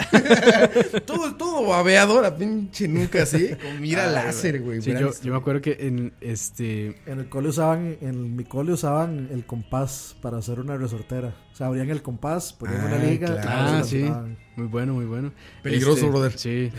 todo, 1.06 1.34
todo 1.36 1.66
babeado, 1.68 2.20
la 2.20 2.34
pinche 2.36 2.88
nuca 2.88 3.22
así, 3.22 3.48
con 3.56 3.80
mira 3.80 4.06
Ay, 4.08 4.14
láser, 4.14 4.60
güey. 4.62 4.80
Sí, 4.82 4.92
yo, 4.92 5.10
yo 5.22 5.32
me 5.32 5.38
acuerdo 5.38 5.60
que 5.60 5.76
en 5.80 6.12
este. 6.20 6.96
En 7.06 7.20
el 7.20 7.28
cole 7.28 7.48
usaban, 7.48 7.96
en 8.00 8.36
mi 8.36 8.44
cole 8.44 8.72
usaban 8.72 9.28
el 9.32 9.44
compás 9.44 10.16
para 10.20 10.38
hacer 10.38 10.60
una 10.60 10.76
resortera. 10.76 11.34
O 11.52 11.56
sea, 11.56 11.66
abrían 11.66 11.90
el 11.90 12.02
compás, 12.02 12.52
ponían 12.52 12.84
una 12.84 12.96
Ah, 12.96 13.04
liga. 13.04 13.26
claro. 13.26 13.48
Ah, 13.50 13.82
sí. 13.84 13.98
tiraban. 13.98 14.38
Muy 14.56 14.66
bueno, 14.66 14.94
muy 14.94 15.04
bueno. 15.06 15.32
Peligroso, 15.62 15.96
Este, 15.98 16.08
brother. 16.10 16.32
Sí. 16.38 16.72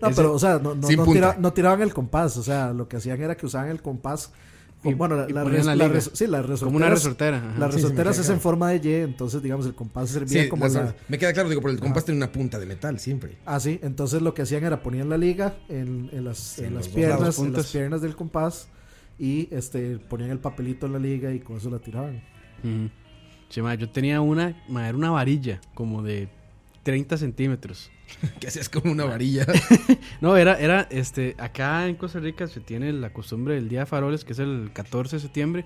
No, 0.00 0.10
pero, 0.16 0.32
o 0.32 0.38
sea, 0.38 0.58
no, 0.58 0.74
no, 0.74 0.86
Sin 0.86 0.96
no 0.98 1.04
punta. 1.04 1.20
tira- 1.32 1.36
no 1.40 1.52
tiraban 1.52 1.82
el 1.82 1.92
compás. 1.94 2.36
O 2.36 2.42
sea, 2.42 2.72
lo 2.72 2.88
que 2.88 2.96
hacían 2.96 3.20
era 3.22 3.36
que 3.36 3.46
usaban 3.46 3.68
el 3.70 3.82
compás 3.82 4.32
y- 4.90 4.94
bueno, 4.94 5.16
la, 5.16 5.28
y 5.28 5.32
la 5.32 5.44
res- 5.44 5.64
la 5.66 5.74
la 5.76 5.84
liga. 5.84 5.94
res- 5.94 6.10
sí, 6.14 6.26
las 6.26 6.40
resorteras. 6.42 6.60
Como 6.64 6.76
una 6.76 6.88
resortera. 6.90 7.36
ajá. 7.38 7.58
Las 7.58 7.74
resorteras 7.74 8.18
es 8.18 8.28
en 8.28 8.40
forma 8.40 8.70
de 8.70 8.80
Y, 8.88 9.02
entonces, 9.02 9.42
digamos, 9.42 9.66
el 9.66 9.74
compás 9.74 10.10
servía 10.10 10.42
Sí, 10.44 10.48
como 10.48 10.66
la... 10.68 10.94
me 11.08 11.18
queda 11.18 11.32
claro, 11.32 11.48
digo, 11.48 11.60
pero 11.60 11.72
el 11.74 11.80
compás 11.80 12.04
tiene 12.04 12.18
una 12.18 12.30
punta 12.32 12.58
de 12.58 12.66
metal 12.66 12.98
siempre. 12.98 13.36
Ah, 13.46 13.60
sí, 13.60 13.78
entonces 13.82 14.22
lo 14.22 14.34
que 14.34 14.42
hacían 14.42 14.64
era 14.64 14.82
ponían 14.82 15.08
la 15.08 15.16
liga 15.18 15.54
en, 15.68 16.08
en 16.12 16.24
las, 16.24 16.58
en 16.58 16.74
las 16.74 16.88
piernas, 16.88 17.20
lados, 17.20 17.38
en 17.38 17.52
las 17.52 17.66
piernas 17.72 18.00
del 18.02 18.16
compás 18.16 18.68
y 19.18 19.48
este 19.54 19.98
ponían 19.98 20.30
el 20.30 20.38
papelito 20.38 20.86
en 20.86 20.92
la 20.94 20.98
liga 20.98 21.32
y 21.32 21.40
con 21.40 21.56
eso 21.56 21.70
la 21.70 21.78
tiraban. 21.78 22.22
Ujú. 22.62 22.90
Sí, 23.48 23.62
ma, 23.62 23.74
yo 23.76 23.88
tenía 23.88 24.20
una, 24.20 24.60
ma, 24.68 24.88
era 24.88 24.96
una 24.98 25.10
varilla 25.10 25.60
como 25.74 26.02
de 26.02 26.28
30 26.84 27.16
centímetros. 27.18 27.90
Que 28.38 28.46
hacías 28.46 28.68
con 28.68 28.88
una 28.88 29.04
varilla. 29.04 29.44
No, 30.20 30.36
era, 30.36 30.54
era, 30.58 30.86
este, 30.90 31.34
acá 31.38 31.88
en 31.88 31.96
Costa 31.96 32.20
Rica 32.20 32.46
se 32.46 32.60
tiene 32.60 32.92
la 32.92 33.12
costumbre 33.12 33.54
del 33.56 33.68
Día 33.68 33.80
de 33.80 33.86
Faroles, 33.86 34.24
que 34.24 34.32
es 34.34 34.38
el 34.38 34.70
14 34.72 35.16
de 35.16 35.20
septiembre. 35.20 35.64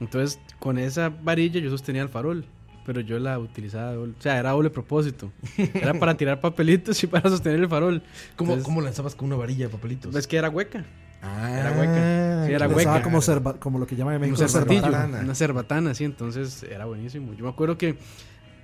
Entonces, 0.00 0.38
con 0.58 0.78
esa 0.78 1.08
varilla 1.08 1.58
yo 1.60 1.70
sostenía 1.70 2.02
el 2.02 2.08
farol, 2.08 2.44
pero 2.84 3.00
yo 3.00 3.18
la 3.18 3.38
utilizaba, 3.38 3.94
doble- 3.94 4.14
o 4.18 4.22
sea, 4.22 4.38
era 4.38 4.50
doble 4.50 4.70
propósito. 4.70 5.32
Era 5.56 5.94
para 5.94 6.14
tirar 6.18 6.40
papelitos 6.40 7.02
y 7.02 7.06
para 7.06 7.28
sostener 7.28 7.58
el 7.60 7.68
farol. 7.68 8.02
¿Cómo, 8.36 8.52
Entonces, 8.52 8.64
¿Cómo 8.64 8.80
lanzabas 8.82 9.14
con 9.14 9.26
una 9.28 9.36
varilla 9.36 9.66
de 9.66 9.72
papelitos? 9.72 10.14
Es 10.14 10.26
que 10.26 10.36
era 10.36 10.48
hueca, 10.50 10.84
Ah, 11.22 11.50
era 11.50 11.72
hueca. 11.72 12.46
Sí, 12.46 12.52
era 12.52 12.68
hueca. 12.68 13.02
como, 13.02 13.20
cerva- 13.22 13.58
como 13.58 13.78
lo 13.78 13.86
que 13.86 13.96
llaman 13.96 14.14
en 14.14 14.20
México 14.20 14.46
cervatillo, 14.46 14.82
cerbatana. 14.82 15.20
una 15.20 15.34
cerbatana, 15.34 15.94
sí, 15.94 16.04
entonces 16.04 16.62
era 16.62 16.84
buenísimo. 16.84 17.32
Yo 17.34 17.44
me 17.44 17.50
acuerdo 17.50 17.76
que 17.78 17.96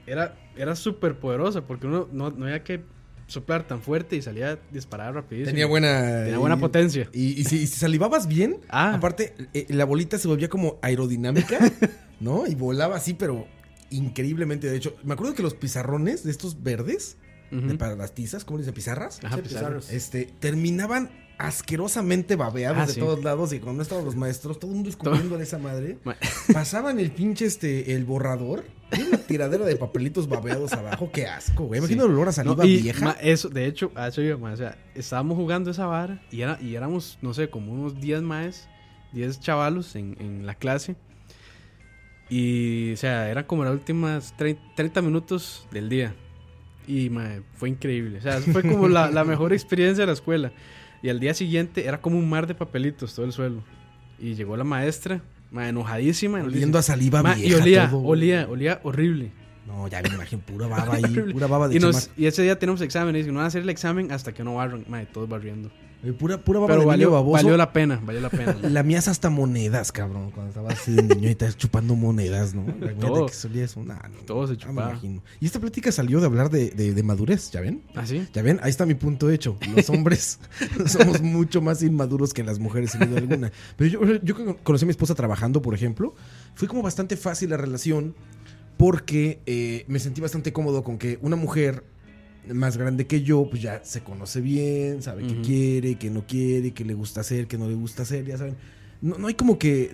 era, 0.07 0.37
era 0.57 0.75
súper 0.77 1.19
poderosa 1.19 1.67
porque 1.67 1.87
uno 1.87 2.09
no, 2.13 2.31
no 2.31 2.45
había 2.47 2.63
que 2.65 2.83
soplar 3.27 3.67
tan 3.67 3.81
fuerte 3.81 4.17
y 4.17 4.23
salía 4.23 4.59
disparada 4.71 5.13
rapidísimo. 5.13 5.51
Tenía 5.51 5.67
buena... 5.67 6.25
Tenía 6.25 6.39
buena 6.39 6.57
y- 6.57 6.61
potencia. 6.61 7.09
Y, 7.13 7.41
y 7.41 7.45
si, 7.45 7.57
y 7.63 7.67
si 7.67 7.79
salivabas 7.79 8.27
bien, 8.27 8.59
Ah. 8.69 8.95
aparte, 8.95 9.35
eh, 9.55 9.67
la 9.71 9.85
bolita 9.87 10.19
se 10.19 10.29
volvía 10.29 10.49
como 10.49 10.79
aerodinámica, 10.83 11.59
¿no? 12.21 12.47
Y 12.47 12.55
volaba 12.55 12.97
así, 12.97 13.15
pero 13.15 13.47
increíblemente. 13.91 14.69
De 14.69 14.77
hecho, 14.77 14.97
me 15.05 15.15
acuerdo 15.15 15.35
que 15.35 15.43
los 15.43 15.55
pizarrones 15.55 16.25
de 16.25 16.31
estos 16.31 16.63
verdes, 16.63 17.17
de 17.51 17.75
para 17.77 17.95
las 17.97 18.15
tizas, 18.15 18.45
¿cómo 18.47 18.57
le 18.59 18.63
dicen? 18.63 18.75
¿Pizarras? 18.75 19.21
Ajá, 19.23 19.37
Sí, 19.37 19.43
pizarras. 19.43 19.85
pizarros. 19.85 19.91
Este, 19.93 20.25
terminaban 20.41 21.11
asquerosamente 21.47 22.37
babeados 22.37 22.79
Ah, 22.83 22.87
de 22.87 22.93
sí. 22.95 23.01
todos 23.01 23.23
lados 23.25 23.53
y 23.53 23.59
cuando 23.59 23.79
no 23.79 23.83
estaban 23.83 24.05
los 24.05 24.17
maestros, 24.17 24.59
todo 24.59 24.71
el 24.71 24.77
mundo 24.77 24.91
escupiendo 24.91 25.37
de 25.37 25.45
esa 25.45 25.59
madre. 25.59 25.99
Ma- 26.05 26.17
Pasaban 26.53 26.99
el 26.99 27.11
pinche 27.11 27.45
este, 27.47 27.95
el 27.95 28.05
borrador 28.05 28.65
y 28.97 29.03
una 29.03 29.19
tiradera 29.19 29.65
de 29.65 29.77
papelitos 29.77 30.29
babeados 30.29 30.73
abajo. 30.73 31.11
Qué 31.13 31.27
asco, 31.27 31.65
güey. 31.65 31.79
Imagino 31.79 32.03
Sí. 32.05 32.09
el 32.09 32.13
olor 32.15 32.27
a 32.29 32.31
No, 32.31 32.33
saliva 32.33 32.67
y, 32.67 32.83
vieja. 32.83 33.05
ma, 33.05 33.17
eso, 33.21 33.49
de 33.49 33.67
hecho, 33.67 33.91
eso 34.07 34.23
iba, 34.23 34.37
ma, 34.39 34.53
o 34.53 34.57
sea, 34.57 34.77
estábamos 34.95 35.37
jugando 35.37 35.71
esa 35.71 35.87
vara 35.87 36.23
y, 36.31 36.43
era, 36.43 36.59
y 36.61 36.75
éramos, 36.75 37.19
no 37.23 37.33
sé, 37.35 37.49
como 37.51 37.73
unos 37.73 38.01
10 38.01 38.23
más, 38.23 38.69
10 39.13 39.41
chavalos 39.41 39.97
en, 39.97 40.17
en 40.21 40.47
la 40.47 40.55
clase. 40.55 40.97
Y, 42.29 42.93
o 42.93 42.97
sea, 42.97 43.29
eran 43.31 43.45
como 43.45 43.65
las 43.65 43.73
últimas 43.75 44.35
30, 44.37 44.63
30 44.77 45.03
minutos 45.03 45.67
del 45.71 45.89
día. 45.89 46.15
Y, 46.87 47.11
ma, 47.11 47.29
fue 47.55 47.69
increíble. 47.69 48.19
O 48.19 48.23
sea, 48.23 48.41
fue 48.41 48.63
como 48.63 48.89
la, 48.89 49.11
la 49.11 49.25
mejor 49.25 49.53
experiencia 49.53 50.03
de 50.03 50.07
la 50.07 50.13
escuela. 50.15 50.53
Y 51.03 51.09
al 51.09 51.21
día 51.21 51.35
siguiente 51.35 51.87
era 51.87 52.01
como 52.01 52.19
un 52.19 52.29
mar 52.29 52.47
de 52.47 52.55
papelitos 52.55 53.15
todo 53.15 53.27
el 53.27 53.33
suelo. 53.33 53.63
Y 54.19 54.35
llegó 54.35 54.57
la 54.57 54.65
maestra, 54.65 55.21
ma, 55.51 55.69
enojadísima. 55.69 56.41
Oliendo 56.43 56.79
a 56.79 56.83
saliva 56.83 57.23
"Ma, 57.23 57.35
vieja. 57.35 57.51
Y 57.51 57.61
olía, 57.61 57.91
todo. 57.91 58.03
olía, 58.03 58.47
olía 58.49 58.81
horrible. 58.85 59.33
No, 59.67 59.89
ya 59.89 60.03
me 60.03 60.09
imagino, 60.11 60.43
pura 60.43 60.67
baba 60.67 60.95
ahí, 61.03 61.03
pura 61.33 61.47
baba 61.47 61.69
de 61.69 61.77
Y, 61.77 61.79
nos, 61.79 62.11
y 62.17 62.27
ese 62.27 62.43
día 62.43 62.59
tenemos 62.59 62.81
examen. 62.81 63.15
Y 63.15 63.19
dicen, 63.19 63.33
no 63.35 63.39
van 63.39 63.45
a 63.45 63.49
hacer 63.49 63.63
el 63.63 63.71
examen 63.71 64.13
hasta 64.13 64.33
que 64.33 64.45
no 64.45 64.55
barran. 64.57 64.85
Madre, 64.89 65.07
todos 65.13 65.29
barriendo. 65.29 65.71
Eh, 66.05 66.13
Pura, 66.13 66.39
pura 66.43 66.59
baba 66.59 66.69
Pero 66.73 66.81
de 66.81 66.87
valió, 66.87 67.07
niño 67.07 67.15
baboso. 67.15 67.33
valió 67.45 67.57
la 67.57 67.73
pena, 67.73 68.01
valió 68.05 68.21
la 68.21 68.29
pena. 68.31 68.57
La 68.63 68.83
mía 68.83 68.99
es 68.99 69.07
hasta 69.07 69.31
monedas, 69.31 69.93
cabrón. 69.93 70.33
Cuando 70.33 70.49
estaba 70.49 70.71
así 70.71 70.93
de 70.93 71.03
niño 71.15 71.29
y 71.29 71.31
estás 71.31 71.57
chupando 71.59 71.95
monedas, 71.95 72.55
¿no? 72.55 72.65
La 72.81 72.93
Todo. 72.95 73.27
que 73.27 73.35
solía 73.35 73.65
eso, 73.65 73.85
nah, 73.85 74.09
no, 74.09 74.19
Todo 74.27 74.47
se 74.49 74.55
me 74.55 74.59
chupaba. 74.59 74.91
imagino. 74.91 75.23
Y 75.41 75.47
esta 75.47 75.61
plática 75.61 75.93
salió 75.93 76.19
de 76.21 76.27
hablar 76.27 76.51
de, 76.51 76.71
de- 76.71 76.93
de 76.93 77.03
madurez, 77.05 77.51
¿ya 77.53 77.61
ven? 77.61 77.83
¿Ah, 77.95 78.05
sí? 78.05 78.27
Ya 78.33 78.43
ven, 78.43 78.59
ahí 78.63 78.71
está 78.71 78.85
mi 78.85 78.95
punto 78.95 79.31
hecho. 79.31 79.57
Los 79.77 79.89
hombres 79.91 80.41
somos 80.87 81.23
mucho 81.23 81.61
más 81.63 81.83
inmaduros 81.85 82.35
que 82.35 82.43
las 82.43 82.59
mujeres, 82.59 82.91
sin 82.91 83.09
duda 83.09 83.19
alguna. 83.19 83.53
Pero 83.77 84.19
yo, 84.23 84.57
conocí 84.65 84.85
a 84.85 84.87
mi 84.87 84.91
esposa 84.91 85.15
trabajando, 85.15 85.63
por 85.63 85.73
ejemplo, 85.75 86.15
fue 86.57 86.67
como 86.67 86.83
bastante 86.83 87.17
fácil 87.17 87.51
la 87.51 87.57
relación 87.59 88.15
porque 88.77 89.41
eh, 89.47 89.85
me 89.87 89.99
sentí 90.01 90.21
bastante 90.21 90.53
cómodo 90.53 90.83
con 90.83 90.99
que 90.99 91.19
una 91.23 91.37
mujer 91.37 91.85
más 92.49 92.77
grande 92.77 93.07
que 93.07 93.23
yo, 93.23 93.47
pues 93.49 93.63
ya 93.63 93.85
se 93.85 94.03
conoce 94.03 94.41
bien, 94.41 95.03
sabe 95.03 95.27
qué 95.27 95.35
Ujú. 95.35 95.43
quiere, 95.43 95.95
qué 95.97 96.11
no 96.11 96.27
quiere, 96.27 96.73
qué 96.73 96.85
le 96.85 96.95
gusta 96.95 97.21
hacer, 97.21 97.47
qué 97.47 97.59
no 97.59 97.69
le 97.69 97.75
gusta 97.75 98.03
hacer, 98.03 98.25
ya 98.27 98.37
saben. 98.39 98.57
No, 99.01 99.19
no 99.19 99.29
hay 99.29 99.35
como 99.35 99.59
que... 99.59 99.93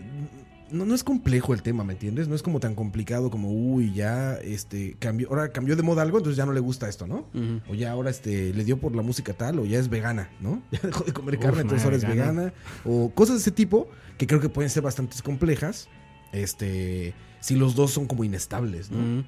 No, 0.70 0.84
no 0.84 0.94
es 0.94 1.02
complejo 1.02 1.54
el 1.54 1.62
tema, 1.62 1.82
¿me 1.82 1.94
entiendes? 1.94 2.28
No 2.28 2.34
es 2.34 2.42
como 2.42 2.60
tan 2.60 2.74
complicado 2.74 3.30
como, 3.30 3.50
uy, 3.50 3.94
ya, 3.94 4.34
este, 4.34 4.96
cambió, 4.98 5.30
ahora 5.30 5.50
cambió 5.50 5.76
de 5.76 5.82
moda 5.82 6.02
algo, 6.02 6.18
entonces 6.18 6.36
ya 6.36 6.44
no 6.44 6.52
le 6.52 6.60
gusta 6.60 6.90
esto, 6.90 7.06
¿no? 7.06 7.26
O 7.70 7.74
ya 7.74 7.90
ahora 7.90 8.10
este 8.10 8.52
le 8.52 8.64
dio 8.64 8.78
por 8.78 8.94
la 8.94 9.00
música 9.00 9.32
tal, 9.32 9.60
o 9.60 9.64
ya 9.64 9.78
es 9.78 9.88
vegana, 9.88 10.28
¿no? 10.40 10.62
Ya 10.70 10.80
dejó 10.82 11.04
de 11.04 11.14
comer 11.14 11.36
Uf, 11.36 11.40
carne, 11.42 11.62
entonces 11.62 11.84
ahora 11.86 11.96
es 11.96 12.06
vegana. 12.06 12.52
O 12.84 13.10
cosas 13.14 13.36
de 13.36 13.40
ese 13.40 13.50
tipo 13.50 13.88
que 14.18 14.26
creo 14.26 14.40
que 14.40 14.50
pueden 14.50 14.68
ser 14.68 14.82
bastante 14.82 15.16
complejas. 15.22 15.88
Este, 16.32 17.14
si 17.40 17.56
los 17.56 17.74
dos 17.74 17.90
son 17.92 18.06
como 18.06 18.24
inestables, 18.24 18.90
¿no? 18.90 19.24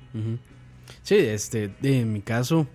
Sí, 1.02 1.14
este, 1.14 1.72
en 1.82 2.12
mi 2.12 2.20
caso, 2.20 2.66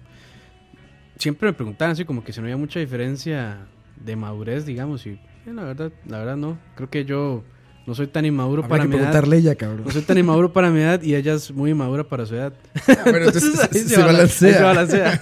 siempre 1.18 1.48
me 1.50 1.54
preguntaban 1.54 1.94
así 1.94 2.06
como 2.06 2.24
que 2.24 2.34
si 2.34 2.40
no 2.40 2.46
había 2.46 2.58
mucha 2.58 2.80
diferencia 2.80 3.60
de 4.04 4.16
madurez, 4.16 4.66
digamos, 4.66 5.06
y 5.06 5.12
eh, 5.12 5.20
la 5.54 5.64
verdad, 5.64 5.92
la 6.08 6.20
verdad 6.20 6.38
no. 6.38 6.58
Creo 6.76 6.90
que 6.90 7.06
yo 7.06 7.44
no 7.88 7.94
soy 7.96 8.08
tan 8.08 8.26
inmaduro 8.26 8.64
Habrá 8.64 8.70
para 8.78 8.84
que 8.84 8.90
mi 8.90 8.96
edad. 8.96 9.04
preguntarle 9.12 9.36
a 9.36 9.40
ella, 9.40 9.56
cabrón. 9.56 9.84
No 9.86 9.92
soy 9.92 10.02
tan 10.02 10.18
inmaduro 10.18 10.52
para 10.52 10.70
mi 10.72 10.80
edad 10.82 11.02
y 11.04 11.16
ella 11.16 11.36
es 11.36 11.52
muy 11.52 11.72
inmadura 11.72 12.04
para 12.04 12.26
su 12.26 12.36
edad. 12.36 12.54
Ah, 12.88 13.02
pero 13.06 13.26
entonces 13.26 13.60
ahí 13.60 13.80
se, 13.80 13.90
se 13.90 13.96
bala- 13.98 14.14
balancea. 14.14 14.54
se 14.58 14.64
balancea. 14.64 15.20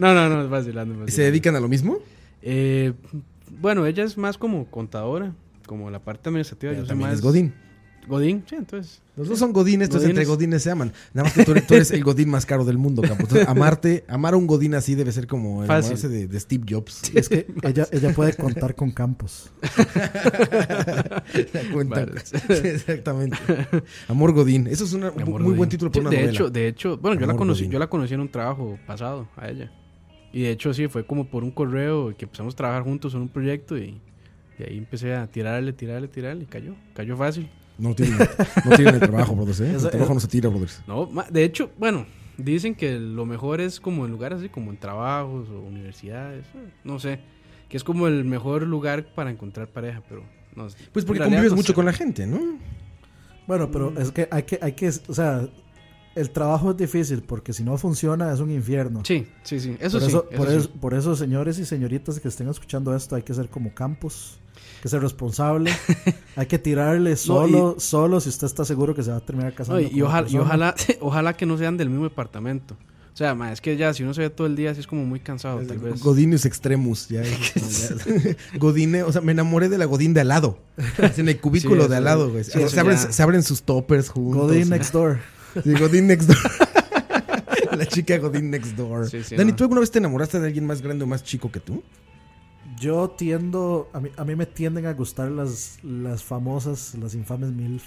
No, 0.00 0.14
no, 0.14 0.28
no, 0.28 0.42
es 0.44 0.48
vacilando. 0.48 0.94
es 0.94 0.98
¿Y 0.98 1.00
vacilando. 1.00 1.12
se 1.12 1.22
dedican 1.22 1.56
a 1.56 1.60
lo 1.60 1.68
mismo? 1.68 1.98
Eh, 2.42 2.92
bueno, 3.60 3.86
ella 3.86 4.04
es 4.04 4.16
más 4.16 4.38
como 4.38 4.66
contadora, 4.66 5.32
como 5.66 5.90
la 5.90 5.98
parte 5.98 6.28
administrativa. 6.28 6.72
Pero 6.72 6.82
yo 6.84 6.88
soy 6.88 6.96
más 6.96 7.14
es 7.14 7.20
Godín. 7.20 7.54
Godín, 8.06 8.44
sí, 8.48 8.56
entonces. 8.56 9.00
Los 9.16 9.28
dos 9.28 9.38
son 9.38 9.52
godines, 9.52 9.86
entonces 9.86 10.08
entre 10.10 10.24
Godines. 10.24 10.62
se 10.62 10.70
aman. 10.72 10.92
Nada 11.12 11.24
más 11.28 11.34
que 11.34 11.44
tú 11.44 11.52
eres, 11.52 11.66
tú 11.68 11.74
eres 11.74 11.90
el 11.92 12.02
godín 12.02 12.28
más 12.28 12.44
caro 12.46 12.64
del 12.64 12.78
mundo, 12.78 13.00
capo. 13.02 13.20
Entonces, 13.22 13.46
amarte, 13.48 14.04
amar 14.08 14.34
a 14.34 14.36
un 14.36 14.46
godín 14.48 14.74
así 14.74 14.94
debe 14.96 15.12
ser 15.12 15.26
como 15.28 15.60
Fácil. 15.66 15.92
enamorarse 15.92 16.08
de, 16.08 16.26
de 16.26 16.40
Steve 16.40 16.64
Jobs. 16.68 17.12
Es 17.14 17.28
que 17.28 17.46
ella, 17.62 17.86
ella 17.92 18.12
puede 18.12 18.34
contar 18.34 18.74
con 18.74 18.90
campos. 18.90 19.52
La 21.52 21.62
cuenta. 21.72 22.04
Vale. 22.06 22.20
Sí, 22.24 22.36
exactamente. 22.68 23.36
Amor 24.08 24.32
Godín. 24.32 24.66
Eso 24.66 24.84
es 24.84 24.92
una- 24.92 25.10
un 25.10 25.22
Amor 25.22 25.40
muy 25.40 25.50
buen 25.54 25.56
Godín. 25.58 25.68
título 25.70 25.90
para 25.92 26.00
Sí, 26.02 26.06
una 26.06 26.10
de 26.10 26.16
novela. 26.18 26.32
hecho, 26.32 26.50
de 26.50 26.68
hecho, 26.68 26.98
bueno, 26.98 27.20
yo 27.20 27.26
la 27.26 27.34
conocí, 27.36 27.60
Godín. 27.62 27.72
yo 27.72 27.78
la 27.78 27.86
conocí 27.88 28.14
en 28.14 28.20
un 28.20 28.28
trabajo 28.30 28.78
pasado 28.86 29.28
a 29.36 29.48
ella. 29.48 29.70
Y 30.32 30.42
de 30.42 30.50
hecho 30.50 30.74
sí, 30.74 30.88
fue 30.88 31.06
como 31.06 31.28
por 31.30 31.44
un 31.44 31.52
correo 31.52 32.16
que 32.16 32.24
empezamos 32.24 32.54
a 32.54 32.56
trabajar 32.56 32.82
juntos 32.82 33.14
en 33.14 33.20
un 33.20 33.28
proyecto 33.28 33.78
y, 33.78 34.00
y 34.58 34.62
ahí 34.64 34.78
empecé 34.78 35.14
a 35.14 35.28
tirarle, 35.28 35.72
tirarle, 35.72 36.08
tirarle 36.08 36.42
y 36.42 36.46
cayó. 36.46 36.74
Cayó 36.94 37.16
fácil. 37.16 37.48
No 37.78 37.94
tienen, 37.94 38.18
no 38.64 38.76
tienen 38.76 38.94
el 38.94 39.00
trabajo, 39.00 39.34
brothers, 39.34 39.60
¿eh? 39.60 39.74
Eso- 39.74 39.86
el 39.86 39.90
trabajo 39.90 40.14
no 40.14 40.20
se 40.20 40.28
tira, 40.28 40.48
brothers. 40.48 40.82
No, 40.86 41.06
ma- 41.06 41.26
de 41.30 41.42
hecho, 41.44 41.70
bueno, 41.78 42.06
dicen 42.38 42.74
que 42.74 42.98
lo 42.98 43.26
mejor 43.26 43.60
es 43.60 43.80
como 43.80 44.04
en 44.06 44.12
lugares 44.12 44.38
así, 44.38 44.48
como 44.48 44.70
en 44.70 44.76
trabajos 44.76 45.48
o 45.50 45.60
universidades, 45.60 46.44
eh, 46.54 46.68
no 46.84 46.98
sé, 47.00 47.18
que 47.68 47.76
es 47.76 47.82
como 47.84 48.06
el 48.06 48.24
mejor 48.24 48.62
lugar 48.62 49.06
para 49.14 49.30
encontrar 49.30 49.68
pareja, 49.68 50.02
pero 50.08 50.22
no 50.54 50.70
sé. 50.70 50.76
Pues 50.92 51.04
porque 51.04 51.22
convives 51.22 51.50
no 51.50 51.56
mucho 51.56 51.68
sé. 51.68 51.74
con 51.74 51.84
la 51.84 51.92
gente, 51.92 52.26
¿no? 52.26 52.38
Bueno, 53.46 53.70
pero 53.70 53.90
Mm. 53.90 53.98
es 53.98 54.10
que 54.12 54.28
hay 54.30 54.42
que, 54.44 54.58
hay 54.62 54.72
que, 54.72 54.88
o 54.88 55.12
sea, 55.14 55.46
el 56.14 56.30
trabajo 56.30 56.70
es 56.70 56.76
difícil 56.76 57.22
porque 57.22 57.52
si 57.52 57.64
no 57.64 57.76
funciona 57.76 58.32
es 58.32 58.38
un 58.40 58.50
infierno. 58.52 59.02
Sí, 59.04 59.26
sí, 59.42 59.58
sí, 59.58 59.76
eso 59.80 59.98
por 59.98 60.00
sí. 60.00 60.06
eso, 60.12 60.26
eso 60.30 60.36
por, 60.38 60.48
sí. 60.48 60.56
eso, 60.56 60.70
por 60.70 60.94
eso, 60.94 61.16
señores 61.16 61.58
y 61.58 61.64
señoritas 61.64 62.20
que 62.20 62.28
estén 62.28 62.48
escuchando 62.48 62.94
esto, 62.94 63.16
hay 63.16 63.22
que 63.22 63.34
ser 63.34 63.48
como 63.48 63.74
Campos, 63.74 64.38
que 64.82 64.88
ser 64.88 65.00
responsable, 65.02 65.72
hay 66.36 66.46
que 66.46 66.58
tirarle 66.58 67.16
solo, 67.16 67.76
solo 67.78 68.20
si 68.20 68.28
usted 68.28 68.46
está 68.46 68.64
seguro 68.64 68.94
que 68.94 69.02
se 69.02 69.10
va 69.10 69.16
a 69.18 69.20
terminar 69.20 69.52
No, 69.52 69.56
casando. 69.56 69.80
y, 69.80 70.02
ojalá, 70.02 70.28
y 70.28 70.36
ojalá, 70.38 70.74
ojalá 71.00 71.32
que 71.34 71.46
no 71.46 71.56
sean 71.58 71.76
del 71.76 71.88
mismo 71.90 72.04
departamento. 72.04 72.76
O 73.12 73.16
sea, 73.16 73.34
ma, 73.36 73.52
es 73.52 73.60
que 73.60 73.76
ya 73.76 73.94
si 73.94 74.02
uno 74.02 74.12
se 74.12 74.22
ve 74.22 74.30
todo 74.30 74.48
el 74.48 74.56
día 74.56 74.72
así 74.72 74.80
es 74.80 74.88
como 74.88 75.04
muy 75.04 75.20
cansado, 75.20 75.60
tal 75.60 75.78
vez. 75.78 76.02
Godinius 76.02 76.46
extremus. 76.46 77.06
Ya, 77.08 77.22
ya. 77.22 77.36
Godine, 78.58 79.04
o 79.04 79.12
sea, 79.12 79.20
me 79.20 79.30
enamoré 79.30 79.68
de 79.68 79.78
la 79.78 79.84
Godín 79.84 80.14
de 80.14 80.22
al 80.22 80.28
lado. 80.28 80.58
Así 81.00 81.20
En 81.20 81.28
el 81.28 81.38
cubículo 81.40 81.84
Sí, 81.84 81.90
de 81.90 81.96
al 81.96 82.02
lado, 82.04 82.30
güey. 82.32 82.42
sí, 82.42 82.50
se, 82.68 82.80
abren, 82.80 82.98
se 82.98 83.22
abren 83.22 83.44
sus 83.44 83.62
toppers 83.62 84.08
juntos. 84.08 84.48
Godín 84.48 84.68
next 84.68 84.92
door. 84.92 85.20
Sí, 85.62 85.72
Godín 85.74 86.08
next 86.08 86.28
door. 86.28 86.38
la 87.78 87.86
chica 87.86 88.18
Godín 88.18 88.50
next 88.50 88.72
door. 88.76 89.08
Sí, 89.08 89.22
sí, 89.22 89.36
Dani, 89.36 89.52
no. 89.52 89.56
¿tú 89.56 89.62
alguna 89.64 89.80
vez 89.80 89.92
te 89.92 89.98
enamoraste 90.00 90.40
de 90.40 90.46
alguien 90.48 90.66
más 90.66 90.82
grande 90.82 91.04
o 91.04 91.06
más 91.06 91.22
chico 91.22 91.52
que 91.52 91.60
tú? 91.60 91.84
Yo 92.84 93.10
tiendo, 93.10 93.88
a 93.92 94.00
mí, 94.00 94.10
a 94.16 94.24
mí 94.24 94.36
me 94.36 94.46
tienden 94.46 94.86
a 94.86 94.92
gustar 94.92 95.30
las, 95.30 95.78
las 95.82 96.22
famosas, 96.22 96.94
las 97.00 97.14
infames 97.14 97.50
MILF. 97.52 97.82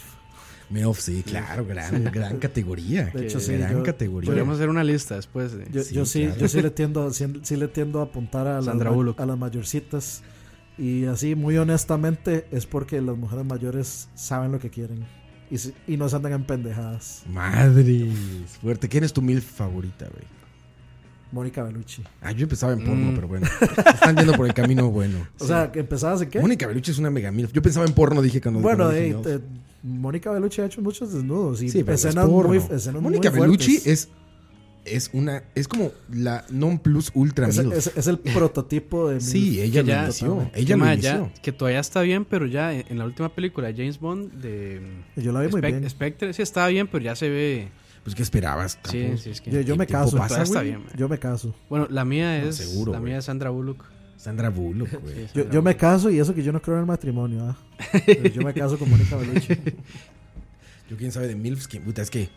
Milf, 0.69 0.99
sí, 0.99 1.23
claro, 1.25 1.65
gran, 1.65 2.03
gran 2.11 2.39
categoría. 2.39 3.05
De 3.13 3.25
hecho, 3.27 3.39
sí, 3.39 3.53
gran 3.53 3.71
yo- 3.77 3.83
categoría. 3.83 4.27
Podríamos 4.27 4.55
hacer 4.55 4.67
una 4.69 4.83
lista 4.83 5.15
después 5.15 5.53
de... 5.57 5.65
Yo 5.71 5.81
Sí, 5.83 5.95
yo 5.95 6.05
sí, 6.05 6.25
claro. 6.25 6.39
yo 6.41 6.47
sí 6.49 6.61
le 6.61 6.71
tiendo, 6.79 7.13
sí, 7.13 7.25
sí 7.43 7.55
le 7.55 7.67
tiendo 7.69 8.01
a 8.01 8.03
apuntar 8.03 8.47
a 8.47 8.55
las, 8.55 8.65
Sandra 8.65 8.91
a 9.17 9.25
las 9.25 9.37
mayorcitas. 9.37 10.23
Y 10.77 11.05
así, 11.05 11.35
muy 11.35 11.57
honestamente, 11.57 12.47
es 12.51 12.65
porque 12.65 12.99
las 13.01 13.15
mujeres 13.17 13.45
mayores 13.45 14.09
saben 14.15 14.51
lo 14.51 14.59
que 14.59 14.69
quieren. 14.69 15.05
Y, 15.49 15.55
y 15.93 15.95
no 15.97 16.09
se 16.09 16.17
andan 16.17 16.33
en 16.33 16.43
pendejadas. 16.43 17.23
Madre. 17.29 18.11
Fuerte. 18.61 18.89
¿Quién 18.89 19.05
es 19.05 19.13
tu 19.13 19.21
mil 19.21 19.41
favorita, 19.41 20.05
güey? 20.09 20.25
Mónica 21.31 21.63
Bellucci. 21.63 22.03
Ah, 22.21 22.31
yo 22.31 22.43
empezaba 22.43 22.73
en 22.73 22.79
porno, 22.83 23.11
Mm. 23.11 23.15
pero 23.15 23.27
bueno. 23.27 23.47
Están 23.93 24.15
yendo 24.15 24.33
por 24.33 24.47
el 24.47 24.53
camino 24.53 24.89
bueno. 24.89 25.27
O 25.39 25.45
sea, 25.45 25.71
que 25.71 25.79
empezabas 25.79 26.21
en 26.21 26.29
qué? 26.29 26.39
Mónica 26.39 26.67
Bellucci 26.67 26.91
es 26.91 26.97
una 26.99 27.09
mega 27.09 27.31
mil. 27.31 27.47
Yo 27.51 27.61
pensaba 27.61 27.85
en 27.85 27.93
porno, 27.93 28.21
dije 28.21 28.39
cuando 28.41 28.61
bueno, 28.61 28.85
cuando 28.85 28.93
dije 28.95 29.09
eh, 29.09 29.13
no. 29.13 29.21
te- 29.21 29.39
Mónica 29.83 30.31
Bellucci 30.31 30.61
ha 30.61 30.65
hecho 30.65 30.81
muchos 30.81 31.13
desnudos 31.13 31.61
y 31.61 31.69
Sí, 31.69 31.79
es 31.79 31.87
escenas, 32.05 32.25
porno. 32.27 32.49
muy, 32.49 32.57
escenas 32.57 33.01
Mónica 33.01 33.29
muy 33.31 33.41
Bellucci 33.41 33.81
es 33.85 34.09
es 34.85 35.09
una 35.11 35.43
es 35.53 35.67
como 35.67 35.91
la 36.13 36.45
non 36.49 36.79
plus 36.79 37.11
ultra 37.13 37.49
Es, 37.49 37.57
es- 37.57 37.91
es 37.95 38.07
el 38.07 38.19
prototipo 38.35 39.09
de 39.09 39.19
sí, 39.19 39.59
ella 39.59 39.81
lo 39.81 39.87
ya- 39.89 40.03
inició. 40.05 40.49
Ella 40.55 40.77
lo 40.77 40.85
ya- 40.85 40.93
inició. 40.93 41.31
que 41.43 41.51
todavía 41.51 41.81
está 41.81 42.01
bien, 42.01 42.23
pero 42.23 42.45
ya 42.45 42.73
en, 42.73 42.85
en 42.89 42.97
la 42.97 43.03
última 43.05 43.27
película 43.29 43.67
de 43.67 43.73
James 43.73 43.99
Bond 43.99 44.31
de 44.41 44.81
Yo 45.17 45.33
la 45.33 45.41
vi 45.41 45.49
muy 45.49 45.59
bien. 45.61 45.89
Spectre, 45.89 46.31
sí 46.33 46.41
estaba 46.41 46.67
bien, 46.69 46.87
pero 46.87 47.03
ya 47.03 47.15
se 47.17 47.29
ve. 47.29 47.67
Pues 48.07 48.15
qué 48.15 48.23
esperabas, 48.23 48.79
Sí, 48.89 49.17
sí, 49.17 49.31
es 49.31 49.41
que. 49.41 49.65
Yo, 49.65 49.75
me 49.75 49.85
caso. 49.85 50.15
pasa, 50.15 50.41
está 50.41 50.61
bien. 50.61 50.81
Yo 50.95 51.09
me 51.09 51.19
caso. 51.19 51.53
Bueno, 51.69 51.87
la 51.89 52.05
mía 52.05 52.39
No, 52.41 52.47
es. 52.47 52.55
seguro, 52.55 52.93
la 52.93 52.99
güey. 52.99 53.11
mía 53.11 53.19
es 53.19 53.25
Sandra 53.25 53.49
Bullock. 53.49 53.83
Sandra 54.15 54.49
Bullock, 54.49 54.89
güey. 55.01 55.13
Sí, 55.13 55.21
Yo, 55.33 55.41
Sandra 55.41 55.53
yo 55.53 55.61
me 55.61 55.75
caso 55.75 56.09
y 56.09 56.17
eso 56.17 56.33
que 56.33 56.41
yo 56.41 56.53
no 56.53 56.61
creo 56.61 56.75
en 56.77 56.81
el 56.83 56.85
matrimonio. 56.87 57.43
¿ah? 57.49 57.57
Yo 58.33 58.41
me 58.43 58.53
caso 58.53 58.79
con 58.79 58.89
Mónica 58.89 59.17
Bellucci. 59.17 59.53
Yo 60.89 60.95
quién 60.95 61.11
sabe 61.11 61.27
de 61.27 61.35
milfs, 61.35 61.67
que 61.67 61.81
puta, 61.81 62.01
es 62.01 62.09
que 62.09 62.29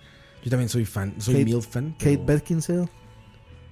yo 0.43 0.51
también 0.51 0.69
soy 0.69 0.85
fan, 0.85 1.15
soy 1.19 1.35
Kate- 1.35 1.45
milf 1.45 1.67
fan. 1.69 1.93
Kate 1.97 2.17
Beckinsale. 2.27 2.89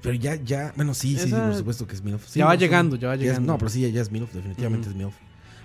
Pero 0.00 0.14
ya, 0.14 0.36
ya, 0.36 0.72
bueno, 0.76 0.94
sí, 0.94 1.14
sí, 1.16 1.22
sí, 1.22 1.26
Esa- 1.26 1.46
por 1.46 1.54
supuesto 1.56 1.86
que 1.88 1.96
es 1.96 2.02
MILF. 2.04 2.24
Sí, 2.28 2.38
Ya 2.38 2.44
va 2.46 2.54
no, 2.54 2.60
llegando, 2.60 2.94
ya 2.94 3.08
va 3.08 3.14
es- 3.14 3.20
llegando. 3.22 3.52
no, 3.54 3.58
pero 3.58 3.70
sí, 3.70 3.90
ya 3.90 4.00
es 4.00 4.12
MILF, 4.12 4.32
definitivamente 4.32 4.88
es 4.88 4.94
MILF. 4.94 5.14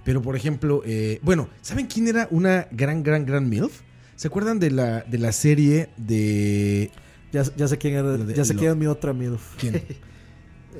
Pero, 0.03 0.23
por 0.23 0.35
ejemplo, 0.35 0.81
eh, 0.84 1.19
bueno, 1.22 1.47
¿saben 1.61 1.85
quién 1.85 2.07
era 2.07 2.27
una 2.31 2.68
gran, 2.72 3.03
gran, 3.03 3.23
gran 3.23 3.47
MILF? 3.47 3.81
¿Se 4.15 4.27
acuerdan 4.27 4.60
de 4.60 4.72
la, 4.72 5.02
de 5.02 5.18
la 5.18 5.31
serie 5.31 5.90
de... 5.98 6.91
Ya, 7.31 7.44
ya 7.57 7.68
sé 7.68 7.77
quién 7.77 7.95
es, 7.95 8.27
de- 8.27 8.34
ya 8.35 8.45
sé 8.45 8.53
lo- 8.53 8.60
quién 8.60 8.72
es 8.72 8.77
mi 8.77 8.85
otra 8.88 9.14
MILF. 9.14 9.56
¿Quién? 9.57 9.84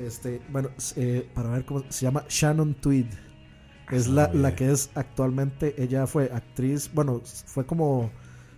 Este, 0.04 0.40
bueno, 0.50 0.70
eh, 0.96 1.28
para 1.34 1.50
ver 1.50 1.64
cómo 1.64 1.84
se 1.88 2.04
llama 2.04 2.24
Shannon 2.28 2.74
Tweed. 2.74 3.06
Es 3.92 4.08
Ah, 4.08 4.10
la, 4.10 4.26
güey. 4.26 4.42
la 4.42 4.56
que 4.56 4.72
es 4.72 4.90
actualmente, 4.96 5.80
ella 5.80 6.08
fue 6.08 6.24
actriz, 6.32 6.90
bueno, 6.92 7.22
fue 7.46 7.64
como 7.64 8.10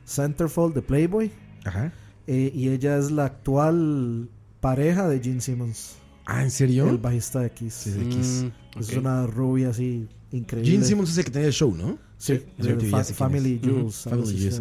centerfold 0.07 0.74
de 0.74 0.81
Playboy. 0.82 1.31
Ajá. 1.66 1.93
eh, 2.27 2.51
y 2.55 2.69
ella 2.70 2.97
es 2.97 3.11
la 3.11 3.27
actual 3.27 4.31
pareja 4.61 5.09
de 5.09 5.20
Gene 5.20 5.40
Simmons, 5.43 5.97
Ah, 6.24 6.43
¿en 6.43 6.51
serio? 6.51 6.89
el 6.89 6.97
bajista 6.98 7.40
de 7.40 7.51
Kiss. 7.51 7.74
Sí, 7.74 7.90
de 7.90 8.09
Kiss. 8.09 8.44
Mm, 8.74 8.78
Es 8.81 8.93
una 8.97 9.27
rubia 9.27 9.69
así 9.70 10.09
increíble. 10.32 10.70
Gene 10.73 10.85
Simmons 10.86 11.11
es 11.11 11.19
el 11.19 11.24
que 11.27 11.31
tenía 11.32 11.48
el 11.48 11.53
show, 11.55 11.74
¿no? 11.77 11.98
Sí, 12.19 12.39
Fa- 12.91 13.03
quién 13.03 13.05
Family 13.15 13.61
sí. 13.63 14.61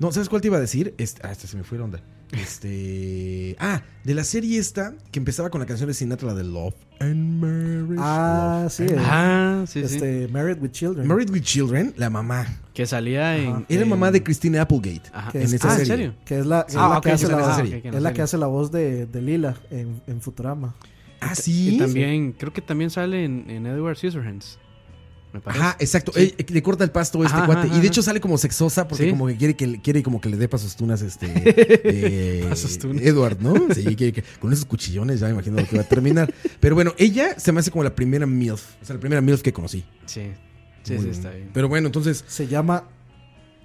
No, 0.00 0.12
¿sabes 0.12 0.28
cuál 0.28 0.40
te 0.40 0.48
iba 0.48 0.56
a 0.56 0.60
decir? 0.60 0.94
Este, 0.98 1.20
ah, 1.26 1.32
esta 1.32 1.46
se 1.46 1.56
me 1.56 1.64
fue 1.64 1.78
la 1.78 1.84
onda. 1.84 2.00
Este. 2.32 3.56
Ah, 3.60 3.82
de 4.04 4.14
la 4.14 4.22
serie 4.24 4.58
esta 4.58 4.94
que 5.10 5.18
empezaba 5.18 5.50
con 5.50 5.60
la 5.60 5.66
canción 5.66 5.88
de 5.88 5.94
Sinatra, 5.94 6.28
la 6.28 6.34
de 6.34 6.44
Love 6.44 6.74
and 7.00 7.40
Marriage. 7.40 7.96
Ah, 8.04 8.60
Love 8.64 8.72
sí, 8.72 8.82
and- 8.84 8.92
eh. 8.92 8.96
Ah, 9.00 9.64
sí, 9.66 9.80
sí. 9.88 9.94
Este, 9.96 10.28
Married 10.28 10.58
with 10.60 10.70
Children. 10.70 11.06
Married 11.06 11.30
with 11.30 11.42
Children, 11.42 11.94
la 11.96 12.10
mamá. 12.10 12.46
Que 12.74 12.86
salía 12.86 13.36
en. 13.36 13.48
Ajá. 13.48 13.62
Era 13.68 13.82
en- 13.82 13.88
mamá 13.88 14.10
de 14.10 14.22
Christina 14.22 14.62
Applegate. 14.62 15.10
Ajá. 15.12 15.30
En 15.34 15.42
es- 15.42 15.52
esa 15.54 15.68
ah, 15.72 15.76
serie. 15.76 15.82
¿en 15.82 15.86
serio? 15.98 16.14
Que 16.24 16.38
es 16.40 16.46
la, 16.46 16.64
que 16.66 16.72
es 16.72 16.76
Ah, 16.78 16.88
la 16.94 17.00
que 17.00 17.10
hace 17.10 17.28
la, 17.28 17.38
voz- 17.38 17.84
es 17.94 18.02
la 18.02 18.12
que 18.12 18.22
hace 18.22 18.38
la 18.38 18.46
voz 18.46 18.70
de, 18.70 19.06
de 19.06 19.22
Lila 19.22 19.56
en, 19.70 20.00
en 20.06 20.20
Futurama. 20.20 20.74
Ah, 21.20 21.34
sí. 21.34 21.74
Y 21.74 21.78
también, 21.78 22.32
creo 22.32 22.52
que 22.52 22.60
también 22.62 22.90
sale 22.90 23.24
en, 23.24 23.50
en 23.50 23.66
Edward 23.66 23.96
Scissorhands. 23.96 24.58
Me 25.32 25.40
parece. 25.40 25.62
Ajá, 25.62 25.76
exacto. 25.78 26.12
Sí. 26.14 26.34
Ey, 26.38 26.46
le 26.48 26.62
corta 26.62 26.84
el 26.84 26.90
pasto 26.90 27.20
a 27.22 27.26
este 27.26 27.36
Ajá, 27.36 27.46
cuate. 27.46 27.68
ajá, 27.68 27.76
y 27.76 27.80
de 27.80 27.86
hecho 27.86 28.02
sale 28.02 28.20
como 28.20 28.38
sexosa 28.38 28.88
porque 28.88 29.04
Sí. 29.04 29.10
como 29.10 29.26
que 29.26 29.36
quiere 29.36 29.54
que 29.56 29.66
le- 29.66 29.80
quiere 29.82 30.02
como 30.02 30.20
que 30.20 30.28
le 30.30 30.36
dé 30.38 30.48
pasos 30.48 30.74
tunas 30.76 31.02
este 31.02 31.26
eh, 31.84 32.46
Pasos 32.48 32.78
tunas. 32.78 33.02
Edward, 33.02 33.38
¿no? 33.40 33.54
Sí, 33.74 33.84
quiere 33.96 34.12
que 34.12 34.24
con 34.40 34.52
esos 34.52 34.64
cuchillones 34.64 35.20
ya 35.20 35.26
me 35.26 35.32
imagino 35.34 35.60
lo 35.60 35.66
que 35.66 35.76
va 35.76 35.82
a 35.82 35.88
terminar. 35.88 36.32
Pero 36.60 36.74
bueno, 36.74 36.94
ella 36.98 37.38
se 37.38 37.52
me 37.52 37.60
hace 37.60 37.70
como 37.70 37.84
la 37.84 37.94
primera 37.94 38.26
MILF. 38.26 38.76
O 38.82 38.84
sea, 38.84 38.94
la 38.94 39.00
primera 39.00 39.20
MILF 39.20 39.42
que 39.42 39.52
conocí. 39.52 39.84
Sí. 40.06 40.32
Sí, 40.82 40.92
Muy 40.94 40.98
sí, 41.02 41.04
bien. 41.04 41.10
está 41.10 41.30
bien. 41.30 41.50
Pero 41.52 41.68
bueno, 41.68 41.86
entonces, 41.88 42.24
Se 42.26 42.46
llama 42.46 42.84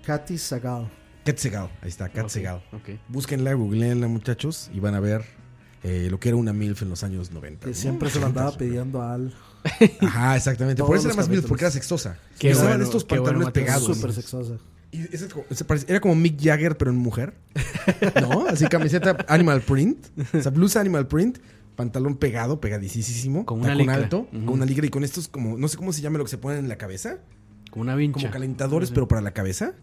Katy 0.06 0.38
Sagal. 0.38 0.92
Cat 1.24 1.38
Segal. 1.38 1.70
Ahí 1.82 1.88
está, 1.88 2.10
Cat 2.10 2.26
Ok, 2.26 2.30
Segal. 2.30 2.62
ok. 2.74 3.00
Búsquenla, 3.08 3.54
googleenla, 3.54 4.10
muchachos, 4.10 4.70
y 4.74 4.82
van 4.82 4.94
a 4.96 5.00
ver 5.00 5.24
eh, 5.84 6.10
lo 6.12 6.20
que 6.20 6.28
era 6.30 6.36
una 6.36 6.52
MILF 6.52 6.82
en 6.82 6.90
los 6.90 7.04
años 7.04 7.32
90. 7.32 7.62
Que 7.66 7.72
¿no? 7.72 7.74
siempre 7.78 8.10
se 8.10 8.20
lo 8.20 8.26
andaba 8.26 8.58
pidiendo 8.58 9.02
a 9.02 9.14
Al. 9.14 9.34
Ajá, 10.02 10.36
exactamente. 10.36 10.84
Por 10.84 10.96
eso 10.98 11.08
era 11.08 11.16
más 11.16 11.26
capítulos. 11.26 11.50
porque 11.50 11.64
era 11.66 11.72
sexosa. 11.72 12.18
Qué 12.40 12.52
Usaban 12.52 12.70
bueno, 12.72 12.84
estos 12.86 13.08
bueno, 13.08 13.24
pantalones 13.24 13.54
pegados. 13.54 13.98
Súper 13.98 14.14
sexosa. 14.14 14.54
Y 14.92 15.02
ese 15.14 15.26
es 15.26 15.34
como- 15.34 15.46
se 15.50 15.66
parece- 15.66 15.86
era 15.90 16.00
como 16.00 16.16
Mick 16.16 16.40
Jagger, 16.42 16.78
pero 16.78 16.92
en 16.92 16.98
mujer. 16.98 17.34
¿No? 18.22 18.48
Así 18.48 18.66
camiseta 18.68 19.18
animal 19.28 19.62
print. 19.62 20.06
O 20.34 20.42
sea, 20.42 20.52
blusa 20.52 20.80
animal 20.82 21.08
print. 21.08 21.40
Pantalón 21.76 22.18
pegado, 22.18 22.62
pegadicísimo. 22.62 23.46
Con 23.46 23.62
una 23.62 23.74
alto. 23.94 24.28
Con 24.32 24.50
una 24.50 24.66
ligra 24.66 24.86
y 24.86 24.90
con 24.90 25.04
estos 25.04 25.28
como... 25.28 25.58
No 25.58 25.68
sé 25.68 25.78
cómo 25.78 25.92
se 25.92 26.02
llama 26.02 26.20
lo 26.20 26.24
que 26.26 26.30
se 26.30 26.38
ponen 26.38 26.60
en 26.60 26.70
la 26.70 26.78
cabeza. 26.78 27.18
Como 27.72 27.82
una 27.82 27.96
vincha. 27.96 28.20
Como 28.20 28.32
calentadores, 28.32 28.92
pero 28.92 29.08
para 29.08 29.22
la 29.22 29.32
cabeza. 29.32 29.74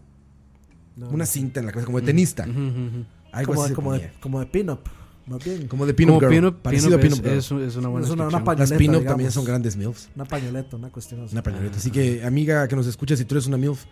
No, 0.95 1.09
Una 1.09 1.25
cinta 1.25 1.59
en 1.59 1.65
la 1.65 1.73
cabeza, 1.73 1.87
como 1.87 1.99
de 1.99 2.05
tenista. 2.05 2.43
Algo 2.43 3.53
como, 3.53 3.61
así 3.61 3.69
se 3.69 3.75
como, 3.75 3.93
de, 3.93 4.11
como 4.21 4.39
de 4.39 4.45
pin-up. 4.45 4.79
Más 5.27 5.43
bien. 5.43 5.67
Como 5.67 5.85
de 5.85 5.93
Pin-Up 5.93 6.15
Como 6.15 6.19
Girl. 6.29 6.31
Pin-Up- 6.41 6.61
Parecido 6.61 6.95
a 6.95 6.99
Pin-Up 6.99 7.25
es, 7.25 7.47
Girl. 7.49 7.61
es, 7.63 7.69
es 7.69 7.75
una 7.77 7.89
buena 7.89 8.05
Es 8.07 8.11
una- 8.13 8.27
una 8.27 8.39
descripción. 8.39 8.43
pañoleta, 8.45 8.69
Las 8.73 8.77
Pin-Up 8.77 9.05
también 9.05 9.31
son 9.31 9.45
grandes 9.45 9.75
MILFs. 9.77 10.09
Una 10.15 10.25
pañoleta, 10.25 10.75
una 10.75 10.89
cuestión 10.89 11.21
así. 11.23 11.33
Una 11.33 11.43
pañoleta. 11.43 11.77
Así 11.77 11.91
que, 11.91 12.23
amiga 12.25 12.67
que 12.67 12.75
nos 12.75 12.87
escucha, 12.87 13.15
si 13.15 13.25
tú 13.25 13.35
eres 13.35 13.47
una 13.47 13.57
MILF, 13.57 13.85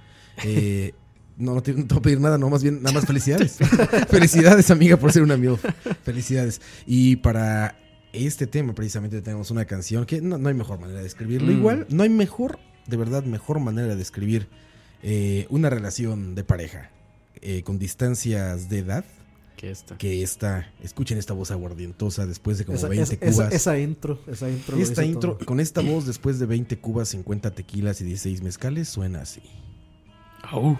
eh, 0.44 0.94
no, 1.38 1.54
no 1.56 1.62
te, 1.64 1.74
no 1.74 1.84
te 1.86 1.94
voy 1.94 2.00
a 2.00 2.02
pedir 2.02 2.20
nada, 2.20 2.38
no, 2.38 2.50
más 2.50 2.64
bien, 2.64 2.82
nada 2.82 2.94
más 2.94 3.06
felicidades. 3.06 3.58
felicidades, 4.10 4.72
amiga, 4.72 4.98
por 4.98 5.12
ser 5.14 5.24
una 5.24 5.38
MILF. 5.38 5.64
Felicidades. 6.04 6.62
Y 6.86 7.18
para 7.18 7.78
este 8.12 8.48
tema, 8.48 8.74
precisamente, 8.74 9.22
tenemos 9.22 9.52
una 9.52 9.66
canción 9.66 10.06
que 10.06 10.20
no, 10.22 10.38
no 10.38 10.50
hay 10.50 10.56
mejor 10.56 10.80
manera 10.80 11.00
de 11.02 11.08
escribirlo. 11.08 11.52
Mm. 11.54 11.58
Igual, 11.58 11.88
no 11.90 12.04
hay 12.04 12.10
mejor, 12.10 12.60
de 12.88 12.98
verdad, 12.98 13.24
mejor 13.24 13.60
manera 13.60 13.96
de 13.96 14.02
escribir 14.02 14.48
eh, 15.04 15.46
una 15.50 15.70
relación 15.70 16.36
de 16.36 16.44
pareja 16.44 16.90
eh, 17.42 17.62
con 17.64 17.80
distancias 17.80 18.68
de 18.68 18.80
edad 18.80 19.06
Que 19.60 19.72
esta. 19.72 19.98
que 19.98 20.24
esta. 20.24 20.72
Escuchen 20.82 21.18
esta 21.18 21.34
voz 21.34 21.52
aguardientosa 21.52 22.26
después 22.26 22.58
de 22.58 22.64
como 22.66 22.78
Esa, 22.78 22.88
20 22.88 23.04
esa- 23.04 23.26
esa- 23.26 23.36
cubas. 23.44 23.54
esa 23.54 23.78
intro. 23.78 24.20
Esa 24.26 24.50
intro. 24.50 24.78
Esta 24.78 25.04
intro, 25.04 25.34
todo. 25.36 25.46
con 25.46 25.60
esta 25.60 25.82
voz, 25.82 26.06
después 26.06 26.40
de 26.40 26.46
20 26.46 26.78
cubas, 26.80 27.10
50 27.10 27.52
tequilas 27.52 28.00
y 28.00 28.06
16 28.06 28.42
mezcales, 28.42 28.88
suena 28.88 29.20
así. 29.22 29.42
Au. 30.44 30.80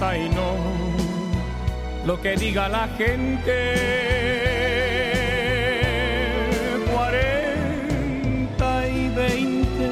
no 0.00 0.56
lo 2.04 2.20
que 2.20 2.36
diga 2.36 2.68
la 2.68 2.88
gente. 2.98 3.56
Cuarenta 6.92 8.88
y 8.88 9.08
veinte, 9.08 9.90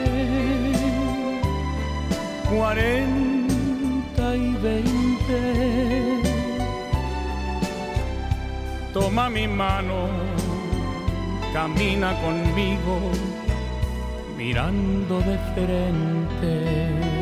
cuarenta 2.50 4.36
y 4.36 4.54
veinte. 4.66 5.40
Toma 8.92 9.30
mi 9.30 9.48
mano, 9.48 10.08
camina 11.52 12.14
conmigo, 12.20 13.00
mirando 14.36 15.20
de 15.20 15.38
frente. 15.54 17.21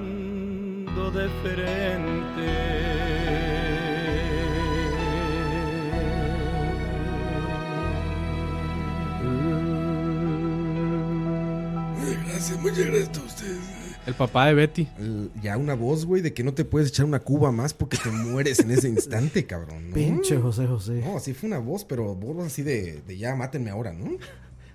de 1.13 1.29
frente. 1.43 2.51
Gracias, 12.25 12.59
muchas 12.61 12.85
gracias 12.85 13.17
a 13.17 13.21
ustedes. 13.23 13.59
El 14.07 14.13
papá 14.15 14.47
de 14.47 14.53
Betty. 14.55 14.87
El- 14.97 15.29
Ya 15.41 15.57
una 15.57 15.75
voz, 15.75 16.05
güey, 16.05 16.21
de 16.21 16.33
que 16.33 16.43
no 16.43 16.53
te 16.53 16.65
puedes 16.65 16.89
echar 16.89 17.05
una 17.05 17.19
cuba 17.19 17.51
más 17.51 17.73
porque 17.73 17.97
te 17.97 18.09
mueres 18.09 18.59
en 18.59 18.71
ese 18.71 18.89
instante, 18.89 19.45
cabrón. 19.47 19.89
¿no? 19.89 19.93
Pinche 19.95 20.37
José 20.37 20.65
José. 20.65 21.01
No, 21.05 21.17
así 21.17 21.33
fue 21.33 21.47
una 21.47 21.59
voz, 21.59 21.85
pero 21.85 22.15
voz 22.15 22.45
así 22.45 22.63
de, 22.63 23.01
de 23.01 23.17
ya 23.17 23.35
mátenme 23.35 23.69
ahora, 23.69 23.93
¿no? 23.93 24.05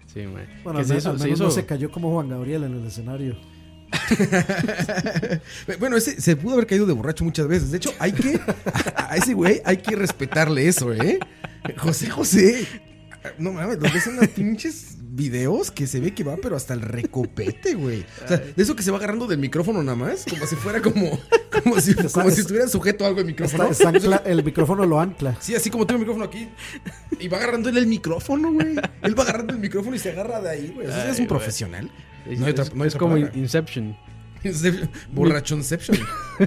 Sí, 0.06 0.20
mae. 0.26 0.46
Bueno, 0.62 0.78
Que 0.78 0.82
al, 0.82 0.86
se 0.86 0.96
hizo- 0.98 1.10
al 1.10 1.18
se 1.18 1.24
menos 1.24 1.38
hizo- 1.38 1.44
no 1.44 1.50
se 1.50 1.66
cayó 1.66 1.90
como 1.90 2.12
Juan 2.12 2.28
Gabriel 2.28 2.64
en 2.64 2.74
el 2.74 2.86
escenario. 2.86 3.36
Bueno, 5.78 5.96
ese 5.96 6.20
se 6.20 6.36
pudo 6.36 6.54
haber 6.54 6.66
caído 6.66 6.86
de 6.86 6.92
borracho 6.92 7.24
muchas 7.24 7.46
veces. 7.48 7.70
De 7.70 7.78
hecho, 7.78 7.92
hay 7.98 8.12
que. 8.12 8.40
A, 8.94 9.12
a 9.12 9.16
ese 9.16 9.34
güey 9.34 9.60
hay 9.64 9.78
que 9.78 9.96
respetarle 9.96 10.68
eso, 10.68 10.92
¿eh? 10.92 11.18
José 11.78 12.08
José. 12.10 12.66
No 13.38 13.52
mames, 13.52 13.78
los 13.80 13.92
ves 13.92 14.06
en 14.06 14.16
los 14.16 14.28
pinches 14.28 14.92
videos 15.00 15.70
que 15.72 15.86
se 15.88 15.98
ve 15.98 16.14
que 16.14 16.22
va, 16.22 16.36
pero 16.36 16.54
hasta 16.56 16.74
el 16.74 16.80
recopete, 16.82 17.74
güey. 17.74 18.04
O 18.24 18.28
sea, 18.28 18.36
de 18.36 18.62
eso 18.62 18.76
que 18.76 18.82
se 18.84 18.90
va 18.92 18.98
agarrando 18.98 19.26
del 19.26 19.38
micrófono 19.38 19.82
nada 19.82 19.96
más, 19.96 20.24
como 20.28 20.46
si 20.46 20.54
fuera 20.56 20.80
como. 20.80 21.18
Como 21.62 21.80
si, 21.80 21.94
como 21.94 22.30
si 22.30 22.42
estuviera 22.42 22.68
sujeto 22.68 23.04
a 23.04 23.08
algo 23.08 23.20
el 23.20 23.26
micrófono. 23.26 23.64
Está- 23.70 23.88
está 23.90 23.98
ancla- 24.08 24.22
el 24.26 24.44
micrófono 24.44 24.84
lo 24.86 25.00
ancla. 25.00 25.36
Sí, 25.40 25.54
así 25.54 25.70
como 25.70 25.86
tengo 25.86 25.96
el 25.96 26.06
micrófono 26.06 26.26
aquí. 26.26 26.48
Y 27.18 27.28
va 27.28 27.38
agarrando 27.38 27.68
él 27.70 27.78
el 27.78 27.86
micrófono, 27.86 28.52
güey. 28.52 28.76
Él 29.02 29.18
va 29.18 29.22
agarrando 29.24 29.54
el 29.54 29.58
micrófono 29.58 29.96
y 29.96 29.98
se 29.98 30.10
agarra 30.10 30.40
de 30.42 30.50
ahí, 30.50 30.70
güey. 30.74 30.86
O 30.86 30.90
sea, 30.90 31.02
Ay, 31.04 31.10
es 31.10 31.18
un 31.18 31.26
güey. 31.26 31.28
profesional. 31.28 31.90
Es, 32.28 32.38
No 32.40 32.46
hay 32.46 32.52
otra- 32.52 32.64
es- 32.64 32.74
no 32.74 32.82
hay 32.82 32.88
es 32.88 32.94
otra 32.94 32.98
como 33.00 33.14
palabra. 33.14 33.38
Inception. 33.38 33.96
Inception, 34.44 34.90
Borrachonception. 35.12 35.98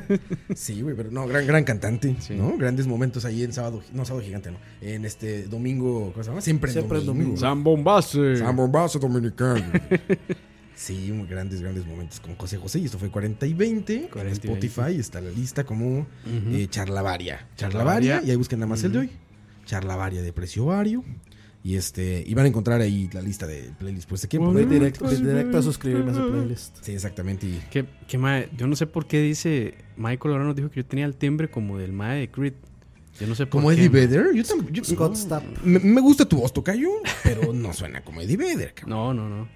Sí, 0.56 0.81
güey, 0.81 0.95
pero 0.95 1.11
no, 1.11 1.27
gran, 1.27 1.45
gran 1.47 1.64
cantante, 1.64 2.15
Sí. 2.19 2.35
¿no? 2.35 2.56
Grandes 2.57 2.85
momentos 2.88 3.26
ahí 3.26 3.43
en 3.43 3.51
sábado, 3.51 3.81
no, 3.93 4.06
sábado 4.06 4.23
gigante, 4.23 4.51
¿no? 4.51 4.57
En 4.81 5.03
este 5.06 5.43
domingo, 5.47 6.11
¿cómo 6.14 6.23
se 6.23 6.30
llama? 6.30 6.41
Siempre 6.41 6.69
en 6.69 6.73
Siempre 6.73 6.99
en 6.99 7.06
domingo. 7.06 7.23
domingo. 7.31 7.41
San 7.41 7.64
Bombaste. 7.64 8.38
San 8.38 8.56
Bombazo 8.56 8.99
dominicano. 8.99 9.64
Sí, 10.76 11.11
muy 11.11 11.27
grandes, 11.27 11.61
grandes 11.61 11.85
momentos 11.85 12.22
con 12.22 12.35
José 12.38 12.56
José. 12.56 12.80
Y 12.80 12.85
esto 12.85 12.97
fue 12.97 13.10
40 13.10 13.45
y 13.45 13.53
20. 13.53 13.95
En 13.95 14.07
40 14.07 14.47
y 14.47 14.49
Spotify 14.49 14.97
está 14.97 15.19
la 15.19 15.30
lista 15.30 15.65
como 15.65 15.99
Ujú. 15.99 16.07
eh, 16.53 16.68
Charlavaria. 16.69 17.45
Charlavaria. 17.57 18.11
Charlavaria. 18.11 18.22
Y 18.26 18.31
ahí 18.31 18.38
busquen 18.38 18.60
nada 18.60 18.69
más 18.69 18.81
el 18.85 18.93
de 18.93 18.99
hoy. 18.99 19.10
Charlavaria 19.65 20.22
de 20.22 20.31
precio 20.31 20.68
vario. 20.68 21.03
Y 21.70 21.76
este, 21.76 22.24
y 22.26 22.34
van 22.34 22.46
a 22.46 22.48
encontrar 22.48 22.82
ahí 22.82 23.12
la 23.14 23.22
lista 23.22 23.46
de 23.46 23.72
playlists. 23.78 24.08
Pues 24.08 24.28
Voy 24.28 24.40
poner 24.40 24.68
directo, 24.68 25.06
voy 25.06 25.16
directo 25.18 25.60
a 25.60 25.62
suscribirme 25.62 26.10
a 26.10 26.14
ese 26.14 26.22
playlist. 26.24 26.78
Sí, 26.82 26.94
exactamente. 26.94 27.46
Y 27.46 27.62
Que, 27.70 27.86
que 28.08 28.18
mae, 28.18 28.50
yo 28.58 28.66
no 28.66 28.76
sé 28.76 28.88
por 28.88 29.06
qué 29.06 29.22
dice. 29.22 29.76
Michael 29.96 30.34
ahora 30.34 30.46
nos 30.46 30.56
dijo 30.56 30.72
que 30.72 30.78
yo 30.82 30.86
tenía 30.88 31.06
el 31.06 31.16
timbre 31.16 31.48
como 31.48 31.78
del 31.78 31.91
mae 31.94 32.22
de 32.22 32.32
Creed. 32.32 32.54
Yo 33.20 33.28
no 33.28 33.36
sé 33.36 33.46
por 33.46 33.62
como 33.62 33.70
qué. 33.70 33.76
Eddie. 33.76 33.90
Vedder. 33.90 34.34
Yo 34.34 34.44
también. 34.44 34.74
yo- 34.74 34.84
Scott 34.84 35.16
Stapp. 35.16 35.44
Me, 35.64 35.78
me 35.78 36.02
gusta 36.02 36.26
tu 36.26 36.38
voz, 36.38 36.52
tocayo, 36.52 36.90
pero 37.24 37.54
no 37.54 37.72
suena 37.72 38.02
como 38.04 38.20
Eddie 38.22 38.38
Vedder. 38.38 38.74
cabrón. 38.74 38.90
No, 38.90 39.14
no, 39.14 39.30
no. 39.30 39.48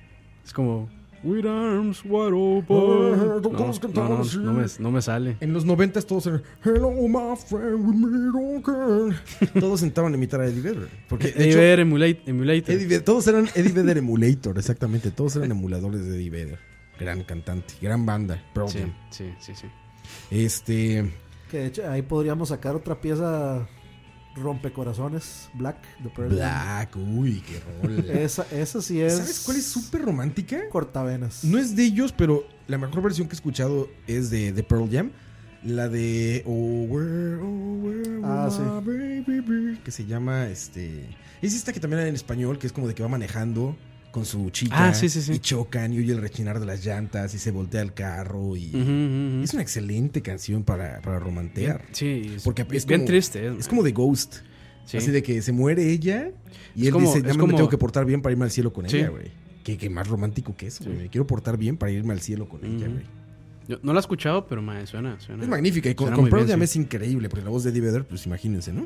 Es 0.46 0.54
como. 0.54 0.90
With 1.24 1.46
arms 1.46 2.04
wide 2.04 2.34
open. 2.34 2.76
Ah, 2.78 3.40
No, 3.42 3.42
todos 3.42 3.82
no, 3.82 3.90
no, 4.10 4.20
así. 4.22 4.38
no 4.40 4.54
me, 4.54 4.66
no 4.80 4.92
me 4.92 5.02
sale. 5.02 5.38
En 5.40 5.54
los 5.54 5.64
noventas 5.64 6.06
todos 6.06 6.28
eran 6.28 6.44
Hello 6.64 6.92
my 6.92 7.36
friend, 7.38 7.76
we 7.76 7.96
meet 7.96 8.66
again". 8.66 9.16
Todos 9.62 9.82
intentaban 9.84 10.14
imitar 10.16 10.42
a 10.42 10.48
Eddie 10.48 10.62
Vedder. 10.62 10.90
Porque 11.08 11.32
de 11.32 11.44
Eddie 11.46 11.56
Vedder 11.56 11.80
emulate- 11.80 12.22
Emulator. 12.26 12.76
Eddie 12.76 13.00
todos 13.00 13.26
eran 13.28 13.48
Eddie 13.56 13.72
Vedder 13.72 13.98
Emulator, 14.00 14.58
exactamente. 14.58 15.12
Todos 15.12 15.38
eran 15.38 15.52
emuladores 15.52 16.06
de 16.06 16.16
Eddie 16.18 16.30
Vedder. 16.30 16.60
Gran 17.00 17.24
cantante, 17.24 17.74
gran 17.82 18.06
banda. 18.06 18.44
Pearl 18.54 18.68
Sí, 18.70 18.80
sí, 19.10 19.34
sí, 19.40 19.54
sí. 19.56 19.68
Este. 20.30 21.10
Que 21.50 21.58
de 21.60 21.66
hecho 21.68 21.90
ahí 21.90 22.02
podríamos 22.02 22.50
sacar 22.50 22.76
otra 22.76 23.00
pieza 23.00 23.68
rompecorazones, 24.36 25.50
Black, 25.54 25.78
de 26.00 26.10
Pearl 26.10 26.30
Jam. 26.30 26.38
Black, 26.38 26.96
uy, 26.96 27.42
qué 27.42 27.62
rol. 27.82 28.10
Esa, 28.10 28.46
esa 28.52 28.82
sí 28.82 29.02
es. 29.02 29.14
¿Sabes 29.18 29.42
cuál 29.46 29.58
es 29.58 29.66
súper 29.66 30.02
romántica? 30.04 30.70
Cortavenas. 30.70 31.44
No 31.44 31.58
es 31.60 31.76
de 31.76 31.84
ellos, 31.84 32.12
pero 32.16 32.44
la 32.68 32.78
mejor 32.78 33.02
versión 33.02 33.28
que 33.28 33.34
he 33.34 33.38
escuchado 33.38 33.90
es 34.08 34.30
de, 34.30 34.52
de 34.54 34.64
Pearl 34.64 34.90
Jam. 34.92 35.12
La 35.64 35.88
de 35.88 36.44
Oh, 36.46 36.84
where, 36.90 37.36
oh, 37.42 37.80
where 37.82 38.20
Ah, 38.24 38.50
sí. 38.52 38.62
baby? 38.62 39.80
Que 39.84 39.92
se 39.92 40.06
llama 40.06 40.48
este. 40.48 41.08
Es 41.42 41.54
esta 41.56 41.72
que 41.72 41.80
también 41.80 42.00
era 42.02 42.10
en 42.10 42.16
español, 42.16 42.58
que 42.60 42.68
es 42.68 42.74
como 42.74 42.88
de 42.88 42.94
que 42.96 43.02
va 43.04 43.10
manejando 43.10 43.76
con 44.14 44.26
su 44.26 44.50
chica. 44.52 44.76
Ah, 44.90 44.94
sí, 44.94 45.10
sí, 45.10 45.22
sí. 45.24 45.34
Y 45.34 45.40
chocan 45.40 45.92
y 45.92 45.98
oye 45.98 46.14
el 46.14 46.22
rechinar 46.22 46.60
de 46.60 46.66
las 46.68 46.86
llantas 46.86 47.34
y 47.34 47.40
se 47.40 47.50
voltea 47.52 47.82
el 47.82 47.94
carro. 47.94 48.56
Y 48.56 48.68
es 49.44 49.54
una 49.54 49.62
excelente 49.64 50.22
canción 50.22 50.64
para, 50.64 51.02
para 51.02 51.18
romantear. 51.20 51.84
Sí, 51.92 52.32
es, 52.36 52.44
Porque 52.44 52.62
es 52.72 52.86
bien 52.86 53.02
como- 53.02 53.08
triste. 53.08 53.48
Es, 53.48 53.60
Es 53.62 53.68
como 53.68 53.82
de 53.84 53.92
Ghost. 53.92 54.36
sí. 54.86 54.98
Así 54.98 55.10
de 55.12 55.24
que 55.24 55.42
se 55.42 55.52
muere 55.52 55.90
ella 55.92 56.30
y 56.76 56.82
Es 56.82 56.88
él 56.88 56.94
como- 56.94 57.08
dice, 57.08 57.22
ya 57.28 57.34
me 57.34 57.40
como- 57.40 57.56
tengo 57.56 57.70
que 57.70 57.78
portar 57.80 58.06
bien 58.06 58.22
para 58.22 58.32
irme 58.34 58.46
al 58.46 58.52
cielo 58.52 58.72
con 58.72 58.86
ella, 58.86 59.10
güey. 59.10 59.32
Que 59.64 59.90
más 59.90 60.08
romántico 60.08 60.56
que 60.56 60.68
eso, 60.68 60.84
güey. 60.86 60.96
Me 60.98 61.10
quiero 61.10 61.26
portar 61.26 61.58
bien 61.58 61.76
para 61.78 61.92
irme 61.92 62.14
al 62.14 62.22
cielo 62.22 62.48
con 62.48 62.64
ella, 62.64 62.88
güey. 62.88 63.04
Yo 63.68 63.80
no 63.82 63.94
la 63.94 64.00
he 64.00 64.02
escuchado, 64.02 64.46
pero 64.46 64.62
mae, 64.62 64.86
suena, 64.86 65.20
suena. 65.22 65.42
Es 65.44 65.50
magnífica. 65.50 65.90
Y 65.90 65.96
con, 65.96 66.14
con 66.14 66.30
bien, 66.30 66.62
es 66.62 66.76
increíble, 66.76 67.30
porque 67.30 67.46
la 67.46 67.50
voz 67.50 67.64
de 67.64 67.70
Eddie 67.72 67.82
Vedder, 67.82 68.06
pues 68.06 68.26
imagínense, 68.26 68.74
¿no? 68.74 68.86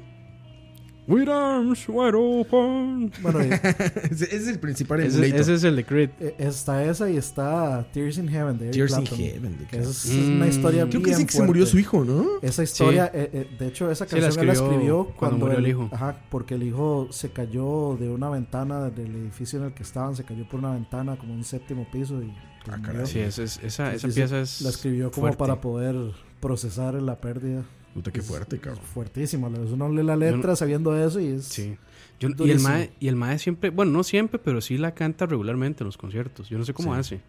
With 1.07 1.29
arms 1.29 1.87
wide 1.87 2.15
open. 2.15 3.11
Bueno, 3.21 3.39
ese, 4.11 4.25
ese 4.25 4.35
es 4.35 4.47
el 4.49 4.59
principal 4.59 4.99
Ese, 4.99 5.25
ese 5.25 5.53
es 5.53 5.63
el 5.63 5.77
de 5.77 5.85
Creed. 5.85 6.09
eh, 6.19 6.35
está 6.37 6.83
esa 6.83 7.09
y 7.09 7.15
está 7.15 7.87
Tears 7.93 8.17
in 8.17 8.27
Heaven 8.27 8.57
de 8.57 8.65
Eric 8.65 8.73
Tears 8.75 8.91
in 8.91 8.97
Clapton, 9.05 9.17
Heaven, 9.19 9.57
de 9.57 9.65
que 9.67 9.77
es, 9.77 10.05
es 10.05 10.27
una 10.27 10.45
Mm. 10.45 10.49
historia 10.49 10.81
Creo 10.89 10.91
que 10.91 10.97
bien 10.97 11.05
dicen 11.11 11.27
que 11.27 11.33
se 11.33 11.43
murió 11.43 11.65
su 11.65 11.79
hijo, 11.79 12.03
¿no? 12.03 12.25
Esa 12.41 12.61
historia, 12.63 13.09
eh, 13.13 13.29
eh, 13.31 13.47
de 13.57 13.67
hecho, 13.67 13.89
esa 13.89 14.05
Sí, 14.05 14.15
la 14.15 14.21
canción 14.23 14.41
él 14.41 14.47
la 14.47 14.53
escribió 14.53 14.73
escribió 14.75 15.03
cuando 15.05 15.15
cuando, 15.17 15.45
murió 15.45 15.59
el 15.59 15.67
hijo. 15.67 15.89
Ajá, 15.93 16.19
porque 16.29 16.55
el 16.55 16.63
hijo 16.63 17.07
se 17.11 17.29
cayó 17.29 17.95
de 17.97 18.09
una 18.09 18.29
ventana 18.29 18.89
del 18.89 19.15
edificio 19.15 19.59
en 19.59 19.65
el 19.67 19.73
que 19.73 19.83
estaban, 19.83 20.13
se 20.15 20.25
cayó 20.25 20.45
por 20.49 20.59
una 20.59 20.73
ventana 20.73 21.15
como 21.17 21.33
un 21.33 21.45
séptimo 21.45 21.87
piso 21.89 22.21
y 22.21 22.33
pues, 22.65 22.77
Ah. 22.83 23.05
Sí, 23.05 23.19
es, 23.19 23.39
es- 23.39 23.59
esa, 23.63 23.91
Sí, 23.91 23.95
esa 23.95 24.07
sí, 24.07 24.11
sí. 24.11 24.19
pieza 24.19 24.41
es. 24.41 24.61
La 24.61 24.69
escribió 24.71 25.09
como 25.09 25.27
fuerte. 25.27 25.37
para 25.37 25.61
poder 25.61 25.95
procesar 26.41 26.95
la 26.95 27.15
pérdida. 27.21 27.63
Puta, 27.97 28.11
qué 28.11 28.19
Es- 28.19 28.25
fuerte, 28.27 28.57
es 28.57 28.61
cabrón. 28.61 28.83
Fuertísima. 28.93 29.47
Uno 29.47 29.89
lee 29.89 30.03
la 30.03 30.15
letra 30.15 30.51
no- 30.51 30.55
sabiendo 30.55 30.95
eso 30.95 31.19
y 31.19 31.29
es. 31.29 31.45
Sí. 31.45 31.75
Yo- 32.19 32.29
y, 32.45 32.51
el 32.51 32.59
mae, 32.59 32.91
y 32.99 33.07
el 33.07 33.15
mae 33.15 33.39
siempre, 33.39 33.71
bueno, 33.71 33.91
no 33.91 34.03
siempre, 34.03 34.37
pero 34.37 34.61
sí 34.61 34.77
la 34.77 34.93
canta 34.93 35.25
regularmente 35.25 35.83
en 35.83 35.85
los 35.87 35.97
conciertos. 35.97 36.47
Yo 36.47 36.59
no 36.59 36.63
sé 36.65 36.75
cómo 36.75 36.93
Sí. 36.93 36.99
hace. 36.99 37.21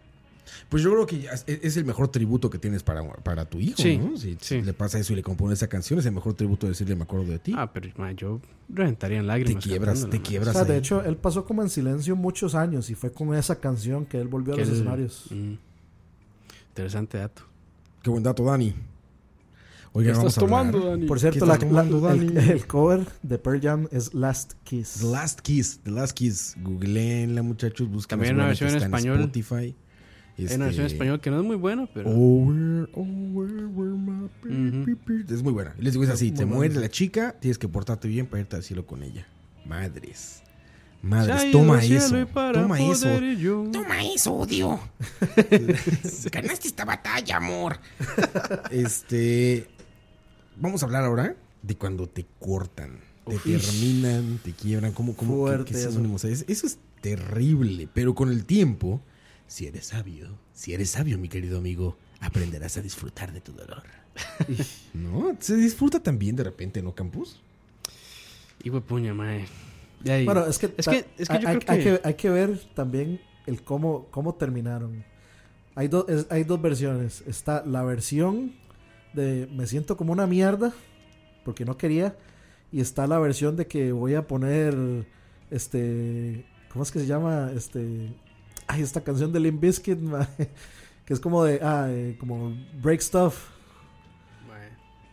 Pues 0.69 0.83
yo 0.83 0.91
creo 0.91 1.07
que 1.07 1.27
es, 1.47 1.77
el 1.77 1.85
mejor 1.85 2.09
tributo 2.09 2.51
que 2.51 2.59
tienes 2.59 2.83
para, 2.83 3.03
para 3.23 3.45
tu 3.45 3.59
hijo, 3.59 3.77
Sí, 3.81 3.97
¿no? 3.97 4.15
Si, 4.15 4.37
sí. 4.39 4.61
le 4.61 4.73
pasa 4.73 4.99
eso 4.99 5.13
y 5.13 5.15
le 5.15 5.23
compone 5.23 5.55
esa 5.55 5.67
canción, 5.69 5.97
es 5.99 6.05
el 6.05 6.11
mejor 6.11 6.35
tributo 6.35 6.67
de 6.67 6.71
decirle 6.73 6.95
me 6.95 7.03
acuerdo 7.03 7.25
de 7.31 7.39
ti. 7.39 7.53
Ah, 7.57 7.71
pero 7.73 7.89
mae, 7.97 8.13
yo 8.15 8.39
reventaría 8.67 9.17
en 9.17 9.23
te 9.23 9.27
lágrimas. 9.27 9.63
quiebras, 9.63 10.01
te 10.01 10.07
mae. 10.07 10.17
O 10.19 10.21
quiebras. 10.23 10.53
sea, 10.55 10.65
de 10.65 10.73
ahí. 10.73 10.79
hecho, 10.79 11.03
él 11.03 11.17
pasó 11.17 11.45
como 11.45 11.63
en 11.63 11.69
silencio 11.69 12.15
muchos 12.15 12.53
años 12.53 12.91
y 12.91 12.95
fue 12.95 13.11
con 13.11 13.33
esa 13.33 13.59
canción 13.59 14.05
que 14.05 14.19
él 14.21 14.27
volvió 14.27 14.53
a 14.53 14.57
los 14.57 14.67
él- 14.67 14.73
escenarios. 14.75 15.25
Mm. 15.31 15.53
Interesante 16.69 17.17
dato. 17.17 17.41
Qué 18.03 18.09
buen 18.09 18.23
dato, 18.23 18.43
Dani. 18.43 18.73
Oigan, 19.99 20.15
vamos 20.17 20.37
a 20.37 20.41
hablar- 20.41 20.71
Dani? 20.71 21.05
Por 21.05 21.19
cierto, 21.19 21.39
¿Qué 21.39 21.45
la- 21.45 21.53
está 21.53 21.67
tomando, 21.67 21.99
la- 22.01 22.13
el, 22.13 22.33
Dani? 22.33 22.49
el 22.51 22.67
cover 22.67 23.05
de 23.21 23.37
Pearl 23.37 23.61
Jam 23.61 23.87
es 23.91 24.13
Last 24.13 24.53
Kiss. 24.63 24.97
The 25.01 25.05
Last 25.07 25.41
Kiss, 25.41 25.79
The 25.83 25.91
Last 25.91 26.13
Kiss. 26.13 26.55
Googleenla, 26.61 27.41
muchachos, 27.43 27.89
busquen. 27.89 28.17
También 28.19 28.33
hay 28.35 28.39
una 28.39 28.47
versión 28.47 28.69
en 28.69 28.75
español. 28.77 29.19
Spotify. 29.19 29.55
Hay 29.55 30.45
una 30.45 30.53
Este, 30.53 30.57
versión 30.57 30.85
en 30.85 30.91
español 30.93 31.19
que 31.21 31.29
no 31.31 31.39
es 31.41 31.45
muy 31.45 31.55
buena, 31.57 31.87
pero. 31.93 32.09
Over, 32.11 32.89
over, 32.93 33.65
where 33.73 33.91
my 33.93 34.29
baby 34.41 34.79
Ujú. 34.93 34.97
be- 35.05 35.33
Es 35.33 35.43
muy 35.43 35.51
buena. 35.51 35.75
Les 35.77 35.91
digo, 35.93 36.03
es 36.05 36.09
así: 36.09 36.31
te 36.31 36.45
muere 36.45 36.75
la 36.75 36.89
chica, 36.89 37.35
tienes 37.39 37.57
que 37.57 37.67
portarte 37.67 38.07
bien 38.07 38.25
para 38.25 38.39
irte 38.41 38.55
al 38.55 38.63
cielo 38.63 38.85
con 38.85 39.03
ella. 39.03 39.27
Madres. 39.65 40.41
Madres, 41.01 41.51
toma 41.51 41.81
eso. 41.83 42.25
Toma 42.53 42.79
eso. 42.79 43.07
Toma 43.71 44.03
eso, 44.03 44.33
odio. 44.33 44.79
Ganaste 46.31 46.67
esta 46.67 46.85
batalla, 46.85 47.37
amor. 47.37 47.77
Este. 48.71 49.67
Vamos 50.59 50.83
a 50.83 50.85
hablar 50.85 51.03
ahora 51.05 51.35
de 51.61 51.75
cuando 51.75 52.07
te 52.07 52.25
cortan, 52.39 52.99
te 53.27 53.35
Uf. 53.35 53.43
terminan, 53.43 54.39
te 54.43 54.51
quiebran. 54.53 54.91
¿Cómo, 54.93 55.15
cómo 55.15 55.45
qué- 55.45 55.51
Fuerte 55.51 55.71
qué 55.73 55.79
eso. 55.79 56.27
Es- 56.27 56.45
Eso 56.47 56.67
es 56.67 56.77
terrible. 57.01 57.87
Pero 57.93 58.13
con 58.15 58.29
el 58.29 58.45
tiempo, 58.45 59.01
si 59.47 59.67
eres 59.67 59.87
sabio, 59.87 60.27
si 60.53 60.73
eres 60.73 60.89
sabio, 60.91 61.17
mi 61.17 61.29
querido 61.29 61.57
amigo, 61.57 61.97
aprenderás 62.19 62.77
a 62.77 62.81
disfrutar 62.81 63.31
de 63.31 63.41
tu 63.41 63.53
dolor. 63.53 63.83
¿No? 64.93 65.35
Se 65.39 65.55
disfruta 65.55 65.99
también 66.01 66.35
de 66.35 66.43
repente, 66.43 66.81
¿no, 66.81 66.93
Campus? 66.93 67.39
Y 68.63 68.69
puña, 68.71 69.13
mae. 69.13 69.45
Bueno, 70.25 70.45
es 70.45 70.57
que, 70.57 70.73
Es 70.77 70.87
que- 70.87 71.05
es 71.17 71.27
que 71.27 71.33
hay, 71.35 71.41
yo 71.43 71.49
hay- 71.49 71.57
creo 71.59 71.73
hay 71.73 71.83
que- 71.83 72.01
hay 72.03 72.13
que 72.15 72.29
ver 72.29 72.59
también 72.73 73.21
el 73.45 73.61
cómo, 73.63 74.07
cómo 74.11 74.35
terminaron. 74.35 75.03
Hay, 75.75 75.87
dos 75.87 76.05
es- 76.09 76.27
hay 76.29 76.43
dos 76.43 76.61
versiones. 76.61 77.23
Está 77.27 77.63
la 77.65 77.83
versión 77.83 78.53
de 79.13 79.47
me 79.51 79.65
siento 79.67 79.97
como 79.97 80.11
una 80.13 80.27
mierda 80.27 80.73
porque 81.45 81.65
no 81.65 81.77
quería. 81.77 82.15
Y 82.71 82.81
está 82.81 83.07
la 83.07 83.17
versión 83.19 83.55
de 83.55 83.65
que 83.67 83.91
voy 83.91 84.13
a 84.13 84.27
poner 84.27 84.75
este. 85.49 86.45
¿Cómo 86.71 86.83
es 86.83 86.91
que 86.91 86.99
se 86.99 87.07
llama? 87.07 87.51
Este. 87.55 88.13
Ay, 88.67 88.83
esta 88.83 89.01
canción 89.01 89.33
de 89.33 89.39
Limp 89.39 89.59
Bizkit, 89.61 89.97
ma, 89.99 90.27
que 91.05 91.13
es 91.13 91.19
como 91.19 91.43
de. 91.43 91.59
Ah, 91.63 91.87
eh, 91.89 92.15
como 92.19 92.55
Break 92.81 93.01
Stuff. 93.01 93.49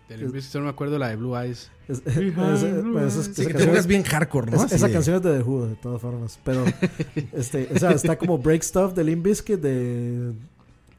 Del 0.09 0.21
Limp 0.21 0.35
Bizkit 0.35 0.53
solo 0.53 0.65
me 0.67 0.71
acuerdo 0.71 0.99
la 1.01 1.09
de 1.09 1.17
Blue 1.17 1.37
Eyes. 1.37 1.69
Es- 1.89 2.01
es- 2.07 2.33
pues, 2.35 2.63
es- 3.17 3.35
Sí, 3.35 3.43
esa 3.43 3.53
que 3.53 3.65
pongas 3.65 3.87
bien 3.89 4.03
hardcore, 4.05 4.53
¿no? 4.53 4.65
es- 4.65 4.73
esa 4.73 4.87
de- 4.87 4.93
canción 4.93 5.17
es 5.17 5.23
de 5.23 5.39
The 5.39 5.43
Who, 5.43 5.67
de 5.67 5.75
todas 5.77 6.01
formas. 6.01 6.39
Pero, 6.45 6.65
este, 7.33 7.69
o 7.75 7.79
sea, 7.79 7.91
está 7.91 8.17
como 8.17 8.39
Break 8.39 8.63
Stuff 8.63 8.93
de 8.95 9.03
Limp 9.03 9.25
Bizkit 9.25 9.59
de 9.61 10.33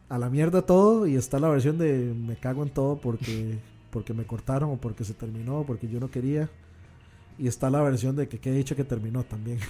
a 0.10 0.18
la 0.18 0.30
mierda 0.30 0.62
todo. 0.64 1.08
Y 1.08 1.16
está 1.16 1.40
la 1.40 1.50
versión 1.50 1.78
de 1.78 2.14
me 2.14 2.36
cago 2.36 2.64
en 2.64 2.70
todo 2.70 2.98
porque, 3.00 3.58
porque 3.92 4.14
me 4.14 4.26
cortaron 4.26 4.72
o 4.72 4.78
porque 4.78 5.04
se 5.04 5.14
terminó 5.14 5.60
o 5.62 5.66
porque 5.66 5.88
yo 5.88 6.00
no 6.00 6.10
quería. 6.12 6.50
Y 7.40 7.48
está 7.48 7.70
la 7.70 7.82
versión 7.84 8.16
de 8.16 8.28
que, 8.28 8.40
he 8.50 8.54
dicho 8.54 8.76
que 8.76 8.84
terminó 8.84 9.24
también. 9.24 9.60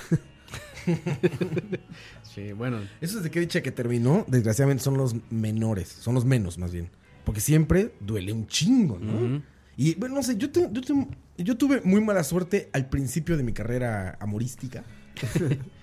Sí, 2.23 2.53
bueno. 2.53 2.79
Esos 3.01 3.23
de 3.23 3.29
que 3.31 3.39
dicha 3.39 3.61
que 3.61 3.71
terminó, 3.71 4.23
desgraciadamente 4.27 4.83
son 4.83 4.95
los 4.97 5.15
menores, 5.29 5.87
son 5.89 6.15
los 6.15 6.23
menos 6.25 6.57
más 6.57 6.71
bien. 6.71 6.89
Porque 7.25 7.41
siempre 7.41 7.93
duele 7.99 8.31
un 8.31 8.47
chingo, 8.47 8.97
¿no? 8.99 9.41
Y 9.75 9.95
bueno, 9.95 10.15
no 10.15 10.23
sé, 10.23 10.37
yo, 10.37 10.49
te- 10.49 10.69
yo, 10.71 10.81
te- 10.81 11.43
yo 11.43 11.57
tuve 11.57 11.81
muy 11.83 12.01
mala 12.01 12.23
suerte 12.23 12.69
al 12.73 12.87
principio 12.89 13.37
de 13.37 13.43
mi 13.43 13.53
carrera 13.53 14.17
amorística. 14.19 14.83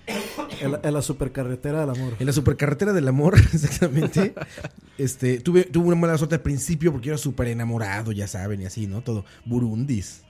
En 0.61 0.71
la, 0.71 0.79
en 0.83 0.93
la 0.93 1.01
supercarretera 1.01 1.81
del 1.81 1.89
amor. 1.89 2.13
En 2.19 2.25
la 2.27 2.31
supercarretera 2.31 2.93
del 2.93 3.07
amor, 3.07 3.35
exactamente. 3.53 4.35
Este, 4.97 5.39
tuve, 5.39 5.63
tuve 5.63 5.87
una 5.87 5.95
mala 5.95 6.17
suerte 6.17 6.35
al 6.35 6.41
principio 6.41 6.91
porque 6.91 7.07
yo 7.07 7.13
era 7.13 7.17
súper 7.17 7.47
enamorado, 7.47 8.11
ya 8.11 8.27
saben, 8.27 8.61
y 8.61 8.65
así, 8.65 8.85
¿no? 8.87 9.01
Todo. 9.01 9.25
Burundis. 9.45 10.21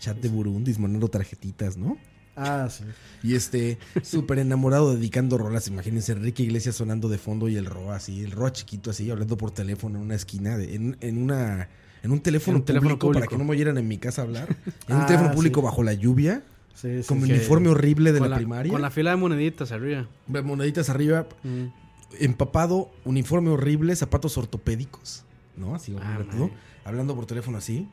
Chat 0.00 0.18
de 0.18 0.28
Burundis, 0.28 0.78
mandando 0.80 1.08
tarjetitas, 1.08 1.76
¿no? 1.76 1.96
Ah, 2.34 2.68
sí. 2.70 2.82
Y 3.22 3.34
este, 3.36 3.78
súper 4.02 4.40
enamorado 4.40 4.94
dedicando 4.94 5.38
rolas. 5.38 5.68
Imagínense, 5.68 6.12
Enrique 6.12 6.42
Iglesias 6.42 6.74
sonando 6.74 7.08
de 7.08 7.18
fondo 7.18 7.48
y 7.48 7.56
el 7.56 7.66
Roa 7.66 7.96
así, 7.96 8.24
el 8.24 8.32
Roa 8.32 8.52
chiquito 8.52 8.90
así, 8.90 9.10
hablando 9.10 9.36
por 9.36 9.52
teléfono 9.52 9.98
en 9.98 10.04
una 10.06 10.16
esquina, 10.16 10.56
de- 10.56 10.74
en, 10.74 10.96
en 11.00 11.22
una. 11.22 11.68
En 12.02 12.10
un 12.10 12.20
teléfono, 12.20 12.56
En 12.56 12.62
un 12.62 12.66
teléfono 12.66 12.98
público, 12.98 13.12
para 13.12 13.28
que 13.28 13.38
no 13.38 13.44
me 13.44 13.52
oyeran 13.52 13.78
en 13.78 13.86
mi 13.86 13.96
casa 13.98 14.22
a 14.22 14.24
hablar. 14.24 14.48
En 14.88 14.96
un 14.96 15.02
Ah, 15.02 15.06
teléfono 15.06 15.30
público 15.32 15.60
sí. 15.60 15.64
bajo 15.66 15.84
la 15.84 15.92
lluvia, 15.92 16.42
Sí, 16.74 17.02
sí. 17.02 17.08
con 17.08 17.20
mi 17.20 17.30
uniforme 17.30 17.68
horrible 17.68 18.12
de 18.12 18.20
la, 18.20 18.36
primaria. 18.36 18.72
Con 18.72 18.82
la 18.82 18.90
fila 18.90 19.10
de 19.10 19.16
moneditas 19.16 19.70
arriba. 19.72 20.08
Moneditas 20.26 20.88
arriba, 20.90 21.26
Mm. 21.44 21.66
empapado, 22.20 22.90
uniforme 23.04 23.50
horrible, 23.50 23.94
zapatos 23.96 24.36
ortopédicos, 24.38 25.24
¿no? 25.56 25.74
Así 25.74 25.94
Ah, 26.00 26.20
todo. 26.30 26.50
Hablando 26.84 27.14
por 27.14 27.26
teléfono 27.26 27.58
así 27.58 27.88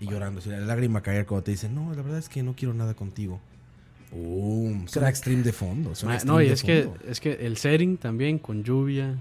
y 0.00 0.06
llorando. 0.08 0.40
la 0.46 0.60
lágrima 0.60 1.02
caer 1.02 1.26
cuando 1.26 1.44
te 1.44 1.52
dicen, 1.52 1.74
no, 1.74 1.94
la 1.94 2.02
verdad 2.02 2.18
es 2.18 2.28
que 2.28 2.42
no 2.42 2.54
quiero 2.56 2.74
nada 2.74 2.94
contigo. 2.94 3.40
Boom, 4.10 4.86
suena 4.88 5.06
Crack. 5.06 5.10
extreme 5.16 5.42
de 5.42 5.52
fondo. 5.52 5.94
suena 5.94 6.16
Ma- 6.16 6.24
no, 6.24 6.40
y 6.42 6.46
es 6.48 6.62
que, 6.62 6.88
es 7.08 7.20
que 7.20 7.32
el 7.32 7.56
setting 7.56 7.96
también, 7.96 8.38
con 8.38 8.62
lluvia, 8.62 9.20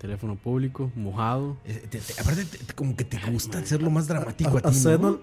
teléfono 0.00 0.34
público, 0.34 0.90
mojado. 0.96 1.58
Eh, 1.66 1.86
te- 1.90 1.98
te- 1.98 2.20
aparte, 2.20 2.44
te- 2.46 2.58
te- 2.58 2.74
como 2.74 2.96
que 2.96 3.04
te 3.04 3.18
gusta 3.30 3.58
hacerlo 3.58 3.90
más 3.90 4.08
dramático 4.08 4.56
a, 4.56 4.60
A- 4.60 4.62
ti, 4.62 4.68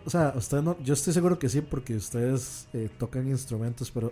o 0.06 0.10
sea, 0.10 0.62
no, 0.62 0.78
yo 0.84 0.94
estoy 0.94 1.14
seguro 1.14 1.40
que 1.40 1.50
sí, 1.50 1.62
porque 1.62 1.96
ustedes 1.96 2.68
eh, 2.74 2.88
tocan 3.00 3.28
instrumentos, 3.28 3.90
pero 3.90 4.12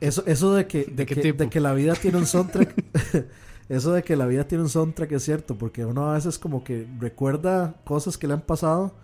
eso, 0.00 0.22
eso 0.26 0.54
de 0.54 0.68
que, 0.68 0.84
de, 0.84 0.92
¿De 0.94 1.06
qué 1.06 1.14
que, 1.16 1.32
de 1.32 1.50
que 1.50 1.58
la 1.60 1.74
vida 1.74 1.94
tiene 1.94 2.16
un 2.18 2.26
soundtrack, 2.26 2.74
eso 3.68 3.92
de 3.92 4.04
que 4.04 4.14
la 4.14 4.26
vida 4.26 4.46
tiene 4.46 4.62
un 4.62 4.70
soundtrack 4.70 5.10
es 5.12 5.24
cierto, 5.24 5.56
porque 5.58 5.84
uno 5.84 6.10
a 6.10 6.14
veces 6.14 6.38
como 6.38 6.62
que 6.62 6.86
recuerda 7.00 7.74
cosas 7.84 8.16
que 8.16 8.28
le 8.28 8.34
han 8.34 8.42
pasado 8.42 8.94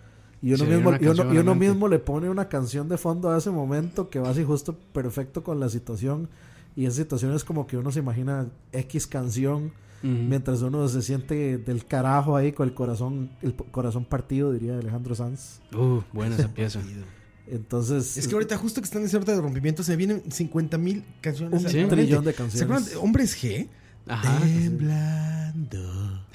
y 0.41 0.53
uno 0.53 0.63
mismo, 0.65 0.91
y 0.99 1.07
uno, 1.07 1.33
y 1.33 1.37
uno 1.39 1.55
mismo 1.55 1.87
le 1.89 1.99
pone 1.99 2.29
una 2.29 2.47
canción 2.47 2.87
de 2.87 2.97
fondo 2.97 3.29
a 3.29 3.37
ese 3.37 3.49
momento 3.49 4.09
que 4.09 4.19
va 4.19 4.29
así 4.29 4.45
justo 4.45 4.77
perfecto 4.93 5.43
con 5.43 5.59
la 5.59 5.67
situación 5.67 6.29
y 6.75 6.85
esa 6.85 6.95
situación 6.97 7.33
es 7.33 7.43
como 7.43 7.67
que 7.67 7.77
uno 7.77 7.91
se 7.91 7.99
imagina 7.99 8.47
X 8.71 9.07
canción 9.07 9.73
Mientras 10.03 10.61
uno 10.61 10.87
se 10.89 11.01
siente 11.01 11.57
del 11.57 11.85
carajo 11.85 12.35
ahí 12.35 12.51
con 12.51 12.67
el 12.67 12.73
corazón 12.75 13.29
el 13.41 13.55
corazón 13.55 14.03
partido 14.03 14.51
diría 14.51 14.77
Alejandro 14.77 15.15
Sanz 15.15 15.61
Uh, 15.73 16.01
buena 16.11 16.35
esa 16.35 16.49
pieza. 16.49 16.81
entonces 17.47 18.17
Es 18.17 18.27
que 18.27 18.33
ahorita, 18.35 18.57
justo 18.57 18.81
que 18.81 18.85
están 18.85 19.01
en 19.03 19.09
ahorita 19.13 19.33
de 19.35 19.41
rompimiento, 19.41 19.81
se 19.83 19.95
vienen 19.95 20.23
50 20.29 20.77
mil 20.77 21.03
canciones. 21.21 21.63
un 21.63 21.71
mente. 21.73 21.95
trillón 21.95 22.25
de 22.25 22.33
¿Se 22.33 22.41
acuerdan 22.43 22.51
canciones 22.51 22.89
de 22.89 22.95
Hombres 22.97 23.41
G? 23.41 23.67
Ajá. 24.07 24.39
Temblando 24.39 26.25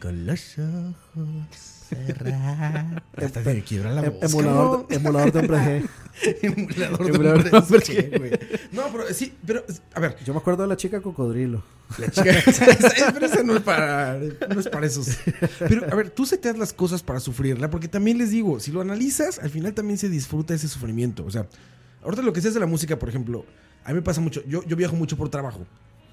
con 0.00 0.26
los 0.26 0.58
ojos 0.58 1.75
cerrados. 1.86 3.02
Hasta 3.16 3.42
se 3.44 3.54
me 3.54 3.62
quiebra 3.62 3.92
la 3.92 4.04
Em- 4.06 4.12
voz. 4.12 4.22
emulador, 4.32 4.88
de, 4.88 4.94
emulador 4.96 5.32
de 5.32 5.38
hombre 5.40 5.58
G 5.58 5.88
Emulador 6.42 7.42
de 7.44 7.50
de 7.50 7.56
hombres 7.58 7.88
G, 7.90 8.18
güey. 8.18 8.30
No, 8.72 8.82
pero 8.92 9.12
sí, 9.14 9.32
pero 9.46 9.64
a 9.94 10.00
ver, 10.00 10.16
yo 10.24 10.32
me 10.34 10.38
acuerdo 10.40 10.62
de 10.62 10.68
la 10.68 10.76
chica 10.76 11.00
cocodrilo 11.00 11.62
la 11.98 12.10
chica, 12.10 12.30
esa- 12.46 13.12
pero 13.12 13.26
esa 13.26 13.42
no 13.44 13.54
es 13.56 13.62
para 13.62 14.18
no 14.52 14.58
es 14.60 14.68
para 14.68 14.86
esos. 14.86 15.08
Pero 15.60 15.86
a 15.90 15.94
ver, 15.94 16.10
tú 16.10 16.26
seteas 16.26 16.58
las 16.58 16.72
cosas 16.72 17.02
para 17.02 17.20
sufrirla, 17.20 17.70
porque 17.70 17.86
también 17.88 18.18
les 18.18 18.30
digo, 18.30 18.58
si 18.58 18.72
lo 18.72 18.80
analizas, 18.80 19.38
al 19.38 19.50
final 19.50 19.72
también 19.72 19.96
se 19.98 20.08
disfruta 20.08 20.52
ese 20.54 20.66
sufrimiento, 20.66 21.24
o 21.24 21.30
sea, 21.30 21.46
ahorita 22.02 22.22
lo 22.22 22.32
que 22.32 22.40
se 22.40 22.48
hace 22.48 22.58
la 22.58 22.66
música, 22.66 22.98
por 22.98 23.08
ejemplo, 23.08 23.44
a 23.84 23.90
mí 23.90 23.94
me 23.94 24.02
pasa 24.02 24.20
mucho, 24.20 24.42
yo 24.48 24.64
yo 24.64 24.74
viajo 24.74 24.96
mucho 24.96 25.16
por 25.16 25.28
trabajo. 25.28 25.64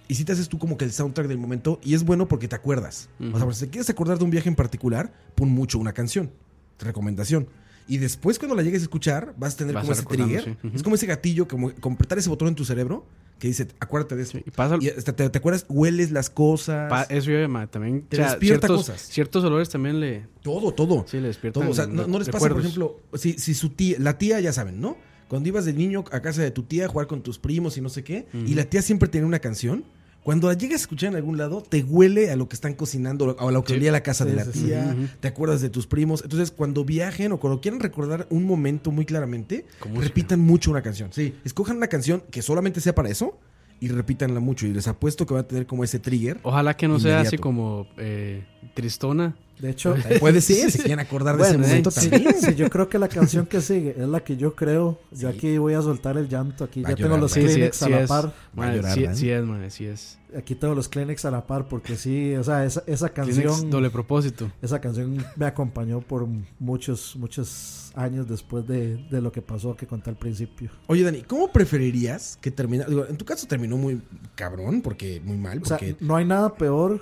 Y 0.07 0.15
si 0.15 0.25
te 0.25 0.31
haces 0.33 0.49
tú 0.49 0.57
como 0.59 0.77
que 0.77 0.85
el 0.85 0.91
soundtrack 0.91 1.27
del 1.27 1.37
momento 1.37 1.79
y 1.83 1.93
es 1.93 2.03
bueno 2.03 2.27
porque 2.27 2.47
te 2.47 2.55
acuerdas. 2.55 3.09
O 3.33 3.37
sea, 3.39 3.51
si 3.53 3.65
te 3.65 3.71
quieres 3.71 3.89
acordar 3.89 4.17
de 4.17 4.23
un 4.25 4.31
viaje 4.31 4.49
en 4.49 4.55
particular, 4.55 5.13
pon 5.35 5.49
mucho 5.49 5.79
una 5.79 5.93
canción. 5.93 6.31
Recomendación. 6.79 7.47
Y 7.87 7.97
después 7.97 8.39
cuando 8.39 8.55
la 8.55 8.63
llegues 8.63 8.81
a 8.81 8.83
escuchar, 8.83 9.33
vas 9.37 9.55
a 9.55 9.57
tener 9.57 9.73
Vas 9.75 9.83
como 9.83 9.91
a 9.91 9.95
ese 9.95 10.05
trigger. 10.05 10.43
sí. 10.43 10.67
Ujú. 10.67 10.75
Es 10.75 10.83
como 10.83 10.95
ese 10.95 11.05
gatillo, 11.05 11.47
como 11.47 11.73
completar 11.75 12.17
ese 12.17 12.29
botón 12.29 12.47
en 12.47 12.55
tu 12.55 12.63
cerebro 12.65 13.05
que 13.39 13.47
dice, 13.47 13.67
acuérdate 13.81 14.15
de 14.15 14.23
eso. 14.23 14.37
Y 14.37 14.51
pasa, 14.51 14.77
Y 14.79 14.87
hasta 14.89 15.13
te, 15.13 15.29
te 15.29 15.37
acuerdas, 15.37 15.65
hueles 15.67 16.11
las 16.11 16.29
cosas. 16.29 16.89
pa- 16.89 17.03
eso 17.03 17.29
yo, 17.29 17.67
también. 17.67 18.03
Te 18.03 18.15
o 18.15 18.19
sea, 18.19 18.29
despierta 18.29 18.67
ciertos, 18.67 18.85
cosas. 18.87 19.01
ciertos 19.01 19.43
olores 19.43 19.67
también 19.69 19.99
le. 19.99 20.27
todo, 20.41 20.73
todo. 20.73 21.05
Sí, 21.09 21.19
le 21.19 21.27
despiertan. 21.27 21.63
Todo, 21.63 21.71
o 21.71 21.75
sea, 21.75 21.85
no, 21.87 22.07
no 22.07 22.19
les 22.19 22.29
pasa, 22.29 22.47
por 22.47 22.59
ejemplo, 22.61 23.01
si, 23.15 23.33
si 23.33 23.53
su 23.53 23.69
tía, 23.71 23.97
la 23.99 24.17
tía, 24.17 24.39
ya 24.39 24.53
saben, 24.53 24.79
¿no? 24.79 24.95
Cuando 25.33 25.49
ibas 25.49 25.65
de 25.65 25.73
niño 25.73 26.03
a 26.11 26.19
casa 26.21 26.43
de 26.43 26.51
tu 26.51 26.61
tía 26.61 26.85
a 26.85 26.87
jugar 26.89 27.07
con 27.07 27.23
tus 27.23 27.39
primos 27.39 27.75
y 27.75 27.81
no 27.81 27.89
sé 27.89 28.03
qué, 28.03 28.27
y 28.45 28.53
la 28.53 28.65
tía 28.65 28.83
siempre 28.83 29.09
tenía 29.09 29.25
una 29.25 29.39
canción, 29.39 29.83
cuando 30.21 30.47
la 30.47 30.53
llegas 30.53 30.81
a 30.81 30.83
escuchar 30.83 31.09
en 31.09 31.15
algún 31.15 31.39
lado, 31.39 31.61
te 31.63 31.81
huele 31.81 32.29
a 32.29 32.35
lo 32.35 32.47
que 32.47 32.53
están 32.55 32.75
cocinando, 32.75 33.35
o 33.39 33.49
a 33.49 33.51
lo 33.51 33.63
que 33.63 33.73
Sí. 33.73 33.77
olía 33.79 33.91
la 33.91 34.03
casa 34.03 34.25
Sí, 34.25 34.29
de 34.29 34.35
la 34.35 34.45
sí. 34.45 34.51
tía, 34.65 34.95
te 35.19 35.27
acuerdas 35.27 35.59
de 35.61 35.69
tus 35.71 35.87
primos. 35.87 36.21
Entonces, 36.21 36.51
cuando 36.51 36.85
viajen 36.85 37.31
o 37.31 37.39
cuando 37.39 37.61
quieran 37.61 37.79
recordar 37.79 38.27
un 38.29 38.43
momento 38.45 38.91
muy 38.91 39.05
claramente, 39.05 39.65
música. 39.85 40.01
repitan 40.07 40.39
mucho 40.39 40.69
una 40.69 40.83
canción. 40.83 41.09
Sí, 41.11 41.33
escojan 41.43 41.77
una 41.77 41.87
canción 41.87 42.21
que 42.29 42.43
solamente 42.43 42.79
sea 42.79 42.93
para 42.93 43.09
eso 43.09 43.39
y 43.79 43.87
repítanla 43.87 44.39
mucho. 44.39 44.67
Y 44.67 44.73
les 44.73 44.87
apuesto 44.87 45.25
que 45.25 45.33
va 45.33 45.39
a 45.39 45.47
tener 45.47 45.65
como 45.65 45.83
ese 45.83 45.97
trigger. 45.97 46.39
Ojalá 46.43 46.77
que 46.77 46.87
no 46.87 46.99
sea 46.99 47.21
así 47.21 47.39
como 47.39 47.87
eh, 47.97 48.45
tristona. 48.75 49.35
De 49.59 49.69
hecho, 49.69 49.95
Puede 50.19 50.41
ser, 50.41 50.71
si 50.71 50.79
quieren 50.79 50.99
acordar 50.99 51.35
de 51.37 51.43
Bueno, 51.43 51.59
ese 51.63 51.67
momento 51.67 51.91
Sí, 51.91 52.09
también. 52.09 52.35
sí, 52.41 52.55
yo 52.55 52.69
creo 52.69 52.89
que 52.89 52.99
la 52.99 53.07
canción 53.07 53.45
que 53.45 53.61
sigue 53.61 53.91
es 53.97 54.07
la 54.07 54.21
que 54.23 54.35
yo 54.35 54.55
creo. 54.55 54.99
Yo 55.11 55.29
aquí 55.29 55.57
voy 55.57 55.73
a 55.73 55.81
soltar 55.81 56.17
el 56.17 56.27
llanto. 56.27 56.63
Aquí 56.63 56.81
Va 56.81 56.89
ya 56.89 56.93
a 56.93 56.95
tengo 56.97 57.09
llorar, 57.17 57.21
los 57.21 57.37
man. 57.37 57.41
Sí, 57.45 57.47
sí, 57.47 57.53
Kleenex 57.55 57.83
a 57.83 57.89
la 57.89 58.07
par. 58.07 58.25
Va 58.27 58.29
a 58.29 58.67
Ma, 58.67 58.75
llorar, 58.75 58.93
sí, 58.93 59.03
man. 59.05 59.15
sí 59.15 59.29
es, 59.29 59.43
ma, 59.45 59.69
sí 59.69 59.85
es. 59.85 60.19
Aquí 60.35 60.55
tengo 60.55 60.73
los 60.73 60.89
Kleenex 60.89 61.23
a 61.25 61.31
la 61.31 61.45
par 61.45 61.67
porque 61.67 61.95
sí, 61.95 62.33
o 62.35 62.43
sea, 62.43 62.65
esa, 62.65 62.83
esa 62.87 63.09
Kleenex 63.09 63.37
canción. 63.45 63.69
doble 63.69 63.89
propósito. 63.91 64.51
Esa 64.61 64.81
canción 64.81 65.23
me 65.35 65.45
acompañó 65.45 66.01
por 66.01 66.27
muchos, 66.59 67.15
muchos 67.15 67.91
años 67.95 68.27
después 68.27 68.67
de, 68.67 68.97
de 69.11 69.21
lo 69.21 69.31
que 69.31 69.43
pasó 69.43 69.75
que 69.75 69.85
conté 69.85 70.09
al 70.09 70.17
principio. 70.17 70.71
Oye, 70.87 71.03
Dani, 71.03 71.21
¿cómo 71.21 71.51
preferirías 71.51 72.37
que 72.41 72.49
terminara? 72.51 72.89
digo, 72.89 73.05
en 73.07 73.15
tu 73.17 73.23
caso 73.25 73.45
terminó 73.47 73.77
muy 73.77 74.01
cabrón, 74.35 74.81
porque 74.81 75.21
muy 75.23 75.37
mal, 75.37 75.59
O 75.61 75.65
sea, 75.65 75.77
porque 75.77 75.95
no 75.99 76.15
hay 76.15 76.25
nada 76.25 76.55
peor 76.55 76.99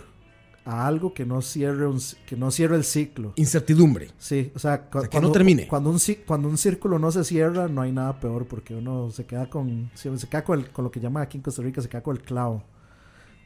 a 0.65 0.85
algo 0.85 1.13
que 1.13 1.25
no 1.25 1.41
cierre, 1.41 1.87
un, 1.87 1.99
c- 1.99 2.17
que 2.25 2.35
no 2.35 2.51
cierre 2.51 2.75
el 2.75 2.83
ciclo. 2.83 3.33
incertidumbre. 3.35 4.11
Sí, 4.19 4.51
o 4.55 4.59
sea, 4.59 4.81
cu- 4.89 4.99
O 4.99 5.01
sea, 5.01 5.09
que 5.09 5.13
cuando, 5.15 5.29
no 5.29 5.33
termine. 5.33 5.67
Cuando 5.67 5.89
un, 5.89 5.99
cuando 6.27 6.47
un 6.49 6.57
círculo 6.57 6.99
no 6.99 7.11
se 7.11 7.23
cierra, 7.23 7.67
no 7.67 7.81
hay 7.81 7.91
nada 7.91 8.19
peor 8.19 8.45
porque 8.45 8.75
uno 8.75 9.09
se 9.11 9.25
queda 9.25 9.49
con, 9.49 9.89
se 9.95 10.15
se 10.17 10.27
queda 10.27 10.43
con, 10.43 10.59
el- 10.59 10.69
con 10.71 10.83
lo 10.85 10.91
que 10.91 10.99
llaman 10.99 11.23
aquí 11.23 11.37
en 11.37 11.43
Costa 11.43 11.61
Rica, 11.63 11.81
se 11.81 11.89
queda 11.89 12.03
con 12.03 12.15
el 12.15 12.21
clavo. 12.21 12.63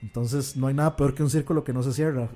Entonces, 0.02 0.56
no 0.58 0.68
hay 0.68 0.74
nada 0.74 0.96
peor 0.96 1.14
que 1.16 1.24
un 1.24 1.30
círculo 1.30 1.64
que 1.64 1.74
no 1.74 1.82
se 1.84 1.94
cierra. 1.94 2.30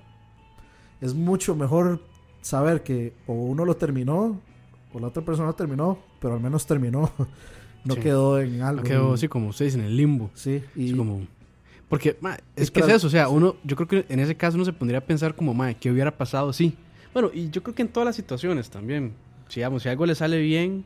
Es 1.02 1.14
mucho 1.14 1.56
mejor 1.56 2.02
saber 2.42 2.84
que 2.84 3.14
o 3.28 3.34
uno 3.34 3.66
lo 3.66 3.76
terminó 3.76 4.40
o 4.94 5.00
la 5.00 5.08
otra 5.08 5.24
persona 5.24 5.48
lo 5.50 5.56
terminó, 5.56 6.00
pero 6.20 6.34
al 6.36 6.40
menos 6.42 6.66
terminó. 6.66 7.12
No 7.86 7.94
Sí. 7.96 8.02
quedó 8.02 8.42
en 8.42 8.62
algo. 8.62 8.82
No 8.82 8.88
quedó 8.90 9.14
así 9.14 9.30
como 9.30 9.48
ustedes 9.48 9.74
en 9.74 9.80
el 9.82 9.96
limbo. 9.96 10.30
Sí, 10.34 10.62
y 10.76 10.94
como. 10.98 11.22
Porque, 11.90 12.18
ma, 12.22 12.36
es 12.56 12.64
Es 12.64 12.72
que 12.72 12.80
es 12.80 12.86
para- 12.86 12.96
eso, 12.96 13.08
o 13.08 13.10
sea, 13.10 13.30
uno, 13.30 13.56
yo 13.64 13.76
creo 13.76 13.88
que 13.88 14.06
en 14.14 14.20
ese 14.20 14.36
caso 14.36 14.56
uno 14.56 14.66
se 14.66 14.74
pondría 14.74 15.00
a 15.00 15.02
pensar 15.06 15.36
como, 15.36 15.54
ma, 15.54 15.74
¿qué 15.74 15.92
hubiera 15.92 16.16
pasado? 16.16 16.54
Sí. 16.54 16.76
Bueno, 17.14 17.32
y 17.34 17.50
yo 17.50 17.64
creo 17.64 17.74
que 17.76 17.82
en 17.82 17.88
todas 17.90 18.06
las 18.06 18.16
situaciones 18.16 18.70
también. 18.70 19.14
Si, 19.48 19.60
digamos, 19.60 19.82
si 19.82 19.90
algo 19.90 20.06
le 20.06 20.14
sale 20.14 20.40
bien, 20.40 20.86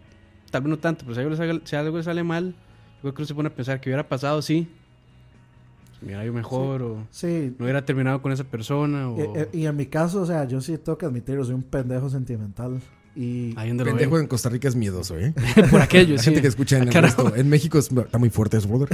tal 0.50 0.62
vez 0.62 0.70
no 0.70 0.80
tanto, 0.80 1.04
pero 1.04 1.14
si 1.16 1.20
algo 1.20 1.32
le 1.32 1.36
sale, 1.38 1.62
si 1.66 1.76
algo 1.76 1.98
le 1.98 2.04
sale 2.04 2.24
mal, 2.24 2.56
yo 2.96 3.02
creo 3.02 3.14
que 3.14 3.22
uno 3.24 3.28
se 3.28 3.36
pone 3.36 3.48
a 3.50 3.54
pensar 3.56 3.82
¿qué 3.82 3.90
hubiera 3.90 4.08
pasado? 4.08 4.42
Sí. 4.42 4.68
Me 6.00 6.08
hubiera 6.08 6.24
ido 6.24 6.34
mejor, 6.34 6.82
o 6.82 7.08
sí, 7.12 7.54
no 7.58 7.66
hubiera 7.66 7.86
terminado 7.86 8.22
con 8.22 8.32
esa 8.32 8.44
persona, 8.46 9.10
o. 9.10 9.20
Eh, 9.20 9.30
eh, 9.36 9.50
y 9.54 9.66
en 9.66 9.76
mi 9.76 9.86
caso, 9.86 10.22
o 10.22 10.26
sea, 10.26 10.46
yo 10.46 10.60
sí 10.62 10.78
tengo 10.78 10.98
que 10.98 11.06
admitirlo, 11.06 11.44
soy 11.44 11.56
un 11.56 11.64
pendejo 11.64 12.10
sentimental. 12.10 12.80
Y 13.16 13.54
ahí 13.58 13.68
donde 13.68 13.84
lo 13.86 13.92
Pendejo 13.92 14.18
en 14.20 14.26
Costa 14.28 14.50
Rica 14.50 14.68
es 14.68 14.76
miedoso, 14.76 15.18
¿eh? 15.20 15.34
Por 15.70 15.82
aquello, 15.82 16.14
La 16.16 16.20
sí. 16.20 16.26
gente 16.26 16.42
que 16.42 16.48
escucha 16.48 16.78
en 16.78 16.84
el 16.84 16.90
Carajo. 16.90 17.24
resto. 17.24 17.36
En 17.40 17.48
México 17.48 17.78
es- 17.78 17.92
está 17.92 18.18
muy 18.18 18.30
fuerte 18.32 18.58
eso, 18.58 18.68
brother. 18.68 18.90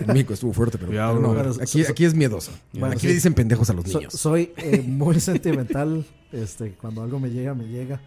En 0.00 0.06
México 0.08 0.34
estuvo 0.34 0.52
fuerte, 0.52 0.78
pero, 0.78 0.88
Cuidado, 0.88 1.20
pero 1.20 1.44
no. 1.44 1.62
Aquí, 1.62 1.84
aquí 1.84 2.04
es 2.04 2.12
miedoso. 2.14 2.50
Bueno, 2.72 2.88
aquí 2.88 3.02
sí. 3.02 3.06
le 3.06 3.14
dicen 3.14 3.34
pendejos 3.34 3.70
a 3.70 3.72
los 3.74 3.84
so- 3.88 3.98
niños. 3.98 4.14
soy 4.14 4.50
eh, 4.56 4.82
muy 4.86 5.20
sentimental. 5.20 6.04
Este, 6.32 6.72
cuando 6.72 7.02
algo 7.02 7.20
me 7.20 7.30
llega, 7.30 7.54
me 7.54 7.64
llega. 7.68 8.00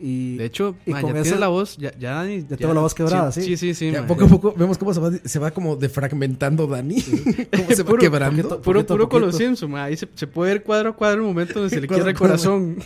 Y 0.00 0.36
De 0.36 0.44
hecho, 0.44 0.76
y 0.86 0.92
ma, 0.92 1.00
con 1.00 1.10
ya 1.12 1.16
esa- 1.16 1.22
tienes 1.24 1.40
la 1.40 1.48
voz, 1.48 1.76
ya, 1.76 1.92
ya, 1.98 2.12
Dani, 2.12 2.46
Ya 2.48 2.56
tengo 2.56 2.72
la 2.72 2.82
voz 2.82 2.94
quebrada, 2.94 3.32
sí. 3.32 3.42
Sí, 3.42 3.56
sí, 3.56 3.74
sí. 3.74 3.90
Ya, 3.90 4.06
poco 4.06 4.26
a 4.26 4.28
poco 4.28 4.54
vemos 4.56 4.78
cómo 4.78 4.94
se 4.94 5.00
va, 5.00 5.10
se 5.24 5.38
va 5.40 5.50
como 5.50 5.74
defragmentando 5.74 6.68
Dani. 6.68 7.02
cómo 7.56 7.70
se 7.74 7.82
va 7.82 7.88
Puro- 7.88 8.00
quebrando. 8.00 8.42
poquito- 8.42 8.62
Puro, 8.62 8.78
poquito 8.80 8.94
puro 8.94 9.08
con 9.08 9.22
los. 9.22 9.36
Simpsons. 9.36 9.74
Ahí 9.74 9.96
se, 9.96 10.08
se 10.14 10.28
puede 10.28 10.52
ver 10.52 10.62
cuadro 10.62 10.90
a 10.90 10.92
cuadro 10.94 11.22
el 11.22 11.26
momento 11.26 11.54
donde 11.54 11.74
se 11.74 11.80
le 11.80 11.88
quiebra 11.88 12.10
el 12.10 12.16
corazón. 12.16 12.76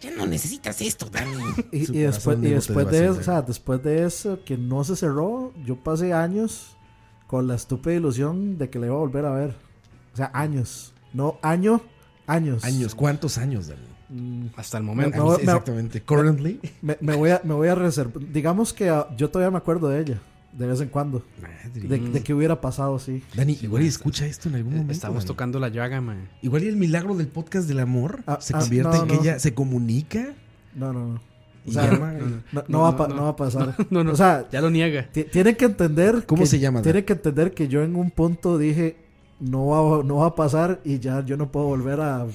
Ya 0.00 0.10
no 0.16 0.26
necesitas 0.26 0.80
esto, 0.80 1.06
Dani. 1.10 1.32
Y, 1.72 1.78
y 1.92 1.98
después, 2.02 2.38
y 2.38 2.42
de 2.42 2.54
después 2.54 2.90
de 2.90 3.06
eso, 3.06 3.20
o 3.20 3.22
sea, 3.22 3.42
después 3.42 3.82
de 3.82 4.04
eso 4.04 4.40
que 4.44 4.56
no 4.56 4.84
se 4.84 4.96
cerró, 4.96 5.52
yo 5.64 5.76
pasé 5.76 6.12
años 6.12 6.76
con 7.26 7.46
la 7.46 7.54
estúpida 7.54 7.94
ilusión 7.94 8.58
de 8.58 8.70
que 8.70 8.78
le 8.78 8.86
iba 8.86 8.94
a 8.96 8.98
volver 8.98 9.24
a 9.24 9.30
ver. 9.32 9.54
O 10.12 10.16
sea, 10.16 10.30
años. 10.34 10.92
No, 11.12 11.38
año, 11.42 11.80
años. 12.26 12.64
Años, 12.64 12.94
¿cuántos 12.94 13.38
años, 13.38 13.68
Dani? 13.68 13.82
Mm, 14.08 14.46
Hasta 14.56 14.78
el 14.78 14.84
momento. 14.84 15.16
No, 15.18 15.30
sí, 15.32 15.38
me- 15.38 15.42
exactamente. 15.44 16.02
Currently. 16.02 16.60
me, 16.82 16.96
me 17.00 17.14
voy 17.16 17.30
a, 17.30 17.40
me 17.44 17.54
voy 17.54 17.68
a 17.68 17.74
reservar. 17.74 18.18
Digamos 18.32 18.72
que 18.72 18.88
ah, 18.90 19.08
yo 19.16 19.30
todavía 19.30 19.50
me 19.52 19.58
acuerdo 19.58 19.88
de 19.88 20.00
ella, 20.00 20.20
de 20.52 20.66
vez 20.66 20.80
en 20.80 20.88
cuando. 20.88 21.22
Madre. 21.40 21.88
De, 21.88 21.98
de 21.98 22.22
que 22.22 22.34
hubiera 22.34 22.60
pasado, 22.60 22.98
sí. 22.98 23.22
Dani, 23.34 23.56
igual 23.62 23.82
y 23.82 23.86
escucha 23.86 24.26
esto 24.26 24.48
en 24.48 24.56
algún 24.56 24.72
momento. 24.72 24.92
Estamos 24.92 25.18
Dani. 25.24 25.26
tocando 25.28 25.60
la 25.60 25.68
llaga, 25.68 26.00
ma. 26.00 26.16
Igual 26.42 26.64
y 26.64 26.68
el 26.68 26.76
milagro 26.76 27.14
del 27.14 27.28
podcast 27.28 27.68
del 27.68 27.78
amor 27.80 28.22
Ah, 28.26 28.38
se 28.40 28.54
ah, 28.56 28.60
convierte 28.60 28.96
no, 28.96 29.02
en 29.02 29.08
que 29.08 29.14
no. 29.16 29.20
ella 29.22 29.38
se 29.38 29.54
comunica 29.54 30.32
No, 30.74 30.92
no, 30.92 31.06
no. 31.14 31.20
O 31.66 31.72
sea, 31.72 31.90
llama. 31.90 32.12
No, 32.14 32.26
no 32.52 32.64
No, 32.68 32.80
va, 32.80 33.04
a 33.04 33.08
no, 33.08 33.22
va 33.24 33.28
a 33.28 33.36
pasar. 33.36 33.74
No, 33.90 34.02
no. 34.02 34.12
O 34.12 34.16
sea, 34.16 34.48
Ya 34.50 34.60
lo 34.60 34.70
niega. 34.70 35.06
ti- 35.12 35.24
tienen 35.24 35.54
que 35.56 35.66
entender. 35.66 36.24
¿Cómo 36.26 36.42
que- 36.42 36.46
se 36.48 36.58
llama, 36.58 36.80
Tienen 36.82 37.04
que 37.04 37.12
entender 37.12 37.52
que 37.54 37.68
yo 37.68 37.82
en 37.82 37.94
un 37.96 38.10
punto 38.10 38.56
dije, 38.58 38.96
no 39.40 39.66
va, 39.66 40.02
no 40.02 40.16
va 40.16 40.26
a 40.28 40.34
pasar 40.34 40.80
y 40.84 40.98
ya 40.98 41.24
yo 41.24 41.36
no 41.36 41.50
puedo 41.52 41.66
volver 41.66 42.00
a, 42.00 42.26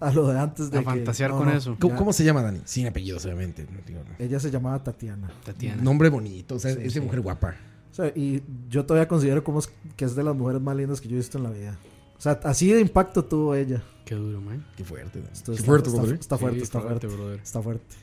a 0.08 0.12
lo 0.12 0.26
de 0.28 0.38
antes 0.38 0.70
de 0.70 0.78
A 0.78 0.80
que- 0.80 0.84
fantasear 0.86 1.30
no, 1.30 1.38
con 1.38 1.48
no, 1.48 1.52
eso. 1.56 1.76
¿Cómo, 1.78 2.12
se 2.12 2.24
llama, 2.24 2.42
Dani? 2.42 2.60
Sin 2.64 2.86
apellidos, 2.86 3.24
obviamente. 3.26 3.66
no 3.70 3.78
digo, 3.86 4.00
no. 4.08 4.14
Ella 4.24 4.40
se 4.40 4.50
llamaba 4.50 4.82
Tatiana. 4.82 5.30
Tatiana. 5.44 5.82
Nombre 5.82 6.08
bonito, 6.08 6.56
o 6.56 6.58
sea, 6.58 6.72
Sí, 6.72 6.78
es 6.82 6.94
de 6.94 7.00
sí. 7.00 7.06
mujer 7.06 7.20
guapa. 7.20 7.54
O 7.90 7.94
sea, 7.94 8.06
y 8.14 8.42
yo 8.68 8.86
todavía 8.86 9.08
considero 9.08 9.42
como 9.44 9.58
es- 9.58 9.70
que 9.96 10.04
es 10.04 10.14
de 10.14 10.22
las 10.22 10.34
mujeres 10.36 10.62
más 10.62 10.76
lindas 10.76 11.00
que 11.00 11.08
yo 11.08 11.14
he 11.14 11.18
visto 11.18 11.38
en 11.38 11.44
la 11.44 11.50
vida. 11.50 11.78
O 12.16 12.20
sea, 12.20 12.38
así 12.44 12.70
de 12.72 12.80
impacto 12.80 13.24
tuvo 13.24 13.54
ella. 13.54 13.82
Qué 14.04 14.14
duro, 14.14 14.40
man. 14.40 14.66
Qué 14.76 14.84
fuerte, 14.84 15.20
Qué 15.22 15.28
está, 15.32 15.52
fuerte, 15.64 15.88
está- 15.88 16.00
brother. 16.02 16.18
está 16.20 16.38
fuerte, 16.38 16.58
Sí, 16.58 16.62
está 16.64 16.80
fuerte, 16.80 17.06
brother. 17.06 17.40
está 17.40 17.62
fuerte. 17.62 17.96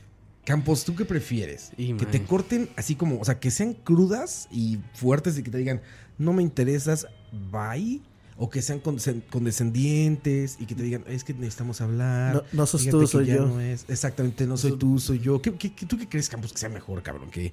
Campos, 0.44 0.84
¿tú 0.84 0.94
qué 0.96 1.04
prefieres? 1.04 1.72
Y, 1.76 1.88
que 1.94 2.04
man. 2.04 2.10
te 2.10 2.24
corten 2.24 2.68
así 2.76 2.94
como, 2.94 3.20
o 3.20 3.24
sea, 3.24 3.38
que 3.38 3.50
sean 3.50 3.74
crudas 3.74 4.48
y 4.50 4.78
fuertes 4.94 5.36
y 5.38 5.42
que 5.42 5.50
te 5.50 5.58
digan, 5.58 5.82
no 6.16 6.32
me 6.32 6.42
interesas, 6.42 7.06
bye. 7.52 8.00
O 8.40 8.48
que 8.48 8.62
sean 8.62 8.80
condescend- 8.80 9.22
condescendientes 9.30 10.56
y 10.60 10.66
que 10.66 10.74
te 10.76 10.82
digan, 10.84 11.02
es 11.08 11.24
que 11.24 11.34
necesitamos 11.34 11.80
hablar. 11.80 12.34
No, 12.34 12.42
no 12.52 12.66
sos 12.66 12.82
Fíjate 12.82 12.98
tú, 12.98 13.06
soy 13.06 13.26
yo. 13.26 13.46
no 13.46 13.60
es- 13.60 13.84
exactamente, 13.88 14.46
no 14.46 14.56
soy 14.56 14.78
tú, 14.78 14.98
soy 15.00 15.18
yo. 15.18 15.42
¿Qué, 15.42 15.52
qué- 15.54 15.72
qué- 15.74 15.86
tú 15.86 15.98
qué 15.98 16.08
crees, 16.08 16.28
Campos, 16.28 16.52
que 16.52 16.58
sea 16.58 16.68
mejor, 16.68 17.02
cabrón? 17.02 17.30
¿Que, 17.30 17.52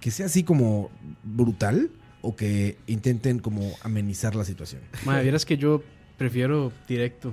¿Que 0.00 0.10
sea 0.10 0.26
así 0.26 0.42
como 0.42 0.90
brutal 1.22 1.90
o 2.20 2.34
que 2.34 2.76
intenten 2.88 3.38
como 3.38 3.72
amenizar 3.82 4.34
la 4.34 4.44
situación? 4.44 4.82
Ma, 5.04 5.20
vieras 5.20 5.44
que 5.46 5.56
yo 5.56 5.82
prefiero 6.18 6.72
directo. 6.88 7.32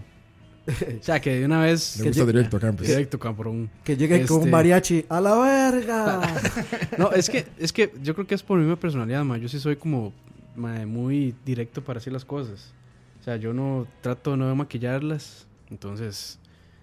O 0.67 1.03
sea, 1.03 1.19
que 1.19 1.39
de 1.39 1.45
una 1.45 1.59
vez. 1.59 1.97
Le 1.97 2.05
gusta 2.09 2.23
directo 2.23 2.59
Campos. 2.59 2.85
Directo, 2.87 3.17
cabrón. 3.17 3.67
Que 3.83 3.97
llegue 3.97 4.23
con 4.27 4.37
un 4.37 4.41
Este- 4.43 4.51
mariachi. 4.51 5.05
¡A 5.09 5.19
la 5.19 5.35
verga! 5.39 6.21
No, 6.99 7.11
es 7.13 7.29
que, 7.31 7.47
es 7.57 7.73
que 7.73 7.91
yo 8.03 8.13
creo 8.13 8.27
que 8.27 8.35
es 8.35 8.43
por 8.43 8.59
mi 8.59 8.65
misma 8.65 8.79
personalidad, 8.79 9.23
ma. 9.25 9.39
Yo 9.39 9.49
sí 9.49 9.59
soy 9.59 9.75
como 9.75 10.13
ma, 10.55 10.85
muy 10.85 11.33
directo 11.43 11.83
para 11.83 11.97
hacer 11.97 12.13
las 12.13 12.23
cosas. 12.25 12.73
O 13.21 13.23
sea, 13.23 13.37
yo 13.37 13.53
no 13.53 13.87
trato 14.01 14.35
no 14.35 14.49
de 14.49 14.55
maquillarlas. 14.55 15.47
Entonces, 15.69 16.39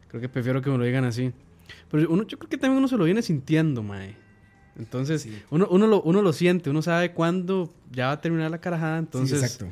creo 0.08 0.20
que 0.20 0.28
prefiero 0.28 0.62
que 0.62 0.70
me 0.70 0.78
lo 0.78 0.84
digan 0.84 1.04
así. 1.04 1.32
Pero 1.90 2.08
uno, 2.10 2.22
yo 2.24 2.38
creo 2.38 2.48
que 2.48 2.56
también 2.56 2.78
uno 2.78 2.88
se 2.88 2.96
lo 2.96 3.04
viene 3.04 3.20
sintiendo, 3.22 3.82
mae. 3.82 4.16
Entonces, 4.78 5.28
uno, 5.50 5.66
uno, 5.70 5.86
lo, 5.88 6.00
uno 6.02 6.22
lo 6.22 6.32
siente, 6.32 6.70
uno 6.70 6.80
sabe 6.82 7.12
cuándo 7.12 7.72
ya 7.90 8.06
va 8.06 8.12
a 8.12 8.20
terminar 8.20 8.50
la 8.50 8.58
carajada. 8.60 8.98
Entonces, 8.98 9.40
sí, 9.40 9.44
exacto. 9.44 9.66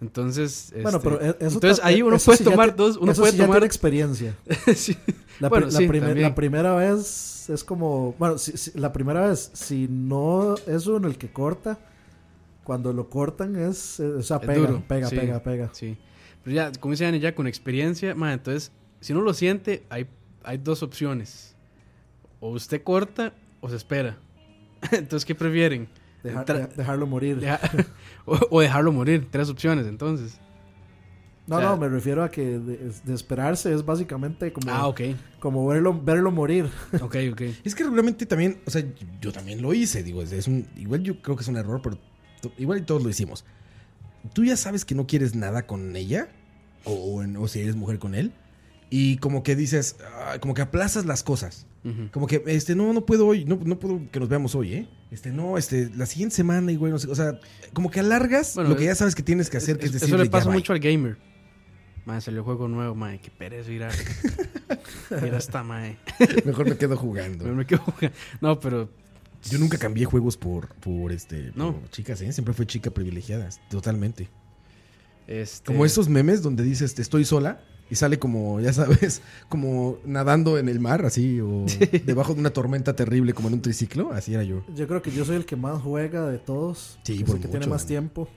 entonces, 0.00 0.72
Bueno, 0.80 0.98
este, 0.98 1.00
pero 1.10 1.20
e- 1.20 1.36
eso 1.40 1.54
entonces 1.56 1.80
ahí 1.84 2.00
uno 2.02 2.16
eso 2.16 2.26
puede 2.26 2.38
sí 2.38 2.44
ya 2.44 2.50
tomar 2.52 2.76
dos, 2.76 2.96
uno 2.96 3.10
eso 3.12 3.22
puede 3.22 3.32
sí 3.32 3.38
ya 3.38 3.44
tomar 3.44 3.56
tiene 3.58 3.66
experiencia. 3.66 4.36
sí. 4.76 4.96
La, 5.40 5.48
Bueno, 5.48 5.66
la 5.66 5.72
sí, 5.72 5.88
primer- 5.88 6.16
la 6.18 6.34
primera 6.36 6.74
vez 6.76 7.50
es 7.50 7.64
como. 7.64 8.14
Bueno, 8.20 8.38
si- 8.38 8.56
si- 8.56 8.78
la 8.78 8.92
primera 8.92 9.26
vez, 9.28 9.50
si 9.52 9.88
no 9.90 10.54
es 10.68 10.86
uno 10.86 11.08
el 11.08 11.18
que 11.18 11.32
corta, 11.32 11.78
cuando 12.62 12.92
lo 12.92 13.10
cortan 13.10 13.56
es. 13.56 13.98
eh, 13.98 14.06
o 14.06 14.22
sea, 14.22 14.40
pega, 14.40 14.54
duro, 14.68 14.82
pega, 14.86 15.08
sí. 15.08 15.16
pega, 15.16 15.42
pega. 15.42 15.70
Sí. 15.72 15.96
Pero 16.44 16.54
ya, 16.56 16.72
como 16.72 16.92
dice 16.92 17.04
Dani, 17.04 17.20
ya 17.20 17.34
con 17.34 17.46
experiencia, 17.46 18.14
ma, 18.14 18.32
entonces, 18.32 18.72
si 19.00 19.12
uno 19.12 19.22
lo 19.22 19.34
siente, 19.34 19.84
hay, 19.90 20.06
hay 20.42 20.58
dos 20.58 20.82
opciones. 20.82 21.54
O 22.40 22.50
usted 22.50 22.82
corta 22.82 23.32
o 23.60 23.68
se 23.68 23.76
espera. 23.76 24.16
entonces, 24.92 25.24
¿qué 25.24 25.34
prefieren? 25.34 25.88
Dejar- 26.24 26.44
Tra- 26.46 26.68
de- 26.68 26.74
dejarlo 26.76 27.06
morir. 27.06 27.38
Deja- 27.40 27.60
o, 28.26 28.38
o 28.50 28.60
dejarlo 28.60 28.92
morir. 28.92 29.28
Tres 29.30 29.48
opciones, 29.48 29.86
entonces. 29.86 30.38
No, 31.46 31.56
O 31.56 31.60
sea- 31.60 31.68
no, 31.70 31.76
me 31.76 31.88
refiero 31.88 32.22
a 32.22 32.30
que 32.30 32.58
de, 32.58 32.90
de 33.04 33.14
esperarse 33.14 33.72
es 33.74 33.84
básicamente 33.84 34.52
como, 34.52 34.70
Ah, 34.70 34.86
ok. 34.86 35.00
como 35.40 35.66
verlo, 35.66 36.00
verlo 36.00 36.30
morir. 36.30 36.66
Ok, 37.02 37.16
ok. 37.32 37.40
Es 37.64 37.74
que 37.74 37.82
regularmente 37.84 38.26
también, 38.26 38.60
o 38.66 38.70
sea, 38.70 38.82
yo 39.20 39.32
también 39.32 39.60
lo 39.62 39.74
hice, 39.74 40.02
digo, 40.04 40.22
es, 40.22 40.46
un, 40.48 40.66
igual 40.76 41.02
yo 41.02 41.20
creo 41.20 41.36
que 41.36 41.42
es 41.42 41.48
un 41.48 41.56
error, 41.56 41.80
pero 41.82 41.98
to- 42.40 42.52
igual 42.58 42.84
todos 42.86 43.02
lo 43.02 43.08
hicimos. 43.08 43.44
Tú 44.32 44.44
ya 44.44 44.56
sabes 44.56 44.84
que 44.84 44.94
no 44.94 45.06
quieres 45.06 45.34
nada 45.34 45.66
con 45.66 45.94
ella, 45.96 46.28
o, 46.84 47.22
o 47.38 47.48
si 47.48 47.60
eres 47.60 47.76
mujer 47.76 47.98
con 47.98 48.14
él, 48.14 48.32
y 48.90 49.16
como 49.18 49.42
que 49.42 49.56
dices, 49.56 49.96
ah, 50.16 50.36
como 50.40 50.54
que 50.54 50.62
aplazas 50.62 51.06
las 51.06 51.22
cosas. 51.22 51.66
Como 52.12 52.28
que, 52.28 52.40
este, 52.46 52.76
no, 52.76 52.92
no 52.92 53.04
puedo 53.04 53.26
hoy, 53.26 53.44
no, 53.44 53.58
no 53.64 53.76
puedo 53.76 54.08
que 54.12 54.20
nos 54.20 54.28
veamos 54.28 54.54
hoy, 54.54 54.72
¿eh? 54.74 54.88
Este, 55.10 55.30
no, 55.30 55.58
este, 55.58 55.90
la 55.96 56.06
siguiente 56.06 56.36
semana, 56.36 56.70
y 56.70 56.76
güey, 56.76 56.92
no 56.92 56.98
sé, 57.00 57.08
o 57.10 57.14
sea, 57.16 57.40
como 57.72 57.90
que 57.90 57.98
alargas 57.98 58.54
Bueno, 58.54 58.70
lo 58.70 58.76
que 58.76 58.82
es- 58.84 58.88
ya 58.90 58.94
sabes 58.94 59.16
que 59.16 59.24
tienes 59.24 59.50
que 59.50 59.56
hacer, 59.56 59.78
que 59.78 59.86
es 59.86 59.94
Eso 59.96 60.04
decir, 60.06 60.18
le 60.20 60.30
pasa 60.30 60.48
mucho 60.48 60.72
al 60.72 60.78
gamer. 60.78 61.16
Madre, 62.04 62.20
salió 62.20 62.44
juego 62.44 62.68
nuevo, 62.68 62.94
madre. 62.94 63.20
Qué 63.20 63.30
pereza 63.32 63.70
ir 63.72 63.82
a. 63.84 63.90
Mira 65.22 65.38
esta, 65.38 65.62
madre. 65.62 65.98
Mejor 66.44 66.68
me 66.68 66.76
quedo 66.76 66.96
jugando. 66.96 67.44
Me 67.46 67.64
quedo 67.66 67.80
jugando. 67.80 68.16
No, 68.40 68.58
pero. 68.60 68.88
Yo 69.50 69.58
nunca 69.58 69.76
cambié 69.78 70.04
juegos 70.04 70.36
por, 70.36 70.68
por 70.76 71.10
este, 71.12 71.52
No. 71.54 71.74
por 71.74 71.90
chicas, 71.90 72.20
¿eh? 72.22 72.32
Siempre 72.32 72.54
fue 72.54 72.66
chica 72.66 72.90
privilegiada, 72.90 73.48
totalmente. 73.70 74.28
Este, 75.26 75.66
Como 75.66 75.84
esos 75.84 76.08
memes 76.08 76.42
donde 76.42 76.62
dices, 76.62 76.94
"Te 76.94 77.02
estoy 77.02 77.24
sola 77.24 77.60
y 77.90 77.94
sale 77.94 78.18
como, 78.18 78.60
ya 78.60 78.72
sabes, 78.72 79.22
como 79.48 79.98
nadando 80.04 80.58
en 80.58 80.68
el 80.68 80.80
mar, 80.80 81.04
así, 81.04 81.40
o 81.40 81.64
debajo 82.06 82.34
de 82.34 82.40
una 82.40 82.50
tormenta 82.50 82.94
terrible, 82.96 83.32
como 83.34 83.48
en 83.48 83.54
un 83.54 83.62
triciclo. 83.62 84.12
Así 84.12 84.34
era 84.34 84.42
yo. 84.44 84.64
Yo 84.74 84.86
creo 84.88 85.02
que 85.02 85.10
yo 85.10 85.24
soy 85.24 85.36
el 85.36 85.44
que 85.46 85.56
más 85.56 85.80
juega 85.82 86.28
de 86.28 86.38
todos. 86.38 86.98
Sí, 87.04 87.14
que 87.16 87.20
es 87.20 87.24
por 87.26 87.36
el 87.36 87.42
que 87.42 87.48
tiene 87.48 87.66
más 87.66 87.82
man. 87.82 87.88
tiempo. 87.88 88.28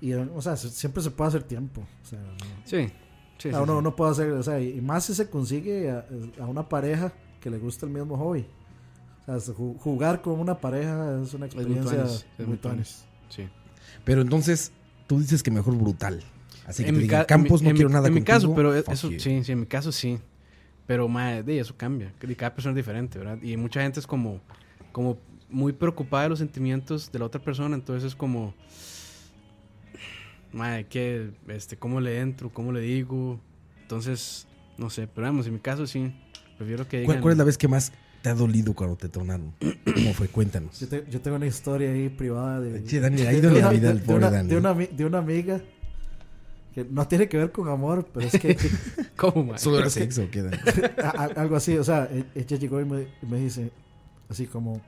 Y, 0.00 0.12
o 0.14 0.40
sea, 0.40 0.56
se- 0.56 0.70
siempre 0.70 1.02
se 1.02 1.10
puede 1.10 1.28
hacer 1.28 1.42
tiempo. 1.42 1.82
O 2.02 2.06
sea, 2.06 2.18
no- 2.20 2.62
Sí. 2.64 2.90
Sí, 3.38 3.48
o 3.48 3.52
sí, 3.52 3.56
uno, 3.62 3.72
sí. 3.72 3.78
uno 3.78 3.96
puede 3.96 4.10
hacer, 4.12 4.30
o 4.32 4.42
sea, 4.42 4.60
y 4.60 4.80
más 4.82 5.04
si 5.04 5.14
se 5.14 5.30
consigue 5.30 5.90
a, 5.90 6.04
a 6.40 6.46
una 6.46 6.68
pareja 6.68 7.12
que 7.40 7.48
le 7.48 7.58
gusta 7.58 7.86
el 7.86 7.92
mismo 7.92 8.16
hobby. 8.18 8.44
O 9.22 9.24
sea, 9.26 9.40
se 9.40 9.52
ju- 9.52 9.78
jugar 9.78 10.22
con 10.22 10.38
una 10.40 10.58
pareja 10.58 11.20
es 11.22 11.34
una 11.34 11.46
experiencia 11.46 12.04
es 12.04 12.26
tuanis. 12.60 13.04
Sí. 13.28 13.48
Pero 14.04 14.22
entonces, 14.22 14.72
tú 15.06 15.20
dices 15.20 15.42
que 15.42 15.50
mejor 15.50 15.76
brutal. 15.76 16.22
Así 16.66 16.82
que 16.82 16.88
En 16.90 16.94
te 16.96 16.98
mi 17.00 17.04
digan, 17.04 17.24
Campos, 17.26 17.60
en 17.60 17.66
no 17.68 17.70
mi- 17.72 17.76
quiero 17.76 17.90
nada 17.90 18.08
En 18.08 18.14
mi 18.14 18.20
contigo, 18.20 18.36
caso, 18.36 18.54
pero 18.54 18.72
fuck 18.82 18.92
eso 18.92 19.10
you". 19.10 19.18
sí, 19.20 19.44
sí, 19.44 19.52
en 19.52 19.60
mi 19.60 19.66
caso 19.66 19.92
sí. 19.92 20.18
Pero, 20.86 21.06
madre, 21.08 21.58
eso 21.58 21.76
cambia. 21.76 22.12
que 22.18 22.34
Cada 22.36 22.54
persona 22.54 22.72
es 22.72 22.76
diferente, 22.76 23.18
¿verdad? 23.18 23.38
Y 23.42 23.56
mucha 23.56 23.82
gente 23.82 24.00
es 24.00 24.06
como, 24.06 24.40
como 24.92 25.18
muy 25.48 25.72
preocupada 25.72 26.24
de 26.24 26.28
los 26.30 26.38
sentimientos 26.40 27.12
de 27.12 27.18
la 27.20 27.26
otra 27.26 27.40
persona. 27.40 27.74
Entonces 27.76 28.04
es 28.08 28.16
como, 28.16 28.54
madre, 30.52 30.86
¿qué? 30.86 31.30
Este, 31.48 31.76
¿Cómo 31.76 32.00
le 32.00 32.18
entro? 32.20 32.50
¿Cómo 32.50 32.72
le 32.72 32.80
digo? 32.80 33.40
Entonces, 33.82 34.46
no 34.78 34.90
sé. 34.90 35.06
Pero 35.06 35.26
vamos, 35.26 35.46
en 35.46 35.54
mi 35.54 35.60
caso 35.60 35.86
sí. 35.86 36.12
Prefiero 36.58 36.84
que 36.88 36.98
¿Cuál, 37.04 37.16
digan... 37.16 37.22
cuál 37.22 37.32
es 37.32 37.38
la 37.38 37.44
vez 37.44 37.56
que 37.58 37.68
más 37.68 37.92
te 38.22 38.28
ha 38.28 38.34
dolido 38.34 38.74
cuando 38.74 38.96
te 38.96 39.08
tronaron? 39.08 39.52
¿Cómo 39.94 40.12
fue? 40.14 40.28
Cuéntanos. 40.28 40.78
Yo, 40.80 40.88
te- 40.88 41.06
yo 41.10 41.20
tengo 41.20 41.36
una 41.36 41.46
historia 41.46 41.90
ahí 41.90 42.08
privada 42.08 42.60
de, 42.60 42.84
Che, 42.84 43.00
Dani, 43.00 43.22
ha 43.22 43.30
de- 43.30 43.40
de 43.40 43.50
la 43.50 43.58
una- 43.58 43.70
vida 43.70 43.86
de- 43.88 43.92
el 43.94 44.00
de 44.00 44.04
pobre 44.06 44.18
una- 44.18 44.30
Dani. 44.30 44.48
de 44.48 44.56
una 44.56 44.74
de 44.74 45.04
una 45.04 45.18
amiga 45.18 45.60
que 46.74 46.84
no 46.84 47.06
tiene 47.08 47.28
que 47.28 47.36
ver 47.38 47.50
con 47.50 47.68
amor, 47.68 48.06
pero 48.12 48.26
es 48.26 48.38
que 48.40 48.56
¿Cómo, 49.16 49.44
madre? 49.44 49.58
¿Solo 49.58 49.76
era 49.78 49.84
que- 49.86 49.90
sexo 49.90 50.26
Dani? 50.32 50.56
a- 51.02 51.08
a- 51.22 51.40
algo 51.40 51.56
así, 51.56 51.76
o 51.76 51.84
sea, 51.84 52.08
e- 52.12 52.24
ella 52.34 52.56
llegó 52.56 52.80
y 52.80 52.84
me, 52.84 53.06
me 53.28 53.38
dice 53.38 53.70
así 54.28 54.46
como, 54.46 54.80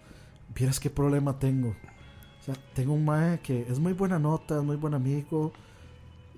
vieras 0.55 0.79
qué 0.79 0.91
problema 0.91 1.39
tengo. 1.39 1.71
O 1.71 2.45
sea, 2.45 2.55
tengo 2.75 2.93
un 2.95 3.05
mae 3.05 3.39
que 3.41 3.67
es 3.71 3.79
muy 3.79 3.93
buena 3.93 4.19
nota, 4.19 4.59
es 4.59 4.63
muy 4.65 4.77
buen 4.77 4.95
amigo, 4.95 5.53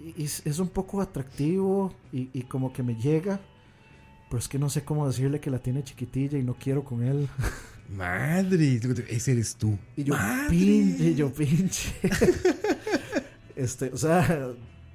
y, 0.01 0.23
y 0.23 0.25
es, 0.25 0.45
es 0.47 0.59
un 0.59 0.69
poco 0.69 1.01
atractivo 1.01 1.93
y, 2.13 2.29
y 2.33 2.43
como 2.43 2.73
que 2.73 2.83
me 2.83 2.95
llega, 2.95 3.41
pero 4.35 4.41
es 4.41 4.49
que 4.49 4.59
no 4.59 4.69
sé 4.69 4.83
cómo 4.83 5.07
decirle 5.07 5.39
que 5.39 5.49
la 5.49 5.61
tiene 5.61 5.85
chiquitilla 5.85 6.37
y 6.37 6.43
no 6.43 6.55
quiero 6.55 6.83
con 6.83 7.05
él. 7.05 7.29
Madre, 7.97 8.81
ese 9.09 9.31
eres 9.31 9.55
tú. 9.55 9.79
Y 9.97 10.03
yo, 10.03 10.15
Madre. 10.15 10.49
pinche, 10.51 11.05
y 11.05 11.15
yo, 11.15 11.33
pinche. 11.33 11.95
este, 13.55 13.91
o 13.93 13.97
sea, 13.97 14.49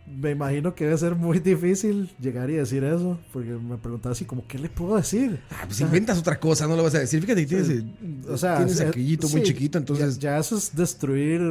me 0.09 0.31
imagino 0.31 0.73
que 0.73 0.85
debe 0.85 0.97
ser 0.97 1.15
muy 1.15 1.39
difícil 1.39 2.09
llegar 2.19 2.49
y 2.49 2.53
decir 2.53 2.83
eso, 2.83 3.19
porque 3.31 3.49
me 3.49 3.77
preguntaba 3.77 4.13
así 4.13 4.25
como, 4.25 4.45
¿qué 4.47 4.57
le 4.57 4.69
puedo 4.69 4.97
decir? 4.97 5.39
Ah, 5.51 5.63
pues 5.65 5.79
inventas 5.81 6.17
otra 6.17 6.39
cosa, 6.39 6.67
no 6.67 6.75
lo 6.75 6.83
vas 6.83 6.95
a 6.95 6.99
decir. 6.99 7.21
Fíjate 7.21 7.41
que 7.41 7.47
tienes, 7.47 7.69
eh, 7.69 7.83
O 8.27 8.37
sea, 8.37 8.57
tienes 8.57 8.81
aquellito 8.81 9.29
muy 9.29 9.41
sí, 9.41 9.47
chiquito, 9.47 9.77
entonces... 9.77 10.17
Ya, 10.17 10.31
ya 10.31 10.39
eso 10.39 10.57
es 10.57 10.75
destruir... 10.75 11.41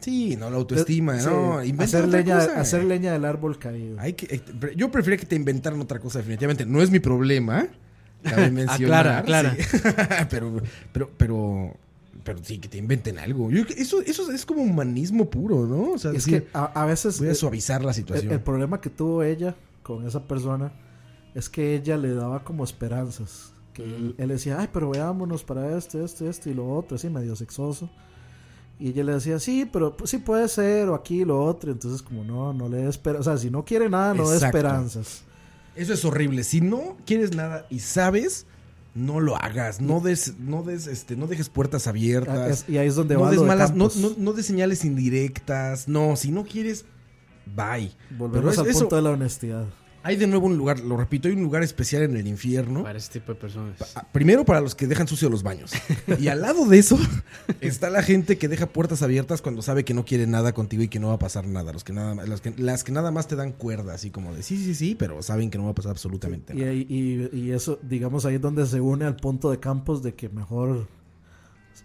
Sí, 0.00 0.36
no, 0.36 0.50
la 0.50 0.56
autoestima, 0.56 1.18
Sí, 1.18 1.26
no, 1.26 1.62
inventa 1.64 1.84
hacer 1.84 2.04
otra 2.04 2.18
leña, 2.20 2.34
cosa. 2.38 2.60
hacer 2.60 2.84
leña 2.84 3.12
del 3.12 3.24
árbol 3.24 3.58
caído. 3.58 3.98
Hay 3.98 4.12
que, 4.12 4.34
eh, 4.36 4.42
yo 4.76 4.90
prefiero 4.90 5.18
que 5.18 5.26
te 5.26 5.36
inventaran 5.36 5.80
otra 5.80 5.98
cosa, 5.98 6.18
definitivamente. 6.18 6.66
No 6.66 6.82
es 6.82 6.90
mi 6.90 7.00
problema. 7.00 7.68
Cabe 8.22 8.50
mencionar. 8.52 9.08
Aclara, 9.08 9.52
aclara. 9.52 9.56
sí. 9.56 9.78
pero, 10.30 10.62
pero, 10.92 11.10
pero, 11.16 11.76
pero 12.24 12.38
sí, 12.42 12.58
que 12.58 12.68
te 12.68 12.78
inventen 12.78 13.18
algo. 13.18 13.50
Yo, 13.50 13.62
eso, 13.76 14.00
eso 14.02 14.30
es 14.30 14.46
como 14.46 14.62
humanismo 14.62 15.28
puro, 15.28 15.66
¿no? 15.66 15.92
O 15.92 15.98
sea, 15.98 16.12
es 16.12 16.24
decir, 16.24 16.44
que 16.44 16.48
a, 16.52 16.64
a 16.64 16.86
veces 16.86 17.18
voy 17.18 17.28
a 17.28 17.34
suavizar 17.34 17.84
la 17.84 17.92
situación. 17.92 18.32
el 18.32 18.40
problema 18.40 18.80
que 18.80 18.90
tuvo 18.90 19.22
ella 19.22 19.54
con 19.82 20.06
esa 20.06 20.26
persona 20.26 20.72
es 21.34 21.48
que 21.48 21.74
ella 21.74 21.96
le 21.96 22.14
daba 22.14 22.44
como 22.44 22.64
esperanzas. 22.64 23.52
Que 23.72 23.84
él, 23.84 24.14
él 24.18 24.28
decía, 24.28 24.58
ay, 24.60 24.68
pero 24.72 24.90
veámonos 24.90 25.44
para 25.44 25.76
esto, 25.76 26.04
esto, 26.04 26.28
esto 26.28 26.50
y 26.50 26.54
lo 26.54 26.68
otro, 26.68 26.96
así 26.96 27.08
medio 27.08 27.34
sexoso. 27.36 27.90
Y 28.78 28.88
ella 28.88 29.04
le 29.04 29.14
decía, 29.14 29.38
sí, 29.38 29.68
pero 29.70 29.96
pues, 29.96 30.10
sí 30.10 30.18
puede 30.18 30.48
ser, 30.48 30.88
o 30.88 30.94
aquí 30.94 31.24
lo 31.24 31.42
otro. 31.42 31.70
Entonces, 31.70 32.02
como 32.02 32.24
no, 32.24 32.52
no 32.52 32.68
le 32.68 32.78
dé 32.78 32.88
esperanzas. 32.88 33.26
O 33.26 33.30
sea, 33.30 33.38
si 33.40 33.50
no 33.50 33.64
quiere 33.64 33.88
nada, 33.88 34.12
no 34.12 34.28
dé 34.28 34.34
Exacto. 34.34 34.58
esperanzas. 34.58 35.24
Eso 35.74 35.94
es 35.94 36.04
horrible. 36.04 36.44
Si 36.44 36.60
no 36.60 36.96
quieres 37.06 37.34
nada 37.34 37.66
y 37.70 37.78
sabes, 37.78 38.46
no 38.94 39.20
lo 39.20 39.36
hagas. 39.36 39.80
No 39.80 40.00
des, 40.00 40.38
no 40.38 40.62
des, 40.62 40.86
este, 40.86 41.16
no 41.16 41.26
dejes 41.26 41.48
puertas 41.48 41.86
Ah, 41.86 41.90
abiertas. 41.90 42.50
es- 42.64 42.68
y 42.68 42.78
ahí 42.78 42.88
es 42.88 42.94
donde 42.94 43.14
no 43.14 43.30
des 43.30 43.40
de 43.40 43.46
malas, 43.46 43.74
no, 43.74 43.88
no, 43.96 44.10
no 44.18 44.32
des 44.32 44.46
señales 44.46 44.84
indirectas. 44.84 45.88
No, 45.88 46.16
si 46.16 46.30
no 46.30 46.44
quieres, 46.44 46.84
bye. 47.46 47.92
Volvemos 48.10 48.32
Pero 48.54 48.62
al 48.62 48.66
es- 48.68 48.76
eso- 48.76 48.80
punto 48.80 48.96
de 48.96 49.02
la 49.02 49.10
honestidad. 49.10 49.66
Hay 50.04 50.16
de 50.16 50.26
nuevo 50.26 50.46
un 50.46 50.56
lugar, 50.56 50.80
lo 50.80 50.96
repito, 50.96 51.28
hay 51.28 51.34
un 51.34 51.42
lugar 51.42 51.62
especial 51.62 52.02
en 52.02 52.16
el 52.16 52.26
infierno. 52.26 52.82
Para 52.82 52.98
ese 52.98 53.12
tipo 53.12 53.32
de 53.32 53.38
personas. 53.38 53.76
Primero 54.12 54.44
para 54.44 54.60
los 54.60 54.74
que 54.74 54.86
dejan 54.86 55.06
sucio 55.06 55.28
los 55.28 55.42
baños. 55.42 55.72
Y 56.18 56.28
al 56.28 56.42
lado 56.42 56.66
de 56.66 56.78
eso 56.78 56.98
está 57.60 57.88
la 57.90 58.02
gente 58.02 58.36
que 58.38 58.48
deja 58.48 58.66
puertas 58.66 59.02
abiertas 59.02 59.42
cuando 59.42 59.62
sabe 59.62 59.84
que 59.84 59.94
no 59.94 60.04
quiere 60.04 60.26
nada 60.26 60.52
contigo 60.52 60.82
y 60.82 60.88
que 60.88 60.98
no 60.98 61.08
va 61.08 61.14
a 61.14 61.18
pasar 61.18 61.46
nada. 61.46 61.72
Los 61.72 61.84
que 61.84 61.92
nada 61.92 62.14
más, 62.14 62.28
las, 62.28 62.40
que, 62.40 62.52
las 62.56 62.84
que 62.84 62.92
nada 62.92 63.10
más 63.10 63.28
te 63.28 63.36
dan 63.36 63.52
cuerda, 63.52 63.94
así 63.94 64.10
como 64.10 64.34
de 64.34 64.42
sí, 64.42 64.56
sí, 64.62 64.74
sí, 64.74 64.94
pero 64.98 65.22
saben 65.22 65.50
que 65.50 65.58
no 65.58 65.64
va 65.64 65.70
a 65.70 65.74
pasar 65.74 65.92
absolutamente 65.92 66.52
Y, 66.54 66.56
nada. 66.58 66.72
y 67.32 67.50
eso, 67.52 67.78
digamos, 67.82 68.24
ahí 68.26 68.36
es 68.36 68.40
donde 68.40 68.66
se 68.66 68.80
une 68.80 69.04
al 69.04 69.16
punto 69.16 69.50
de 69.50 69.60
Campos 69.60 70.02
de 70.02 70.14
que 70.14 70.28
mejor. 70.28 70.86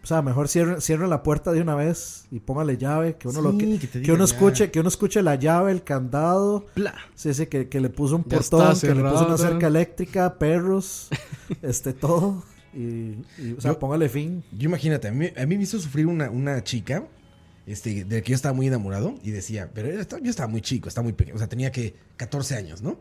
O 0.07 0.09
sea, 0.09 0.21
mejor 0.21 0.47
cierre, 0.47 0.79
cierre 0.79 1.05
la 1.05 1.21
puerta 1.21 1.51
de 1.51 1.59
una 1.61 1.75
vez 1.75 2.27
y 2.31 2.39
póngale 2.39 2.77
llave, 2.77 3.17
que 3.17 3.27
uno 3.27 3.41
lo 3.41 3.57
que, 3.57 3.77
que 3.77 4.01
que 4.03 4.11
uno 4.13 4.23
escuche, 4.23 4.71
que 4.71 4.79
uno 4.79 4.87
escuche 4.87 5.21
la 5.21 5.35
llave, 5.35 5.73
el 5.73 5.83
candado, 5.83 6.65
Pla. 6.75 6.95
sí, 7.13 7.33
sí, 7.33 7.47
que, 7.47 7.67
que 7.67 7.81
le 7.81 7.89
puso 7.89 8.15
un 8.15 8.23
portón, 8.23 8.71
está 8.71 8.87
que 8.87 8.95
le 8.95 9.03
puso 9.03 9.27
una 9.27 9.37
cerca 9.37 9.67
eléctrica, 9.67 10.35
perros, 10.39 11.09
este 11.61 11.91
todo. 11.91 12.41
Y, 12.73 13.17
y, 13.37 13.55
o 13.57 13.59
sea, 13.59 13.73
Yo- 13.73 13.79
póngale 13.79 14.07
fin. 14.07 14.45
Yo 14.57 14.69
imagínate, 14.69 15.09
a 15.09 15.11
mí, 15.11 15.27
a 15.35 15.45
mí 15.45 15.57
me 15.57 15.63
hizo 15.63 15.77
sufrir 15.77 16.07
una, 16.07 16.29
una 16.29 16.63
chica 16.63 17.03
este, 17.65 18.05
de 18.05 18.15
la 18.15 18.21
que 18.21 18.29
yo 18.31 18.35
estaba 18.35 18.53
muy 18.53 18.67
enamorado 18.67 19.15
y 19.23 19.31
decía, 19.31 19.69
pero 19.73 19.89
yo 19.91 20.29
estaba 20.29 20.47
muy 20.47 20.61
chico, 20.61 20.87
estaba 20.87 21.03
muy 21.03 21.11
pequeño, 21.11 21.35
o 21.35 21.37
sea, 21.37 21.49
tenía 21.49 21.73
que 21.73 21.95
14 22.15 22.55
años, 22.55 22.81
¿no? 22.81 22.97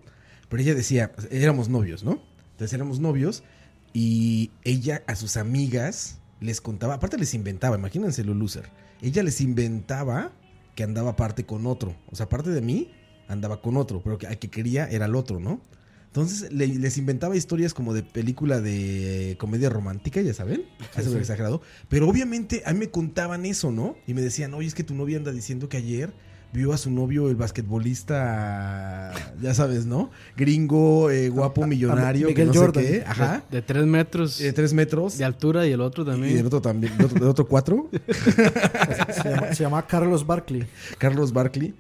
Pero 0.49 0.61
ella 0.61 0.75
decía, 0.75 1.13
éramos 1.31 1.69
novios, 1.69 2.03
¿no? 2.03 2.21
Entonces 2.51 2.73
éramos 2.73 2.99
novios 2.99 3.45
y 3.93 4.51
ella 4.65 5.05
a 5.07 5.15
sus 5.15 5.37
amigas 5.37 6.19
les 6.41 6.61
contaba, 6.61 6.95
aparte 6.95 7.17
les 7.19 7.35
inventaba, 7.35 7.77
imagínense 7.77 8.25
lo 8.25 8.35
loser, 8.35 8.65
ella 9.03 9.23
les 9.23 9.41
inventaba 9.41 10.33
que 10.75 10.83
andaba 10.85 11.11
aparte 11.13 11.45
con 11.47 11.67
otro, 11.67 11.97
o 12.11 12.17
sea, 12.17 12.27
aparte 12.27 12.51
de 12.51 12.61
mí, 12.61 12.91
andaba 13.29 13.61
con 13.63 13.77
otro, 13.77 14.03
pero 14.03 14.19
que 14.19 14.27
al 14.27 14.39
que 14.39 14.49
quería 14.51 14.87
era 14.89 15.07
el 15.07 15.15
otro, 15.15 15.41
¿no? 15.41 15.61
Entonces 16.07 16.51
le- 16.53 16.67
les 16.69 16.97
inventaba 16.99 17.37
historias 17.37 17.75
como 17.75 17.93
de 17.93 18.03
película 18.03 18.61
de 18.61 19.37
comedia 19.39 19.69
romántica, 19.69 20.21
ya 20.23 20.33
saben, 20.33 20.65
hace 20.95 21.11
sí. 21.11 21.17
exagerado, 21.17 21.61
pero 21.89 22.09
obviamente 22.09 22.63
a 22.65 22.73
mí 22.73 22.79
me 22.81 22.91
contaban 22.91 23.45
eso, 23.45 23.71
¿no? 23.73 23.97
Y 24.07 24.15
me 24.15 24.23
decían, 24.23 24.55
oye, 24.55 24.69
es 24.69 24.75
que 24.75 24.85
tu 24.85 24.95
novia 24.95 25.19
anda 25.19 25.33
diciendo 25.33 25.69
que 25.69 25.77
ayer 25.79 26.15
vio 26.53 26.73
a 26.73 26.79
su 26.79 26.91
novio, 26.91 27.29
el 27.29 27.37
basquetbolista, 27.37 29.13
ya 29.43 29.53
sabes, 29.55 29.85
¿no? 29.87 30.11
Gringo, 30.37 31.11
eh, 31.11 31.29
guapo, 31.29 31.67
millonario, 31.67 32.29
Miguel 32.29 32.47
no 32.49 32.53
sé 32.55 32.59
Jordan. 32.59 32.85
qué, 32.85 33.05
ajá, 33.07 33.43
De, 33.51 33.57
de 33.59 33.63
tres 33.63 33.85
metros 33.87 34.39
de 34.39 34.53
tres 34.53 34.73
metros. 34.73 35.19
de 35.19 35.25
altura 35.25 35.67
y 35.67 35.73
el 35.73 35.81
otro 35.81 36.03
Y 36.05 36.07
también. 36.07 36.39
el 36.39 36.47
otro 36.47 36.61
también, 36.63 36.93
el 36.99 37.05
otro, 37.05 37.17
el 37.19 37.25
otro 37.29 37.47
cuatro, 37.47 37.91
Se 38.11 39.29
llama, 39.31 39.55
se 39.55 39.63
llama 39.65 39.87
Carlos 39.87 40.27
Barkley. 40.27 40.67
Carlos 40.99 41.33
Barkley. 41.33 41.75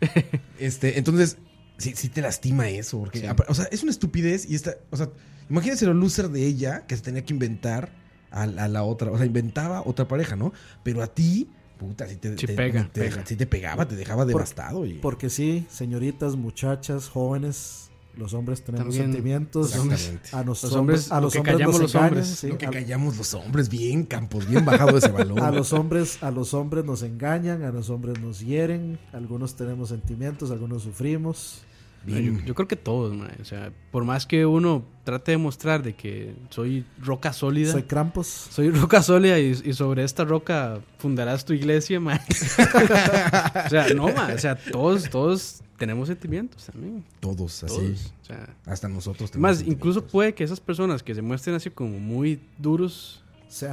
Este, 0.58 0.98
entonces, 0.98 1.38
sí, 1.78 1.92
sí 1.96 2.08
te 2.08 2.20
lastima 2.20 2.68
eso. 2.68 2.98
Porque, 2.98 3.20
Sí. 3.20 3.26
o 3.48 3.54
sea, 3.54 3.66
es 3.70 3.82
una 3.82 3.90
estupidez 3.92 4.48
y 4.48 4.54
esta, 4.54 4.74
o 4.90 4.96
sea, 4.96 5.08
imagínense 5.48 5.86
lo 5.86 5.94
loser 5.94 6.28
de 6.28 6.44
ella 6.44 6.84
que 6.86 6.96
se 6.96 7.02
tenía 7.02 7.24
que 7.24 7.32
inventar 7.32 7.90
a 8.30 8.46
la 8.46 8.82
otra. 8.82 9.10
O 9.10 9.16
sea, 9.16 9.24
inventaba 9.24 9.82
otra 9.86 10.06
pareja, 10.06 10.36
¿no? 10.36 10.52
Pero 10.82 11.02
a 11.02 11.06
ti 11.06 11.48
Puta, 11.78 12.06
si 12.08 12.16
te, 12.16 12.36
Sí 12.38 12.46
te- 12.46 12.54
pega, 12.54 12.88
te- 12.92 13.02
pega. 13.02 13.26
sí 13.26 13.36
te 13.36 13.46
pegaba, 13.46 13.86
te 13.86 13.96
dejaba 13.96 14.24
devastado. 14.24 14.86
Y... 14.86 14.94
Porque 14.94 15.28
sí, 15.30 15.66
señoritas, 15.70 16.34
muchachas, 16.36 17.08
jóvenes, 17.08 17.90
los 18.16 18.32
hombres 18.32 18.64
tenemos 18.64 18.86
También 18.86 19.12
sentimientos. 19.12 19.72
los 19.72 19.80
hombres- 19.80 20.00
Exactamente. 20.08 20.36
A 20.36 20.42
los, 20.42 20.62
Los 20.62 20.72
hombres, 20.72 21.12
a 21.12 21.16
lo 21.16 21.20
los 21.22 21.32
que 21.34 21.38
hombres 21.40 21.54
callamos 21.56 21.74
nos 21.74 21.82
los 21.82 21.94
engañan, 21.94 22.08
hombres, 22.14 22.26
sí, 22.38 22.48
Lo 22.48 22.56
que 22.58 22.66
a- 22.66 22.70
callamos 22.70 23.16
los 23.18 23.34
hombres, 23.34 23.68
bien 23.68 24.04
campos, 24.04 24.48
bien 24.48 24.64
bajado 24.64 24.96
ese 24.96 25.08
balón. 25.10 25.38
A 25.40 25.50
los 25.50 25.72
hombres, 25.74 26.22
a 26.22 26.30
los 26.30 26.54
hombres 26.54 26.84
nos 26.86 27.02
engañan, 27.02 27.62
a 27.62 27.70
los 27.70 27.90
hombres 27.90 28.18
nos 28.20 28.40
hieren, 28.40 28.98
algunos 29.12 29.54
tenemos 29.56 29.90
sentimientos, 29.90 30.50
algunos 30.50 30.82
sufrimos. 30.82 31.60
Yo, 32.06 32.14
Bien. 32.14 32.44
yo 32.46 32.54
creo 32.54 32.68
que 32.68 32.76
todos, 32.76 33.14
mae. 33.16 33.34
O 33.40 33.44
sea, 33.44 33.72
por 33.90 34.04
más 34.04 34.26
que 34.26 34.46
uno 34.46 34.84
trate 35.04 35.32
de 35.32 35.38
mostrar 35.38 35.82
de 35.82 35.94
que 35.96 36.34
soy 36.50 36.84
roca 37.02 37.32
sólida, 37.32 37.72
Soy 37.72 37.80
soy, 37.80 37.88
Krampus. 37.88 38.48
roca 38.80 39.02
sólida 39.02 39.38
y, 39.40 39.60
y 39.64 39.72
sobre 39.72 40.04
esta 40.04 40.24
roca 40.24 40.80
fundarás 40.98 41.44
tu 41.44 41.52
iglesia, 41.52 41.98
mae. 41.98 42.20
o 43.66 43.68
sea, 43.68 43.88
no, 43.94 44.08
mae. 44.12 44.34
O 44.34 44.38
sea, 44.38 44.56
todos, 44.56 45.08
todos 45.10 45.62
tenemos 45.76 46.08
sentimientos 46.08 46.66
también. 46.66 47.04
Todos 47.20 47.64
así. 47.64 47.74
Todos. 47.76 48.12
O 48.22 48.24
sea, 48.24 48.56
Hasta 48.66 48.88
nosotros. 48.88 49.30
tenemos 49.30 49.58
más, 49.58 49.66
incluso 49.66 50.06
puede 50.06 50.34
que 50.34 50.44
esas 50.44 50.60
personas 50.60 51.02
que 51.02 51.14
se 51.14 51.22
muestren 51.22 51.56
así 51.56 51.70
como 51.70 51.98
muy 51.98 52.40
duros, 52.58 53.22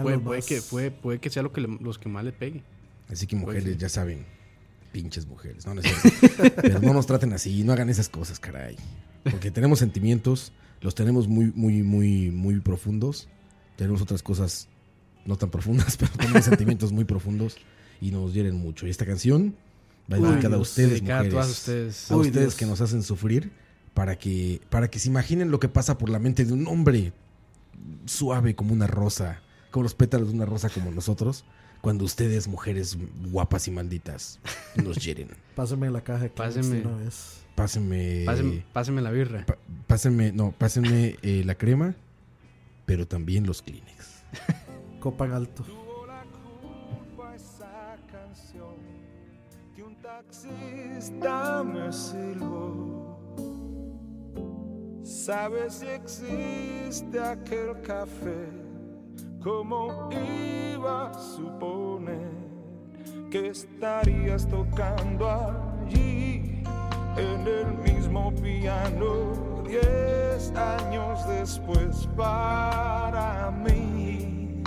puede, 0.02 0.42
que, 0.42 0.62
puede, 0.62 0.92
puede 0.92 1.20
que 1.20 1.30
sea 1.30 1.44
lo 1.44 1.52
que 1.54 1.62
le- 1.62 1.78
los 1.82 1.98
que 2.00 2.10
más 2.10 2.24
le 2.26 2.32
pegue. 2.32 2.64
Así 3.10 3.28
que 3.28 3.36
mujeres, 3.36 3.64
Pues 3.64 3.78
ya 3.78 3.90
saben. 3.90 4.26
Pinches 4.94 5.26
mujeres. 5.28 5.66
No, 5.66 5.74
no 5.74 5.82
es 5.82 5.88
cierto. 5.92 6.56
Pero 6.62 6.80
no 6.80 6.94
nos 6.94 7.06
traten 7.08 7.34
así. 7.34 7.64
No 7.66 7.74
hagan 7.74 7.90
esas 7.90 8.08
cosas, 8.08 8.40
caray. 8.40 8.78
Porque 9.30 9.52
tenemos 9.52 9.80
sentimientos. 9.80 10.54
Los 10.80 10.96
tenemos 10.96 11.28
muy, 11.28 11.52
muy, 11.56 11.84
muy, 11.84 12.30
muy 12.32 12.60
profundos. 12.62 13.28
Tenemos 13.76 14.02
otras 14.02 14.24
cosas 14.24 14.70
no 15.26 15.36
tan 15.38 15.50
profundas, 15.50 15.98
pero 16.00 16.12
tenemos 16.14 16.46
sentimientos 16.46 16.92
muy 16.92 17.04
profundos. 17.06 17.58
Y 18.00 18.12
nos 18.12 18.34
hieren 18.34 18.56
mucho. 18.56 18.88
Y 18.88 18.90
esta 18.92 19.06
canción 19.06 19.56
va 20.12 20.18
dedicada 20.18 20.56
a 20.56 20.58
Dios, 20.58 20.70
ustedes, 20.70 21.02
mujeres. 21.02 21.30
todas 21.32 21.50
ustedes. 21.50 22.12
a 22.12 22.16
Uy, 22.16 22.28
ustedes 22.28 22.46
Dios. 22.48 22.56
que 22.56 22.66
nos 22.66 22.80
hacen 22.82 23.04
sufrir 23.04 23.52
para 23.94 24.18
que 24.18 24.62
para 24.70 24.90
que 24.90 25.00
se 25.00 25.10
imaginen 25.10 25.52
lo 25.52 25.60
que 25.60 25.70
pasa 25.70 25.98
por 25.98 26.10
la 26.10 26.20
mente 26.20 26.46
de 26.46 26.54
un 26.54 26.68
hombre 26.68 27.14
suave 28.06 28.56
como 28.56 28.74
una 28.74 28.88
rosa, 28.88 29.42
como 29.72 29.84
los 29.84 29.96
pétalos 29.96 30.30
de 30.30 30.36
una 30.36 30.46
rosa 30.46 30.70
como 30.70 30.92
nosotros, 30.92 31.46
cuando 31.84 32.06
ustedes 32.06 32.48
mujeres 32.48 32.98
guapas 33.30 33.68
y 33.68 33.72
malditas 33.72 34.40
nos 34.82 34.96
hieren. 35.04 35.28
Pásenme 35.56 35.92
la 35.92 36.02
caja 36.02 36.24
de 36.24 36.30
Pásenme. 36.30 36.80
una 36.80 36.96
vez. 36.96 37.42
Pásenme 37.56 38.24
Páseme, 38.26 38.66
páseme 38.72 39.02
la 39.02 39.12
birra. 39.12 39.46
pásenme, 39.86 40.32
no, 40.32 40.54
pásenme 40.58 41.18
eh, 41.22 41.44
la 41.46 41.56
crema, 41.56 41.94
pero 42.86 43.06
también 43.06 43.46
los 43.46 43.62
Kleenex. 43.62 44.24
Copan 45.02 45.34
alto. 45.34 45.64
Tuvo 45.64 46.08
la 46.08 46.24
culpa 46.24 47.36
esa 47.36 47.98
canción 48.10 48.76
que 49.76 49.84
un 49.84 49.96
taxista 50.02 51.64
me 51.66 51.92
silbó. 51.92 53.20
¿Sabes 55.04 55.74
si 55.76 55.88
existe 55.88 57.20
aquel 57.20 57.82
café? 57.82 58.63
¿Cómo 59.44 60.10
iba 60.12 61.10
a 61.10 61.14
suponer 61.14 62.32
que 63.30 63.50
estarías 63.50 64.48
tocando 64.48 65.30
allí 65.30 66.64
en 67.18 67.46
el 67.46 67.74
mismo 67.84 68.34
piano 68.36 69.62
diez 69.68 70.54
años 70.56 71.28
después 71.28 72.08
para 72.16 73.52
mí? 73.52 74.64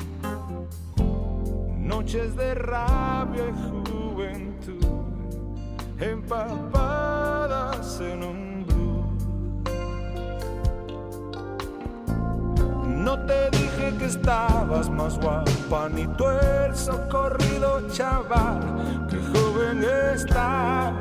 Noches 1.78 2.36
de 2.36 2.54
rabia 2.56 3.44
y 3.48 3.52
juventud 3.70 4.84
empapadas 5.98 7.98
en 8.02 8.22
un 8.22 8.45
No 13.06 13.16
te 13.20 13.50
dije 13.50 13.94
que 13.98 14.06
estabas 14.06 14.90
más 14.90 15.16
guapa, 15.16 15.88
ni 15.88 16.08
tú 16.16 16.24
el 16.28 16.74
socorrido 16.74 17.88
chaval, 17.88 19.06
que 19.08 19.18
joven 19.32 19.84
está. 20.12 20.92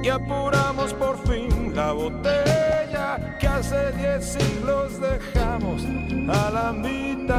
Y 0.00 0.08
apuramos 0.08 0.94
por 0.94 1.18
fin 1.26 1.74
la 1.74 1.90
botella 1.90 3.36
que 3.40 3.48
hace 3.48 3.90
diez 3.96 4.38
siglos 4.38 5.00
dejamos 5.00 5.82
a 6.28 6.50
la 6.50 6.72
mitad. 6.72 7.34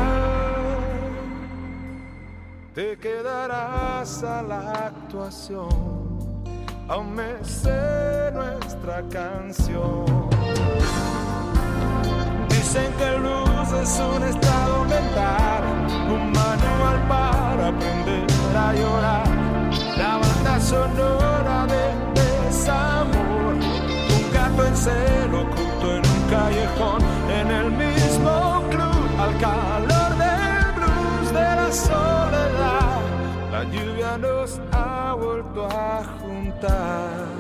Te 2.76 2.98
quedarás 2.98 4.26
a 4.26 4.42
la 4.42 4.72
actuación, 4.88 5.70
aún 6.90 7.16
me 7.16 7.46
sé 7.46 8.30
nuestra 8.34 9.02
canción. 9.10 10.30
Dicen 12.72 12.94
que 13.00 13.16
blues 13.18 13.72
es 13.82 14.00
un 14.00 14.24
estado 14.24 14.86
mental, 14.86 15.64
un 16.08 16.32
manual 16.32 17.08
para 17.08 17.68
aprender 17.70 18.28
a 18.56 18.74
llorar. 18.74 19.28
La 19.98 20.18
banda 20.20 20.60
sonora 20.60 21.66
de 21.66 22.22
desamor, 22.22 23.56
un 23.56 24.32
gato 24.32 24.68
en 24.68 24.78
celo 24.78 25.42
oculto 25.42 25.96
en 25.96 26.04
un 26.06 26.30
callejón, 26.30 27.02
en 27.40 27.48
el 27.50 27.72
mismo 27.72 28.64
club, 28.70 29.20
al 29.20 29.36
calor 29.40 30.12
del 30.24 30.74
blues 30.76 31.34
de 31.34 31.56
la 31.56 31.72
soledad. 31.72 33.00
La 33.52 33.64
lluvia 33.64 34.16
nos 34.20 34.62
ha 34.74 35.16
vuelto 35.16 35.66
a 35.66 36.04
juntar. 36.22 37.39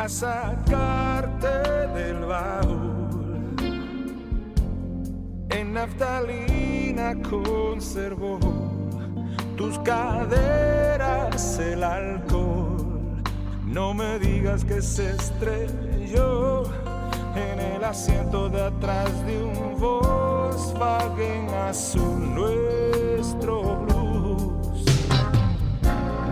A 0.00 0.08
sacarte 0.08 1.46
del 1.94 2.24
baúl. 2.24 3.54
En 5.50 5.74
naftalina 5.74 7.20
conservó 7.28 8.38
tus 9.58 9.78
caderas 9.80 11.58
el 11.58 11.84
alcohol. 11.84 13.22
No 13.66 13.92
me 13.92 14.18
digas 14.18 14.64
que 14.64 14.80
se 14.80 15.10
estrelló 15.10 16.64
en 17.36 17.60
el 17.60 17.84
asiento 17.84 18.48
de 18.48 18.62
atrás 18.62 19.10
de 19.26 19.42
un 19.42 19.78
Volkswagen 19.78 21.50
azul 21.68 22.34
nuestro. 22.34 23.89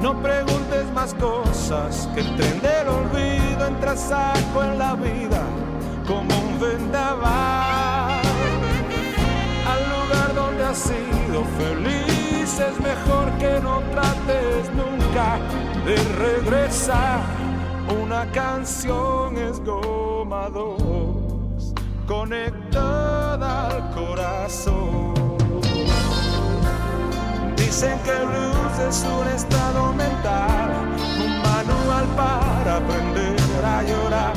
No 0.02 0.14
preguntes 0.22 0.90
más 0.94 1.12
cosas 1.14 2.08
que 2.14 2.20
el 2.20 2.36
tren 2.36 2.60
del 2.60 2.88
olvido 2.88 3.66
entra 3.66 3.96
saco 3.96 4.62
en 4.62 4.78
la 4.78 4.94
vida 4.94 5.42
como 6.06 6.38
un 6.38 6.60
vendaval. 6.60 8.22
Al 9.66 9.82
lugar 9.90 10.34
donde 10.36 10.64
has 10.64 10.78
sido 10.78 11.44
feliz 11.58 12.60
es 12.60 12.80
mejor 12.80 13.30
que 13.38 13.60
no 13.60 13.80
trates 13.90 14.70
nunca 14.72 15.38
de 15.84 15.96
regresar. 16.16 17.20
Una 18.02 18.30
canción 18.30 19.36
es 19.36 19.58
goma 19.64 20.48
dos, 20.48 21.74
conectada 22.06 23.68
al 23.68 23.90
corazón. 23.90 25.17
Dicen 27.68 27.98
que 28.02 28.10
el 28.10 28.26
blues 28.26 28.78
es 28.88 29.04
un 29.04 29.28
estado 29.28 29.92
mental, 29.92 30.70
un 31.22 31.42
manual 31.42 32.06
para 32.16 32.76
aprender 32.78 33.36
a 33.62 33.82
llorar. 33.82 34.32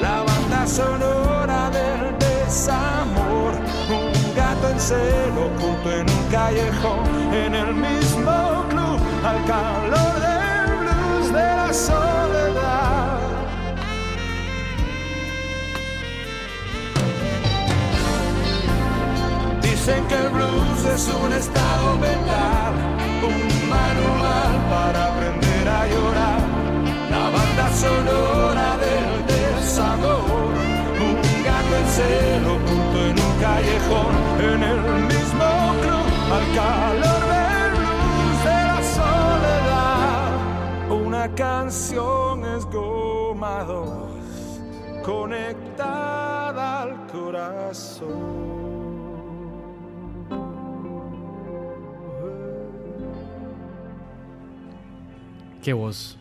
La 0.00 0.22
banda 0.22 0.66
sonora 0.66 1.68
del 1.68 2.18
desamor, 2.18 3.52
un 3.90 4.34
gato 4.34 4.70
en 4.70 4.80
celo 4.80 5.44
oculto 5.48 5.92
en 5.92 6.08
un 6.08 6.24
callejón, 6.32 7.34
en 7.34 7.54
el 7.54 7.74
mismo 7.74 8.64
club, 8.70 8.98
al 9.26 9.44
calor 9.44 10.14
del 10.24 10.76
blues 10.78 11.32
de 11.34 11.56
la 11.56 11.70
soledad. 11.70 12.43
Dicen 19.86 20.06
que 20.08 20.14
el 20.14 20.30
blues 20.30 20.82
es 20.94 21.08
un 21.08 21.30
estado 21.30 21.98
mental, 21.98 22.72
un 23.22 23.68
manual 23.68 24.52
para 24.70 25.08
aprender 25.12 25.68
a 25.68 25.86
llorar. 25.86 26.40
La 27.10 27.28
banda 27.28 27.70
sonora 27.74 28.78
del 28.78 29.26
desamor, 29.26 30.54
un 31.06 31.16
gato 31.44 31.72
en 31.76 31.86
celo 31.96 32.54
oculto 32.54 32.98
en 33.10 33.16
un 33.26 33.34
callejón, 33.42 34.14
en 34.40 34.62
el 34.62 34.80
mismo 35.12 35.48
club, 35.82 36.08
al 36.32 36.46
calor 36.56 37.22
del 37.34 37.72
blues 37.76 38.38
de 38.48 38.58
la 38.70 38.80
soledad. 38.96 40.32
Una 41.06 41.24
canción 41.34 42.42
es 42.56 42.64
goma 42.72 43.64
dos, 43.64 44.62
conectada 45.04 46.84
al 46.84 47.06
corazón. 47.08 48.73
Qué 55.64 55.72
voz. 55.72 56.18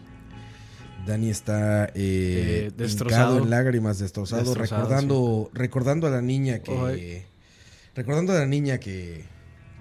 Dani 1.06 1.30
está 1.30 1.86
eh, 1.88 1.92
Eh, 1.96 2.72
destrozado. 2.78 3.38
en 3.40 3.50
lágrimas, 3.50 4.00
destrozado, 4.00 4.44
Destrozado, 4.44 4.84
recordando, 4.84 5.52
recordando 5.54 6.08
a 6.08 6.10
la 6.10 6.22
niña 6.22 6.60
que, 6.60 6.72
Oye. 6.72 7.26
recordando 7.94 8.32
a 8.32 8.40
la 8.40 8.46
niña 8.46 8.78
que, 8.80 9.26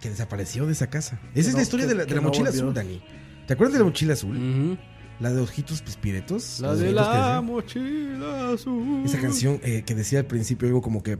que 0.01 0.11
desapareció 0.11 0.67
de 0.67 0.73
esa 0.73 0.89
casa. 0.89 1.21
Esa 1.35 1.49
es 1.49 1.53
no- 1.53 1.59
la 1.59 1.63
historia 1.63 1.85
que- 1.87 1.91
de 1.91 1.95
la, 1.95 2.01
de 2.03 2.09
que 2.09 2.15
la 2.17 2.21
no 2.23 2.27
mochila 2.29 2.51
volvió. 2.51 2.63
azul, 2.65 2.75
Dani. 2.75 3.05
¿Te 3.47 3.53
acuerdas 3.55 3.75
de 3.75 3.79
la 3.79 3.85
mochila 3.85 4.13
azul? 4.15 4.79
La 5.23 5.33
de 5.33 5.41
ojitos 5.41 5.83
pispiretos. 5.83 6.59
La 6.59 6.75
de 6.75 6.91
la 6.91 7.41
mochila 7.41 8.55
azul. 8.55 9.05
Esa 9.05 9.21
canción 9.21 9.61
eh, 9.63 9.85
que 9.87 9.95
decía 9.95 10.19
al 10.19 10.25
principio 10.25 10.67
algo 10.67 10.83
como 10.83 11.05
que 11.05 11.17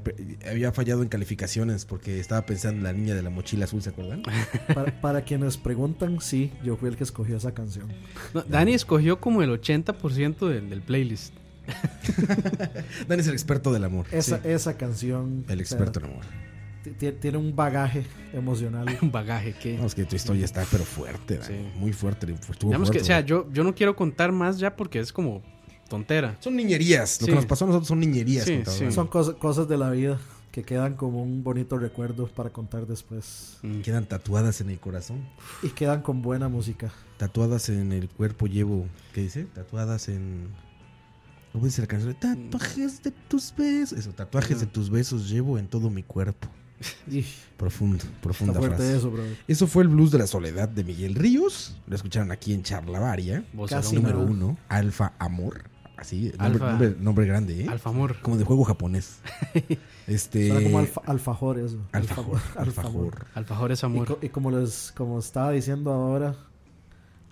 había 0.51 0.73
fallado 0.73 1.05
en 1.05 1.09
calificaciones 1.09 1.85
porque 1.85 2.19
estaba 2.19 2.45
pensando 2.45 2.79
en 2.79 2.83
la 2.83 2.93
niña 2.93 3.15
de 3.15 3.23
la 3.23 3.31
mochila 3.31 3.67
azul, 3.67 3.81
¿se 3.81 3.91
acuerdan? 3.91 4.25
Para, 4.75 5.01
para 5.01 5.23
quienes 5.23 5.57
preguntan, 5.57 6.21
sí, 6.21 6.51
yo 6.65 6.77
fui 6.77 6.89
el 6.89 6.97
que 6.97 7.05
escogió 7.05 7.37
esa 7.37 7.55
canción. 7.55 7.93
No, 8.35 8.43
Dani 8.43 8.75
escogió 8.75 9.21
como 9.21 9.41
el 9.41 9.51
80% 9.51 10.49
del, 10.49 10.69
del 10.69 10.83
playlist. 10.83 11.35
Dani 13.07 13.21
es 13.21 13.29
el 13.29 13.35
experto 13.35 13.73
del 13.73 13.85
amor. 13.85 14.07
Esa, 14.11 14.41
esa 14.43 14.77
canción. 14.77 15.45
El 15.49 15.61
experto 15.61 16.01
en 16.01 16.07
amor. 16.07 16.25
Ti- 16.83 16.91
ti- 16.91 17.13
tiene 17.13 17.39
un 17.39 17.55
bagaje 17.55 18.05
emocional. 18.33 18.87
Un 19.03 19.11
bagaje 19.13 19.53
que... 19.55 19.77
No, 19.79 19.87
es 19.87 19.95
que 19.95 20.05
tu 20.05 20.17
historia 20.17 20.45
está 20.45 20.65
pero 20.71 20.85
fuerte. 20.85 21.41
Sí. 21.43 21.55
Muy 21.77 21.93
fuerte. 21.93 22.27
estuvo 22.33 22.71
Digamos 22.71 22.91
que, 22.91 22.99
o 23.01 23.05
sea, 23.05 23.21
yo, 23.21 23.49
yo 23.53 23.65
no 23.65 23.75
quiero 23.75 23.95
contar 23.97 24.33
más 24.33 24.59
ya 24.59 24.75
porque 24.77 24.99
es 25.01 25.13
como 25.13 25.43
tontera. 25.89 26.37
Son 26.41 26.57
niñerías. 26.57 27.21
Lo 27.21 27.27
Sí. 27.27 27.31
que 27.33 27.37
nos 27.37 27.47
pasó 27.47 27.65
a 27.65 27.69
nosotros 27.69 27.89
son 27.89 28.01
niñerías. 28.01 28.45
Sí. 28.45 28.63
Son 28.91 29.07
cosas, 29.09 29.35
cosas 29.37 29.69
de 29.69 29.77
la 29.77 29.91
vida 29.91 30.19
que 30.51 30.63
quedan 30.65 30.97
como 30.97 31.23
un 31.23 31.43
bonito 31.43 31.79
recuerdo 31.79 32.27
para 32.29 32.51
contar 32.51 32.87
después. 32.87 33.57
Mm. 33.63 33.81
Quedan 33.81 34.05
tatuadas 34.07 34.61
en 34.61 34.69
el 34.71 34.79
corazón. 34.79 35.27
Y 35.63 35.69
quedan 35.71 36.03
con 36.03 36.21
buena 36.23 36.49
música. 36.49 36.93
Tatuadas 37.17 37.69
en 37.71 37.93
el 37.93 38.09
cuerpo 38.09 38.47
llevo. 38.47 38.87
¿Qué 39.15 39.23
dice? 39.23 39.45
Tatuadas 39.45 40.09
en. 40.09 40.49
¿Cómo 41.53 41.67
dice 41.67 41.81
la 41.83 41.87
canción? 41.87 42.15
Tatuajes 42.15 43.03
de 43.03 43.11
tus 43.29 43.55
besos. 43.57 43.99
Eso, 43.99 44.13
tatuajes 44.13 44.61
de 44.61 44.67
tus 44.67 44.89
besos 44.91 45.29
llevo 45.29 45.59
en 45.59 45.69
todo 45.69 45.91
mi 45.91 46.03
cuerpo. 46.03 46.49
Profundo, 47.57 47.97
está 47.97 48.09
profunda 48.21 48.55
fuerte 48.55 48.77
frase. 48.77 48.97
eso, 48.97 49.11
bro. 49.11 49.23
Eso 49.47 49.67
fue 49.67 49.83
el 49.85 49.89
blues 49.89 50.11
de 50.11 50.19
la 50.19 50.27
soledad 50.27 50.69
de 50.69 50.83
Miguel 50.85 51.15
Ríos. 51.15 51.77
Lo 51.87 51.95
escucharon 51.97 52.33
aquí 52.33 52.53
en 52.53 52.63
Charlavaria. 52.63 53.45
Vocerón. 53.53 53.83
Casi 53.83 53.97
Número 53.97 54.21
uno, 54.21 54.59
Alfa 54.69 55.13
Amor. 55.19 55.65
Así, 55.97 56.33
nombre, 56.37 56.45
Alfa. 56.47 56.71
nombre, 56.71 56.97
nombre 56.99 57.27
grande, 57.27 57.63
¿eh? 57.63 57.67
Alfamor. 57.69 58.21
Como 58.23 58.37
de 58.37 58.45
juego 58.45 58.65
japonés. 58.65 59.19
este. 60.09 60.49
Suena 60.49 60.65
como 60.65 60.79
alfa- 60.81 61.03
alfajor 61.07 61.61
eso. 61.61 61.79
Alfajor. 61.93 62.41
Alfajor. 62.57 62.67
Alfajor. 62.67 63.27
Alfajor 63.35 63.73
es 63.73 63.83
Y, 63.83 63.87
amor. 63.87 64.07
co- 64.09 64.19
y 64.21 64.29
como 64.31 64.51
les 64.51 64.93
como 64.97 65.21
estaba 65.21 65.53
diciendo 65.53 65.93
ahora, 65.93 66.35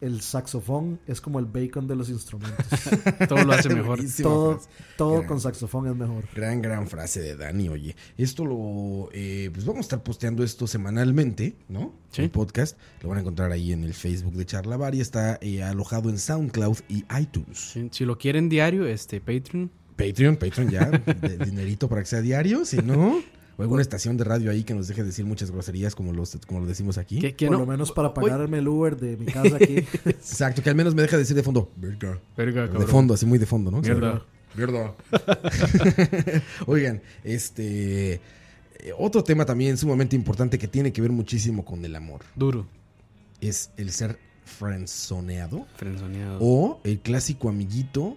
el 0.01 0.20
saxofón 0.22 0.98
es 1.06 1.20
como 1.20 1.39
el 1.39 1.44
bacon 1.47 1.86
de 1.86 1.94
los 1.97 2.09
instrumentos. 2.09 2.64
Todo 3.28 3.44
lo 3.44 3.52
hace 3.52 3.68
mejor. 3.74 4.01
Todo 4.22 4.60
todo 4.97 5.14
Gran. 5.16 5.27
con 5.27 5.40
saxofón 5.40 5.86
es 5.89 5.97
mejor. 5.97 6.24
Gran, 6.35 6.62
gran 6.62 6.86
frase 6.89 7.20
de 7.20 7.36
Dani, 7.36 7.68
oye. 7.68 7.94
Esto 8.16 8.44
lo. 8.47 9.09
eh, 9.12 9.51
pues 9.52 9.64
vamos 9.64 9.78
a 9.78 9.82
estar 9.82 10.02
posteando 10.02 10.43
esto 10.44 10.66
semanalmente, 10.66 11.56
¿no? 11.68 11.94
Sí. 12.10 12.22
El 12.22 12.31
podcast. 12.31 12.78
Lo 13.02 13.09
van 13.10 13.18
a 13.18 13.20
encontrar 13.20 13.52
ahí 13.52 13.72
en 13.72 13.85
el 13.85 13.94
Facebook 13.94 14.35
de 14.35 14.47
Charlavaria. 14.47 15.02
Está 15.02 15.39
eh, 15.43 15.62
alojado 15.62 16.09
en 16.10 16.18
SoundCloud 16.18 16.78
y 16.89 17.05
iTunes. 17.20 17.59
Si, 17.59 17.89
si 17.93 18.05
lo 18.05 18.18
quieren 18.18 18.48
diario, 18.48 18.86
este 18.86 19.20
Patreon. 19.20 19.70
Patreon, 19.97 20.36
Patreon 20.36 20.70
ya. 20.70 20.86
de- 21.20 21.36
dinerito 21.44 21.89
para 21.89 22.01
que 22.02 22.06
sea 22.06 22.20
diario. 22.22 22.64
Si 22.64 22.78
no. 22.78 23.20
O 23.61 23.62
alguna 23.62 23.82
estación 23.82 24.16
de 24.16 24.24
radio 24.24 24.51
ahí 24.51 24.65
que 24.65 24.74
nos 24.74 24.89
deje 24.89 25.05
decir 25.05 25.24
muchas 25.27 25.51
groserías 25.51 25.95
como, 25.95 26.12
los, 26.12 26.39
como 26.47 26.61
lo 26.61 26.66
decimos 26.66 26.99
aquí. 26.99 27.19
Que, 27.20 27.35
que 27.35 27.47
Por 27.47 27.55
no. 27.55 27.61
lo 27.61 27.66
menos 27.66 27.93
para 27.93 28.12
pagarme 28.15 28.59
el 28.59 28.69
Uber 28.69 28.97
de 28.97 29.16
mi 29.16 29.27
casa 29.27 29.57
aquí. 29.57 29.77
Exacto, 30.07 30.62
que 30.62 30.70
al 30.70 30.77
menos 30.77 30.95
me 30.95 31.03
deje 31.03 31.16
decir 31.16 31.37
de 31.37 31.43
fondo. 31.43 31.70
Verga. 31.77 32.19
Verga, 32.37 32.62
De 32.62 32.69
cabrón. 32.70 32.89
fondo, 32.89 33.15
así 33.15 33.27
muy 33.27 33.39
de 33.39 33.47
fondo, 33.47 33.70
¿no? 33.70 33.81
Mierda. 33.81 34.24
Mierda. 34.57 34.95
Oigan, 36.66 37.03
este. 37.24 38.15
eh, 38.15 38.20
Otro 38.99 39.23
tema 39.24 39.45
también 39.45 39.77
sumamente 39.77 40.16
importante 40.16 40.59
que 40.59 40.69
tiene 40.69 40.93
que 40.93 41.01
ver 41.03 41.11
muchísimo 41.12 41.65
con 41.65 41.85
el 41.85 41.95
amor 41.95 42.23
Duro. 42.35 42.66
es 43.41 43.70
el 43.77 43.91
ser 43.93 44.19
frenzoneado 44.45 45.66
Frenzoneado. 45.77 46.39
o 46.41 46.81
el 46.85 46.99
clásico 47.01 47.49
amiguito 47.49 48.16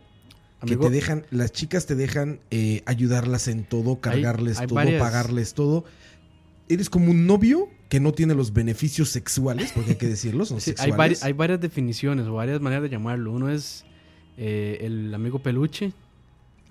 que 0.65 0.77
te 0.77 0.90
dejan, 0.90 1.26
las 1.31 1.52
chicas 1.52 1.85
te 1.85 1.95
dejan 1.95 2.40
eh, 2.52 2.81
ayudarlas 2.85 3.48
en 3.48 3.64
todo, 3.64 3.99
cargarles 3.99 4.60
hay 4.60 4.68
todo, 4.68 4.76
varias- 4.76 5.02
pagarles 5.02 5.53
todo. 5.53 5.85
Eres 6.69 6.90
como 6.90 7.11
un 7.11 7.27
novio 7.27 7.69
que 7.90 7.99
no 7.99 8.11
tiene 8.14 8.34
los 8.35 8.53
beneficios 8.53 9.10
sexuales, 9.10 9.72
porque 9.76 9.91
hay 9.91 9.98
que 9.98 10.07
decirlo, 10.07 10.45
son 10.45 10.60
Sí, 10.61 10.72
hay, 10.72 10.77
sexuales. 10.77 11.22
vari- 11.22 11.26
hay 11.26 11.34
varias 11.34 11.60
definiciones 11.61 12.26
o 12.27 12.34
varias 12.34 12.61
maneras 12.61 12.84
de 12.84 12.90
llamarlo. 12.90 13.31
Uno 13.31 13.49
es 13.49 13.84
eh, 14.38 14.80
el 14.81 15.14
amigo 15.14 15.40
peluche. 15.40 15.94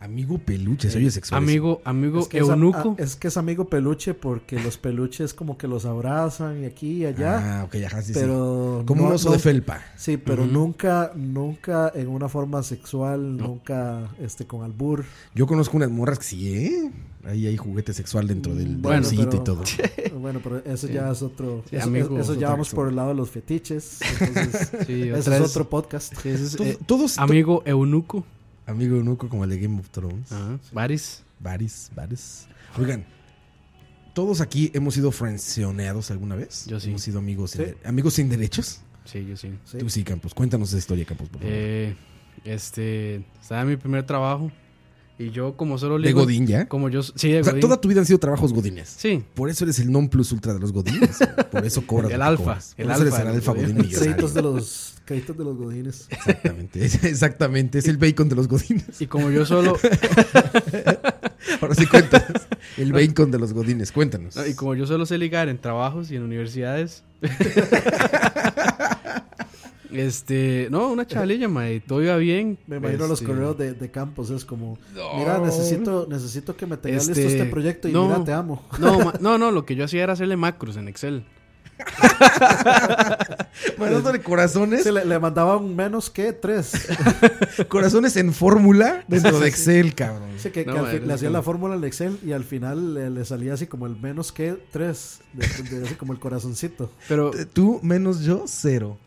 Amigo 0.03 0.37
peluche, 0.39 0.91
se 0.91 0.99
oye 0.99 1.13
sexual. 1.13 1.41
Amigo, 1.41 1.81
amigo 1.85 2.19
Es 2.21 2.27
que, 2.29 2.39
es, 2.39 2.49
eunuco. 2.49 2.97
a- 2.99 3.03
es 3.03 3.15
que 3.15 3.29
es 3.29 3.37
amigo 3.37 3.67
peluche 3.67 4.15
porque 4.15 4.59
los 4.59 4.77
peluches 4.77 5.33
como 5.33 5.57
que 5.57 5.69
los 5.69 5.85
abrazan 5.85 6.63
y 6.63 6.67
aquí 6.67 7.03
y 7.03 7.07
allá. 7.07 7.61
Ah, 7.61 7.65
ok, 7.65 7.77
ajá, 7.87 8.03
sí, 8.03 8.13
sí. 8.13 8.19
pero 8.21 8.83
Como 8.85 9.03
no- 9.03 9.09
un 9.09 9.15
oso 9.15 9.29
no- 9.29 9.35
de 9.35 9.39
felpa. 9.39 9.81
Sí, 9.97 10.17
pero 10.17 10.45
nunca, 10.45 11.13
nunca 11.15 11.93
en 11.95 12.09
una 12.09 12.29
forma 12.29 12.65
sexual, 12.65 13.37
No. 13.37 13.47
nunca 13.47 14.11
este 14.21 14.45
con 14.45 14.65
albur. 14.65 15.05
Yo 15.37 15.47
conozco 15.47 15.77
unas 15.77 15.91
morras 15.91 16.19
que 16.19 16.25
sí, 16.25 16.53
¿eh? 16.53 16.91
Ahí 17.25 17.47
hay 17.47 17.57
juguete 17.57 17.93
sexual 17.93 18.27
dentro 18.27 18.57
del, 18.57 18.79
Bueno, 18.79 19.07
pero- 19.09 19.23
y 19.23 19.45
todo. 19.45 19.63
Bueno, 20.21 20.41
pero 20.43 20.59
eso 20.65 20.89
Sí. 20.89 20.93
ya 20.95 21.13
es 21.13 21.23
otro. 21.23 21.63
Sí, 21.71 21.77
eso, 21.77 21.87
amigo, 21.87 22.19
eso 22.19 22.33
es 22.33 22.41
ya 22.41 22.49
vamos 22.51 22.71
por 22.71 22.89
el 22.89 22.97
lado 22.97 23.11
de 23.11 23.15
los 23.15 23.31
fetiches. 23.31 24.01
Entonces, 24.21 25.17
otra 25.21 25.37
es 25.37 25.43
otro 25.51 25.69
podcast. 25.69 26.13
es, 26.27 26.59
eh, 26.61 26.77
todos, 26.87 27.15
to- 27.15 27.23
amigo 27.23 27.63
eunuco. 27.65 28.25
Amigo 28.73 28.97
eunuco 28.97 29.29
como 29.29 29.45
el 29.45 29.51
de 29.51 29.59
Game 29.59 29.79
of 29.79 29.89
Thrones. 29.91 30.33
Ajá. 30.33 30.59
Varis. 30.73 31.23
Varis, 31.39 31.91
varis. 31.95 32.47
Oigan, 32.79 33.05
todos 34.15 34.41
aquí 34.41 34.71
hemos 34.75 34.95
sido 34.95 35.11
frencioneados 35.11 36.11
alguna 36.11 36.37
vez. 36.37 36.67
Yo 36.67 36.79
sí. 36.79 36.91
Hemos 36.91 37.03
sido 37.03 37.19
amigos, 37.19 37.53
sin, 37.53 37.75
amigos 37.85 38.15
sin 38.15 38.29
derechos. 38.29 38.81
Sí, 39.05 39.27
yo 39.27 39.37
sí. 39.37 39.53
Sí. 39.65 39.79
Tú 39.79 39.91
sí, 39.91 40.05
Campos. 40.05 40.35
Cuéntanos 40.35 40.69
esa 40.71 40.79
historia, 40.79 41.05
Campos, 41.05 41.29
por 41.29 41.41
favor. 41.41 41.55
Eh, 41.55 41.97
este, 42.45 43.25
estaba 43.41 43.63
en 43.63 43.69
mi 43.69 43.77
primer 43.77 44.05
trabajo 44.05 44.51
y 45.27 45.31
yo 45.31 45.57
como 45.57 45.79
solo 45.79 45.99
de 45.99 46.09
ligo- 46.11 46.21
Godín, 46.23 46.47
¿ya? 46.47 46.69
Como 46.69 46.89
yo, 46.89 47.03
sí, 47.03 47.31
de 47.31 47.41
O 47.41 47.45
sea, 47.45 47.53
Godín. 47.53 47.61
toda 47.61 47.81
tu 47.81 47.89
vida 47.89 48.01
han 48.01 48.07
sido 48.07 48.19
trabajos 48.19 48.53
godines. 48.53 48.89
Sí, 48.97 49.23
Por 49.35 49.49
eso 49.51 49.65
eres 49.65 49.79
el 49.79 49.91
non 49.91 50.09
plus 50.09 50.33
ultra 50.33 50.53
de 50.55 50.61
los 50.61 50.73
godines. 50.73 51.19
Por 51.51 51.65
eso 51.65 51.87
cobras. 51.87 52.11
El 52.13 52.23
alfa, 52.23 52.43
cobras. 52.45 52.75
el 52.77 52.85
Por 52.87 52.93
eso 52.95 53.03
eres 53.03 53.15
alfa 53.15 53.23
el 53.23 53.29
de 53.29 53.33
los 53.39 53.49
alfa 53.49 53.53
godín 53.61 53.77
millonario. 53.77 54.29
De 54.29 54.43
los 54.43 54.95
créditos 55.05 55.37
de 55.37 55.45
los 55.45 55.57
godines. 55.57 56.07
Exactamente, 56.11 56.85
exactamente. 56.85 57.79
Es 57.79 57.89
el 57.89 57.97
bacon 57.99 58.29
de 58.29 58.35
los 58.37 58.49
godines. 58.49 59.01
y 59.01 59.07
como 59.07 59.31
yo 59.31 59.45
solo, 59.47 59.77
Ahora 61.61 61.75
sí 61.75 61.87
cuéntanos. 61.87 62.43
El 62.77 62.93
bacon 62.93 63.31
de 63.31 63.39
los 63.39 63.53
godines, 63.53 63.91
cuéntanos. 63.93 64.37
no, 64.37 64.47
y 64.47 64.55
como 64.55 64.75
yo 64.75 64.87
solo 64.87 65.07
sé 65.07 65.19
ligar 65.19 65.49
en 65.49 65.59
trabajos 65.59 66.11
y 66.11 66.17
en 66.17 66.23
universidades. 66.23 67.03
este, 69.95 70.69
no, 70.71 70.91
una 70.93 71.07
chavalilla, 71.07 71.49
ma, 71.49 71.71
y 71.71 71.81
todo 71.81 72.03
iba 72.03 72.17
bien. 72.17 72.59
Me 72.67 72.77
imagino 72.77 73.07
los 73.07 73.21
este, 73.21 73.33
correos 73.33 73.57
de, 73.59 73.75
de 73.75 73.91
campos. 73.91 74.31
Es 74.31 74.45
como, 74.45 74.79
mira, 75.17 75.39
necesito, 75.39 76.07
necesito 76.09 76.57
que 76.57 76.67
me 76.67 76.77
tengas 76.77 77.07
listo 77.09 77.21
Este, 77.21 77.37
este 77.39 77.51
proyecto 77.51 77.89
y 77.89 77.93
no. 77.93 78.07
mira, 78.09 78.25
te 78.25 78.33
amo. 78.33 78.63
No, 78.79 78.99
ma- 79.05 79.15
no, 79.21 79.39
no, 79.39 79.51
lo 79.51 79.65
que 79.65 79.75
yo 79.77 79.85
hacía 79.85 80.03
era 80.05 80.13
hacerle 80.15 80.37
macros 80.37 80.77
en 80.77 80.89
Excel. 80.89 81.25
Mandándole 83.79 84.21
corazones. 84.23 84.85
Le, 84.87 85.05
le 85.05 85.19
mandaban 85.19 85.75
menos 85.75 86.11
que 86.11 86.33
tres. 86.33 86.89
Corazones 87.69 88.17
en 88.17 88.33
fórmula 88.33 89.05
dentro 89.09 89.39
de 89.41 89.49
Excel, 89.49 89.95
cabrón. 89.95 90.31
Sí, 90.39 90.51
que, 90.51 90.65
No, 90.65 90.73
que 90.73 90.79
al 90.79 90.85
man, 90.85 90.93
fin- 90.99 91.07
le 91.09 91.15
hacía 91.15 91.31
la 91.31 91.43
fórmula 91.43 91.75
en 91.77 91.85
Excel 91.85 92.19
y 92.25 92.33
al 92.33 92.45
final 92.45 92.95
le, 92.95 93.11
le 93.11 93.25
salía 93.25 93.55
así 93.55 93.67
como 93.67 93.87
el 93.87 93.97
menos 93.97 94.33
que 94.33 94.57
tres. 94.71 95.21
De, 95.33 95.47
de- 95.47 95.87
así 95.87 95.95
como 95.95 96.13
el 96.13 96.19
corazoncito. 96.19 96.91
Pero, 97.09 97.31
Tú 97.53 97.81
menos 97.83 98.21
yo, 98.21 98.45
cero. 98.47 98.99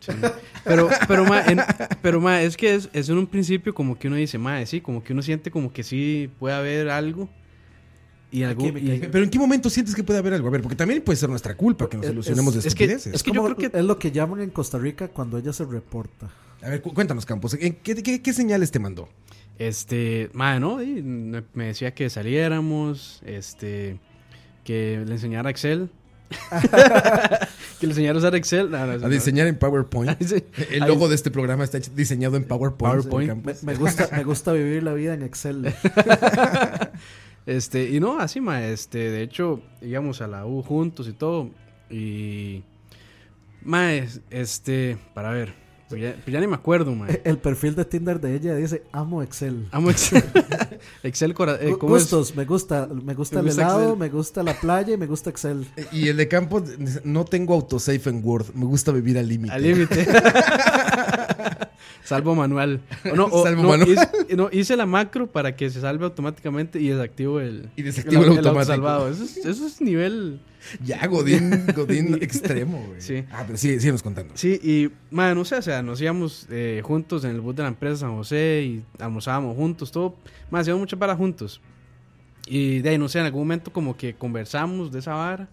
pero, 0.64 0.88
pero, 1.08 1.24
ma, 1.24 1.42
en- 1.42 1.62
pero, 2.02 2.20
ma, 2.20 2.42
es 2.42 2.56
que 2.56 2.74
es, 2.74 2.88
es 2.92 3.08
en 3.08 3.18
un 3.18 3.26
principio 3.26 3.74
como 3.74 3.98
que 3.98 4.08
uno 4.08 4.16
dice, 4.16 4.38
ma, 4.38 4.64
sí, 4.66 4.80
como 4.80 5.02
que 5.02 5.12
uno 5.12 5.22
siente 5.22 5.50
como 5.50 5.72
que 5.72 5.82
sí 5.82 6.30
puede 6.38 6.54
haber 6.54 6.88
algo. 6.90 7.28
Y 8.30 8.42
algo. 8.42 8.62
química. 8.64 8.94
y- 8.94 8.98
Pero 9.10 9.24
¿en 9.24 9.30
qué 9.30 9.38
momento 9.38 9.70
sientes 9.70 9.94
que 9.94 10.02
puede 10.04 10.18
haber 10.18 10.34
algo? 10.34 10.48
A 10.48 10.50
ver, 10.50 10.60
porque 10.62 10.76
también 10.76 11.00
puede 11.02 11.16
ser 11.16 11.28
nuestra 11.28 11.56
culpa 11.56 11.88
que 11.88 11.96
nos 11.96 12.06
Es- 12.06 12.12
ilusionemos 12.12 12.54
de 12.54 12.58
es 12.60 12.64
que- 12.74 12.84
estupideces. 12.84 13.14
es 13.14 13.22
que 13.22 13.30
yo 13.32 13.42
como- 13.42 13.54
creo 13.54 13.70
que- 13.70 13.78
es 13.78 13.84
lo 13.84 13.98
que 13.98 14.10
llaman 14.10 14.40
en 14.40 14.50
Costa 14.50 14.78
Rica 14.78 15.08
cuando 15.08 15.38
ella 15.38 15.52
se 15.52 15.64
reporta. 15.64 16.28
A 16.62 16.68
ver, 16.70 16.82
cu- 16.82 16.92
cuéntanos, 16.92 17.24
Campos. 17.26 17.54
¿en 17.60 17.74
¿Qué, 17.82 17.94
qué, 18.02 18.22
qué 18.22 18.32
señales 18.32 18.70
te 18.70 18.78
mandó? 18.78 19.08
Este, 19.58 20.28
madre, 20.34 20.60
¿no? 20.60 20.82
Y 20.82 21.02
me 21.02 21.66
decía 21.66 21.94
que 21.94 22.10
saliéramos, 22.10 23.22
este, 23.24 23.98
que 24.64 25.02
le 25.06 25.12
enseñara 25.12 25.48
Excel. 25.50 25.88
que 27.80 27.86
le 27.86 27.92
enseñara 27.92 28.16
a 28.16 28.18
usar 28.18 28.34
Excel. 28.34 28.70
No, 28.70 28.84
no, 28.86 28.92
eso 28.94 29.04
A 29.06 29.08
no. 29.08 29.14
diseñar 29.14 29.46
en 29.46 29.56
PowerPoint. 29.58 30.20
El 30.70 30.80
logo 30.80 31.08
de 31.08 31.14
este 31.14 31.30
programa 31.30 31.62
está 31.64 31.78
hecho- 31.78 31.92
diseñado 31.94 32.36
en 32.36 32.44
PowerPoint. 32.44 33.06
Me 33.62 33.74
gusta, 33.76 34.08
me 34.12 34.24
gusta 34.24 34.52
vivir 34.52 34.82
la 34.82 34.92
vida 34.94 35.14
en 35.14 35.22
Excel. 35.22 35.72
Este, 37.46 37.88
y 37.90 38.00
no, 38.00 38.18
así, 38.18 38.40
ma, 38.40 38.64
este, 38.66 38.98
de 39.10 39.22
hecho, 39.22 39.60
íbamos 39.80 40.20
a 40.20 40.26
la 40.26 40.44
U 40.46 40.62
juntos 40.62 41.06
y 41.08 41.12
todo. 41.12 41.50
Y. 41.88 42.62
Ma, 43.62 43.94
es- 43.94 44.20
este, 44.30 44.98
para 45.14 45.30
ver, 45.30 45.54
pues 45.88 46.02
ya, 46.02 46.14
pues 46.24 46.32
ya 46.32 46.40
ni 46.40 46.48
me 46.48 46.56
acuerdo, 46.56 46.92
ma. 46.96 47.06
El 47.22 47.38
perfil 47.38 47.76
de 47.76 47.84
Tinder 47.84 48.20
de 48.20 48.34
ella 48.34 48.56
dice 48.56 48.82
amo 48.90 49.22
Excel. 49.22 49.68
Amo 49.70 49.90
Excel. 49.90 50.24
Excel, 51.04 51.34
eh. 51.60 51.76
Gustos, 51.80 52.34
me 52.34 52.44
gusta, 52.44 52.88
me 52.88 53.14
gusta 53.14 53.36
Me 53.36 53.40
el 53.42 53.46
gusta 53.46 53.62
helado, 53.62 53.82
Excel. 53.82 53.98
me 53.98 54.08
gusta 54.08 54.42
la 54.42 54.54
playa 54.60 54.94
y 54.94 54.96
me 54.96 55.06
gusta 55.06 55.30
Excel. 55.30 55.66
Y 55.92 56.08
el 56.08 56.16
de 56.16 56.26
Campos, 56.26 56.76
dice, 56.78 57.00
no 57.04 57.24
tengo 57.24 57.54
autosave 57.54 58.00
en 58.06 58.20
Word. 58.24 58.46
Me 58.54 58.64
gusta 58.64 58.90
vivir 58.90 59.16
al 59.18 59.28
límite. 59.28 59.54
Al 59.54 59.62
límite. 59.62 60.06
Salvo 62.06 62.34
manual. 62.36 62.80
O 63.10 63.14
no, 63.16 63.26
o- 63.26 63.42
Salvo 63.42 63.62
no, 63.64 63.68
manual. 63.70 63.90
Hice, 63.90 64.36
no, 64.36 64.48
hice 64.52 64.76
la 64.76 64.86
macro 64.86 65.26
para 65.26 65.56
que 65.56 65.68
se 65.70 65.80
salve 65.80 66.04
automáticamente 66.04 66.80
y 66.80 66.88
desactivo 66.88 67.40
el. 67.40 67.68
Y 67.76 67.82
desactivo 67.82 68.22
el 68.22 68.28
automático. 68.28 68.58
autosalvado. 68.60 69.10
Eso 69.10 69.24
es, 69.24 69.36
eso 69.38 69.66
es 69.66 69.80
nivel. 69.80 70.40
Ya, 70.84 71.06
Godín, 71.06 71.64
Godín 71.76 72.14
extremo, 72.20 72.82
güey. 72.88 73.00
Sí. 73.00 73.22
Ah, 73.30 73.44
pero 73.46 73.56
sí, 73.56 73.78
síguenos 73.78 74.02
contando. 74.02 74.32
Sí, 74.36 74.58
y, 74.60 74.90
man, 75.14 75.36
no 75.36 75.44
sé, 75.44 75.54
o 75.54 75.62
sea, 75.62 75.80
nos 75.80 76.00
íbamos 76.00 76.48
eh, 76.50 76.80
juntos 76.84 77.22
en 77.24 77.30
el 77.30 77.40
bus 77.40 77.54
de 77.54 77.62
la 77.62 77.68
empresa 77.68 77.98
San 77.98 78.16
José 78.16 78.64
y 78.66 78.84
almorzábamos 79.00 79.54
juntos, 79.56 79.92
todo. 79.92 80.16
Más, 80.50 80.62
hacíamos 80.62 80.80
muchas 80.80 80.98
varas 80.98 81.18
juntos. 81.18 81.60
Y 82.48 82.80
de 82.80 82.88
ahí, 82.90 82.98
no 82.98 83.08
sé, 83.08 83.20
en 83.20 83.26
algún 83.26 83.42
momento 83.42 83.72
como 83.72 83.96
que 83.96 84.14
conversamos 84.14 84.90
de 84.90 84.98
esa 84.98 85.14
vara 85.14 85.48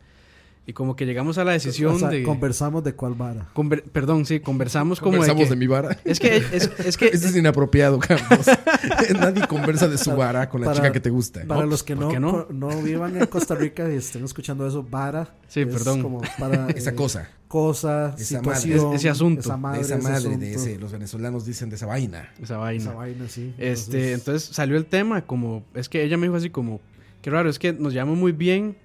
y 0.65 0.71
como 0.73 0.95
que 0.95 1.05
llegamos 1.05 1.37
a 1.37 1.43
la 1.43 1.51
decisión 1.51 1.95
O 1.95 1.99
sea, 1.99 2.07
de. 2.09 2.23
conversamos 2.23 2.83
de 2.85 2.93
cuál 2.93 3.15
vara. 3.15 3.47
conver- 3.53 3.83
perdón, 3.83 4.25
sí, 4.25 4.39
conversamos 4.39 4.99
como 5.01 5.13
Conversamos 5.17 5.43
de, 5.45 5.49
de. 5.49 5.55
mi 5.57 5.67
vara. 5.67 5.95
que- 5.95 6.11
es 6.11 6.19
que, 6.21 6.37
es, 6.37 6.71
es 6.85 6.97
que 6.97 7.07
Eso 7.07 7.27
es 7.27 7.35
inapropiado, 7.35 7.99
Campos. 7.99 8.45
Nadie 9.19 9.45
conversa 9.47 9.87
de 9.89 9.97
su 9.97 10.15
vara 10.15 10.47
con 10.49 10.61
la 10.61 10.67
Para- 10.67 10.77
chica 10.77 10.91
que 10.91 10.99
te 10.99 11.09
gusta. 11.09 11.43
Para 11.45 11.61
No, 11.61 11.67
los 11.67 11.83
que 11.83 11.95
¿por 11.95 12.19
no, 12.19 12.47
no? 12.49 12.81
vivan 12.81 13.17
en 13.17 13.25
Costa 13.27 13.55
Rica 13.55 13.89
y 13.91 13.95
estén 13.95 14.23
escuchando 14.23 14.65
eso, 14.67 14.83
vara. 14.83 15.35
Sí, 15.47 15.61
es 15.61 15.67
perdón. 15.67 16.01
como 16.01 16.21
para, 16.39 16.67
Esa 16.75 16.91
eh, 16.91 16.95
cosa. 16.95 17.29
cosa, 17.49 18.13
Esa 18.17 18.25
situación. 18.37 18.83
madre. 18.85 18.95
Ese 18.95 19.09
asunto. 19.09 19.41
Esa 19.41 19.57
madre, 19.57 19.79
de 19.79 19.85
esa 19.85 19.95
ese 19.95 20.03
madre, 20.03 20.37
de 20.37 20.49
asunto, 20.55 20.69
ese. 20.69 20.79
Los 20.79 20.91
venezolanos 20.93 21.45
dicen 21.45 21.69
de 21.69 21.75
esa 21.75 21.85
vaina. 21.87 22.31
esa 22.41 22.57
vaina. 22.57 22.83
Esa 22.83 22.93
vaina, 22.93 23.27
sí. 23.27 23.53
Este, 23.57 24.13
entonces 24.13 24.49
salió 24.55 24.77
el 24.77 24.85
tema 24.85 25.23
como, 25.25 25.65
es 25.73 25.89
que 25.89 26.03
ella 26.03 26.15
me 26.17 26.27
dijo 26.27 26.37
así 26.37 26.49
como, 26.49 26.79
qué 27.21 27.29
raro, 27.29 27.49
es 27.49 27.59
que 27.59 27.73
nos 27.73 27.93
llevamos 27.93 28.17
muy 28.17 28.31
bien, 28.31 28.77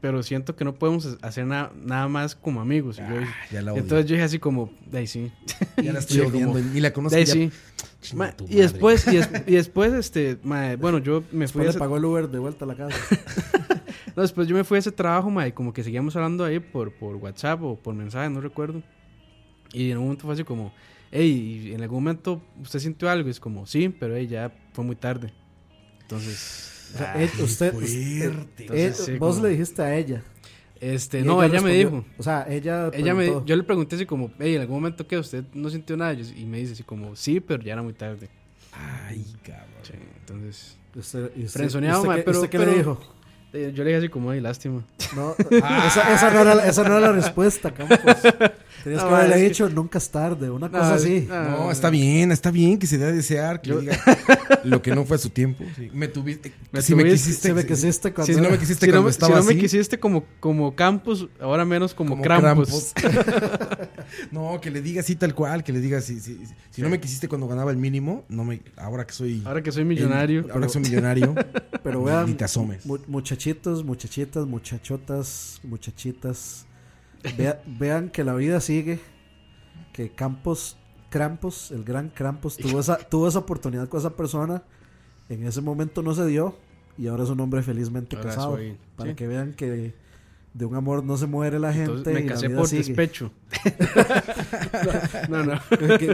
pero 0.00 0.22
siento 0.22 0.54
que 0.56 0.64
no 0.64 0.74
podemos 0.74 1.16
hacer 1.22 1.46
na- 1.46 1.70
nada 1.74 2.08
más 2.08 2.34
como 2.34 2.60
amigos. 2.60 2.98
Y 2.98 3.08
yo 3.10 3.18
dije- 3.18 3.32
Ya 3.52 3.62
la 3.62 3.72
odio. 3.72 3.82
entonces 3.82 4.06
yo 4.06 4.14
dije 4.14 4.24
así 4.24 4.38
como, 4.38 4.70
de 4.90 4.98
ahí 4.98 5.06
sí. 5.06 5.32
ya 5.82 5.92
la 5.92 5.98
estoy 6.00 6.18
como- 6.18 6.30
odiando. 6.52 6.58
Ni 6.60 6.80
la 6.80 6.92
conozco. 6.92 7.14
De 7.16 7.20
ahí 7.22 7.26
ya- 7.26 7.32
sí. 7.32 7.50
Ma, 8.14 8.32
y 8.48 8.56
después, 8.56 9.06
y, 9.08 9.16
es- 9.16 9.30
y 9.46 9.52
después, 9.56 9.92
este, 9.92 10.38
ma, 10.44 10.76
bueno, 10.76 10.98
yo 10.98 11.22
me 11.32 11.48
fui 11.48 11.62
Después 11.62 11.62
a 11.62 11.64
le 11.64 11.70
ese, 11.70 11.78
pagó 11.78 11.96
el 11.96 12.04
Uber 12.04 12.28
de 12.28 12.38
vuelta 12.38 12.64
a 12.64 12.68
la 12.68 12.76
casa. 12.76 12.96
no, 14.14 14.22
después 14.22 14.46
yo 14.46 14.54
me 14.54 14.62
fui 14.64 14.76
a 14.76 14.78
ese 14.78 14.92
trabajo, 14.92 15.28
ma, 15.30 15.46
y 15.48 15.52
como 15.52 15.72
que 15.72 15.82
seguíamos 15.82 16.14
hablando 16.14 16.44
ahí 16.44 16.60
por, 16.60 16.92
por 16.92 17.16
WhatsApp 17.16 17.62
o 17.62 17.74
por 17.76 17.94
mensaje, 17.94 18.30
no 18.30 18.40
recuerdo. 18.40 18.82
Y 19.72 19.90
en 19.90 19.98
un 19.98 20.04
momento 20.04 20.24
fue 20.24 20.34
así 20.34 20.44
como, 20.44 20.72
hey, 21.10 21.64
y 21.70 21.74
en 21.74 21.82
algún 21.82 22.04
momento 22.04 22.40
usted 22.62 22.78
sintió 22.78 23.10
algo, 23.10 23.26
y 23.28 23.32
es 23.32 23.40
como, 23.40 23.66
sí, 23.66 23.88
pero 23.88 24.14
hey, 24.14 24.28
ya 24.28 24.52
fue 24.72 24.84
muy 24.84 24.94
tarde. 24.94 25.32
Entonces, 26.02 26.75
O 26.94 26.98
sea, 26.98 27.12
ah, 27.14 27.22
él- 27.22 27.30
usted, 27.42 27.72
fuerte. 27.72 27.84
usted- 27.90 28.24
él- 28.24 28.48
Entonces, 28.58 28.96
sí, 28.96 29.18
vos 29.18 29.34
como- 29.36 29.46
le 29.46 29.52
dijiste 29.52 29.82
a 29.82 29.94
ella. 29.96 30.22
este, 30.80 31.22
no, 31.22 31.42
ella 31.42 31.60
me 31.60 31.68
respondió. 31.70 31.90
dijo. 31.90 32.04
O 32.18 32.22
sea, 32.22 32.46
ella. 32.48 32.90
Ella 32.92 33.14
me, 33.14 33.26
yo 33.44 33.56
le 33.56 33.62
pregunté 33.62 33.96
así 33.96 34.06
como, 34.06 34.30
hey, 34.38 34.54
en 34.56 34.60
algún 34.62 34.76
momento 34.76 35.06
que 35.06 35.18
usted 35.18 35.44
no 35.54 35.68
sintió 35.70 35.96
nada, 35.96 36.12
y 36.14 36.44
me 36.44 36.58
dice 36.58 36.72
así 36.74 36.82
como, 36.82 37.16
sí, 37.16 37.40
pero 37.40 37.62
ya 37.62 37.72
era 37.74 37.82
muy 37.82 37.92
tarde. 37.94 38.28
Ay, 38.72 39.24
cabrón. 39.42 39.66
Sí, 39.82 39.92
entonces, 40.20 40.76
Usted, 40.94 41.24
usted- 41.36 41.48
Frenzoneado, 41.48 41.98
usted 42.00 42.08
ma, 42.08 42.16
qué- 42.16 42.22
pero- 42.22 42.38
¿Usted 42.38 42.50
qué 42.50 42.58
pero- 42.58 42.70
le 42.70 42.76
dijo? 42.78 43.00
eh, 43.52 43.72
yo 43.74 43.84
le 43.84 43.90
dije 43.90 43.98
así 43.98 44.08
como, 44.08 44.30
ay, 44.30 44.40
lástima. 44.40 44.82
No, 45.14 45.34
esa, 45.50 46.14
esa 46.14 46.30
no 46.32 46.40
era, 46.40 46.54
la- 46.54 46.66
esa 46.66 46.82
no 46.88 46.96
era 46.98 47.00
la 47.08 47.12
respuesta, 47.12 47.70
Campos. 47.72 47.98
Tenías 48.86 49.02
No, 49.02 49.08
que 49.08 49.14
haberle 49.16 49.34
que- 49.34 49.48
dicho, 49.48 49.68
nunca 49.68 49.98
es 49.98 50.08
tarde, 50.12 50.48
una 50.48 50.68
No, 50.68 50.78
cosa 50.78 50.94
así. 50.94 51.26
no, 51.28 51.50
No, 51.50 51.70
está 51.72 51.90
bien, 51.90 52.30
está 52.30 52.52
bien 52.52 52.78
que 52.78 52.86
se 52.86 52.98
dé 52.98 53.06
a 53.06 53.10
desear, 53.10 53.60
que 53.60 53.70
Yo- 53.70 53.80
diga 53.80 53.98
lo 54.62 54.80
que 54.80 54.94
no 54.94 55.04
fue 55.04 55.16
a 55.16 55.18
su 55.18 55.28
tiempo. 55.30 55.64
Sí. 55.74 55.90
Me 55.92 56.06
tuviste. 56.06 56.52
Me 56.70 56.80
si 56.82 56.94
me 56.94 57.02
quisiste. 57.02 57.48
Si 57.48 57.52
me 57.52 57.66
quisiste 57.66 58.12
cuando 58.14 58.32
si 58.32 58.40
no 58.40 58.48
me 58.48 58.56
quisiste 58.60 58.86
Si 58.86 58.92
no, 58.92 58.98
cuando 58.98 59.06
me- 59.06 59.10
estaba 59.10 59.32
si 59.34 59.38
no 59.40 59.44
me 59.44 59.50
así, 59.54 59.60
quisiste 59.60 59.98
como, 59.98 60.24
como 60.38 60.76
Campos, 60.76 61.26
ahora 61.40 61.64
menos 61.64 61.94
como, 61.94 62.10
como 62.10 62.22
Krampus. 62.22 62.92
Krampus. 62.94 63.26
no, 64.30 64.60
que 64.60 64.70
le 64.70 64.80
diga 64.82 65.00
así 65.00 65.16
tal 65.16 65.34
cual, 65.34 65.64
que 65.64 65.72
le 65.72 65.80
diga 65.80 66.00
si, 66.00 66.20
si, 66.20 66.38
si 66.70 66.80
no 66.80 66.88
me 66.88 67.00
quisiste 67.00 67.26
cuando 67.26 67.48
ganaba 67.48 67.72
el 67.72 67.76
mínimo, 67.78 68.24
no 68.28 68.44
me, 68.44 68.62
ahora 68.76 69.04
que 69.04 69.14
soy 69.14 69.42
Ahora 69.44 69.62
que 69.64 69.72
soy 69.72 69.84
millonario. 69.84 70.44
el- 70.44 70.50
ahora 70.52 70.66
que 70.68 70.72
soy 70.72 70.82
millonario, 70.82 71.34
Pero 71.82 71.98
ni- 72.00 72.04
vean, 72.06 72.26
ni 72.26 72.34
te 72.34 72.44
asomes. 72.44 72.86
mu- 72.86 72.98
muchachitos, 73.08 73.84
muchachitas, 73.84 74.46
muchachotas, 74.46 75.58
muchachitas, 75.64 76.66
vea- 77.36 77.62
vean 77.66 78.10
que 78.10 78.24
la 78.24 78.34
vida 78.34 78.60
sigue, 78.60 79.00
que 79.92 80.10
Campos, 80.10 80.76
Krampus, 81.10 81.70
el 81.70 81.84
gran 81.84 82.10
Krampus, 82.10 82.56
tuvo 82.56 82.80
esa, 82.80 82.98
tuvo 82.98 83.28
esa 83.28 83.38
oportunidad 83.40 83.88
con 83.88 84.00
esa 84.00 84.10
persona, 84.16 84.62
en 85.28 85.46
ese 85.46 85.60
momento 85.60 86.02
no 86.02 86.14
se 86.14 86.26
dio, 86.26 86.56
y 86.98 87.06
ahora 87.08 87.24
es 87.24 87.30
un 87.30 87.40
hombre 87.40 87.62
felizmente 87.62 88.16
Ahora 88.16 88.28
casado. 88.30 88.56
soy- 88.56 88.76
para 88.96 89.10
sí. 89.10 89.16
que 89.16 89.26
vean 89.26 89.54
que 89.54 89.94
de 90.56 90.64
un 90.64 90.74
amor 90.74 91.04
no 91.04 91.16
se 91.18 91.26
muere 91.26 91.58
la 91.58 91.70
gente 91.72 91.90
Entonces 91.90 92.14
me 92.14 92.20
y 92.20 92.24
la 92.24 92.32
casé 92.32 92.48
vida 92.48 92.56
por 92.58 92.68
sigue. 92.68 92.82
despecho. 92.84 93.30
no, 95.28 95.44
no. 95.44 95.60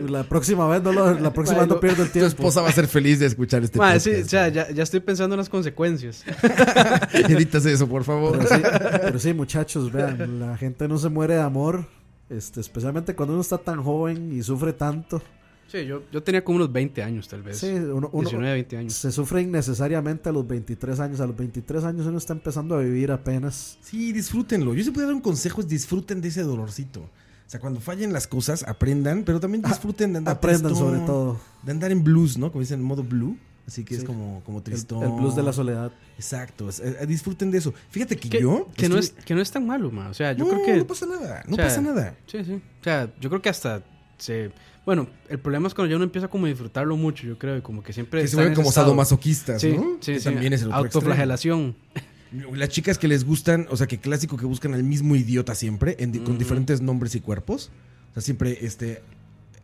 La 0.09 0.25
próxima 0.25 0.67
vez 0.67 0.83
no, 0.83 0.93
lo- 0.93 1.15
la 1.19 1.33
próxima 1.33 1.59
Mae, 1.61 1.67
no 1.69 1.79
pierdo 1.81 2.03
el 2.03 2.09
Tu 2.09 2.15
tiempo. 2.15 2.29
esposa 2.29 2.61
va 2.61 2.69
a 2.69 2.73
ser 2.73 2.89
feliz 2.89 3.19
de 3.21 3.27
escuchar 3.27 3.63
este 3.63 3.79
Ma, 3.79 3.87
podcast. 3.93 4.05
sí, 4.07 4.15
o 4.23 4.25
sea, 4.29 4.49
ya, 4.49 4.71
ya 4.71 4.83
estoy 4.83 5.01
pensando 5.01 5.35
en 5.35 5.39
las 5.39 5.49
consecuencias. 5.49 6.25
Editas 7.13 7.65
eso, 7.67 7.87
por 7.89 8.05
favor. 8.05 8.39
Pero 8.39 8.49
sí, 8.49 8.63
pero 9.03 9.19
sí, 9.19 9.33
muchachos, 9.35 9.93
vean, 9.93 10.41
la 10.41 10.57
gente 10.57 10.89
no 10.89 10.99
se 10.99 11.09
muere 11.09 11.35
de 11.35 11.41
amor, 11.43 11.87
este, 12.29 12.61
especialmente 12.61 13.15
cuando 13.15 13.35
uno 13.35 13.43
está 13.43 13.59
tan 13.59 13.83
joven 13.83 14.33
y 14.33 14.43
sufre 14.43 14.73
tanto. 14.73 15.23
Sí, 15.69 15.87
yo, 15.87 16.03
yo 16.13 16.23
tenía 16.23 16.45
como 16.45 16.57
unos 16.57 16.71
20 16.73 17.03
años, 17.03 17.29
tal 17.29 17.43
vez. 17.43 17.59
Sí, 17.59 17.69
uno, 17.71 18.11
uno- 18.13 18.29
19, 18.29 18.53
20 18.53 18.77
años. 18.77 18.93
se 18.93 19.11
sufre 19.11 19.41
innecesariamente 19.43 20.29
a 20.29 20.33
los 20.33 20.47
23 20.47 21.01
años. 21.01 21.21
A 21.21 21.27
los 21.27 21.37
23 21.37 21.85
años 21.85 22.07
uno 22.07 22.19
está 22.19 22.35
empezando 22.35 22.75
a 22.75 22.81
vivir 22.81 23.11
apenas. 23.11 23.79
Sí, 23.83 24.13
disfrútenlo. 24.13 24.75
Yo 24.75 24.85
si 24.85 24.91
puedo 24.91 25.07
dar 25.07 25.15
un 25.17 25.23
consejo 25.23 25.61
es 25.63 25.69
disfruten 25.69 26.21
de 26.21 26.29
ese 26.29 26.43
dolorcito. 26.43 27.01
O 27.01 27.51
sea, 27.53 27.61
cuando 27.61 27.81
fallen 27.81 28.13
las 28.13 28.27
cosas, 28.27 28.65
aprendan, 28.67 29.25
pero 29.25 29.41
también 29.41 29.63
disfruten 29.63 30.13
de 30.13 30.19
andar 30.19 30.37
Aprendan 30.37 30.73
tristón, 30.73 30.89
sobre 30.91 31.07
todo. 31.07 31.39
De 31.63 31.73
andar 31.73 31.91
en 31.93 32.03
blues, 32.05 32.37
¿no? 32.39 32.51
Como 32.51 32.61
dicen, 32.61 32.81
en 32.81 32.87
modo 32.87 33.03
blue. 33.03 33.37
Así 33.67 33.85
que 33.85 33.95
es 33.95 34.03
como, 34.05 34.43
como 34.45 34.61
tristón. 34.63 35.03
el 35.05 35.11
blues 35.13 35.37
de 35.37 35.43
la 35.43 35.53
soledad. 35.53 35.93
Exacto. 36.17 36.69
es- 36.69 36.81
eh, 36.81 36.97
disfruten 37.07 37.51
de 37.51 37.59
eso. 37.59 37.73
Fíjate 37.91 38.17
que, 38.17 38.29
Que, 38.29 38.41
yo. 38.43 38.69
que 38.77 38.89
no 38.89 38.99
es, 38.99 39.11
que 39.11 39.35
no 39.35 39.41
es 39.41 39.51
tan 39.51 39.67
malo, 39.67 39.91
ma. 39.91 40.09
O 40.09 40.15
sea, 40.15 40.33
yo 40.33 40.45
no, 40.45 40.51
creo 40.51 40.65
que... 40.67 40.77
no 40.79 40.87
pasa 40.87 41.07
nada. 41.07 41.45
No 41.47 41.53
o 41.53 41.57
sea, 41.57 41.65
pasa 41.67 41.81
nada. 41.81 42.17
Sí, 42.27 42.45
sí. 42.45 42.55
O 42.81 42.85
sea, 42.85 43.13
yo 43.21 43.29
creo 43.31 43.41
que 43.41 43.49
hasta 43.49 43.83
se... 44.19 44.51
Bueno, 44.85 45.07
el 45.29 45.39
problema 45.39 45.69
es 45.69 45.75
cuando 45.75 45.91
ya 45.91 45.97
uno 45.97 46.05
empieza 46.05 46.29
como 46.29 46.47
a 46.47 46.49
disfrutarlo 46.49 46.97
mucho, 46.97 47.25
yo 47.27 47.39
creo, 47.39 47.57
y 47.57 47.61
como 47.61 47.83
que 47.85 47.93
siempre... 47.93 48.23
Que 48.23 48.29
se 48.29 48.35
vuelven 48.37 48.55
como 48.55 48.69
estado. 48.71 48.87
sadomasoquistas, 48.87 49.61
Sí, 49.61 49.73
¿no? 49.77 49.99
sí, 50.01 50.15
Que 50.15 50.19
sí. 50.19 50.25
También 50.25 50.53
es 50.53 50.63
el 50.63 50.69
otro 50.69 50.79
Autoflagelación. 50.79 51.77
extremo. 51.95 52.57
Las 52.57 52.69
chicas 52.71 52.99
que 52.99 53.07
les 53.09 53.25
gustan, 53.25 53.67
o 53.71 53.77
sea, 53.77 53.87
que 53.87 53.99
clásico 53.99 54.37
que 54.37 54.47
buscan 54.47 54.75
al 54.75 54.83
mismo 54.83 55.15
idiota 55.15 55.55
siempre, 55.55 55.97
en 56.01 56.25
con 56.25 56.39
diferentes 56.39 56.81
nombres 56.81 57.15
y 57.15 57.21
cuerpos. 57.21 57.71
O 58.11 58.15
sea, 58.15 58.23
siempre, 58.23 58.59
este. 58.65 59.03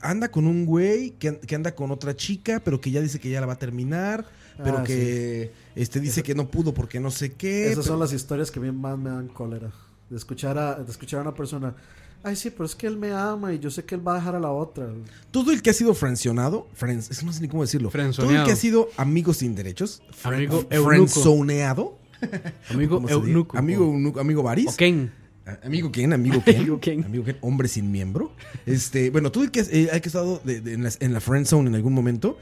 Anda 0.01 0.29
con 0.31 0.47
un 0.47 0.67
güey 0.67 1.11
que, 1.19 1.29
an- 1.29 1.39
que 1.45 1.55
anda 1.57 1.75
con 1.75 1.91
otra 1.91 2.15
chica, 2.15 2.61
pero 2.65 2.81
que 2.81 2.91
ya 2.93 3.01
dice 3.01 3.19
que 3.19 3.31
ya 3.31 3.41
la 3.41 3.47
va 3.47 3.55
a 3.55 3.59
terminar, 3.59 4.25
pero 4.63 4.79
Ah, 4.79 4.85
que 4.85 5.51
este 5.75 5.99
dice 5.99 6.23
que 6.23 6.35
no 6.37 6.49
pudo 6.51 6.73
porque 6.75 7.01
no 7.01 7.11
sé 7.11 7.33
qué. 7.33 7.65
Esas 7.65 7.77
pero- 7.79 7.83
son 7.89 7.99
las 8.01 8.13
historias 8.13 8.51
que 8.53 8.61
a 8.61 8.63
mí 8.63 8.71
más 8.71 8.97
me 8.99 9.11
dan 9.11 9.27
cólera. 9.29 9.71
De 10.11 10.17
escuchar 10.17 10.57
a, 10.59 10.77
de 10.77 10.89
escuchar 10.91 11.19
a 11.21 11.23
una 11.23 11.35
persona. 11.35 11.75
Ay, 12.23 12.35
sí, 12.37 12.51
pero 12.51 12.65
es 12.65 12.75
que 12.75 12.87
él 12.87 12.97
me 12.97 13.13
ama 13.13 13.53
y 13.55 13.59
yo 13.59 13.71
sé 13.71 13.85
que 13.85 13.95
él 13.95 14.07
va 14.07 14.13
a 14.13 14.15
dejar 14.17 14.35
a 14.35 14.41
la 14.41 14.51
otra. 14.51 14.89
Todo 15.31 15.53
el 15.53 15.63
que 15.63 15.71
ha 15.71 15.73
sido 15.73 15.95
frencionado, 15.95 16.67
friends, 16.75 17.11
es 17.11 17.19
que 17.21 17.25
no 17.27 17.33
sé 17.33 17.41
ni 17.41 17.49
cómo 17.49 17.63
decirlo. 17.63 17.91
Todo 17.91 18.31
el 18.31 18.45
que 18.45 18.53
ha 18.53 18.57
sido 18.57 18.89
amigos 18.97 19.39
sin 19.39 19.55
derechos, 19.55 20.03
Amigo 20.25 20.67
eunuco. 20.71 20.89
friendzoneado, 20.89 21.99
Amigo 22.71 23.03
eunuco. 23.09 23.57
amigo 23.57 23.85
eunuco, 23.85 24.21
amigo 24.21 24.43
Baris. 24.43 24.69
O 24.69 24.77
Ken. 24.77 25.13
A- 25.47 25.67
Amigo 25.67 25.91
Ken, 25.93 26.13
amigo 26.13 26.43
Ken. 26.45 26.57
Amigo 26.57 26.81
Ken. 26.81 27.05
Amigo 27.05 27.25
Ken, 27.25 27.37
hombre 27.41 27.69
sin 27.69 27.91
miembro. 27.93 28.33
Este, 28.67 29.11
bueno, 29.11 29.31
tú 29.33 29.43
el 29.45 29.51
que 29.53 29.61
eh, 29.61 29.89
el 29.93 30.01
que 30.01 30.09
ha 30.09 30.11
estado 30.11 30.41
de- 30.45 30.61
de- 30.61 30.75
en, 30.75 30.83
la, 30.83 30.91
en 31.01 31.13
la 31.15 31.21
friend 31.21 31.47
zone 31.47 31.69
en 31.71 31.77
algún 31.77 31.95
momento, 31.95 32.37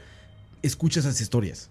escucha 0.63 0.99
esas 0.99 1.21
historias. 1.21 1.69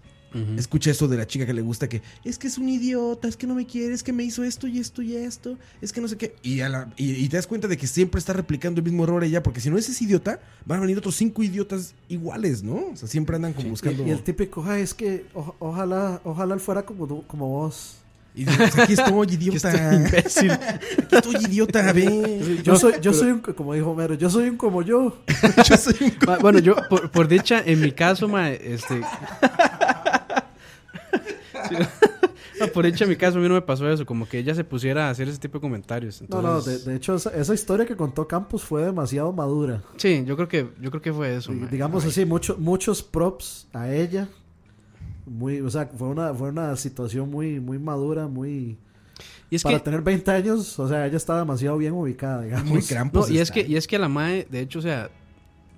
Escucha 0.57 0.91
eso 0.91 1.07
de 1.07 1.17
la 1.17 1.25
chica 1.25 1.45
que 1.45 1.53
le 1.53 1.61
gusta 1.61 1.87
que 1.89 2.01
es 2.23 2.37
que 2.37 2.47
es 2.47 2.57
un 2.57 2.69
idiota, 2.69 3.27
es 3.27 3.35
que 3.37 3.47
no 3.47 3.55
me 3.55 3.65
quiere, 3.65 3.93
es 3.93 4.03
que 4.03 4.13
me 4.13 4.23
hizo 4.23 4.43
esto 4.43 4.67
y 4.67 4.77
esto 4.79 5.01
y 5.01 5.15
esto, 5.15 5.57
es 5.81 5.91
que 5.91 5.99
no 6.01 6.07
sé 6.07 6.17
qué. 6.17 6.35
Y, 6.43 6.61
a 6.61 6.69
la- 6.69 6.93
y, 6.97 7.11
y 7.13 7.27
te 7.29 7.37
das 7.37 7.47
cuenta 7.47 7.67
de 7.67 7.75
que 7.77 7.87
siempre 7.87 8.19
está 8.19 8.33
replicando 8.33 8.79
el 8.79 8.83
mismo 8.85 9.03
error 9.05 9.23
ella, 9.23 9.41
porque 9.41 9.61
si 9.61 9.69
no 9.69 9.77
es 9.77 9.89
ese 9.89 10.03
idiota, 10.03 10.39
van 10.65 10.77
a 10.79 10.81
venir 10.81 10.97
otros 10.97 11.15
cinco 11.15 11.41
idiotas 11.43 11.95
iguales, 12.09 12.61
¿no? 12.61 12.75
O 12.91 12.95
sea, 12.95 13.07
siempre 13.07 13.35
andan 13.35 13.53
como 13.53 13.69
buscando. 13.69 14.03
Y, 14.03 14.09
y 14.09 14.11
el 14.11 14.21
típico, 14.21 14.63
ay, 14.67 14.81
es 14.83 14.93
que 14.93 15.25
o- 15.33 15.55
ojalá, 15.59 16.21
ojalá 16.23 16.53
él 16.53 16.59
fuera 16.59 16.83
como, 16.83 17.07
tú- 17.07 17.23
como 17.25 17.47
vos. 17.47 17.95
Y 18.35 18.45
dices, 18.45 18.77
aquí 18.77 18.93
estoy, 18.93 19.27
idiota. 19.33 19.69
Aquí 19.69 19.77
estoy, 19.79 19.95
imbécil. 19.95 20.51
Aquí 20.51 21.15
estoy, 21.15 21.35
idiota, 21.45 21.91
ve. 21.93 22.59
Yo 22.63 22.75
soy, 22.75 22.93
yo 23.01 23.11
soy 23.11 23.31
un, 23.31 23.39
como 23.39 23.73
dijo 23.73 23.89
Homero, 23.89 24.13
yo 24.13 24.29
soy 24.29 24.49
un 24.49 24.57
como 24.57 24.83
yo. 24.83 25.23
Yo 25.67 25.75
soy 25.77 25.95
un 26.01 26.13
Ma, 26.27 26.37
bueno, 26.37 26.59
yo, 26.59 26.75
por, 26.87 27.09
por 27.09 27.27
dicha, 27.27 27.63
en 27.65 27.81
mi 27.81 27.91
caso, 27.93 28.27
ma, 28.27 28.51
este. 28.51 29.01
Sí. 31.69 31.75
No, 32.59 32.67
por 32.73 32.85
dicha, 32.85 33.03
en 33.03 33.09
mi 33.11 33.15
caso, 33.15 33.37
a 33.37 33.41
mí 33.41 33.47
no 33.47 33.53
me 33.53 33.61
pasó 33.61 33.89
eso. 33.89 34.05
Como 34.05 34.27
que 34.27 34.39
ella 34.39 34.55
se 34.55 34.63
pusiera 34.63 35.07
a 35.07 35.09
hacer 35.11 35.27
ese 35.27 35.37
tipo 35.39 35.57
de 35.57 35.61
comentarios. 35.61 36.23
No, 36.29 36.41
no, 36.41 36.61
de, 36.61 36.95
hecho, 36.95 37.15
esa, 37.15 37.29
esa 37.35 37.53
historia 37.53 37.85
que 37.85 37.95
contó 37.95 38.27
Campos 38.27 38.63
fue 38.63 38.83
demasiado 38.83 39.31
madura. 39.33 39.83
Sí, 39.97 40.23
yo 40.25 40.35
creo 40.35 40.47
que, 40.47 40.69
yo 40.81 40.89
creo 40.91 41.01
que 41.01 41.13
fue 41.13 41.35
eso. 41.35 41.53
Y 41.53 41.65
digamos 41.67 42.05
así, 42.05 42.25
mucho- 42.25 42.57
muchos 42.57 43.03
props 43.03 43.67
a 43.73 43.91
ella. 43.91 44.27
Muy, 45.25 45.59
o 45.59 45.69
sea, 45.69 45.87
fue 45.87 46.07
una, 46.07 46.33
fue 46.33 46.49
una 46.49 46.75
situación 46.77 47.29
muy, 47.29 47.59
muy 47.59 47.79
madura, 47.79 48.27
muy... 48.27 48.77
Y 49.49 49.55
es 49.55 49.63
para 49.63 49.77
que. 49.77 49.83
tener 49.85 50.01
20 50.01 50.29
años, 50.31 50.77
o 50.79 50.87
sea, 50.87 51.05
ella 51.05 51.17
está 51.17 51.37
demasiado 51.39 51.77
bien 51.77 51.93
ubicada, 51.93 52.41
digamos. 52.43 52.69
Muy 52.69 52.81
crampos. 52.81 53.29
No, 53.29 53.35
y 53.35 53.39
es 53.39 53.49
que, 53.49 53.61
y 53.61 53.75
es 53.77 53.87
que 53.87 53.97
la 53.97 54.09
Mae, 54.09 54.45
de 54.49 54.59
hecho, 54.61 54.79
o 54.79 54.81
sea, 54.81 55.09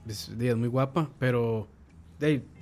es, 0.07 0.29
es 0.39 0.55
muy 0.55 0.67
guapa, 0.67 1.09
pero 1.19 1.67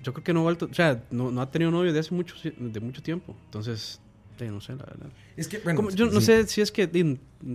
yo 0.08 0.14
creo 0.14 0.24
que 0.24 0.34
no 0.34 0.40
ha 0.40 0.44
vuelto, 0.44 0.70
o 0.72 0.74
sea, 0.74 1.04
no, 1.12 1.32
no 1.32 1.42
ha 1.42 1.52
tenido 1.52 1.70
novio 1.70 1.92
de 1.92 2.00
hace 2.00 2.16
mucho, 2.16 2.36
de 2.58 2.80
mucho 2.80 3.04
tiempo. 3.04 3.36
Entonces, 3.46 4.00
no 4.52 4.62
sé, 4.62 4.72
la 4.74 4.86
verdad. 4.86 5.10
Es 5.36 5.48
que, 5.48 5.58
bueno, 5.60 5.76
Como- 5.78 5.90
yo 5.90 6.06
no 6.06 6.20
sí. 6.20 6.28
sé 6.28 6.48
si 6.48 6.62
es 6.62 6.72
que 6.72 6.86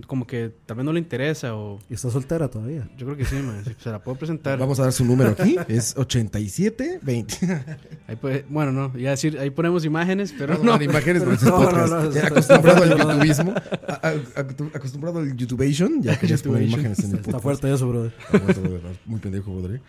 como 0.05 0.27
que 0.27 0.51
vez 0.75 0.85
no 0.85 0.91
le 0.93 0.99
interesa 0.99 1.55
o 1.55 1.79
Y 1.89 1.93
está 1.93 2.09
soltera 2.11 2.49
todavía. 2.49 2.87
yo 2.97 3.05
creo 3.05 3.17
que 3.17 3.23
sí, 3.25 3.35
mae, 3.37 3.63
se 3.77 3.89
la 3.89 4.03
puedo 4.03 4.17
presentar. 4.17 4.59
Vamos 4.59 4.79
a 4.79 4.83
dar 4.83 4.91
su 4.93 5.03
número 5.05 5.31
aquí. 5.31 5.55
Es 5.69 5.95
87 5.97 6.99
20. 7.01 7.37
Ahí 8.07 8.15
puede- 8.17 8.45
bueno, 8.49 8.71
no, 8.73 8.91
iba 8.99 9.09
a 9.09 9.11
decir, 9.11 9.39
ahí 9.39 9.49
ponemos 9.49 9.83
imágenes, 9.85 10.33
pero 10.37 10.57
No, 10.57 10.63
no. 10.73 10.77
de 10.77 10.85
imágenes, 10.85 11.23
pero 11.23 11.37
No, 11.41 11.59
no, 11.59 11.65
podcast. 11.69 11.91
no, 11.93 12.11
Ya 12.11 12.19
está- 12.21 12.27
acostumbrado 12.27 12.83
al 12.83 12.91
está 12.91 13.03
youtubismo. 13.13 13.53
a- 13.87 13.93
a- 14.07 14.13
acostum- 14.43 14.75
Acostumbrado 14.75 15.19
al 15.19 15.35
youtubation. 15.37 16.01
Ya 16.03 16.11
poner 16.43 16.63
Youtubation. 16.63 16.79
imágenes 16.81 16.99
en 16.99 17.05
el 17.05 17.15
Está 17.15 17.23
podcast. 17.31 17.43
fuerte 17.43 17.73
eso, 17.73 17.87
brother. 17.89 18.13
Está 18.19 18.39
fuerte, 18.39 18.59
brother. 18.61 18.99
Muy 19.05 19.19
pendejo, 19.21 19.55
brother. 19.55 19.81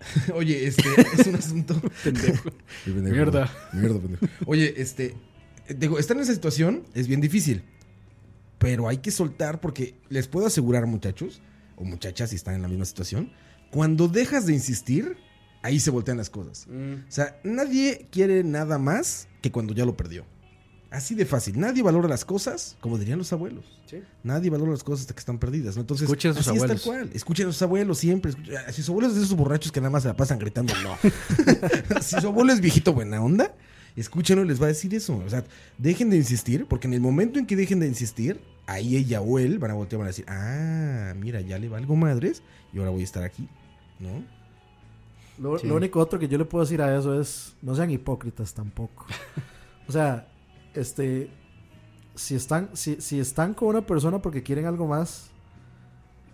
Oye, 0.34 0.66
este 0.66 0.82
es 1.18 1.26
un 1.26 1.34
asunto. 1.36 1.80
Pendejo. 2.04 2.50
Mierda. 2.86 3.50
Mierda, 3.72 3.98
pendejo. 3.98 4.26
Oye, 4.46 4.74
este. 4.76 5.14
Digo, 5.68 5.98
estar 5.98 6.16
en 6.16 6.22
esa 6.22 6.34
situación 6.34 6.84
es 6.94 7.08
bien 7.08 7.20
difícil. 7.20 7.62
Pero 8.58 8.88
hay 8.88 8.98
que 8.98 9.10
soltar 9.10 9.60
porque 9.60 9.94
les 10.08 10.28
puedo 10.28 10.46
asegurar, 10.46 10.86
muchachos, 10.86 11.40
o 11.76 11.84
muchachas, 11.84 12.30
si 12.30 12.36
están 12.36 12.54
en 12.54 12.62
la 12.62 12.68
misma 12.68 12.84
situación, 12.84 13.32
cuando 13.70 14.08
dejas 14.08 14.46
de 14.46 14.54
insistir, 14.54 15.16
ahí 15.62 15.78
se 15.80 15.90
voltean 15.90 16.16
las 16.16 16.30
cosas. 16.30 16.66
Mm, 16.68 16.94
O 17.08 17.10
sea, 17.10 17.38
nadie 17.44 18.08
quiere 18.10 18.44
nada 18.44 18.78
más 18.78 19.28
que 19.42 19.50
cuando 19.52 19.74
ya 19.74 19.84
lo 19.84 19.96
perdió. 19.96 20.24
Así 20.96 21.14
de 21.14 21.26
fácil. 21.26 21.60
Nadie 21.60 21.82
valora 21.82 22.08
las 22.08 22.24
cosas, 22.24 22.76
como 22.80 22.96
dirían 22.96 23.18
los 23.18 23.30
abuelos. 23.32 23.64
Sí. 23.84 23.98
Nadie 24.24 24.48
valora 24.48 24.70
las 24.70 24.82
cosas 24.82 25.02
hasta 25.02 25.12
que 25.14 25.20
están 25.20 25.38
perdidas. 25.38 25.76
¿no? 25.76 25.82
Entonces, 25.82 26.04
Escuchen 26.04 26.30
a 26.30 26.34
sus 26.34 26.48
así 26.48 26.56
abuelos. 26.56 26.76
es 26.78 26.82
tal 26.84 26.92
cual. 26.94 27.10
Escuchen 27.12 27.48
a 27.48 27.52
sus 27.52 27.60
abuelos 27.62 27.98
siempre. 27.98 28.30
Escuchen- 28.32 28.66
Si 28.72 28.82
sus 28.82 28.88
abuelos 28.88 29.12
es 29.12 29.18
de 29.18 29.24
esos 29.24 29.36
borrachos 29.36 29.70
que 29.72 29.80
nada 29.80 29.90
más 29.90 30.02
se 30.04 30.08
la 30.08 30.16
pasan 30.16 30.38
gritando, 30.38 30.72
no. 30.82 30.96
si 32.00 32.18
su 32.20 32.26
abuelo 32.28 32.52
es 32.52 32.60
viejito 32.62 32.94
buena 32.94 33.20
onda, 33.22 33.54
escúchenlo 33.94 34.42
y 34.44 34.48
les 34.48 34.58
va 34.60 34.64
a 34.64 34.68
decir 34.68 34.94
eso. 34.94 35.18
O 35.18 35.28
sea, 35.28 35.44
dejen 35.76 36.08
de 36.08 36.16
insistir, 36.16 36.64
porque 36.66 36.86
en 36.86 36.94
el 36.94 37.00
momento 37.00 37.38
en 37.38 37.44
que 37.46 37.56
dejen 37.56 37.78
de 37.80 37.88
insistir, 37.88 38.40
ahí 38.66 38.96
ella 38.96 39.20
o 39.20 39.38
él 39.38 39.58
van 39.58 39.72
a 39.72 39.74
voltear 39.74 39.98
y 39.98 40.00
van 40.00 40.06
a 40.06 40.08
decir, 40.08 40.24
ah, 40.28 41.12
mira, 41.20 41.42
ya 41.42 41.58
le 41.58 41.68
valgo 41.68 41.94
madres 41.94 42.42
y 42.72 42.78
ahora 42.78 42.90
voy 42.90 43.02
a 43.02 43.04
estar 43.04 43.22
aquí. 43.22 43.46
¿No? 44.00 44.24
Lo, 45.38 45.58
Sí. 45.58 45.66
lo 45.66 45.74
único 45.76 46.00
otro 46.00 46.18
que 46.18 46.28
yo 46.28 46.38
le 46.38 46.46
puedo 46.46 46.64
decir 46.64 46.80
a 46.80 46.98
eso 46.98 47.20
es, 47.20 47.52
no 47.60 47.74
sean 47.74 47.90
hipócritas 47.90 48.54
tampoco. 48.54 49.04
O 49.88 49.92
sea, 49.92 50.26
este, 50.76 51.30
si 52.14 52.34
están, 52.34 52.70
si, 52.74 53.00
si 53.00 53.18
están 53.20 53.54
con 53.54 53.68
una 53.68 53.86
persona 53.86 54.20
porque 54.20 54.42
quieren 54.42 54.66
algo 54.66 54.86
más, 54.86 55.30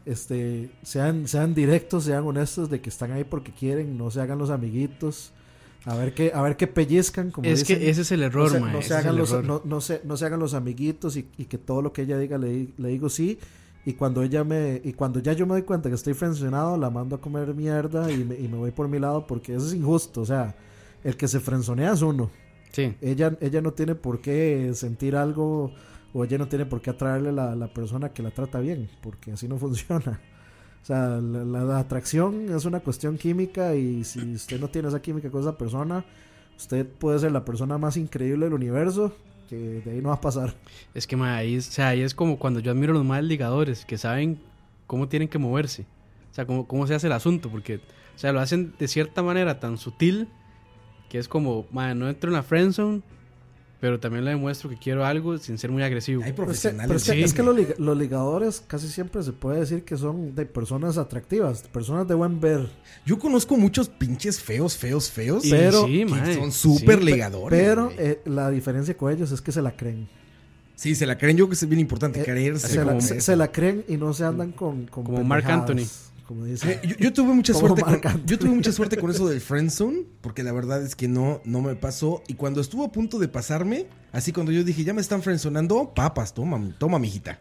este, 0.05 0.71
sean, 0.83 1.29
sean 1.29 1.55
directos, 1.55 2.05
sean 2.05 2.27
honestos 2.27 2.69
de 2.71 2.81
que 2.81 2.91
están 2.91 3.13
ahí 3.13 3.25
porque 3.25 3.53
quieren, 3.53 3.97
no 3.97 4.11
se 4.11 4.21
hagan 4.21 4.39
los 4.39 4.51
amiguitos, 4.51 5.33
a 5.85 5.97
ver 5.97 6.15
qué, 6.15 6.33
a 6.35 6.43
ver 6.43 6.57
qué 6.57 6.67
pellizcan, 6.67 7.31
como 7.31 7.49
Es 7.49 7.61
dicen. 7.61 7.79
que 7.79 7.91
ese 7.91 8.03
es 8.03 8.13
el 8.13 8.23
error, 8.23 8.53
no 8.61 8.83
se, 8.83 8.91
no 8.91 8.97
hagan 8.97 9.17
los, 9.17 9.45
no, 9.45 9.63
no 9.65 9.81
se, 9.81 10.01
no 10.05 10.17
se 10.17 10.27
hagan 10.27 10.41
los 10.41 10.55
amiguitos 10.55 11.17
y, 11.17 11.29
y 11.37 11.47
que 11.47 11.59
todo 11.59 11.83
lo 11.83 11.93
que 11.93 12.03
ella 12.03 12.19
diga 12.19 12.39
le, 12.39 12.69
le 12.77 12.89
digo 12.89 13.09
sí. 13.09 13.39
Y 13.85 13.95
cuando 13.95 14.23
ella 14.23 14.45
me, 14.45 14.81
y 14.85 14.93
cuando 14.93 15.19
ya 15.19 15.33
yo 15.33 15.45
me 15.45 15.55
doy 15.55 15.63
cuenta 15.63 15.89
que 15.89 15.97
estoy 15.97 16.15
frencionado, 16.15 16.77
la 16.77 16.89
mando 16.89 17.17
a 17.17 17.21
comer 17.21 17.53
mierda 17.53 18.13
y 18.13 18.25
me, 18.25 18.37
y 18.37 18.47
me 18.47 18.57
voy 18.57 18.71
por 18.71 18.87
mi 18.87 19.01
lado 19.01 19.27
porque 19.27 19.57
eso 19.57 19.67
es 19.67 19.75
injusto. 19.75 20.21
O 20.21 20.25
sea, 20.27 20.55
el 21.03 21.17
que 21.17 21.27
se 21.27 21.41
frenzonea 21.41 21.93
es 21.93 22.03
uno. 22.03 22.31
Sí. 22.73 22.95
Ella, 23.01 23.37
ella 23.41 23.61
no 23.61 23.73
tiene 23.73 23.95
por 23.95 24.21
qué 24.21 24.71
sentir 24.75 25.15
algo 25.17 25.73
o 26.15 26.25
ella 26.25 26.39
no 26.39 26.49
tiene 26.49 26.67
por 26.67 26.81
qué 26.83 26.91
atraerle 26.91 27.29
a 27.31 27.33
la, 27.33 27.55
la 27.55 27.73
persona 27.73 28.11
que 28.13 28.23
la 28.23 28.31
trata 28.31 28.61
bien, 28.61 28.89
porque 29.03 29.33
así 29.33 29.47
no 29.49 29.59
funciona. 29.59 30.21
O 30.83 30.85
sea, 30.85 31.09
la, 31.21 31.45
la- 31.45 31.65
la 31.65 31.79
atracción 31.79 32.49
es 32.55 32.65
una 32.65 32.81
cuestión 32.81 33.17
química 33.19 33.75
y 33.75 34.05
si 34.05 34.21
usted 34.35 34.61
no 34.61 34.69
tiene 34.69 34.89
esa 34.89 35.01
química 35.01 35.31
con 35.31 35.41
esa 35.43 35.57
persona, 35.57 36.05
usted 36.57 36.87
puede 36.87 37.19
ser 37.19 37.31
la 37.33 37.45
persona 37.45 37.79
más 37.79 37.97
increíble 37.97 38.47
del 38.47 38.55
universo, 38.55 39.15
que 39.49 39.57
de 39.85 39.91
ahí 39.93 40.01
no 40.01 40.09
va 40.09 40.17
a 40.17 40.21
pasar. 40.21 40.55
Es 40.95 41.07
que 41.07 41.15
ahí, 41.17 41.55
es, 41.57 41.69
o 41.69 41.73
sea, 41.73 41.89
ahí 41.89 42.01
es 42.01 42.15
como 42.15 42.39
cuando 42.39 42.59
yo 42.61 42.73
admiro 42.73 42.93
a 42.93 42.97
los 42.97 43.05
más 43.05 43.23
ligadores 43.23 43.85
que 43.85 43.97
saben 43.99 44.41
cómo 44.87 45.09
tienen 45.09 45.29
que 45.29 45.39
moverse. 45.39 45.83
O 46.31 46.35
sea, 46.35 46.47
cómo, 46.47 46.67
cómo 46.67 46.87
se 46.87 46.95
hace 46.95 47.07
el 47.09 47.13
asunto. 47.13 47.49
Porque, 47.51 47.77
o 47.77 48.19
sea, 48.19 48.33
lo 48.33 48.41
hacen 48.41 48.73
de 48.79 48.89
cierta 48.89 49.23
manera 49.23 49.61
tan 49.61 49.77
sutil 49.79 50.29
que 51.13 51.19
es 51.19 51.29
como, 51.29 51.67
mae, 51.71 51.95
no 51.95 52.09
entro 52.09 52.31
en 52.31 52.35
la 52.35 52.43
friendzone, 52.43 53.03
pero 53.81 54.01
también 54.01 54.25
le 54.25 54.31
demuestro 54.31 54.71
que 54.71 54.77
quiero 54.79 55.05
algo 55.05 55.37
sin 55.37 55.59
ser 55.59 55.71
muy 55.71 55.83
agresivo. 55.83 56.23
Hay 56.25 56.33
Pero 56.33 56.51
es 56.51 56.63
que, 56.63 56.69
profesionales. 56.71 56.87
pero 56.89 56.97
es 56.97 57.05
que- 57.05 57.13
sí. 57.13 57.23
es 57.23 57.35
que 57.35 57.43
los, 57.43 57.55
liga- 57.55 57.75
los 57.77 57.99
ligadores 57.99 58.63
casi 58.67 58.89
siempre 58.89 59.23
se 59.23 59.33
puede 59.33 59.61
decir 59.61 59.85
que 59.85 59.99
son 59.99 60.35
de 60.35 60.47
personas 60.47 60.97
atractivas, 60.97 61.65
personas 61.65 62.09
de 62.09 62.15
buen 62.15 62.41
ver. 62.41 62.67
Yo 63.05 63.19
conozco 63.19 63.59
muchos 63.59 63.91
pinches 63.91 64.41
feos, 64.41 64.75
feos, 64.79 65.11
feos. 65.11 65.45
Y 65.45 65.51
pero- 65.51 65.85
sí, 65.87 66.07
que 66.25 66.35
son 66.37 66.51
súper 66.51 67.01
sí. 67.01 67.05
legadores. 67.05 67.61
Pero 67.61 67.93
eh, 67.99 68.23
la 68.25 68.49
diferencia 68.51 68.97
con 68.97 69.13
ellos 69.13 69.33
es 69.33 69.43
que 69.43 69.53
se 69.53 69.61
la 69.61 69.77
creen. 69.77 70.09
sí, 70.77 70.95
se 70.95 71.05
la 71.05 71.19
creen. 71.19 71.37
Yo 71.37 71.45
creo 71.45 71.51
que 71.59 71.63
es 71.65 71.69
bien 71.69 71.81
importante 71.81 72.21
Eh, 72.23 72.25
creerse. 72.25 72.69
se, 72.69 72.77
la, 72.79 72.85
como 72.87 73.01
se- 73.03 73.17
eso. 73.19 73.27
se 73.27 73.37
la 73.37 73.53
creen 73.53 73.85
y 73.87 73.99
no 73.99 74.15
se 74.15 74.25
andan 74.25 74.53
con, 74.53 74.87
con 74.87 75.05
Como 75.05 75.19
pendejadas, 75.19 75.69
Anthony. 75.69 75.87
Como 76.33 76.47
dice. 76.47 76.81
Eh, 76.83 76.89
Yo, 76.89 76.97
yo 76.97 77.13
tuve 77.13 77.35
mucha 77.35 77.53
suerte 77.53 77.83
con, 77.83 78.25
yo 78.27 78.39
tuve 78.39 78.51
mucha 78.51 78.73
suerte 78.73 78.97
con 78.97 79.11
eso 79.11 79.29
del 79.29 79.41
friendzone 79.41 80.05
porque 80.23 80.43
la 80.43 80.53
verdad 80.53 80.83
es 80.83 80.97
que 80.97 81.09
no 81.09 81.41
no 81.45 81.61
me 81.61 81.75
pasó 81.77 82.23
y 82.27 82.35
cuando 82.35 82.61
estuvo 82.61 82.85
a 82.85 82.91
punto 82.93 83.19
de 83.19 83.29
pasarme 83.29 83.87
así 84.13 84.33
cuando 84.33 84.51
yo 84.53 84.65
dije 84.65 84.83
ya 84.85 84.95
me 84.95 85.01
están 85.03 85.23
frenzonando 85.23 85.93
papas 85.95 86.33
toma 86.33 86.59
toma 86.79 86.99
mijita 86.99 87.41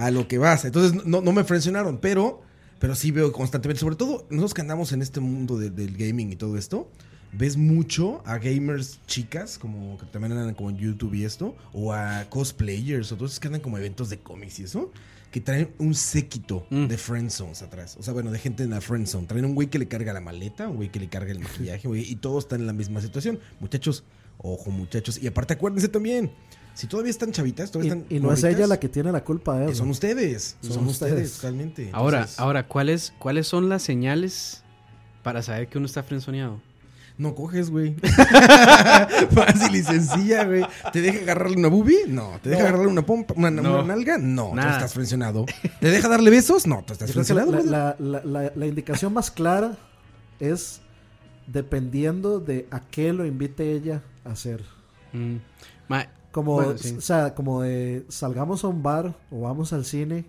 a 0.00 0.10
lo 0.10 0.26
que 0.28 0.38
vas 0.38 0.64
entonces 0.64 1.04
no, 1.04 1.20
no 1.20 1.32
me 1.32 1.44
frenzonaron 1.44 1.98
pero 1.98 2.40
pero 2.78 2.94
sí 2.94 3.10
veo 3.10 3.32
constantemente 3.32 3.80
sobre 3.80 3.96
todo 3.96 4.26
nosotros 4.30 4.54
que 4.54 4.60
andamos 4.62 4.92
en 4.92 5.02
este 5.02 5.20
mundo 5.20 5.58
de- 5.58 5.70
del 5.70 5.96
gaming 5.96 6.32
y 6.32 6.36
todo 6.36 6.56
esto 6.56 6.88
ves 7.32 7.56
mucho 7.56 8.22
a 8.26 8.38
gamers 8.38 8.98
chicas 9.06 9.58
como 9.58 9.98
que 9.98 10.06
también 10.06 10.32
andan 10.32 10.54
como 10.54 10.70
en 10.70 10.76
YouTube 10.78 11.14
y 11.14 11.24
esto 11.24 11.54
o 11.72 11.92
a 11.92 12.24
cosplayers 12.30 13.12
o 13.12 13.16
todos 13.16 13.38
que 13.40 13.48
andan 13.48 13.60
como 13.60 13.76
eventos 13.78 14.08
de 14.10 14.18
cómics 14.18 14.58
y 14.60 14.64
eso 14.64 14.90
que 15.32 15.40
traen 15.40 15.72
un 15.78 15.94
séquito 15.94 16.66
Mm. 16.70 16.86
de 16.86 16.96
friendzones 16.98 17.62
atrás. 17.62 17.96
O 17.98 18.02
sea, 18.04 18.12
bueno, 18.12 18.30
de 18.30 18.38
gente 18.38 18.62
en 18.62 18.70
la 18.70 18.80
friendzone. 18.80 19.26
Traen 19.26 19.44
un 19.46 19.54
güey 19.54 19.68
que 19.68 19.78
le 19.80 19.88
carga 19.88 20.12
la 20.12 20.20
maleta, 20.20 20.68
un 20.68 20.76
güey 20.76 20.90
que 20.92 21.00
le 21.00 21.08
carga 21.08 21.32
el 21.32 21.40
maquillaje, 21.40 21.88
güey, 21.88 22.02
y 22.08 22.16
todos 22.16 22.44
están 22.44 22.60
en 22.60 22.66
la 22.68 22.72
misma 22.72 23.00
situación. 23.00 23.40
Muchachos, 23.58 24.04
ojo, 24.38 24.70
muchachos. 24.70 25.18
Y 25.20 25.26
aparte, 25.26 25.54
acuérdense 25.54 25.88
también, 25.88 26.30
si 26.74 26.86
todavía 26.86 27.10
están 27.10 27.32
chavitas, 27.32 27.70
Y, 27.70 27.72
todavía 27.72 27.94
están. 27.94 28.06
y 28.16 28.20
no 28.20 28.32
es 28.32 28.44
ella 28.44 28.66
la 28.66 28.78
que 28.78 28.88
tiene 28.88 29.10
la 29.10 29.24
culpa 29.24 29.58
de 29.58 29.64
eh, 29.66 29.68
eso. 29.70 29.78
Son 29.78 29.90
ustedes. 29.90 30.56
Son, 30.60 30.72
Son 30.74 30.86
ustedes, 30.86 31.12
ustedes. 31.12 31.32
totalmente. 31.36 31.90
Ahora, 31.92 32.18
Entonces, 32.18 32.38
ahora 32.38 32.68
¿cuáles, 32.68 33.12
¿cuáles 33.18 33.46
son 33.48 33.68
las 33.68 33.82
señales 33.82 34.62
para 35.22 35.42
saber 35.42 35.68
que 35.68 35.78
uno 35.78 35.86
está 35.86 36.02
frenzoneado? 36.02 36.60
No 37.22 37.34
coges, 37.34 37.70
güey. 37.70 37.94
Fácil 39.34 39.76
y 39.76 39.82
sencilla, 39.82 40.44
güey. 40.44 40.64
¿Te 40.92 41.00
deja 41.00 41.20
agarrarle 41.20 41.56
una 41.56 41.68
boobie? 41.68 42.06
No. 42.08 42.38
¿Te 42.42 42.50
deja 42.50 42.62
agarrarle 42.62 42.88
una 42.88 43.06
pompa, 43.06 43.34
una, 43.36 43.50
No. 43.50 43.74
una 43.80 43.82
nalga? 43.94 44.18
No. 44.18 44.54
Nada. 44.54 44.68
Tú 44.70 44.74
estás 44.76 44.94
frencionado. 44.94 45.46
¿Te 45.80 45.90
deja 45.90 46.08
darle 46.08 46.30
besos? 46.30 46.66
No, 46.66 46.82
tú 46.84 46.92
estás 46.94 47.08
Yo 47.08 47.14
frencionado. 47.14 47.52
la- 47.62 47.96
la- 47.98 48.22
la- 48.24 48.52
la 48.54 48.66
indicación 48.66 49.12
más 49.12 49.30
clara 49.30 49.76
es 50.40 50.80
dependiendo 51.46 52.40
de 52.40 52.66
a 52.70 52.80
qué 52.80 53.12
lo 53.12 53.24
invite 53.26 53.72
ella 53.72 54.02
a 54.24 54.30
hacer. 54.32 54.62
Mm. 55.12 55.36
Como, 56.32 56.54
Bueno, 56.54 56.78
sí. 56.78 56.94
o 56.96 57.00
sea, 57.02 57.34
como 57.34 57.60
de 57.62 58.06
salgamos 58.08 58.64
a 58.64 58.68
un 58.68 58.82
bar 58.82 59.14
o 59.30 59.42
vamos 59.42 59.74
al 59.74 59.84
cine, 59.84 60.24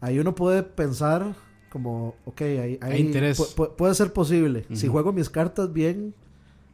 ahí 0.00 0.18
uno 0.18 0.34
puede 0.34 0.64
pensar 0.64 1.34
como, 1.70 2.14
ok, 2.24 2.40
ahí, 2.42 2.78
ahí 2.82 3.00
interés. 3.00 3.38
pu- 3.38 3.54
pu- 3.54 3.76
puede 3.76 3.94
ser 3.94 4.12
posible. 4.12 4.64
Si 4.74 4.88
juego 4.88 5.12
mis 5.12 5.30
cartas 5.30 5.72
bien, 5.72 6.14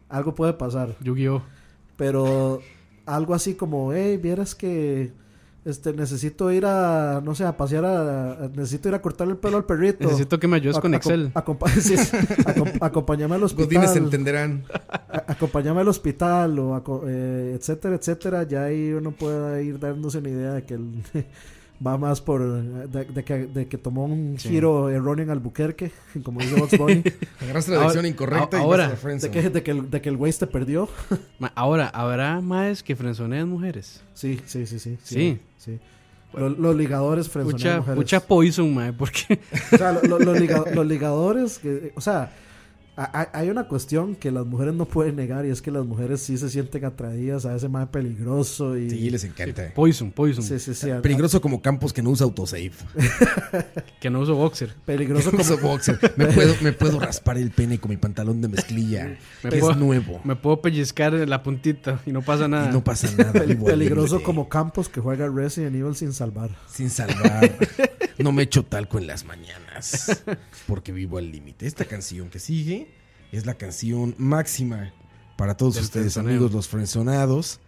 algo 0.08 0.34
puede 0.34 0.52
pasar. 0.54 0.96
Yu-Gi-Oh! 1.00 1.42
Pero 1.96 2.60
algo 3.06 3.34
así 3.34 3.54
como, 3.54 3.92
hey, 3.92 4.16
vieras 4.16 4.54
que 4.54 5.12
este 5.64 5.92
necesito 5.92 6.52
ir 6.52 6.64
a, 6.64 7.20
no 7.24 7.34
sé, 7.34 7.44
a 7.44 7.56
pasear 7.56 7.84
a, 7.84 8.32
a- 8.44 8.48
necesito 8.48 8.88
ir 8.88 8.94
a 8.94 9.02
cortarle 9.02 9.32
el 9.34 9.38
pelo 9.38 9.56
al 9.56 9.64
perrito. 9.64 10.04
Necesito 10.04 10.38
que 10.38 10.46
me 10.46 10.56
ayudes 10.56 10.78
con 10.78 10.94
Excel. 10.94 11.32
sí, 11.80 11.96
sí, 11.96 12.16
acom- 12.44 12.78
acompáñame 12.80 13.34
al 13.34 13.42
hospital. 13.42 13.66
Godines 13.66 13.96
entenderán. 13.96 14.64
acompáñame 15.26 15.80
al 15.80 15.88
hospital 15.88 16.58
o 16.58 17.02
eh, 17.08 17.54
etcétera, 17.58 17.96
etcétera, 17.96 18.42
ya 18.44 18.64
ahí 18.64 18.92
uno 18.92 19.10
puede 19.12 19.64
ir 19.64 19.78
dándose 19.80 20.18
una 20.18 20.28
idea 20.28 20.52
de 20.54 20.62
que 20.64 20.74
el- 20.74 21.02
va 21.84 21.98
más 21.98 22.20
por 22.20 22.42
de, 22.88 23.04
de 23.04 23.24
que, 23.24 23.46
de 23.46 23.66
que 23.68 23.78
tomó 23.78 24.04
un 24.04 24.36
Sí. 24.38 24.48
giro 24.50 24.88
erróneo 24.90 25.24
en 25.24 25.30
Albuquerque, 25.30 25.90
como 26.22 26.40
dice 26.40 26.54
Box 26.60 26.78
Bunny, 26.78 27.02
Agarraste 27.40 27.70
la 27.72 27.78
dirección 27.78 28.06
incorrecta 28.06 28.58
y 28.58 28.60
ahora, 28.60 28.90
friendzone. 28.90 29.32
de 29.32 29.42
que, 29.42 29.50
de 29.50 29.62
que 29.62 29.74
de 29.74 30.00
que 30.00 30.08
el 30.08 30.16
güey 30.16 30.32
te 30.32 30.46
perdió. 30.46 30.88
Ma- 31.38 31.52
Ahora, 31.54 31.88
¿habrá 31.88 32.40
más 32.40 32.82
que 32.82 32.94
frenzonean 32.96 33.48
mujeres? 33.48 34.02
Sí, 34.14 34.40
sí, 34.46 34.66
sí, 34.66 34.78
sí. 34.78 34.98
Sí. 35.02 35.38
sí. 35.58 35.78
Los, 36.32 36.58
los 36.58 36.76
ligadores 36.76 37.28
frenzonean 37.28 37.56
Mucha, 37.56 37.76
mujeres. 37.78 37.96
mucha 37.96 38.20
poison, 38.20 38.74
mae, 38.74 38.92
porque 38.92 39.40
O 39.72 39.76
sea, 39.76 39.92
lo- 39.92 40.02
lo- 40.02 40.18
los, 40.18 40.38
liga- 40.38 40.64
los 40.74 40.86
ligadores, 40.86 41.58
que, 41.58 41.92
o 41.94 42.00
sea, 42.00 42.30
hay 42.96 43.50
una 43.50 43.68
cuestión 43.68 44.14
que 44.14 44.30
las 44.30 44.46
mujeres 44.46 44.72
no 44.74 44.86
pueden 44.86 45.16
negar 45.16 45.44
y 45.44 45.50
es 45.50 45.60
que 45.60 45.70
las 45.70 45.84
mujeres 45.84 46.20
sí 46.22 46.38
se 46.38 46.48
sienten 46.48 46.84
atraídas 46.86 47.44
a 47.44 47.54
ese 47.54 47.68
más 47.68 47.88
peligroso 47.88 48.76
y 48.78 48.88
Sí, 48.88 49.10
les 49.10 49.22
encanta. 49.24 49.70
poison, 49.74 50.10
poison, 50.10 50.42
sí, 50.42 50.58
sí, 50.58 50.72
sí, 50.74 50.90
a- 50.90 51.02
Peligroso 51.02 51.40
como 51.42 51.60
Campos 51.60 51.92
que 51.92 52.02
no 52.02 52.08
usa 52.10 52.24
autosave. 52.24 52.70
que 54.00 54.08
no 54.08 54.20
uso 54.20 54.34
boxer. 54.34 54.74
peligroso 54.86 55.26
No 55.26 55.30
como 55.32 55.42
uso 55.42 55.58
boxer. 55.58 55.98
Me 56.16 56.26
puedo, 56.26 56.54
me 56.62 56.72
puedo 56.72 56.98
raspar 56.98 57.36
el 57.36 57.50
pene 57.50 57.78
con 57.78 57.90
mi 57.90 57.96
pantalón 57.98 58.40
de 58.40 58.48
mezclilla. 58.48 59.16
Me 59.42 59.50
que 59.50 59.58
puedo- 59.58 59.72
es 59.72 59.76
nuevo. 59.76 60.20
Me 60.24 60.34
puedo 60.36 60.62
pellizcar 60.62 61.12
la 61.12 61.42
puntita 61.42 62.00
y 62.06 62.12
no 62.12 62.22
pasa 62.22 62.48
nada. 62.48 62.70
Y 62.70 62.72
no 62.72 62.82
pasa 62.82 63.10
nada. 63.16 63.32
pel- 63.34 63.62
peligroso 63.62 64.22
como 64.22 64.48
Campos 64.48 64.88
que 64.88 65.00
juega 65.00 65.28
Resident 65.28 65.76
Evil 65.76 65.94
sin 65.94 66.12
salvar. 66.14 66.50
Sin 66.72 66.88
salvar. 66.88 67.52
No 68.18 68.32
me 68.32 68.42
echo 68.42 68.64
talco 68.64 68.98
en 68.98 69.06
las 69.06 69.24
mañanas. 69.24 70.22
Porque 70.66 70.92
vivo 70.92 71.18
al 71.18 71.30
límite. 71.30 71.66
Esta 71.66 71.84
canción 71.84 72.30
que 72.30 72.38
sigue 72.38 72.88
es 73.32 73.46
la 73.46 73.54
canción 73.54 74.14
máxima 74.18 74.92
para 75.36 75.56
todos 75.56 75.74
Del 75.74 75.84
ustedes, 75.84 76.14
frenzoneo. 76.14 76.30
amigos, 76.36 76.52
los 76.52 76.68
frenzonados. 76.68 77.60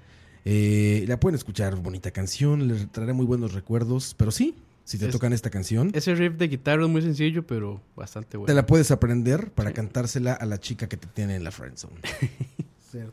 Eh, 0.44 1.04
la 1.08 1.20
pueden 1.20 1.34
escuchar, 1.36 1.76
bonita 1.76 2.10
canción, 2.10 2.68
les 2.68 2.90
traerá 2.90 3.12
muy 3.12 3.26
buenos 3.26 3.52
recuerdos. 3.52 4.14
Pero 4.16 4.30
sí, 4.30 4.54
si 4.84 4.96
te 4.98 5.06
Es- 5.06 5.12
tocan 5.12 5.32
esta 5.34 5.50
canción, 5.50 5.90
Ese 5.92 6.14
riff 6.14 6.34
de 6.36 6.48
guitarra 6.48 6.84
es 6.84 6.88
muy 6.88 7.02
sencillo, 7.02 7.46
pero 7.46 7.82
bastante 7.94 8.38
bueno. 8.38 8.46
te 8.46 8.54
la 8.54 8.64
puedes 8.64 8.90
aprender 8.90 9.50
para 9.52 9.72
cantársela 9.72 10.32
a 10.32 10.46
la 10.46 10.58
chica 10.58 10.88
que 10.88 10.96
te 10.96 11.06
tiene 11.08 11.36
en 11.36 11.44
la 11.44 11.50
friendzone. 11.50 12.00
Cierto. 12.90 13.12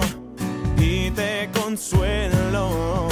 te 1.15 1.49
consuelo. 1.59 3.07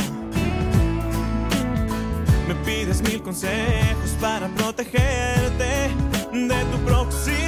Me 2.48 2.56
pides 2.66 3.02
mil 3.02 3.22
consejos 3.22 4.12
para 4.20 4.48
protegerte 4.50 5.90
de 6.34 6.66
tu 6.72 6.78
próximo 6.86 7.39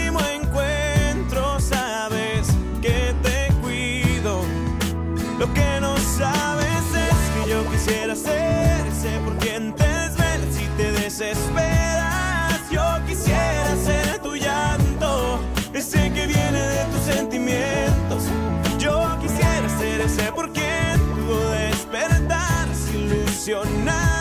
ilusionada. 23.41 24.20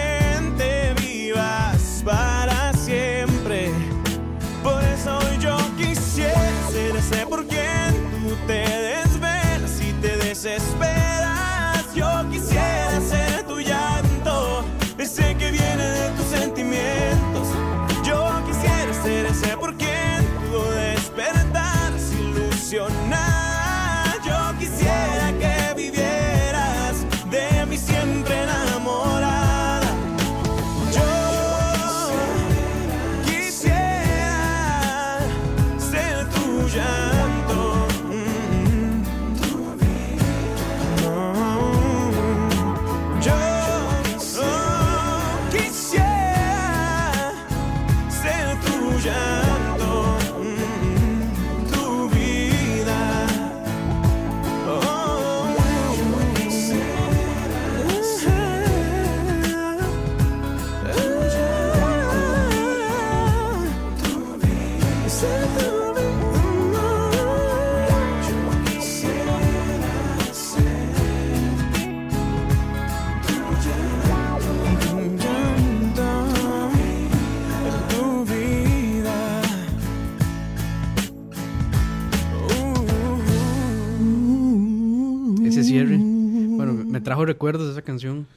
Recuerdos 87.25 87.67
de 87.67 87.71
esa 87.73 87.81
canción. 87.81 88.27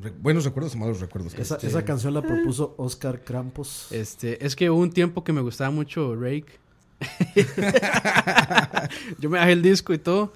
Re- 0.00 0.12
¿Buenos 0.20 0.44
recuerdos 0.44 0.74
o 0.74 0.78
malos 0.78 1.00
recuerdos? 1.00 1.34
Esa, 1.34 1.56
Este- 1.56 1.66
esa 1.66 1.84
canción 1.84 2.14
la 2.14 2.22
propuso 2.22 2.74
Oscar 2.78 3.22
Krampus. 3.24 3.88
Este, 3.90 4.44
es 4.44 4.54
que 4.56 4.70
hubo 4.70 4.80
un 4.80 4.90
tiempo 4.92 5.24
que 5.24 5.32
me 5.32 5.40
gustaba 5.40 5.70
mucho 5.70 6.14
Rake. 6.14 6.46
Yo 9.18 9.30
me 9.30 9.38
bajé 9.38 9.52
el 9.52 9.62
disco 9.62 9.92
y 9.92 9.98
todo. 9.98 10.32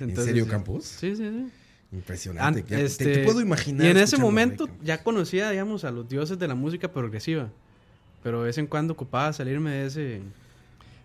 ¿En 0.00 0.16
serio, 0.16 0.44
sí. 0.44 0.50
Campos? 0.50 0.84
Sí, 0.84 1.16
sí, 1.16 1.22
sí. 1.28 1.46
Impresionante. 1.92 2.60
An- 2.60 2.66
te- 2.66 2.84
este, 2.84 3.04
te, 3.12 3.24
puedo 3.24 3.40
imaginar. 3.40 3.86
Y 3.86 3.90
en 3.90 3.96
ese 3.96 4.16
momento 4.16 4.68
ya 4.82 5.02
conocía, 5.02 5.50
digamos, 5.50 5.84
a 5.84 5.90
los 5.90 6.08
dioses 6.08 6.38
de 6.38 6.48
la 6.48 6.54
música 6.54 6.90
progresiva. 6.92 7.48
Pero 8.22 8.40
de 8.40 8.46
vez 8.46 8.58
en 8.58 8.66
cuando 8.66 8.92
ocupaba 8.92 9.32
salirme 9.32 9.70
de 9.70 9.86
ese, 9.86 10.00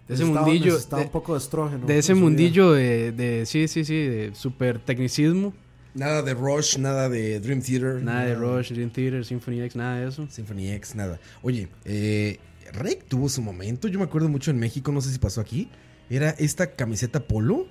de 0.07 0.13
ese 0.13 0.25
mundillo. 0.25 0.73
necesitaba 0.73 0.99
De, 1.01 1.05
un 1.07 1.11
poco 1.11 1.33
de 1.33 1.39
estrógeno. 1.39 1.85
de 1.87 1.97
ese 1.97 2.13
mundillo 2.13 2.73
de, 2.73 3.11
de, 3.13 3.45
sí, 3.45 3.67
sí, 3.67 3.83
sí, 3.85 3.95
de 3.95 4.35
super 4.35 4.79
tecnicismo. 4.79 5.53
Nada 5.95 6.21
de 6.21 6.33
Rush, 6.33 6.77
nada 6.77 7.09
de 7.09 7.39
Dream 7.39 7.61
Theater. 7.61 8.03
Nada 8.03 8.25
de 8.25 8.35
Rush, 8.35 8.71
Dream 8.73 8.89
Theater, 8.91 9.25
Symphony 9.25 9.61
X, 9.61 9.75
nada 9.75 9.99
de 10.01 10.09
eso. 10.09 10.27
Symphony 10.29 10.69
X, 10.73 10.93
nada. 10.93 11.19
Oye, 11.41 11.69
eh, 11.85 12.37
Rake 12.73 13.03
tuvo 13.07 13.29
su 13.29 13.41
momento. 13.41 13.87
Yo 13.87 13.97
me 13.99 14.05
acuerdo 14.05 14.27
mucho 14.29 14.51
en 14.51 14.59
México, 14.59 14.91
no 14.91 14.99
sé 15.01 15.11
si 15.11 15.19
pasó 15.19 15.39
aquí. 15.41 15.69
Era 16.09 16.31
esta 16.31 16.75
camiseta 16.75 17.21
polo 17.21 17.67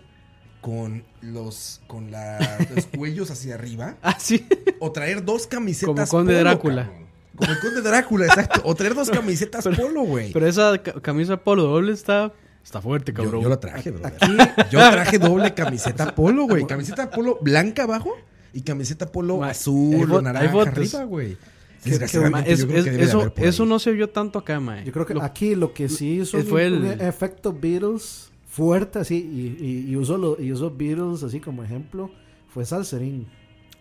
con 0.63 1.05
los 1.21 1.83
con 1.87 2.11
la- 2.11 2.59
los 2.75 2.87
cuellos 2.97 3.31
hacia 3.31 3.55
arriba. 3.55 3.97
Ah, 4.03 4.17
sí. 4.19 4.47
O 4.81 4.91
traer 4.91 5.23
dos 5.25 5.47
camisetas 5.47 6.09
Como 6.09 6.25
Conde 6.25 6.33
polo, 6.33 6.41
Drácula. 6.45 6.85
cabrón. 6.87 7.05
Como 7.37 7.53
el 7.53 7.59
Conde 7.61 7.83
Drácula, 7.83 8.27
exacto. 8.27 8.63
O 8.65 8.75
traer 8.75 8.95
dos 8.95 9.11
camisetas 9.11 9.65
polo, 9.77 10.03
güey. 10.05 10.33
Pero 10.33 10.47
esa 10.47 10.79
ca- 10.83 11.01
camisa 11.03 11.37
polo 11.37 11.65
doble 11.65 11.93
está, 11.93 12.33
está 12.65 12.81
fuerte, 12.81 13.13
Yo, 13.13 13.23
cabrón. 13.23 13.43
yo 13.43 13.49
la 13.49 13.61
traje, 13.61 13.91
bro. 13.93 14.07
Aquí, 14.07 14.37
Yo 14.71 14.79
traje 14.91 15.19
doble 15.19 15.55
camiseta 15.55 16.15
polo, 16.15 16.47
güey. 16.49 16.67
Camiseta 16.67 17.11
polo 17.11 17.39
blanca 17.41 17.85
abajo 17.85 18.11
y 18.53 18.63
camiseta 18.63 19.11
polo 19.13 19.39
Ma, 19.39 19.51
azul 19.51 20.11
o 20.11 20.19
hay 20.19 20.25
naranja 20.25 20.63
arriba, 20.63 21.05
güey. 21.05 21.37
Es- 21.85 21.91
yo 22.01 22.07
creo 22.07 22.07
es- 22.47 22.65
que 22.65 22.67
debe 22.67 22.97
de 22.97 23.03
eso, 23.05 23.33
eso 23.37 23.67
no 23.67 23.79
se 23.79 23.93
vio 23.93 24.09
tanto 24.09 24.39
acá, 24.39 24.59
mae. 24.59 24.85
yo 24.87 24.93
creo 24.93 25.05
que 25.05 25.13
Lo- 25.15 25.23
aquí 25.23 25.55
lo 25.55 25.75
que 25.75 25.91
sí 25.91 26.21
hizo 26.21 26.39
un, 26.39 26.45
fue 26.45 26.65
el- 26.67 26.75
un 26.83 26.87
efecto 27.03 27.53
Beatles 27.53 28.31
fuerte 28.49 29.01
así 29.01 29.17
y, 29.17 29.63
y, 29.63 29.91
y 29.91 29.97
usó 29.97 30.17
lo, 30.17 30.41
y 30.41 30.51
usó 30.51 30.71
Beatles 30.75 31.23
así 31.25 31.41
como 31.41 31.63
ejemplo 31.63 32.11
fue 32.49 32.65
Salserín. 32.65 33.27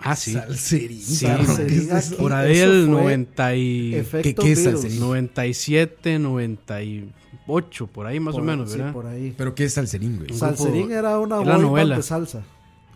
Ah, 0.03 0.15
sí. 0.15 0.33
Salserín. 0.33 1.01
Sí, 1.01 1.25
cabrón, 1.25 1.45
Salserín 1.47 1.69
¿qué 1.69 1.83
es 1.83 1.89
eso? 2.05 2.13
aquí. 2.13 2.21
Por 2.21 2.33
ahí 2.33 2.57
el 2.59 2.85
fue 2.85 2.91
90 3.03 3.55
y... 3.55 3.95
Efecto 3.95 4.41
qué 4.43 4.51
es. 4.51 4.63
Salserín? 4.63 4.99
97, 4.99 6.19
98, 6.19 7.87
por 7.87 8.05
ahí 8.05 8.19
más 8.19 8.33
Por- 8.33 8.41
o 8.41 8.45
menos, 8.45 8.71
sí, 8.71 8.77
¿verdad? 8.77 8.93
por 8.93 9.05
ahí. 9.07 9.33
¿Pero 9.37 9.55
qué 9.55 9.65
es 9.65 9.73
Salserín, 9.73 10.17
güey? 10.17 10.33
Salserín 10.37 10.91
era 10.91 11.19
una 11.19 11.37
boy 11.37 11.61
novela. 11.61 11.89
band 11.95 11.97
de 11.97 12.03
salsa. 12.07 12.43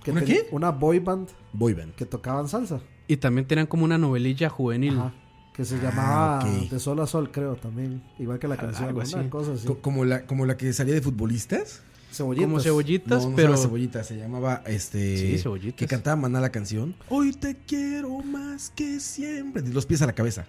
Que 0.04 0.12
¿Una 0.12 0.22
qué? 0.24 0.48
Una 0.52 0.70
boy 0.72 1.00
band 1.00 1.28
Boy 1.54 1.74
band. 1.74 1.94
que 1.96 2.06
tocaban 2.06 2.48
salsa. 2.48 2.80
Y 3.08 3.18
también 3.18 3.48
tenían 3.48 3.68
como 3.68 3.84
una 3.86 3.98
novelilla 3.98 4.50
juvenil. 4.50 4.98
Ajá. 4.98 5.14
Que 5.54 5.66
se 5.66 5.76
Ah, 5.78 5.80
llamaba. 5.82 6.44
De 6.70 6.80
Sol 6.80 7.00
a 7.00 7.08
Sol, 7.08 7.32
creo 7.32 7.56
también. 7.56 8.04
Igual 8.20 8.38
que 8.38 8.48
la 8.48 8.58
canción. 8.58 8.90
algo 8.90 9.00
una 9.00 9.04
así. 9.20 9.30
cosa 9.30 9.54
así. 9.54 9.66
Co- 9.66 9.80
Como 9.80 10.06
la, 10.06 10.26
como 10.26 10.46
la 10.46 10.56
que 10.56 10.72
salía 10.72 10.94
de 10.94 11.02
futbolistas. 11.02 11.82
Cebollitas. 12.18 12.48
Como 12.50 12.60
cebollitas, 12.60 13.24
no, 13.24 13.30
no 13.32 13.36
pero... 13.36 13.48
se 13.50 13.54
llama 13.54 13.64
cebollita, 13.68 14.04
se 14.04 14.18
llamaba 14.18 14.64
este. 14.66 15.18
Sí, 15.18 15.38
cebollitas. 15.38 15.76
Que 15.78 15.88
cantaba 15.88 16.16
Maná 16.16 16.40
la 16.42 16.50
canción. 16.52 16.96
Hoy 17.10 17.32
te 17.34 17.56
quiero 17.56 18.20
más 18.20 18.70
que 18.72 19.00
siempre. 19.00 19.62
De 19.62 19.72
los 19.74 19.86
pies 19.86 20.02
a 20.02 20.06
la 20.08 20.14
cabeza. 20.14 20.46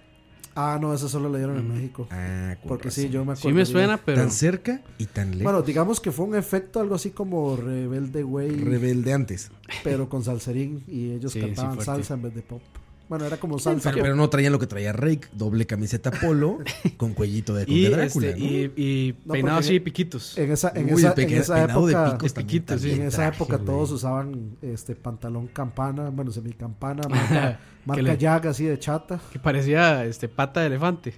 Ah, 0.55 0.77
no, 0.81 0.93
eso 0.93 1.07
solo 1.07 1.29
le 1.29 1.37
dieron 1.37 1.57
en 1.57 1.67
Mm. 1.69 1.73
México. 1.73 2.07
Ah, 2.11 2.55
Porque 2.67 2.91
sí, 2.91 3.07
yo 3.09 3.23
me 3.23 3.33
acuerdo. 3.33 3.49
Sí 3.49 3.53
me 3.53 3.65
suena, 3.65 3.97
pero... 3.97 4.17
Tan 4.19 4.31
cerca 4.31 4.81
y 4.97 5.05
tan 5.05 5.29
lejos. 5.31 5.43
Bueno, 5.43 5.61
digamos 5.61 6.01
que 6.01 6.11
fue 6.11 6.25
un 6.25 6.35
efecto 6.35 6.81
algo 6.81 6.95
así 6.95 7.11
como 7.11 7.55
Rebelde 7.55 8.23
Way, 8.23 8.49
Rebelde 8.57 9.13
antes. 9.13 9.51
pero 9.83 10.09
con 10.09 10.23
salserín 10.23 10.83
y 10.87 11.11
ellos 11.11 11.31
Sí, 11.33 11.39
cantaban 11.39 11.79
salsa 11.81 12.15
en 12.15 12.23
vez 12.23 12.35
de 12.35 12.41
pop. 12.41 12.61
Bueno, 13.09 13.25
era 13.25 13.37
como 13.37 13.57
salsa. 13.59 13.89
Pero, 13.91 14.03
pero 14.03 14.15
no 14.15 14.29
traían 14.29 14.53
lo 14.53 14.59
que 14.59 14.67
traía 14.67 14.93
Rake. 14.93 15.27
Doble 15.33 15.65
camiseta 15.65 16.11
polo 16.11 16.59
con 16.97 17.13
cuellito 17.13 17.53
de 17.55 17.63
y, 17.63 17.65
Conde 17.65 17.89
Drácula. 17.89 18.27
este, 18.29 18.39
¿no? 18.39 18.45
y, 18.45 18.71
y 18.77 19.15
No, 19.43 19.57
así, 19.57 19.79
piquitos. 19.79 20.37
En 20.37 20.51
esa, 20.51 20.71
en 20.75 20.93
Uy, 20.93 21.01
esa, 21.01 21.13
en 21.17 21.29
esa 21.33 21.55
de 21.55 21.61
época, 21.63 22.17
también, 22.17 22.33
piquitos, 22.33 22.81
sí. 22.81 22.91
en 22.91 23.01
esa 23.01 23.17
traje, 23.17 23.35
época 23.35 23.55
güey. 23.57 23.65
todos 23.65 23.91
usaban 23.91 24.57
este 24.61 24.95
pantalón 24.95 25.47
campana, 25.47 26.09
bueno, 26.11 26.31
semicampana, 26.31 27.01
marca, 27.09 27.59
marca 27.85 28.01
le- 28.03 28.17
llaga 28.17 28.51
así 28.51 28.65
de 28.65 28.77
chata. 28.77 29.19
Que 29.33 29.39
parecía 29.39 30.05
este 30.05 30.29
pata 30.29 30.61
de 30.61 30.67
elefante. 30.67 31.15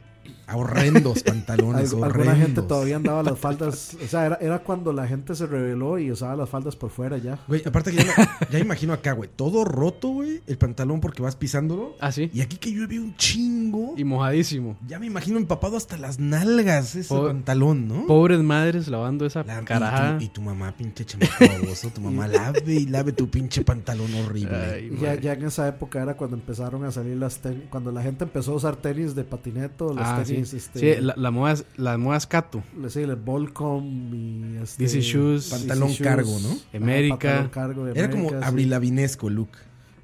Horrendos 0.55 1.23
pantalones, 1.23 1.93
Algu- 1.93 1.97
horrendos. 2.03 2.27
alguna 2.27 2.35
gente 2.35 2.61
todavía 2.61 2.95
andaba 2.97 3.23
las 3.23 3.39
faldas, 3.39 3.97
o 4.03 4.07
sea, 4.07 4.25
era, 4.25 4.35
era 4.41 4.59
cuando 4.59 4.93
la 4.93 5.07
gente 5.07 5.35
se 5.35 5.45
rebeló 5.47 5.97
y 5.99 6.11
usaba 6.11 6.35
las 6.35 6.49
faldas 6.49 6.75
por 6.75 6.89
fuera 6.91 7.17
ya. 7.17 7.39
Güey, 7.47 7.61
aparte 7.65 7.91
que 7.91 7.97
ya, 7.97 8.03
me- 8.17 8.47
ya 8.51 8.59
imagino 8.59 8.93
acá, 8.93 9.13
güey. 9.13 9.29
Todo 9.35 9.63
roto, 9.65 10.09
güey. 10.09 10.41
El 10.47 10.57
pantalón 10.57 11.01
porque 11.01 11.21
vas 11.21 11.35
pisándolo. 11.35 11.95
Ah, 11.99 12.11
sí. 12.11 12.29
Y 12.33 12.41
aquí 12.41 12.57
que 12.57 12.71
llueve 12.71 12.99
un 12.99 13.15
chingo. 13.15 13.93
Y 13.97 14.03
mojadísimo. 14.03 14.77
Ya 14.87 14.99
me 14.99 15.05
imagino 15.07 15.37
empapado 15.37 15.77
hasta 15.77 15.97
las 15.97 16.19
nalgas 16.19 16.95
ese 16.95 17.13
pantalón, 17.15 17.87
¿no? 17.87 18.05
Pobres 18.07 18.39
madres 18.39 18.87
lavando 18.87 19.25
esa 19.25 19.43
La- 19.43 19.61
y, 19.61 20.19
tu, 20.19 20.25
y 20.25 20.29
tu 20.29 20.41
mamá, 20.41 20.75
pinche 20.75 21.05
chamaco 21.05 21.31
baboso. 21.39 21.89
Tu 21.89 22.01
mamá 22.01 22.27
lave 22.27 22.73
y 22.73 22.85
lave 22.87 23.11
tu 23.13 23.29
pinche 23.29 23.63
pantalón 23.63 24.13
horrible. 24.15 24.55
Ay, 24.55 24.97
ya, 25.01 25.15
ya 25.15 25.33
en 25.33 25.45
esa 25.45 25.67
época 25.67 26.01
era 26.01 26.15
cuando 26.15 26.35
empezaron 26.35 26.83
a 26.85 26.91
salir 26.91 27.17
las 27.17 27.37
tenis, 27.39 27.63
cuando 27.69 27.91
la 27.91 28.01
gente 28.01 28.23
empezó 28.23 28.53
a 28.53 28.55
usar 28.55 28.75
tenis 28.75 29.15
de 29.15 29.23
patineto, 29.23 29.93
los 29.93 30.05
Ah, 30.05 30.23
sí. 30.25 30.35
Este, 30.41 30.79
Sí, 30.95 31.01
la, 31.01 31.13
la 31.17 31.31
moda, 31.31 31.55
la 31.77 31.97
moda 31.97 32.19
Scato. 32.19 32.63
sí, 32.89 32.99
el 33.01 33.15
Volcom 33.15 34.13
y 34.13 34.57
este, 34.61 34.83
DC 34.83 35.01
Shoes. 35.01 35.49
Pantalón 35.49 35.93
cargo, 35.95 36.37
¿no? 36.39 36.57
América. 36.77 37.17
pantalón 37.17 37.49
cargo 37.49 37.85
de 37.85 37.99
Era 37.99 38.09
como 38.09 38.29
sí. 38.29 38.35
abrilavinesco 38.41 39.29
look. 39.29 39.49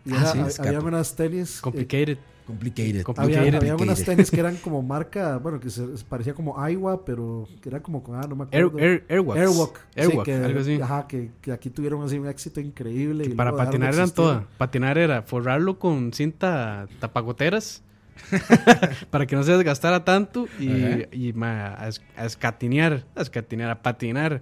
Y 0.05 0.11
Ah, 0.13 0.33
era- 0.35 0.49
sí, 0.49 0.61
había 0.61 0.79
unas 0.79 1.15
tenis. 1.15 1.57
eh, 1.57 1.61
Complicated. 1.61 2.17
Complicated. 2.45 3.03
Compli- 3.03 3.23
había, 3.37 3.57
había 3.57 3.75
unas 3.75 4.01
tenis 4.05 4.31
que 4.31 4.39
eran 4.39 4.55
como 4.55 4.81
marca, 4.81 5.35
bueno, 5.37 5.59
que 5.59 5.69
se 5.69 5.83
parecía 6.07 6.33
como 6.33 6.57
Aiwa, 6.57 7.03
pero 7.03 7.45
que 7.61 7.67
era 7.67 7.81
como 7.83 8.01
con, 8.01 8.15
ah, 8.15 8.25
no 8.25 8.37
me 8.37 8.45
acuerdo. 8.45 8.79
Air. 8.79 9.03
Airwalk. 9.09 9.37
Airwalk, 9.37 10.23
que, 10.23 10.33
algo 10.33 10.59
así. 10.61 10.79
Ajá, 10.81 11.07
que, 11.07 11.31
que 11.41 11.51
aquí 11.51 11.69
tuvieron 11.69 12.01
así 12.03 12.17
un 12.17 12.25
éxito 12.29 12.61
increíble. 12.61 13.25
y 13.25 13.29
Para 13.33 13.53
patinar 13.53 13.93
eran 13.93 14.11
todas. 14.11 14.45
Patinar 14.57 14.97
era 14.97 15.23
forrarlo 15.23 15.77
con 15.77 16.13
cinta 16.13 16.87
tapagoteras 17.01 17.83
para 19.09 19.25
que 19.25 19.35
no 19.35 19.43
se 19.43 19.51
desgastara 19.53 20.03
tanto 20.05 20.47
y, 20.59 20.67
y 21.11 21.33
ma, 21.33 21.67
a, 21.67 21.89
a 22.17 22.25
escatinear, 22.25 23.05
a 23.15 23.21
escatinear, 23.21 23.69
a 23.69 23.81
patinar. 23.81 24.41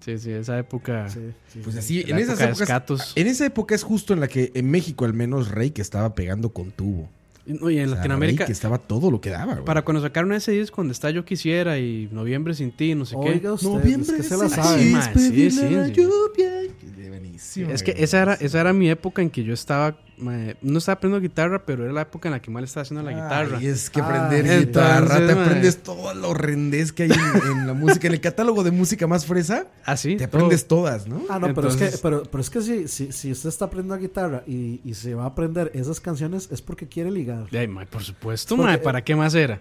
Sí, 0.00 0.18
sí, 0.18 0.32
esa 0.32 0.58
época. 0.58 1.08
Sí, 1.08 1.20
sí, 1.48 1.60
Pues 1.62 1.74
sí. 1.76 1.78
así, 2.00 2.10
en 2.10 2.18
esas 2.18 2.40
épocas. 2.40 2.60
escatos. 2.60 3.12
En 3.14 3.26
esa 3.28 3.46
época 3.46 3.74
es 3.74 3.84
justo 3.84 4.12
en 4.12 4.20
la 4.20 4.26
que 4.28 4.50
en 4.54 4.68
México 4.70 5.04
al 5.04 5.14
menos 5.14 5.48
Rey 5.50 5.70
que 5.70 5.80
estaba 5.82 6.14
pegando 6.14 6.48
con 6.50 6.72
tubo. 6.72 7.08
Y, 7.46 7.54
no, 7.54 7.70
y 7.70 7.78
en 7.78 7.86
O 7.86 7.88
sea, 7.88 7.96
Latinoamérica, 7.98 8.38
Rey 8.44 8.46
que 8.46 8.52
estaba 8.52 8.78
todo 8.78 9.10
lo 9.10 9.20
que 9.20 9.30
daba, 9.30 9.54
güey. 9.54 9.64
para 9.64 9.82
cuando 9.82 10.00
sacaron 10.02 10.32
ese 10.32 10.52
disco 10.52 10.76
donde 10.80 10.92
está 10.92 11.10
Yo 11.10 11.24
Quisiera 11.24 11.78
y 11.78 12.08
Noviembre 12.12 12.54
Sin 12.54 12.72
Ti, 12.72 12.94
no 12.96 13.04
sé 13.04 13.16
qué. 13.20 13.30
Oiga 13.30 13.52
usted, 13.52 13.68
Noviembre 13.68 14.10
es 14.10 14.16
que 14.16 14.22
se 14.24 14.36
la 14.36 14.46
es 14.46 14.52
sabe. 14.52 14.82
Sí, 14.82 14.90
mae, 14.92 15.14
sí, 15.14 15.30
sí, 15.30 15.50
sí. 15.50 15.60
lluvia. 15.68 15.92
Qué 15.92 17.08
buenísimo, 17.08 17.70
Es 17.70 17.82
que 17.84 17.94
esa 17.98 18.22
era, 18.22 18.34
esa 18.34 18.60
era 18.60 18.72
mi 18.72 18.88
época 18.90 19.22
en 19.22 19.30
que 19.30 19.42
yo 19.44 19.54
estaba, 19.54 19.96
no 20.18 20.78
estaba 20.78 20.94
aprendiendo 20.94 21.20
guitarra, 21.28 21.64
pero 21.64 21.84
era 21.84 21.92
la 21.92 22.02
época 22.02 22.28
en 22.28 22.32
la 22.32 22.40
que 22.42 22.50
mal 22.50 22.62
estaba 22.64 22.82
haciendo 22.82 23.02
la 23.02 23.12
guitarra. 23.12 23.58
Ay, 23.58 23.66
es 23.66 23.90
que 23.90 24.00
Ah, 24.00 24.04
aprender 24.04 24.40
entonces, 24.46 24.66
guitarra, 24.66 25.26
te 25.26 25.34
mae. 25.34 25.44
aprendes 25.44 25.82
todo 25.82 26.14
lo 26.14 26.28
horrendez 26.30 26.92
que 26.92 27.04
hay 27.04 27.10
en, 27.10 27.58
en 27.58 27.66
la 27.66 27.72
música. 27.74 28.06
En 28.06 28.14
el 28.14 28.20
catálogo 28.20 28.62
de 28.62 28.70
música 28.70 29.06
más 29.06 29.26
fresa, 29.26 29.66
Ah, 29.84 29.96
sí, 29.96 30.16
te 30.16 30.26
todo. 30.28 30.38
aprendes 30.44 30.68
todas, 30.68 31.06
¿no? 31.08 31.22
Ah, 31.28 31.38
no, 31.38 31.52
pero 31.54 31.68
es 31.68 31.76
que, 31.76 31.90
pero, 32.02 32.22
pero 32.24 32.40
es 32.40 32.50
que 32.50 32.60
si, 32.62 32.88
si, 32.88 33.10
si 33.12 33.32
usted 33.32 33.48
está 33.48 33.64
aprendiendo 33.64 34.00
guitarra 34.00 34.42
y, 34.46 34.80
y 34.84 34.94
se 34.94 35.14
va 35.14 35.24
a 35.24 35.26
aprender 35.26 35.70
esas 35.74 36.00
canciones 36.00 36.48
es 36.52 36.62
porque 36.62 36.86
quiere 36.86 37.10
ligar. 37.10 37.46
Ay, 37.52 37.68
por 37.90 38.02
supuesto, 38.04 38.56
Porque- 38.56 38.78
¿para 38.78 39.02
qué 39.02 39.16
más 39.16 39.34
era? 39.34 39.60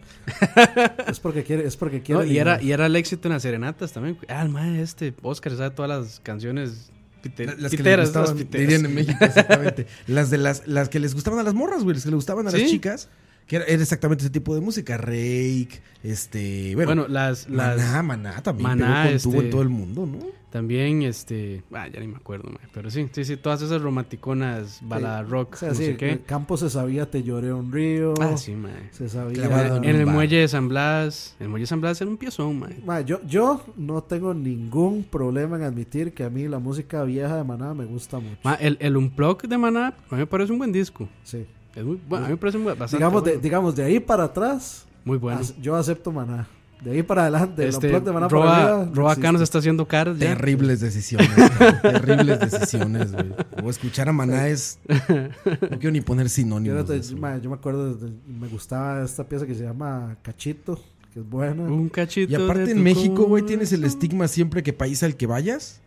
Es 1.08 1.20
porque 1.20 1.44
quiere, 1.44 1.66
es 1.66 1.76
porque 1.78 2.02
quiere 2.02 2.20
No, 2.22 2.26
y, 2.26 2.30
ligar. 2.34 2.48
era, 2.48 2.62
y 2.64 2.72
era 2.72 2.86
el 2.86 2.96
éxito 2.96 3.28
en 3.28 3.34
las 3.34 3.42
serenatas 3.42 3.92
también. 3.94 4.18
Ah, 4.28 4.42
el 4.44 4.50
ma, 4.50 4.78
este 4.80 5.14
Oscar 5.22 5.56
sabe 5.56 5.72
todas 5.72 5.90
las 5.90 6.20
canciones 6.20 6.92
pite- 7.22 7.46
Las 7.46 7.56
que 7.56 7.62
les 7.62 7.72
piteras, 7.72 8.06
gustaban, 8.10 8.30
las 8.30 8.38
piteras. 8.38 8.68
dirían 8.68 8.86
en 8.86 8.96
México, 8.96 9.18
exactamente. 9.26 9.88
las 10.08 10.30
de 10.30 10.38
las, 10.38 10.68
las 10.68 10.90
que 10.90 11.00
les 11.00 11.14
gustaban 11.14 11.40
a 11.40 11.44
las 11.44 11.54
morras, 11.54 11.84
güey, 11.84 11.96
las 11.96 12.04
que 12.04 12.10
les 12.10 12.16
gustaban 12.16 12.48
a 12.48 12.52
las 12.52 12.60
Sí. 12.62 12.68
chicas. 12.70 13.10
Que 13.48 13.58
era, 13.58 13.66
era 13.66 13.82
exactamente 13.82 14.24
ese 14.24 14.32
tipo 14.32 14.56
de 14.56 14.62
música. 14.62 14.98
Rake, 14.98 15.82
este. 16.04 16.74
Bueno, 16.76 16.88
Bueno, 17.04 17.08
las, 17.08 17.50
las 17.50 17.78
Maná, 17.78 18.04
Maná 18.04 18.44
también. 18.44 18.70
Maná, 18.70 19.04
pegó 19.04 19.12
con 19.14 19.22
tubo 19.22 19.34
este- 19.34 19.46
en 19.46 19.52
todo 19.52 19.62
el 19.62 19.70
mundo, 19.70 20.06
¿no? 20.06 20.42
también, 20.52 21.02
este, 21.04 21.64
ah, 21.72 21.88
ya 21.88 22.02
ni 22.02 22.08
me 22.08 22.18
acuerdo, 22.18 22.50
ma, 22.52 22.60
pero 22.74 22.92
sí, 22.92 23.08
sí, 23.14 23.24
sí, 23.24 23.38
todas 23.38 23.62
esas 23.62 23.82
romanticonas, 23.82 24.80
balada 24.84 25.24
rock, 25.24 25.54
O 25.54 25.58
sea, 25.58 25.70
no 25.70 25.76
sí, 25.76 25.86
sé 25.86 25.96
qué. 25.96 26.12
el 26.12 26.24
campo 26.26 26.58
se 26.58 26.70
sabía 26.70 27.10
Te 27.10 27.24
lloré 27.24 27.54
un 27.54 27.72
río. 27.72 28.14
Ah, 28.20 28.36
sí, 28.36 28.52
ma. 28.52 28.70
Se 28.92 29.08
sabía. 29.08 29.34
Clavado 29.48 29.78
En 29.78 29.86
el 29.96 30.06
muelle 30.06 30.40
de 30.40 30.48
San 30.50 30.68
Blas, 30.68 31.38
el 31.40 31.48
muelle 31.48 31.64
de 31.64 31.68
San 31.68 31.80
Blas 31.80 32.02
era 32.02 32.10
un 32.12 32.18
piezón, 32.18 32.60
ma. 32.60 32.68
Ma, 32.86 33.00
yo, 33.00 33.22
yo 33.26 33.64
no 33.78 34.04
tengo 34.04 34.34
ningún 34.34 35.06
problema 35.06 35.56
en 35.56 35.64
admitir 35.64 36.14
que 36.14 36.26
a 36.26 36.30
mí 36.30 36.46
la 36.50 36.60
música 36.60 37.02
vieja 37.06 37.38
de 37.38 37.46
Maná 37.46 37.74
me 37.74 37.86
gusta 37.86 38.20
mucho. 38.20 38.38
Ma, 38.44 38.56
el, 38.56 38.76
el 38.82 38.98
Unplug 38.98 39.44
de 39.44 39.58
Maná, 39.58 39.88
a 40.10 40.16
mí 40.16 40.20
me 40.20 40.28
parece 40.28 40.52
un 40.52 40.58
buen 40.58 40.74
disco. 40.74 41.08
Sí. 41.24 41.46
Es 41.76 41.84
muy, 41.84 42.00
bueno, 42.08 42.26
a 42.26 42.28
mí 42.28 42.34
me 42.34 42.38
parece 42.38 42.58
un 42.58 42.64
buen- 42.66 42.78
bastante 42.78 42.98
Digamos 42.98 43.24
de, 43.24 43.32
bueno. 43.32 43.42
digamos, 43.44 43.76
de 43.76 43.84
ahí 43.84 44.00
para 44.00 44.26
atrás, 44.26 44.86
muy 45.06 45.18
bueno. 45.18 45.40
yo 45.62 45.76
acepto 45.76 46.12
Maná. 46.12 46.48
De 46.84 46.92
ahí 46.92 47.04
para 47.04 47.22
adelante, 47.22 47.68
Este, 47.68 47.96
el 47.96 48.04
de 48.04 48.12
Maná 48.12 48.28
para 48.28 48.42
Roa, 48.42 48.82
arriba. 48.82 49.32
nos 49.32 49.42
está 49.42 49.60
haciendo 49.60 49.88
caras. 49.88 50.18
ya. 50.18 50.30
Terribles 50.36 50.80
decisiones. 50.80 51.30
cabrón, 51.30 51.80
terribles 51.82 52.40
decisiones, 52.40 53.12
güey. 53.12 53.28
O 53.64 53.70
escuchar 53.70 54.10
a 54.10 54.12
Maná 54.14 54.48
es. 54.48 54.80
No 54.90 55.78
quiero 55.80 55.92
ni 55.92 56.02
poner 56.02 56.26
Yo, 56.26 56.30
sinónimos. 56.30 56.78
no 56.78 56.84
de 56.84 57.00
te- 57.00 57.06
eso. 57.06 57.16
ma, 57.18 57.38
yo 57.38 57.50
me 57.52 57.56
acuerdo, 57.56 57.94
de- 57.94 58.12
me 58.28 58.48
gustaba 58.48 59.04
esta 59.06 59.24
pieza 59.30 59.46
que 59.46 59.54
se 59.54 59.64
llama 59.64 60.18
Cachito, 60.24 60.80
que 61.14 61.20
es 61.20 61.30
buena. 61.30 61.62
Un 61.64 61.88
cachito. 61.90 62.32
Y 62.32 62.36
aparte 62.36 62.64
de 62.66 62.72
en 62.72 62.78
tu 62.78 62.84
México, 62.84 63.24
güey, 63.26 63.44
tienes 63.46 63.72
el 63.74 63.84
estigma 63.84 64.28
siempre 64.28 64.64
que 64.64 64.74
país 64.74 65.04
al 65.04 65.16
que 65.16 65.28
vayas. 65.28 65.82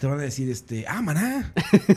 Te 0.00 0.06
van 0.06 0.18
a 0.18 0.22
decir, 0.22 0.48
este, 0.50 0.84
ah, 0.88 1.00
maná. 1.02 1.52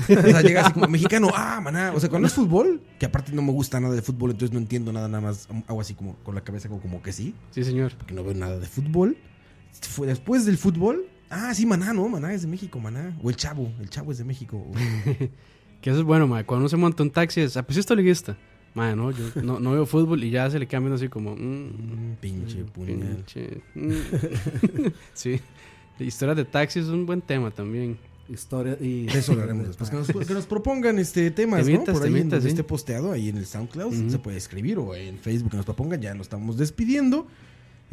O 0.09 0.21
sea, 0.29 0.41
llega 0.41 0.61
así 0.61 0.73
como 0.73 0.87
mexicano, 0.87 1.29
ah, 1.35 1.59
maná. 1.61 1.91
O 1.95 1.99
sea, 1.99 2.09
cuando 2.09 2.27
es 2.27 2.33
fútbol, 2.33 2.81
que 2.99 3.05
aparte 3.07 3.31
no 3.31 3.41
me 3.41 3.51
gusta 3.51 3.79
nada 3.79 3.95
de 3.95 4.01
fútbol, 4.01 4.31
entonces 4.31 4.53
no 4.53 4.59
entiendo 4.59 4.91
nada, 4.93 5.07
nada 5.07 5.21
más. 5.21 5.47
Hago 5.67 5.81
así 5.81 5.93
como 5.95 6.15
con 6.17 6.35
la 6.35 6.41
cabeza, 6.41 6.69
como, 6.69 6.81
como 6.81 7.01
que 7.01 7.11
sí, 7.11 7.33
Sí, 7.51 7.63
señor. 7.63 7.93
porque 7.97 8.13
no 8.13 8.23
veo 8.23 8.33
nada 8.33 8.59
de 8.59 8.67
fútbol. 8.67 9.17
Fue 9.89 10.05
después 10.05 10.45
del 10.45 10.57
fútbol, 10.57 11.05
ah, 11.29 11.53
sí, 11.53 11.65
maná, 11.65 11.93
no, 11.93 12.07
maná 12.07 12.33
es 12.33 12.41
de 12.43 12.47
México, 12.47 12.79
maná. 12.79 13.17
O 13.23 13.29
el 13.29 13.35
chavo, 13.35 13.71
el 13.79 13.89
chavo 13.89 14.11
es 14.11 14.17
de 14.19 14.25
México. 14.25 14.63
Que 15.81 15.89
eso 15.89 15.97
es 15.97 16.05
bueno, 16.05 16.27
mae. 16.27 16.45
Cuando 16.45 16.61
uno 16.61 16.69
se 16.69 16.77
monta 16.77 17.01
un 17.01 17.09
taxi 17.09 17.41
es, 17.41 17.57
ah, 17.57 17.63
pues 17.63 17.73
sí 17.73 17.79
estoy 17.79 17.97
liguista. 17.97 18.37
Mae, 18.75 18.95
no, 18.95 19.09
yo 19.09 19.25
no, 19.41 19.59
no 19.59 19.71
veo 19.71 19.87
fútbol 19.87 20.23
y 20.23 20.29
ya 20.29 20.47
se 20.51 20.59
le 20.59 20.67
cambian 20.67 20.93
así 20.93 21.09
como... 21.09 21.35
mm, 21.35 21.39
Mm, 21.39 22.15
pinche 22.21 22.63
puñal. 22.65 22.99
pinche, 23.25 23.61
mm. 23.73 23.91
sí. 25.13 25.41
Historias 25.99 26.37
de 26.37 26.45
taxi 26.45 26.79
es 26.79 26.87
un 26.87 27.05
buen 27.05 27.21
tema 27.21 27.51
también. 27.51 27.97
Historia 28.29 28.77
y 28.79 29.07
De 29.07 29.19
eso 29.19 29.33
hablaremos 29.33 29.67
después. 29.77 29.89
Que 29.89 29.95
nos, 29.97 30.27
que 30.27 30.33
nos 30.33 30.45
propongan 30.45 30.97
este 30.99 31.31
temas, 31.31 31.65
Temitas, 31.65 31.87
¿no? 31.89 31.93
Por 31.93 32.03
ahí 32.03 32.07
en 32.09 32.13
temitas, 32.15 32.31
donde 32.39 32.49
sí. 32.49 32.53
esté 32.55 32.63
posteado, 32.63 33.11
ahí 33.11 33.29
en 33.29 33.37
el 33.37 33.45
SoundCloud, 33.45 33.93
Ujú. 33.93 34.09
se 34.09 34.19
puede 34.19 34.37
escribir 34.37 34.77
o 34.79 34.95
en 34.95 35.17
Facebook 35.19 35.51
que 35.51 35.57
nos 35.57 35.65
propongan. 35.65 36.01
Ya 36.01 36.13
nos 36.13 36.25
estamos 36.27 36.57
despidiendo. 36.57 37.27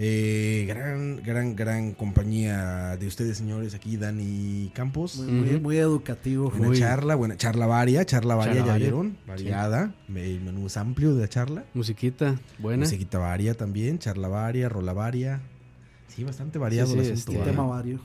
Eh, 0.01 0.65
gran, 0.69 1.20
gran, 1.25 1.57
gran 1.57 1.93
compañía 1.93 2.97
de 2.97 3.07
ustedes, 3.09 3.37
señores. 3.39 3.75
Aquí 3.75 3.97
Dani 3.97 4.70
Campos. 4.73 5.16
muy, 5.16 5.33
muy- 5.33 5.61
muy 5.61 5.77
educativo. 5.79 6.51
Buena 6.51 6.69
Uy. 6.69 6.79
charla, 6.79 7.16
buena 7.16 7.37
charla 7.37 7.66
varia, 7.66 8.05
charla 8.05 8.37
varia, 8.37 8.53
Charla 8.55 8.66
ya 8.66 8.73
varia. 8.75 8.87
vieron, 8.87 9.16
variada, 9.27 9.95
el 10.15 10.41
menú 10.41 10.69
es 10.69 10.77
amplio 10.77 11.16
de 11.16 11.23
la 11.23 11.29
charla, 11.29 11.65
Musiquita 11.75 12.39
buena. 12.61 12.85
musiquita 12.85 13.19
varia 13.19 13.55
también, 13.55 13.99
charla 13.99 14.29
varia, 14.29 14.69
rola 14.69 14.93
varia, 14.93 15.41
sí, 16.19 16.24
bastante 16.24 16.59
variado 16.59 16.89
Sí, 16.93 16.99
el 16.99 17.05
sí, 17.07 17.12
asunto, 17.12 17.32
este, 17.40 17.51
tema 17.51 17.65
vario. 17.66 18.01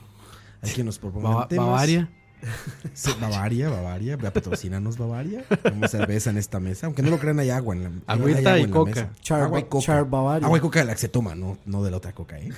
Hay 0.62 0.70
que 0.72 0.84
nos 0.84 0.98
propongan 0.98 1.32
Bava- 1.32 1.48
temas. 1.48 1.66
Bavaria. 1.66 2.10
Sí, 2.92 3.10
Bavaria, 3.20 3.70
Bavaria, 3.70 4.18
patrocinarnos 4.18 4.98
Bavaria. 4.98 5.44
Tenemos 5.62 5.90
cerveza 5.90 6.28
en 6.30 6.36
esta 6.36 6.60
mesa, 6.60 6.86
aunque 6.86 7.02
no 7.02 7.08
lo 7.10 7.18
crean 7.18 7.38
hay 7.40 7.48
agua 7.50 7.74
en 7.74 7.82
la 7.84 7.90
Agüita 8.06 8.38
hay 8.38 8.44
agua 8.46 8.58
y 8.58 8.62
en 8.64 8.70
la 8.70 8.76
coca. 8.76 8.90
mesa. 8.90 9.12
Char, 9.22 9.40
agua 9.42 9.60
y 9.60 9.64
coca. 9.64 9.84
Char 9.86 10.08
Bavaria. 10.10 10.44
Agua 10.46 10.58
y 10.58 10.60
coca 10.60 10.78
de 10.80 10.84
la 10.84 10.92
que 10.92 11.00
se 11.00 11.08
toma, 11.08 11.34
no, 11.34 11.56
no 11.64 11.82
de 11.82 11.90
la 11.90 11.96
otra 11.96 12.12
coca, 12.12 12.38
¿eh? 12.38 12.50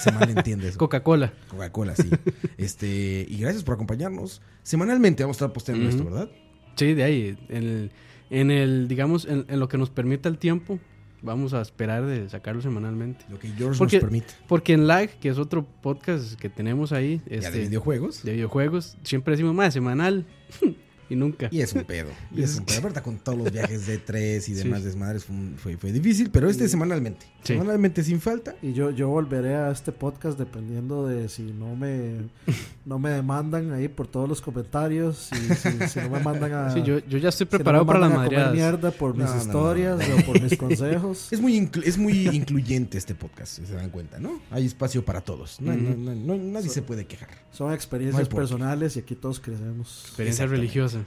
Se 0.00 0.12
malentiende 0.12 0.68
eso. 0.68 0.78
Coca-Cola. 0.78 1.32
Coca-Cola, 1.48 1.96
sí. 1.96 2.10
Este, 2.58 3.26
y 3.28 3.38
gracias 3.38 3.64
por 3.64 3.74
acompañarnos. 3.74 4.42
Semanalmente 4.62 5.22
vamos 5.24 5.36
a 5.36 5.38
estar 5.46 5.52
posteando 5.54 5.88
Ujú. 5.88 5.96
esto, 5.96 6.04
¿verdad? 6.10 6.28
Sí, 6.76 6.92
de 6.94 7.02
ahí. 7.02 7.38
En 7.48 7.56
el, 7.62 7.92
en 8.30 8.50
el 8.50 8.86
digamos, 8.86 9.24
en, 9.24 9.46
en 9.48 9.58
lo 9.60 9.66
que 9.68 9.78
nos 9.78 9.88
permita 9.90 10.28
el 10.28 10.36
tiempo, 10.38 10.78
vamos 11.22 11.54
a 11.54 11.60
esperar 11.62 12.04
de 12.06 12.28
sacarlo 12.28 12.60
semanalmente. 12.62 13.24
Lo 13.30 13.38
que 13.38 13.48
George 13.48 13.78
Porque- 13.78 13.96
nos 13.96 14.04
permite. 14.04 14.34
Porque 14.48 14.72
en 14.74 14.86
Lag, 14.86 15.08
que 15.20 15.28
es 15.28 15.38
otro 15.38 15.64
podcast 15.82 16.34
que 16.38 16.48
tenemos 16.48 16.92
ahí, 16.92 17.20
Ya 17.28 17.36
este, 17.36 17.50
de 17.52 17.60
videojuegos. 17.68 18.22
de 18.22 18.32
videojuegos, 18.32 18.96
siempre 19.04 19.32
decimos 19.32 19.54
más 19.54 19.72
semanal 19.72 20.26
y 21.08 21.16
nunca. 21.16 21.48
Y 21.50 21.60
es 21.60 21.72
un 21.74 21.84
pedo. 21.84 22.10
Y 22.34 22.42
es 22.42 22.58
un 22.58 22.64
pedo. 22.64 22.78
Aparte, 22.80 23.02
con 23.02 23.18
todos 23.18 23.38
los 23.38 23.52
viajes 23.52 23.86
de 23.86 23.98
tres 23.98 24.48
y 24.48 24.54
Sí. 24.54 24.62
demás 24.62 24.82
desmadres 24.84 25.24
fue, 25.24 25.36
fue, 25.56 25.76
fue 25.76 25.92
difícil, 25.92 26.30
pero 26.30 26.48
este 26.50 26.68
semanalmente. 26.68 27.26
Sí. 27.44 27.54
Semanalmente 27.54 28.04
sin 28.04 28.20
falta. 28.20 28.54
Y 28.62 28.72
yo, 28.72 28.90
yo 28.92 29.08
volveré 29.08 29.56
a 29.56 29.70
este 29.72 29.90
podcast 29.90 30.38
dependiendo 30.38 31.06
de 31.08 31.28
si 31.28 31.42
no 31.42 31.74
me 31.74 32.18
no 32.86 32.98
me 33.00 33.10
demandan 33.10 33.72
ahí 33.72 33.88
por 33.88 34.06
todos 34.06 34.28
los 34.28 34.40
comentarios. 34.40 35.28
Y 35.32 35.54
si, 35.54 35.88
si 35.88 36.00
no 36.00 36.10
me 36.10 36.20
mandan 36.20 36.52
a. 36.52 36.70
Sí, 36.72 36.82
yo, 36.84 36.98
yo 37.00 37.18
ya 37.18 37.30
estoy 37.30 37.46
si 37.46 37.52
no 37.52 37.58
me 37.58 37.58
preparado 37.58 37.84
para 37.86 37.98
las 37.98 38.10
mandan 38.10 38.24
a 38.24 38.28
comer 38.28 38.46
madreadas. 38.46 38.54
mierda 38.54 38.90
por 38.92 39.16
mis 39.16 39.24
No, 39.24 39.30
no, 39.30 39.34
no. 39.36 39.42
historias 39.42 40.00
o 40.20 40.24
por 40.26 40.40
mis 40.40 40.56
consejos. 40.56 41.28
Es 41.32 41.40
muy, 41.40 41.58
inclu- 41.58 41.82
es 41.84 41.98
muy 41.98 42.28
incluyente 42.28 42.96
este 42.96 43.14
podcast, 43.14 43.56
si 43.56 43.66
se 43.66 43.74
dan 43.74 43.90
cuenta, 43.90 44.20
¿no? 44.20 44.40
Hay 44.50 44.64
espacio 44.66 45.04
para 45.04 45.20
todos. 45.20 45.60
No, 45.60 45.72
Ujú. 45.72 45.80
no- 45.98 46.14
no- 46.14 46.36
no- 46.36 46.36
nadie 46.36 46.68
se 46.68 46.82
puede 46.82 47.06
quejar. 47.06 47.28
Son 47.50 47.72
experiencias 47.72 48.28
personales 48.28 48.96
y 48.96 49.00
aquí 49.00 49.14
todos 49.16 49.40
crecemos. 49.40 50.02
Experiencia 50.06 50.46
religiosa. 50.46 50.98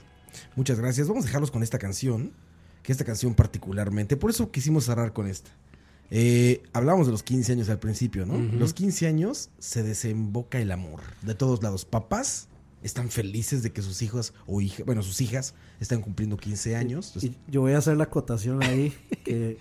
Muchas 0.54 0.78
gracias. 0.78 1.08
Vamos 1.08 1.24
a 1.24 1.26
dejarlos 1.28 1.50
con 1.50 1.62
esta 1.62 1.78
canción. 1.78 2.32
Que 2.82 2.92
esta 2.92 3.04
canción 3.04 3.34
particularmente. 3.34 4.16
Por 4.16 4.30
eso 4.30 4.50
quisimos 4.52 4.84
cerrar 4.84 5.12
con 5.12 5.26
esta. 5.26 5.50
Eh, 6.10 6.62
hablábamos 6.72 7.06
de 7.06 7.12
los 7.12 7.22
15 7.22 7.52
años 7.52 7.68
al 7.68 7.78
principio, 7.78 8.26
¿no? 8.26 8.38
Los 8.38 8.74
15 8.74 9.06
años 9.06 9.50
se 9.58 9.82
desemboca 9.82 10.58
el 10.60 10.70
amor. 10.72 11.00
De 11.22 11.34
todos 11.34 11.62
lados. 11.62 11.84
Papás 11.84 12.48
están 12.82 13.10
felices 13.10 13.62
de 13.62 13.72
que 13.72 13.82
sus 13.82 14.02
hijos 14.02 14.32
o 14.46 14.60
hijas, 14.60 14.86
bueno, 14.86 15.02
sus 15.02 15.20
hijas 15.20 15.54
están 15.80 16.00
cumpliendo 16.02 16.36
15 16.36 16.76
años. 16.76 17.08
Entonces, 17.08 17.30
Y 17.48 17.50
yo 17.50 17.62
voy 17.62 17.72
a 17.72 17.78
hacer 17.78 17.96
la 17.96 18.04
acotación 18.04 18.62
ahí. 18.62 18.94
que 19.24 19.58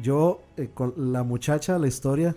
yo, 0.00 0.42
eh, 0.56 0.70
con 0.72 1.12
la 1.12 1.22
muchacha, 1.22 1.78
la 1.78 1.88
historia, 1.88 2.34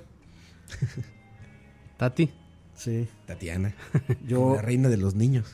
Tati. 1.97 2.29
sí. 2.75 3.07
Tatiana, 3.25 3.73
Yo, 4.27 4.55
la 4.55 4.61
reina 4.61 4.89
de 4.89 4.97
los 4.97 5.15
niños. 5.15 5.45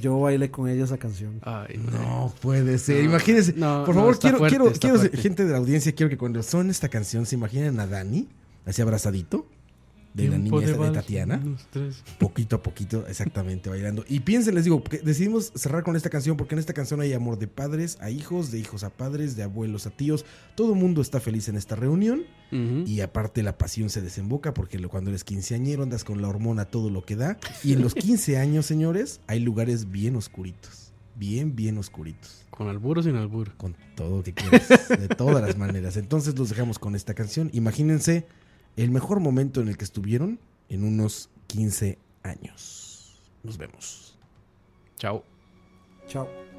Yo 0.00 0.20
bailé 0.20 0.50
con 0.50 0.68
ella 0.68 0.84
esa 0.84 0.98
canción. 0.98 1.40
Ay, 1.42 1.80
No 1.92 2.32
puede 2.40 2.78
ser. 2.78 2.98
No, 3.04 3.10
Imagínense. 3.10 3.52
no, 3.56 3.84
por 3.84 3.94
favor, 3.94 4.18
quiero, 4.18 4.38
fuerte, 4.38 4.56
quiero, 4.58 4.72
quiero 4.98 5.00
gente 5.22 5.44
de 5.44 5.52
la 5.52 5.58
audiencia, 5.58 5.92
quiero 5.94 6.10
que 6.10 6.18
cuando 6.18 6.42
son 6.42 6.70
esta 6.70 6.88
canción 6.88 7.26
se 7.26 7.34
imaginen 7.36 7.78
a 7.80 7.86
Dani, 7.86 8.28
así 8.66 8.82
abrazadito, 8.82 9.46
de 10.14 10.28
la 10.28 10.38
niña 10.38 10.60
de 10.60 10.72
vals, 10.74 10.92
Tatiana. 10.92 11.42
poquito 12.18 12.56
a 12.56 12.62
poquito, 12.62 13.04
exactamente, 13.08 13.68
bailando. 13.68 14.04
Y 14.08 14.20
piensen, 14.20 14.54
les 14.54 14.64
digo, 14.64 14.82
que 14.82 14.98
decidimos 14.98 15.52
cerrar 15.56 15.82
con 15.82 15.96
esta 15.96 16.08
canción 16.08 16.36
porque 16.36 16.54
en 16.54 16.60
esta 16.60 16.72
canción 16.72 17.00
hay 17.00 17.12
amor 17.12 17.36
de 17.38 17.48
padres 17.48 17.98
a 18.00 18.10
hijos, 18.10 18.52
de 18.52 18.60
hijos 18.60 18.84
a 18.84 18.90
padres, 18.90 19.34
de 19.34 19.42
abuelos 19.42 19.86
a 19.86 19.90
tíos. 19.90 20.24
Todo 20.54 20.72
el 20.72 20.78
mundo 20.78 21.02
está 21.02 21.18
feliz 21.18 21.48
en 21.48 21.56
esta 21.56 21.74
reunión 21.74 22.22
y 22.86 23.00
aparte 23.00 23.42
la 23.42 23.58
pasión 23.58 23.90
se 23.90 24.00
desemboca 24.00 24.54
porque 24.54 24.78
cuando 24.86 25.10
eres 25.10 25.24
quinceañero 25.24 25.82
andas 25.82 26.04
con 26.04 26.22
la 26.22 26.28
hormona 26.28 26.66
todo 26.66 26.88
lo 26.88 27.04
que 27.04 27.16
da. 27.16 27.36
Y 27.64 27.72
en 27.72 27.82
los 27.82 27.96
15 27.96 28.38
años, 28.38 28.64
señores, 28.64 29.20
hay 29.26 29.40
lugares 29.40 29.90
bien 29.90 30.14
oscuritos, 30.14 30.92
bien, 31.16 31.56
bien 31.56 31.76
oscuritos. 31.78 32.46
Con 32.50 32.68
albur 32.68 33.00
o 33.00 33.02
sin 33.02 33.16
albur. 33.16 33.56
Con 33.56 33.74
todo 33.96 34.18
lo 34.18 34.22
que 34.22 34.32
quieras, 34.32 34.68
de 34.88 35.08
todas 35.08 35.44
las 35.44 35.58
maneras. 35.58 35.96
Entonces 35.96 36.38
los 36.38 36.50
dejamos 36.50 36.78
con 36.78 36.94
esta 36.94 37.14
canción. 37.14 37.50
Imagínense 37.52 38.28
el 38.76 38.90
mejor 38.90 39.20
momento 39.20 39.60
en 39.60 39.68
el 39.68 39.76
que 39.76 39.84
estuvieron 39.84 40.38
en 40.68 40.84
unos 40.84 41.30
15 41.46 41.98
años. 42.22 43.20
Nos 43.42 43.58
vemos. 43.58 44.18
Chao. 44.98 45.24
Chao. 46.06 46.53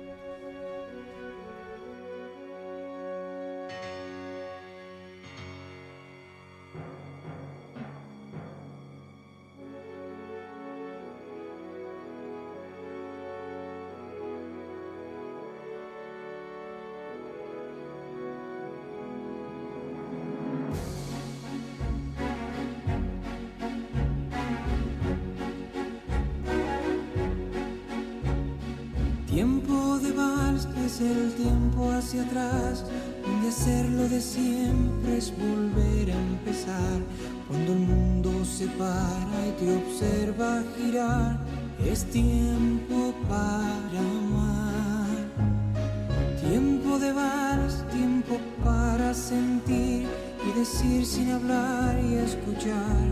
Atrás, 32.20 32.86
donde 33.24 33.50
hacerlo 33.50 34.08
de 34.08 34.22
siempre 34.22 35.18
es 35.18 35.34
volver 35.38 36.12
a 36.12 36.16
empezar. 36.16 37.00
Cuando 37.48 37.74
el 37.74 37.80
mundo 37.80 38.46
se 38.46 38.68
para 38.68 39.48
y 39.48 39.52
te 39.60 39.76
observa 39.76 40.64
girar, 40.78 41.40
es 41.86 42.06
tiempo 42.06 43.14
para 43.30 44.00
amar. 44.00 45.16
Tiempo 46.42 47.00
de 47.00 47.12
vals, 47.12 47.86
tiempo 47.90 48.38
para 48.64 49.14
sentir 49.14 50.08
y 50.48 50.60
decir 50.60 51.06
sin 51.06 51.32
hablar 51.32 52.00
y 52.04 52.16
escuchar 52.16 53.05